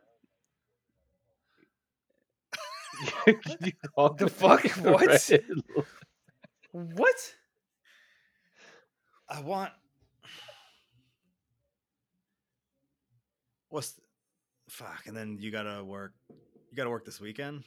You 3.27 3.71
The 4.17 4.29
fuck? 4.29 4.65
What? 4.83 5.29
What? 6.71 7.33
I 9.29 9.41
want 9.41 9.71
what's 13.69 13.93
fuck 14.69 15.05
and 15.05 15.15
then 15.15 15.37
you 15.39 15.51
gotta 15.51 15.83
work 15.83 16.13
you 16.29 16.75
gotta 16.75 16.89
work 16.89 17.05
this 17.05 17.21
weekend 17.21 17.63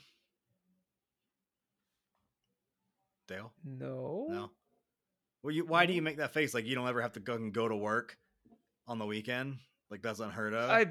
dale 3.29 3.53
No. 3.65 4.27
no 4.29 4.51
well 5.43 5.53
you 5.53 5.65
why 5.65 5.87
do 5.87 5.93
you 5.93 6.03
make 6.03 6.17
that 6.17 6.33
face 6.33 6.55
like 6.55 6.67
you 6.67 6.75
don't 6.75 6.89
ever 6.89 7.01
have 7.01 7.13
to 7.13 7.21
go 7.21 7.35
and 7.35 7.53
go 7.53 7.69
to 7.69 7.77
work 7.77 8.17
on 8.89 8.99
the 8.99 9.07
weekend 9.07 9.59
like 9.91 10.03
that's 10.03 10.19
unheard 10.21 10.55
of 10.55 10.69
I 10.71 10.87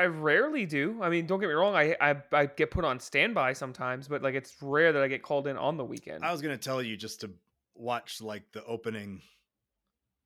I 0.00 0.06
rarely 0.06 0.66
do. 0.66 0.98
I 1.02 1.08
mean, 1.08 1.26
don't 1.26 1.40
get 1.40 1.48
me 1.48 1.54
wrong. 1.54 1.74
I, 1.74 1.96
I 2.00 2.16
I 2.32 2.46
get 2.46 2.70
put 2.70 2.84
on 2.84 3.00
standby 3.00 3.52
sometimes, 3.52 4.08
but 4.08 4.22
like 4.22 4.34
it's 4.34 4.54
rare 4.60 4.92
that 4.92 5.02
I 5.02 5.08
get 5.08 5.22
called 5.22 5.46
in 5.46 5.56
on 5.56 5.76
the 5.76 5.84
weekend. 5.84 6.24
I 6.24 6.32
was 6.32 6.42
gonna 6.42 6.58
tell 6.58 6.82
you 6.82 6.96
just 6.96 7.20
to 7.20 7.30
watch 7.74 8.20
like 8.20 8.50
the 8.52 8.64
opening 8.64 9.22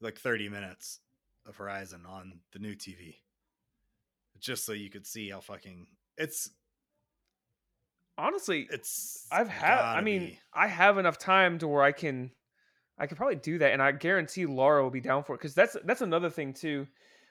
like 0.01 0.19
30 0.19 0.49
minutes 0.49 1.01
of 1.47 1.57
horizon 1.57 2.03
on 2.09 2.41
the 2.53 2.59
new 2.59 2.75
tv 2.75 3.15
just 4.41 4.67
so 4.67 4.73
you 4.73 4.91
could 4.91 5.07
see 5.07 5.31
how 5.31 5.41
fucking 5.41 5.87
it's 6.19 6.51
Honestly, 8.17 8.69
it's 8.71 9.27
I've 9.33 9.49
had. 9.49 9.81
I 9.81 10.01
mean, 10.01 10.27
be. 10.27 10.39
I 10.53 10.69
have 10.69 10.99
enough 10.99 11.19
time 11.19 11.59
to 11.59 11.67
where 11.67 11.83
I 11.83 11.91
can, 11.91 12.31
I 12.97 13.09
could 13.09 13.17
probably 13.17 13.35
do 13.35 13.59
that, 13.59 13.73
and 13.73 13.83
I 13.83 13.91
guarantee 13.91 14.47
Laura 14.47 14.85
will 14.85 14.91
be 14.91 15.01
down 15.01 15.25
for 15.25 15.35
it 15.35 15.39
because 15.39 15.53
that's 15.53 15.77
that's 15.85 16.01
another 16.01 16.31
thing 16.31 16.53
too. 16.53 16.87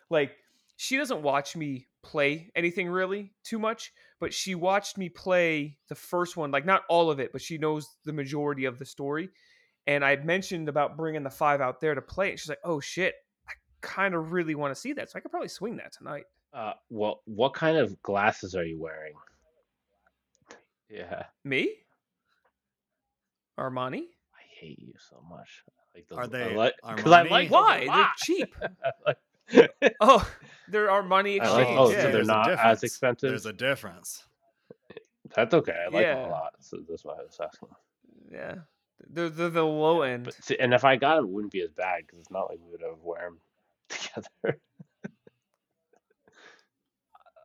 Like 0.10 0.36
she 0.76 0.98
doesn't 0.98 1.22
watch 1.22 1.56
me 1.56 1.88
play 2.03 2.51
anything 2.55 2.88
really 2.89 3.34
too 3.43 3.57
much, 3.57 3.91
but 4.19 4.34
she 4.34 4.55
watched 4.55 4.97
me 4.97 5.09
play 5.09 5.77
the 5.89 5.95
first 5.95 6.38
one, 6.38 6.51
like 6.51 6.65
not 6.65 6.84
all 6.89 7.09
of 7.09 7.19
it, 7.19 7.31
but 7.31 7.41
she 7.41 7.57
knows 7.57 7.88
the 8.05 8.13
majority 8.13 8.65
of 8.65 8.77
the 8.77 8.85
story. 8.85 9.30
And 9.88 10.05
I 10.05 10.15
mentioned 10.17 10.69
about 10.69 10.95
bringing 10.97 11.23
the 11.23 11.30
five 11.30 11.59
out 11.61 11.81
there 11.81 11.95
to 11.95 12.01
play 12.01 12.31
it. 12.31 12.39
She's 12.39 12.49
like, 12.49 12.59
"Oh 12.63 12.80
shit, 12.80 13.15
I 13.49 13.53
kind 13.81 14.13
of 14.15 14.31
really 14.31 14.55
want 14.55 14.73
to 14.73 14.80
see 14.80 14.93
that, 14.93 15.09
so 15.09 15.17
I 15.17 15.19
could 15.21 15.31
probably 15.31 15.49
swing 15.49 15.77
that 15.77 15.91
tonight." 15.93 16.23
Uh, 16.53 16.73
well, 16.89 17.21
what 17.25 17.53
kind 17.53 17.77
of 17.77 18.01
glasses 18.03 18.55
are 18.55 18.63
you 18.63 18.80
wearing? 18.80 19.13
Yeah, 20.89 21.23
Me, 21.43 21.73
Armani. 23.59 24.03
I 24.35 24.41
hate 24.59 24.80
you 24.80 24.93
so 25.09 25.23
much. 25.30 25.63
Like 25.95 26.07
those, 26.07 26.17
Are 26.19 26.27
they 26.27 26.53
I 26.53 26.55
like, 26.55 26.73
'cause 26.81 27.11
I 27.11 27.23
like 27.23 27.49
Why? 27.49 27.88
They're 27.88 28.11
cheap. 28.17 28.55
Like- 29.05 29.17
Oh, 29.99 30.30
there 30.70 30.90
are 30.90 31.03
money 31.03 31.40
I 31.40 31.49
like- 31.49 31.68
oh, 31.68 31.90
Yeah, 31.91 32.02
so 32.03 32.11
they're 32.11 32.24
not 32.24 32.49
as 32.49 32.84
expensive. 32.84 33.30
there's 33.30 33.45
a 33.45 33.53
difference 33.53 34.24
That's 35.36 35.53
okay. 35.53 35.86
I 35.88 35.90
like 35.90 36.06
them 36.06 36.18
a 36.26 36.30
lot. 36.30 36.53
So 36.60 36.78
that's 36.88 37.03
why 37.03 37.14
I 37.14 37.24
was 37.24 37.40
asking. 37.41 37.70
Yeah, 38.32 38.56
they're, 39.10 39.30
they're 39.30 39.49
the 39.49 39.64
low 39.64 40.02
end. 40.03 40.26
But 40.26 40.34
see, 40.36 40.57
and 40.60 40.74
if 40.74 40.84
I 40.86 40.95
got 40.95 41.15
them, 41.18 41.26
it 41.26 41.32
wouldn't 41.32 41.52
be 41.53 41.61
as 41.61 41.72
bad 41.72 42.03
because 42.06 42.20
it's 42.20 42.32
not 42.32 42.49
like 42.49 42.60
we 42.64 42.72
would 42.72 42.84
ever 42.84 42.95
wear 43.02 43.22
them 43.30 43.40
together. 43.90 44.60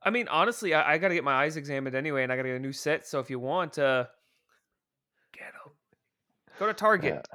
I 0.02 0.10
mean, 0.10 0.28
honestly, 0.28 0.74
I, 0.74 0.94
I 0.94 0.98
got 0.98 1.08
to 1.08 1.14
get 1.14 1.24
my 1.24 1.34
eyes 1.34 1.56
examined 1.56 1.94
anyway, 1.96 2.22
and 2.22 2.32
I 2.32 2.36
got 2.36 2.42
to 2.42 2.48
get 2.50 2.56
a 2.56 2.60
new 2.60 2.72
set. 2.72 3.06
So 3.06 3.18
if 3.20 3.28
you 3.30 3.38
want, 3.38 3.78
uh, 3.78 4.04
get 5.32 5.52
them. 5.52 5.72
Go 6.58 6.66
to 6.66 6.72
Target. 6.74 7.26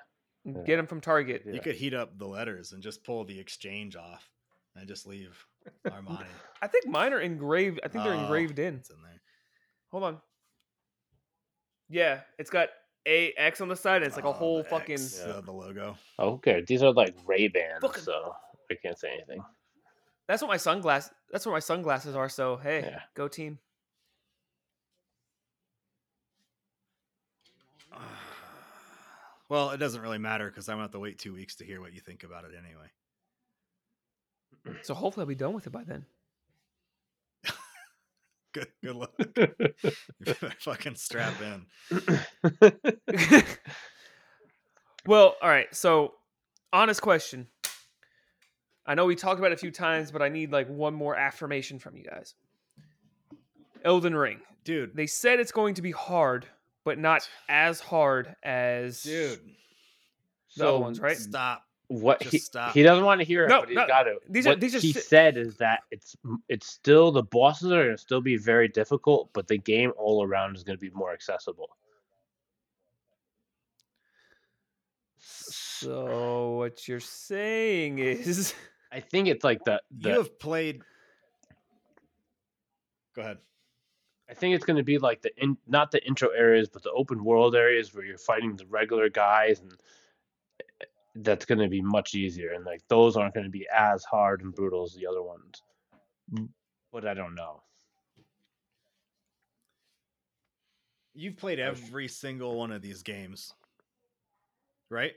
and 0.45 0.56
yeah. 0.56 0.64
Get 0.64 0.77
them 0.77 0.88
from 0.88 1.02
Target. 1.02 1.44
Yeah. 1.45 1.53
you 1.53 1.60
could 1.60 1.76
heat 1.76 1.94
up 1.94 2.18
the 2.18 2.26
letters 2.27 2.72
and 2.72 2.81
just 2.81 3.03
pull 3.03 3.26
the 3.26 3.40
exchange 3.40 3.95
off 3.95 4.27
and 4.75 4.87
just 4.87 5.05
leave 5.07 5.45
armani 5.87 6.25
I 6.61 6.67
think 6.67 6.87
mine 6.87 7.13
are 7.13 7.19
engraved. 7.21 7.79
I 7.83 7.87
think 7.87 8.03
they're 8.03 8.13
Oh, 8.13 8.21
engraved 8.23 8.59
in. 8.59 8.75
it's 8.75 8.89
in 8.89 9.01
there 9.01 9.21
Hold 9.91 10.03
on. 10.05 10.17
Yeah, 11.89 12.21
it's 12.39 12.49
got 12.49 12.69
A 13.05 13.31
X 13.37 13.61
on 13.61 13.67
the 13.67 13.75
side. 13.75 13.97
And 13.97 14.05
it's 14.05 14.15
like 14.15 14.25
a 14.25 14.29
Oh, 14.29 14.33
whole 14.33 14.57
the 14.59 14.63
fucking. 14.63 14.93
X, 14.95 15.21
Yeah. 15.23 15.33
uh, 15.33 15.41
the 15.41 15.51
logo 15.51 15.95
oh 16.19 16.29
Okay, 16.33 16.63
these 16.65 16.81
are 16.81 16.91
like 16.93 17.15
Ray 17.27 17.47
Bans, 17.47 17.81
Fucking- 17.81 18.01
so 18.03 18.33
I 18.71 18.75
can't 18.75 18.97
say 18.97 19.11
anything. 19.13 19.43
That's 20.27 20.41
what 20.41 20.47
my 20.47 20.57
sunglasses. 20.57 21.11
That's 21.31 21.45
what 21.45 21.51
my 21.51 21.59
sunglasses 21.59 22.15
are. 22.15 22.29
So 22.29 22.55
hey, 22.57 22.81
Yeah. 22.81 23.01
go 23.13 23.27
team. 23.27 23.59
well 29.49 29.69
it 29.71 29.77
doesn't 29.77 30.01
really 30.01 30.17
matter 30.17 30.47
because 30.49 30.67
i'm 30.69 30.73
gonna 30.75 30.83
have 30.83 30.91
to 30.91 30.99
wait 30.99 31.19
two 31.19 31.33
weeks 31.33 31.55
to 31.55 31.65
hear 31.65 31.79
what 31.81 31.93
you 31.93 31.99
think 32.01 32.23
about 32.23 32.43
it 32.45 32.51
anyway 32.57 32.87
So 34.81 34.94
hopefully 34.94 35.23
I'll 35.23 35.27
be 35.27 35.35
done 35.35 35.53
with 35.53 35.68
it 35.68 35.72
by 35.72 35.84
then. 35.84 36.06
good 38.53 38.68
good 38.84 38.95
luck 38.95 39.11
fucking 40.60 40.95
strap 40.95 41.34
in 41.41 41.65
well, 45.06 45.35
all 45.41 45.49
right. 45.49 45.73
So, 45.76 46.14
honest 46.72 47.02
question. 47.02 47.48
I 48.85 48.95
know 48.95 49.06
we 49.06 49.15
talked 49.15 49.40
about 49.40 49.52
it 49.52 49.56
a 49.56 49.57
few 49.57 49.72
times, 49.72 50.11
but 50.11 50.22
I 50.22 50.30
need 50.30 50.52
like 50.52 50.68
one 50.68 50.94
more 50.94 51.15
affirmation 51.15 51.80
from 51.80 51.95
you 51.95 52.03
guys. 52.03 52.35
Elden 53.85 54.15
Ring. 54.15 54.40
dude 54.64 54.95
They 54.95 55.07
said 55.07 55.40
it's 55.40 55.52
going 55.52 55.76
to 55.76 55.81
be 55.81 55.91
hard, 55.91 56.45
but 56.84 56.98
not 56.98 57.27
as 57.49 57.80
hard 57.80 58.35
as 58.44 59.03
dude 59.03 59.40
the 60.57 60.68
other 60.68 60.80
ones, 60.80 60.99
right? 60.99 61.18
stop 61.18 61.64
What 61.99 62.21
Just 62.21 62.31
he, 62.31 62.37
stop. 62.39 62.73
he 62.73 62.81
doesn't 62.81 63.05
want 63.05 63.21
to 63.21 63.25
hear 63.25 63.45
it, 63.45 63.49
No, 63.49 63.59
but 63.59 63.69
he's 63.69 63.75
no, 63.75 63.85
got 63.85 64.03
to. 64.03 64.15
these 64.27 64.47
are- 64.47 64.51
what 64.51 64.59
these 64.59 64.73
are 64.73 64.79
he 64.79 64.93
si- 64.93 64.99
said 64.99 65.37
is 65.37 65.57
that 65.57 65.81
it's 65.91 66.15
it's 66.49 66.65
still 66.65 67.11
the 67.11 67.21
bosses 67.21 67.71
are 67.71 67.83
going 67.83 67.95
to 67.95 68.01
still 68.01 68.21
be 68.21 68.35
very 68.35 68.67
difficult, 68.67 69.29
but 69.33 69.47
the 69.47 69.57
game 69.59 69.91
all 69.95 70.23
around 70.23 70.55
is 70.55 70.63
going 70.63 70.75
to 70.75 70.81
be 70.81 70.89
more 70.89 71.13
accessible. 71.13 71.69
So 75.19 76.51
what 76.57 76.87
you're 76.87 76.99
saying 76.99 77.99
is 77.99 78.53
I 78.91 78.99
think 78.99 79.27
it's 79.27 79.43
like 79.43 79.63
the, 79.63 79.81
the 79.99 80.09
you 80.09 80.15
have 80.17 80.39
played 80.39 80.81
go 83.15 83.21
ahead 83.21 83.37
I 84.29 84.33
think 84.33 84.55
it's 84.55 84.65
going 84.65 84.77
to 84.77 84.83
be 84.83 84.97
like 84.97 85.21
the 85.21 85.31
in, 85.37 85.57
not 85.67 85.91
the 85.91 86.03
intro 86.07 86.29
areas, 86.29 86.69
but 86.69 86.81
the 86.81 86.91
open 86.91 87.23
world 87.23 87.55
areas 87.55 87.93
where 87.93 88.03
you're 88.03 88.17
fighting 88.17 88.55
the 88.55 88.65
regular 88.65 89.09
guys, 89.09 89.59
and 89.59 89.71
that's 91.15 91.45
going 91.45 91.60
to 91.60 91.68
be 91.68 91.81
much 91.81 92.15
easier, 92.15 92.53
and 92.53 92.65
like 92.65 92.81
those 92.88 93.15
aren't 93.15 93.34
going 93.34 93.45
to 93.45 93.49
be 93.52 93.68
as 93.73 94.03
hard 94.03 94.41
and 94.41 94.53
brutal 94.53 94.84
as 94.84 94.94
the 94.94 95.06
other 95.06 95.22
ones. 95.22 95.61
Mm, 96.34 96.49
but 96.91 97.06
I 97.06 97.14
don't 97.14 97.35
know. 97.35 97.61
You've 101.15 101.38
played 101.38 101.60
every 101.60 102.07
single 102.07 102.57
one 102.57 102.72
of 102.72 102.81
these 102.81 103.03
games, 103.03 103.53
right? 104.90 105.14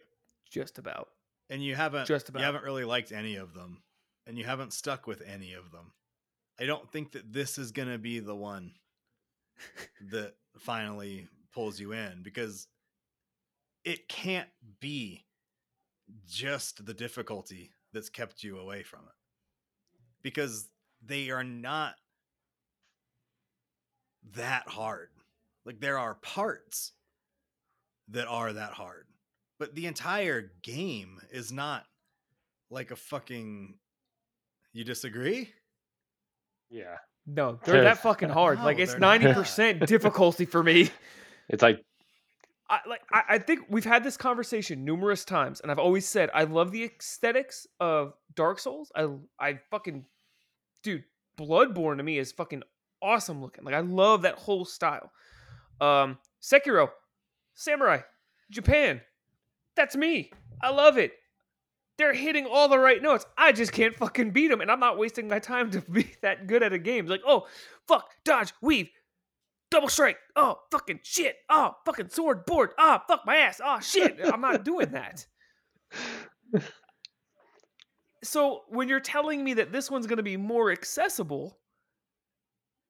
Just 0.50 0.78
about. 0.78 1.08
And 1.48 1.64
you 1.64 1.74
haven't 1.74 2.06
Just 2.06 2.28
about. 2.28 2.40
you 2.40 2.44
haven't 2.44 2.64
really 2.64 2.84
liked 2.84 3.12
any 3.12 3.36
of 3.36 3.54
them, 3.54 3.82
and 4.26 4.36
you 4.36 4.44
haven't 4.44 4.74
stuck 4.74 5.06
with 5.06 5.22
any 5.22 5.54
of 5.54 5.70
them. 5.70 5.92
I 6.60 6.66
don't 6.66 6.90
think 6.90 7.12
that 7.12 7.32
this 7.32 7.56
is 7.56 7.72
gonna 7.72 7.98
be 7.98 8.18
the 8.18 8.34
one 8.34 8.72
that 10.10 10.34
finally 10.58 11.28
pulls 11.52 11.80
you 11.80 11.92
in 11.92 12.22
because 12.22 12.66
it 13.84 14.08
can't 14.08 14.48
be 14.80 15.25
just 16.26 16.84
the 16.86 16.94
difficulty 16.94 17.72
that's 17.92 18.08
kept 18.08 18.42
you 18.42 18.58
away 18.58 18.82
from 18.82 19.00
it 19.00 19.14
because 20.22 20.68
they 21.04 21.30
are 21.30 21.44
not 21.44 21.94
that 24.34 24.68
hard. 24.68 25.08
Like 25.64 25.80
there 25.80 25.98
are 25.98 26.14
parts 26.14 26.92
that 28.08 28.26
are 28.28 28.52
that 28.52 28.72
hard, 28.72 29.06
but 29.58 29.74
the 29.74 29.86
entire 29.86 30.52
game 30.62 31.20
is 31.32 31.52
not 31.52 31.84
like 32.70 32.90
a 32.90 32.96
fucking. 32.96 33.74
You 34.72 34.84
disagree? 34.84 35.50
Yeah, 36.68 36.96
No, 37.26 37.58
they're 37.64 37.84
that 37.84 37.98
fucking 38.02 38.28
hard. 38.28 38.60
like 38.60 38.78
it's 38.78 38.98
ninety 38.98 39.32
percent 39.32 39.86
difficulty 39.86 40.44
for 40.44 40.62
me. 40.62 40.90
it's 41.48 41.62
like 41.62 41.80
I 42.68 42.80
like 42.88 43.02
I, 43.12 43.22
I 43.30 43.38
think 43.38 43.60
we've 43.68 43.84
had 43.84 44.02
this 44.02 44.16
conversation 44.16 44.84
numerous 44.84 45.24
times, 45.24 45.60
and 45.60 45.70
I've 45.70 45.78
always 45.78 46.06
said 46.06 46.30
I 46.34 46.44
love 46.44 46.72
the 46.72 46.84
aesthetics 46.84 47.66
of 47.80 48.14
Dark 48.34 48.58
Souls. 48.58 48.90
I 48.94 49.08
I 49.38 49.60
fucking 49.70 50.04
dude, 50.82 51.04
Bloodborne 51.38 51.98
to 51.98 52.02
me 52.02 52.18
is 52.18 52.32
fucking 52.32 52.62
awesome 53.02 53.40
looking. 53.40 53.64
Like 53.64 53.74
I 53.74 53.80
love 53.80 54.22
that 54.22 54.36
whole 54.36 54.64
style. 54.64 55.12
Um 55.80 56.18
Sekiro, 56.42 56.90
Samurai, 57.54 58.00
Japan. 58.50 59.00
That's 59.76 59.96
me. 59.96 60.30
I 60.60 60.70
love 60.70 60.98
it. 60.98 61.12
They're 61.98 62.14
hitting 62.14 62.46
all 62.46 62.68
the 62.68 62.78
right 62.78 63.00
notes. 63.00 63.24
I 63.38 63.52
just 63.52 63.72
can't 63.72 63.96
fucking 63.96 64.30
beat 64.30 64.48
them, 64.48 64.60
and 64.60 64.70
I'm 64.70 64.80
not 64.80 64.98
wasting 64.98 65.28
my 65.28 65.38
time 65.38 65.70
to 65.70 65.80
be 65.80 66.12
that 66.22 66.46
good 66.46 66.62
at 66.62 66.72
a 66.72 66.78
game. 66.78 67.06
Like, 67.06 67.22
oh, 67.26 67.46
fuck, 67.88 68.10
dodge, 68.24 68.52
weave, 68.60 68.90
double 69.70 69.88
strike. 69.88 70.16
Oh, 70.36 70.58
fucking 70.70 71.00
shit. 71.02 71.36
Oh, 71.50 71.72
fucking 71.84 72.08
sword, 72.10 72.44
board. 72.46 72.70
Ah, 72.78 73.02
fuck 73.08 73.22
my 73.26 73.36
ass. 73.36 73.60
Oh, 73.64 73.80
shit. 73.80 74.18
I'm 74.24 74.40
not 74.40 74.64
doing 74.64 74.90
that. 74.92 75.26
So 78.24 78.62
when 78.68 78.88
you're 78.88 79.00
telling 79.00 79.44
me 79.44 79.54
that 79.54 79.72
this 79.72 79.90
one's 79.90 80.06
going 80.06 80.16
to 80.16 80.22
be 80.22 80.36
more 80.36 80.72
accessible, 80.72 81.58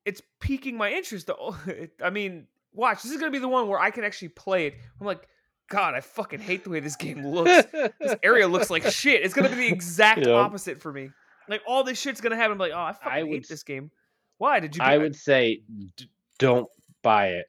it's 0.04 0.22
piquing 0.40 0.76
my 0.78 0.90
interest. 0.92 1.26
though. 1.28 1.56
I 2.02 2.10
mean, 2.10 2.46
watch. 2.72 3.02
This 3.02 3.12
is 3.12 3.18
going 3.18 3.30
to 3.30 3.36
be 3.36 3.40
the 3.40 3.48
one 3.48 3.68
where 3.68 3.78
I 3.78 3.90
can 3.90 4.04
actually 4.04 4.28
play 4.28 4.68
it. 4.68 4.74
I'm 5.00 5.06
like, 5.06 5.28
God, 5.68 5.94
I 5.94 6.00
fucking 6.00 6.40
hate 6.40 6.64
the 6.64 6.70
way 6.70 6.80
this 6.80 6.96
game 6.96 7.26
looks. 7.26 7.66
this 8.00 8.16
area 8.22 8.46
looks 8.48 8.70
like 8.70 8.84
shit. 8.84 9.22
It's 9.22 9.34
going 9.34 9.50
to 9.50 9.54
be 9.54 9.66
the 9.68 9.72
exact 9.74 10.20
Yep. 10.20 10.28
opposite 10.28 10.80
for 10.80 10.92
me. 10.92 11.10
Like 11.48 11.60
all 11.66 11.84
this 11.84 12.00
shit's 12.00 12.20
going 12.20 12.30
to 12.30 12.36
happen. 12.36 12.52
I'm 12.52 12.58
like, 12.58 12.72
oh, 12.74 12.80
I 12.80 12.92
fucking 12.92 13.12
I 13.12 13.26
hate 13.26 13.42
s- 13.42 13.48
this 13.48 13.62
game. 13.62 13.90
Why 14.38 14.60
did 14.60 14.76
you? 14.76 14.82
I 14.82 14.96
beat- 14.96 15.02
would 15.02 15.16
say 15.16 15.62
d- 15.96 16.08
don't 16.38 16.68
buy 17.02 17.28
it. 17.28 17.46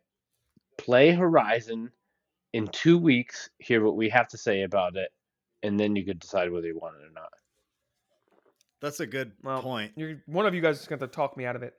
Play 0.77 1.11
Horizon 1.11 1.91
in 2.53 2.67
two 2.67 2.97
weeks. 2.97 3.49
Hear 3.59 3.83
what 3.83 3.95
we 3.95 4.09
have 4.09 4.27
to 4.29 4.37
say 4.37 4.63
about 4.63 4.95
it, 4.95 5.11
and 5.63 5.79
then 5.79 5.95
you 5.95 6.05
could 6.05 6.19
decide 6.19 6.51
whether 6.51 6.67
you 6.67 6.77
want 6.77 6.95
it 6.97 7.05
or 7.07 7.11
not. 7.13 7.29
That's 8.79 8.99
a 8.99 9.07
good 9.07 9.31
Well, 9.43 9.61
point. 9.61 9.93
You're 9.95 10.21
one 10.27 10.45
of 10.45 10.53
you 10.53 10.61
guys 10.61 10.79
is 10.79 10.87
going 10.87 10.99
to 10.99 11.07
talk 11.07 11.35
me 11.35 11.45
out 11.45 11.55
of 11.55 11.63
it. 11.63 11.73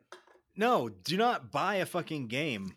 No, 0.57 0.89
do 0.89 1.17
not 1.17 1.53
buy 1.53 1.77
a 1.77 1.87
fucking 1.87 2.27
game 2.27 2.75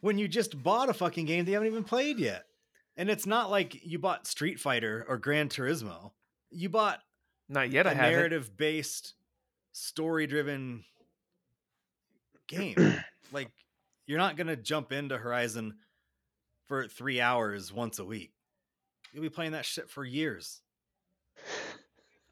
when 0.00 0.18
you 0.18 0.26
just 0.26 0.60
bought 0.60 0.88
a 0.88 0.94
fucking 0.94 1.26
game 1.26 1.44
that 1.44 1.50
you 1.50 1.54
haven't 1.54 1.70
even 1.70 1.84
played 1.84 2.18
yet. 2.18 2.46
And 2.96 3.08
it's 3.08 3.24
not 3.26 3.50
like 3.50 3.84
you 3.86 3.98
bought 4.00 4.26
Street 4.26 4.58
Fighter 4.58 5.06
or 5.08 5.16
Gran 5.16 5.48
Turismo. 5.48 6.10
You 6.50 6.68
bought 6.68 6.98
Not 7.48 7.70
yet. 7.70 7.86
I 7.86 7.92
a 7.92 7.94
haven't. 7.94 8.12
narrative 8.12 8.56
based, 8.56 9.14
story 9.72 10.26
driven 10.26 10.84
game. 12.48 12.74
like, 13.32 13.50
you're 14.06 14.18
not 14.18 14.36
going 14.36 14.46
to 14.48 14.56
jump 14.56 14.92
into 14.92 15.16
Horizon 15.18 15.74
for 16.66 16.86
three 16.88 17.20
hours 17.20 17.72
once 17.72 17.98
a 17.98 18.04
week. 18.04 18.32
You'll 19.12 19.22
be 19.22 19.28
playing 19.30 19.52
that 19.52 19.64
shit 19.66 19.88
for 19.90 20.04
years. 20.04 20.60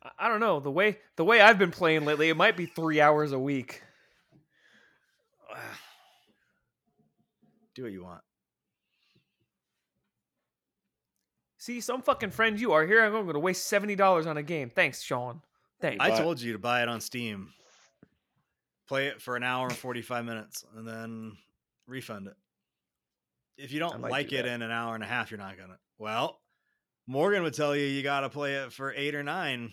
I- 0.03 0.11
I 0.19 0.29
don't 0.29 0.41
know 0.41 0.61
the 0.61 0.71
way 0.71 0.99
the 1.17 1.25
way 1.27 1.43
I've 1.43 1.59
been 1.59 1.71
playing 1.71 2.07
lately. 2.07 2.31
It 2.31 2.37
might 2.37 2.57
be 2.57 2.65
three 2.65 3.03
hours 3.03 3.33
a 3.33 3.39
week. 3.39 3.83
Do 7.75 7.83
what 7.83 7.93
you 7.93 8.03
want. 8.03 8.23
See, 11.59 11.81
some 11.83 12.01
fucking 12.01 12.31
friend 12.31 12.59
you 12.59 12.73
are 12.73 12.87
here. 12.87 13.05
I'm 13.05 13.13
going 13.13 13.27
to 13.35 13.39
waste 13.39 13.67
seventy 13.67 13.95
dollars 13.95 14.27
on 14.27 14.39
a 14.39 14.43
game. 14.43 14.71
Thanks, 14.71 15.03
Sean. 15.03 15.43
Thanks. 15.81 16.03
I 16.03 16.11
told 16.19 16.41
you 16.41 16.53
to 16.55 16.59
buy 16.59 16.83
it 16.83 16.89
on 16.89 17.01
Steam. 17.03 17.53
Play 18.91 19.07
it 19.07 19.23
for 19.23 19.37
an 19.37 19.45
hour 19.45 19.69
and 19.69 19.77
45 19.77 20.25
minutes 20.25 20.65
and 20.77 20.85
then 20.85 21.37
refund 21.87 22.27
it. 22.27 22.35
If 23.57 23.71
you 23.71 23.79
don't 23.79 24.01
like 24.01 24.31
do 24.31 24.39
it 24.39 24.43
that. 24.43 24.53
in 24.53 24.63
an 24.63 24.73
hour 24.73 24.97
and 24.97 25.05
a 25.05 25.07
half, 25.07 25.31
you're 25.31 25.39
not 25.39 25.57
going 25.57 25.69
to. 25.69 25.77
Well, 26.01 26.41
Morgan 27.07 27.45
would 27.45 27.55
tell 27.55 27.77
you 27.77 27.85
you 27.85 28.03
got 28.03 28.23
to 28.23 28.29
play 28.29 28.57
it 28.57 28.73
for 28.73 28.93
eight 28.93 29.15
or 29.15 29.23
nine. 29.23 29.71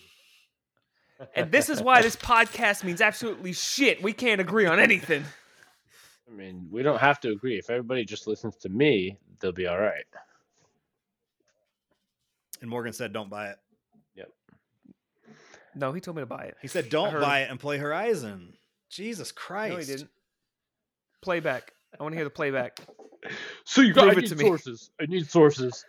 and 1.36 1.52
this 1.52 1.68
is 1.68 1.82
why 1.82 2.04
this 2.04 2.16
podcast 2.16 2.84
means 2.84 3.02
absolutely 3.02 3.54
shit. 3.54 4.04
We 4.04 4.14
can't 4.14 4.40
agree 4.40 4.68
on 4.68 4.80
anything. 4.80 5.24
I 6.32 6.36
mean, 6.36 6.68
we 6.70 6.84
don't 6.84 7.02
have 7.02 7.20
to 7.22 7.32
agree. 7.32 7.58
If 7.58 7.72
everybody 7.72 8.06
just 8.06 8.28
listens 8.28 8.56
to 8.58 8.70
me, 8.70 9.18
they'll 9.40 9.52
be 9.52 9.66
all 9.66 9.80
right. 9.80 10.06
And 12.62 12.70
Morgan 12.70 12.94
said, 12.94 13.14
don't 13.14 13.32
buy 13.32 13.48
it. 13.48 13.58
Yep. 14.14 14.30
No, 15.74 15.92
he 15.92 16.02
told 16.02 16.18
me 16.18 16.22
to 16.22 16.28
buy 16.28 16.44
it. 16.44 16.58
He 16.62 16.68
said, 16.68 16.90
don't 16.90 17.20
buy 17.20 17.40
it 17.40 17.50
and 17.50 17.60
play 17.60 17.80
Horizon. 17.80 18.54
Jesus 18.90 19.32
Christ. 19.32 19.72
No, 19.74 19.78
he 19.80 19.86
didn't. 19.86 20.10
Playback. 21.22 21.74
I 22.00 22.04
want 22.04 22.14
to 22.14 22.18
hear 22.18 22.24
the 22.26 22.30
playback. 22.30 22.80
So 23.66 23.82
you 23.82 23.94
Prove 23.94 24.06
got 24.06 24.14
it 24.14 24.18
I 24.20 24.22
need 24.22 24.28
to 24.30 24.36
me. 24.36 24.46
sources. 24.46 24.92
I 25.02 25.06
need 25.08 25.30
sources. 25.30 25.84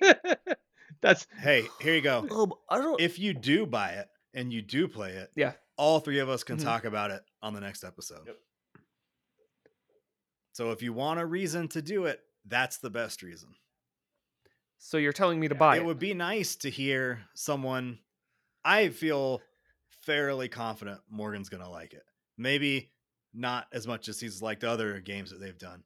That's 1.00 1.26
Hey, 1.40 1.64
here 1.80 1.94
you 1.94 2.02
go. 2.02 2.26
Um, 2.30 2.52
I 2.68 2.78
don't. 2.78 3.00
If 3.00 3.18
you 3.18 3.32
do 3.32 3.64
buy 3.66 3.92
it 3.92 4.08
and 4.34 4.52
you 4.52 4.60
do 4.60 4.88
play 4.88 5.12
it, 5.12 5.30
Yeah. 5.34 5.52
all 5.78 6.00
three 6.00 6.18
of 6.18 6.28
us 6.28 6.44
can 6.44 6.58
Mhm. 6.58 6.64
talk 6.64 6.84
about 6.84 7.10
it 7.12 7.22
on 7.40 7.54
the 7.54 7.60
next 7.60 7.82
episode. 7.82 8.26
Yep. 8.26 8.38
So 10.52 10.70
if 10.72 10.82
you 10.82 10.92
want 10.92 11.18
a 11.20 11.24
reason 11.26 11.68
to 11.68 11.80
do 11.80 12.04
it, 12.04 12.20
that's 12.44 12.76
the 12.78 12.90
best 12.90 13.22
reason. 13.22 13.54
So 14.78 14.98
you're 14.98 15.12
telling 15.14 15.40
me 15.40 15.48
to 15.48 15.54
buy 15.54 15.76
it 15.76 15.80
it? 15.80 15.84
would 15.86 15.98
be 15.98 16.12
nice 16.12 16.56
to 16.56 16.68
hear 16.70 17.24
someone 17.34 18.00
I 18.64 18.90
feel 18.90 19.40
fairly 20.02 20.48
confident 20.48 21.00
Morgan's 21.10 21.48
going 21.48 21.62
to 21.62 21.68
like 21.68 21.92
it. 21.92 22.04
Maybe 22.36 22.90
not 23.34 23.66
as 23.72 23.86
much 23.86 24.08
as 24.08 24.20
he's 24.20 24.42
liked 24.42 24.64
other 24.64 25.00
games 25.00 25.30
that 25.30 25.40
they've 25.40 25.58
done, 25.58 25.82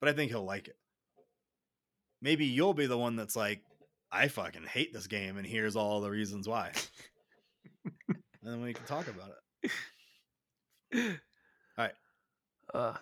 but 0.00 0.08
I 0.08 0.12
think 0.12 0.30
he'll 0.30 0.44
like 0.44 0.68
it. 0.68 0.76
Maybe 2.20 2.46
you'll 2.46 2.74
be 2.74 2.86
the 2.86 2.98
one 2.98 3.16
that's 3.16 3.36
like, 3.36 3.62
I 4.10 4.28
fucking 4.28 4.64
hate 4.64 4.92
this 4.92 5.06
game, 5.06 5.36
and 5.36 5.46
here's 5.46 5.76
all 5.76 6.00
the 6.00 6.10
reasons 6.10 6.48
why. 6.48 6.72
and 8.08 8.18
then 8.42 8.62
we 8.62 8.72
can 8.72 8.84
talk 8.86 9.06
about 9.08 9.30
it. 9.62 9.70
Uh, 12.74 12.94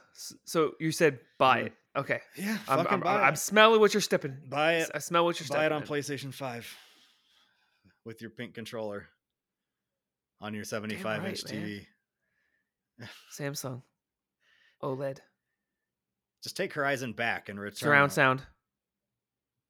so 0.44 0.72
you 0.78 0.92
said 0.92 1.18
buy 1.38 1.58
it. 1.60 1.72
Okay. 1.96 2.20
Yeah, 2.36 2.58
I'm, 2.68 2.78
fucking 2.78 2.92
I'm, 2.92 3.00
buy 3.00 3.22
I'm 3.22 3.34
it. 3.34 3.38
smelling 3.38 3.80
what 3.80 3.94
you're 3.94 4.00
stepping. 4.00 4.36
buy 4.48 4.74
it. 4.74 4.90
I 4.94 4.98
smell 4.98 5.24
what 5.24 5.40
you're 5.40 5.46
stepping. 5.46 5.60
Buy 5.60 5.66
it 5.66 5.72
on 5.72 5.82
in. 5.82 5.88
PlayStation 5.88 6.32
5 6.32 6.76
with 8.04 8.20
your 8.20 8.30
pink 8.30 8.54
controller 8.54 9.08
on 10.40 10.54
your 10.54 10.64
75 10.64 11.24
inch 11.26 11.44
right, 11.44 11.54
man. 11.54 11.66
TV. 11.66 11.86
Samsung. 13.38 13.82
OLED. 14.82 15.18
Just 16.42 16.56
take 16.56 16.72
Horizon 16.74 17.12
back 17.12 17.48
and 17.48 17.58
return 17.58 17.76
Surround 17.76 18.12
sound 18.12 18.42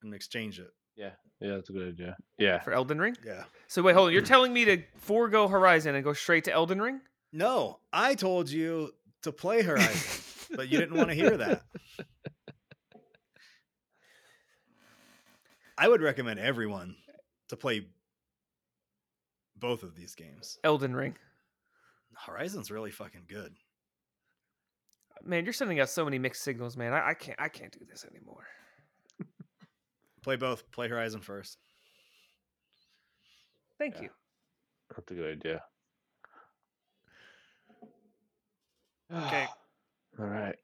and 0.02 0.12
exchange 0.14 0.58
it. 0.58 0.68
yeah, 0.96 1.10
yeah, 1.40 1.54
that's 1.54 1.70
a 1.70 1.72
good 1.72 1.88
idea. 1.88 2.16
Yeah, 2.38 2.60
for 2.60 2.72
Elden 2.72 2.98
Ring. 2.98 3.16
Yeah. 3.24 3.44
So 3.68 3.82
wait, 3.82 3.94
hold 3.94 4.08
on. 4.08 4.12
You're 4.12 4.22
telling 4.22 4.52
me 4.52 4.64
to 4.66 4.82
forego 4.98 5.48
Horizon 5.48 5.94
and 5.94 6.04
go 6.04 6.12
straight 6.12 6.44
to 6.44 6.52
Elden 6.52 6.82
Ring? 6.82 7.00
No, 7.32 7.78
I 7.92 8.14
told 8.14 8.50
you 8.50 8.90
to 9.22 9.32
play 9.32 9.62
Horizon, 9.62 10.24
but 10.56 10.68
you 10.68 10.78
didn't 10.78 10.96
want 10.96 11.08
to 11.08 11.14
hear 11.14 11.36
that. 11.36 11.62
I 15.78 15.88
would 15.88 16.00
recommend 16.02 16.40
everyone 16.40 16.96
to 17.48 17.56
play 17.56 17.86
both 19.58 19.82
of 19.82 19.94
these 19.94 20.14
games. 20.14 20.58
Elden 20.64 20.94
Ring. 20.94 21.16
Horizon's 22.14 22.70
really 22.70 22.90
fucking 22.90 23.24
good. 23.28 23.54
Man, 25.24 25.44
you're 25.44 25.52
sending 25.52 25.80
out 25.80 25.88
so 25.90 26.04
many 26.04 26.18
mixed 26.18 26.42
signals, 26.42 26.76
man. 26.76 26.92
I, 26.92 27.08
I 27.10 27.14
can't. 27.14 27.40
I 27.40 27.48
can't 27.48 27.72
do 27.72 27.84
this 27.88 28.04
anymore. 28.10 28.44
Play 30.22 30.36
both. 30.36 30.70
Play 30.72 30.88
Horizon 30.88 31.20
first. 31.20 31.58
Thank 33.78 33.94
Yeah. 33.96 34.02
you. 34.02 34.08
That's 34.94 35.10
a 35.10 35.14
good 35.14 35.32
idea. 35.38 35.62
Okay. 39.14 39.46
All 40.18 40.26
right. 40.26 40.56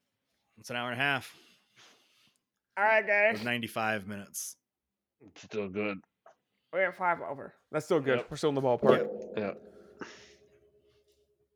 It's 0.59 0.69
an 0.69 0.75
hour 0.75 0.91
and 0.91 0.99
a 0.99 1.03
half 1.03 1.33
All 2.77 2.83
right, 2.83 3.05
guys. 3.05 3.33
with 3.33 3.43
95 3.43 4.07
minutes. 4.07 4.55
It's 5.21 5.41
still 5.43 5.69
good. 5.69 5.99
We're 6.71 6.87
at 6.89 6.97
five 6.97 7.19
over. 7.21 7.53
That's 7.73 7.83
still 7.85 7.99
good. 7.99 8.19
Yep. 8.19 8.27
We're 8.31 8.37
still 8.37 8.49
in 8.49 8.55
the 8.55 8.61
ballpark. 8.61 9.09
Yeah. 9.35 9.51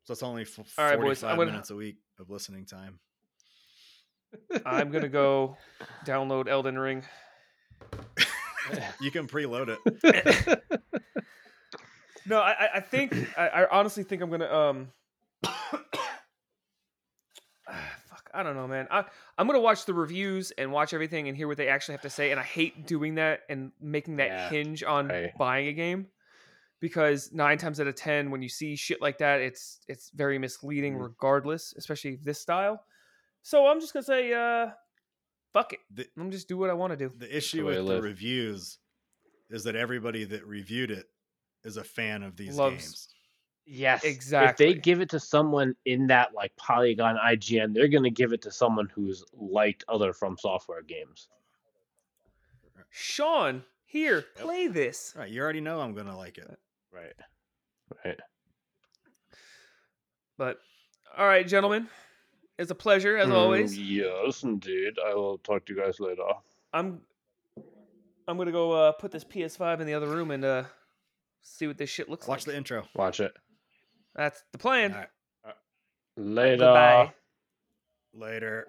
So 0.04 0.12
it's 0.14 0.24
only 0.24 0.42
f- 0.42 0.58
All 0.78 0.86
right, 0.86 0.96
45 0.96 1.00
boys, 1.02 1.24
I'm 1.24 1.38
gonna- 1.38 1.52
minutes 1.52 1.70
a 1.70 1.76
week 1.76 1.98
of 2.20 2.30
listening 2.30 2.66
time. 2.66 3.00
I'm 4.66 4.92
gonna 4.92 5.08
go 5.10 5.56
download 6.06 6.50
Elden 6.50 6.78
Ring. 6.78 7.04
You 9.00 9.12
can 9.12 9.28
preload 9.28 9.78
it. 9.78 10.64
No, 12.26 12.40
I, 12.42 12.52
I- 12.52 12.70
I 12.76 12.80
think 12.82 13.16
I, 13.38 13.48
I 13.48 13.68
honestly 13.70 14.04
think 14.04 14.22
I'm 14.22 14.30
gonna 14.30 14.54
um. 14.54 14.90
ah, 15.46 15.70
fuck, 18.10 18.27
I 18.38 18.44
don't 18.44 18.56
know, 18.56 18.68
man. 18.68 18.88
I 18.92 19.04
I'm 19.38 19.48
gonna 19.48 19.60
watch 19.60 19.86
the 19.86 19.94
reviews 19.96 20.52
and 20.52 20.72
watch 20.72 20.94
everything 20.94 21.28
and 21.28 21.36
hear 21.36 21.48
what 21.48 21.58
they 21.58 21.68
actually 21.70 21.94
have 21.94 22.02
to 22.04 22.10
say. 22.10 22.30
And 22.32 22.40
I 22.40 22.44
hate 22.44 22.86
doing 22.86 23.16
that 23.16 23.42
and 23.50 23.72
making 23.82 24.18
that 24.18 24.28
Yeah, 24.28 24.50
hinge 24.50 24.84
on 24.84 25.08
right. 25.08 25.36
buying 25.38 25.68
a 25.68 25.74
game 25.74 26.08
because 26.80 27.32
nine 27.34 27.58
times 27.58 27.80
out 27.80 27.88
of 27.88 27.96
ten, 27.96 28.30
when 28.30 28.44
you 28.44 28.50
see 28.50 28.76
shit 28.76 29.02
like 29.02 29.18
that, 29.18 29.42
it's 29.42 29.80
it's 29.88 30.12
very 30.12 30.38
misleading, 30.38 30.96
Mhm. 30.98 31.02
regardless, 31.02 31.74
especially 31.78 32.18
this 32.18 32.40
style. 32.40 32.86
So 33.42 33.66
I'm 33.66 33.80
just 33.80 33.94
gonna 33.94 34.04
say, 34.04 34.32
uh, 34.34 34.70
fuck 35.54 35.74
it. 35.74 35.80
The, 35.90 36.08
I'm 36.18 36.30
just 36.30 36.48
do 36.48 36.58
what 36.58 36.70
I 36.70 36.74
want 36.74 36.92
to 36.92 36.98
do. 36.98 37.12
the 37.18 37.36
issue 37.36 37.66
way 37.66 37.74
to 37.74 37.80
with 37.80 37.88
the 37.88 37.94
live. 37.96 38.04
reviews 38.04 38.78
is 39.50 39.64
that 39.64 39.76
everybody 39.76 40.26
that 40.26 40.46
reviewed 40.46 40.92
it 40.92 41.08
is 41.64 41.78
a 41.78 41.84
fan 41.84 42.22
of 42.22 42.36
these 42.38 42.56
Loves- 42.56 42.76
games. 42.84 43.08
Yes. 43.68 44.04
Exactly. 44.04 44.50
If 44.50 44.76
they 44.76 44.80
give 44.80 45.02
it 45.02 45.10
to 45.10 45.20
someone 45.20 45.76
in 45.86 46.08
that 46.08 46.34
like 46.34 46.56
Polygon 46.56 47.18
IGN, 47.18 47.74
they're 47.74 47.90
gonna 47.90 48.10
give 48.10 48.34
it 48.34 48.42
to 48.44 48.52
someone 48.52 48.88
who's 48.96 49.24
liked 49.34 49.84
other 49.88 50.14
From 50.14 50.38
Software 50.38 50.82
games. 50.82 51.28
Sean, 52.90 53.64
here, 53.86 54.26
play 54.36 54.68
this. 54.68 55.14
Right, 55.16 55.30
you 55.30 55.42
already 55.42 55.62
know 55.62 55.80
I'm 55.80 55.94
going 55.94 56.08
to 56.08 56.16
like 56.16 56.38
it. 56.38 56.60
Right. 56.92 57.14
Right. 58.04 58.20
But 60.38 60.60
all 61.18 61.26
right, 61.26 61.48
gentlemen, 61.48 61.88
it's 62.60 62.72
a 62.72 62.76
pleasure 62.76 63.18
as 63.18 63.30
always. 63.30 63.78
Mm, 63.78 63.84
yes, 63.88 64.44
indeed. 64.44 64.94
I 65.04 65.14
will 65.14 65.38
talk 65.40 65.66
to 65.66 65.74
you 65.74 65.82
guys 65.82 66.00
later. 66.00 66.24
I'm 66.74 67.02
I'm 68.28 68.38
gonna 68.38 68.52
go 68.52 68.72
uh, 68.72 68.92
put 68.92 69.12
this 69.12 69.24
PS5 69.24 69.80
in 69.80 69.88
the 69.88 69.94
other 69.94 70.08
room 70.08 70.32
and 70.32 70.44
uh, 70.44 70.64
see 71.42 71.66
what 71.66 71.78
this 71.78 71.90
shit 71.90 72.10
looks 72.10 72.28
Watch 72.28 72.40
like. 72.40 72.48
Watch 72.48 72.54
the 72.54 72.58
intro. 72.58 72.84
Watch 72.94 73.20
it. 73.20 73.34
That's 74.18 74.44
the 74.52 74.58
plan. 74.58 74.94
All 74.94 74.98
right, 75.00 75.08
uh, 75.48 75.52
Later. 76.18 76.58
Goodbye. 76.58 77.14
later. 78.14 78.68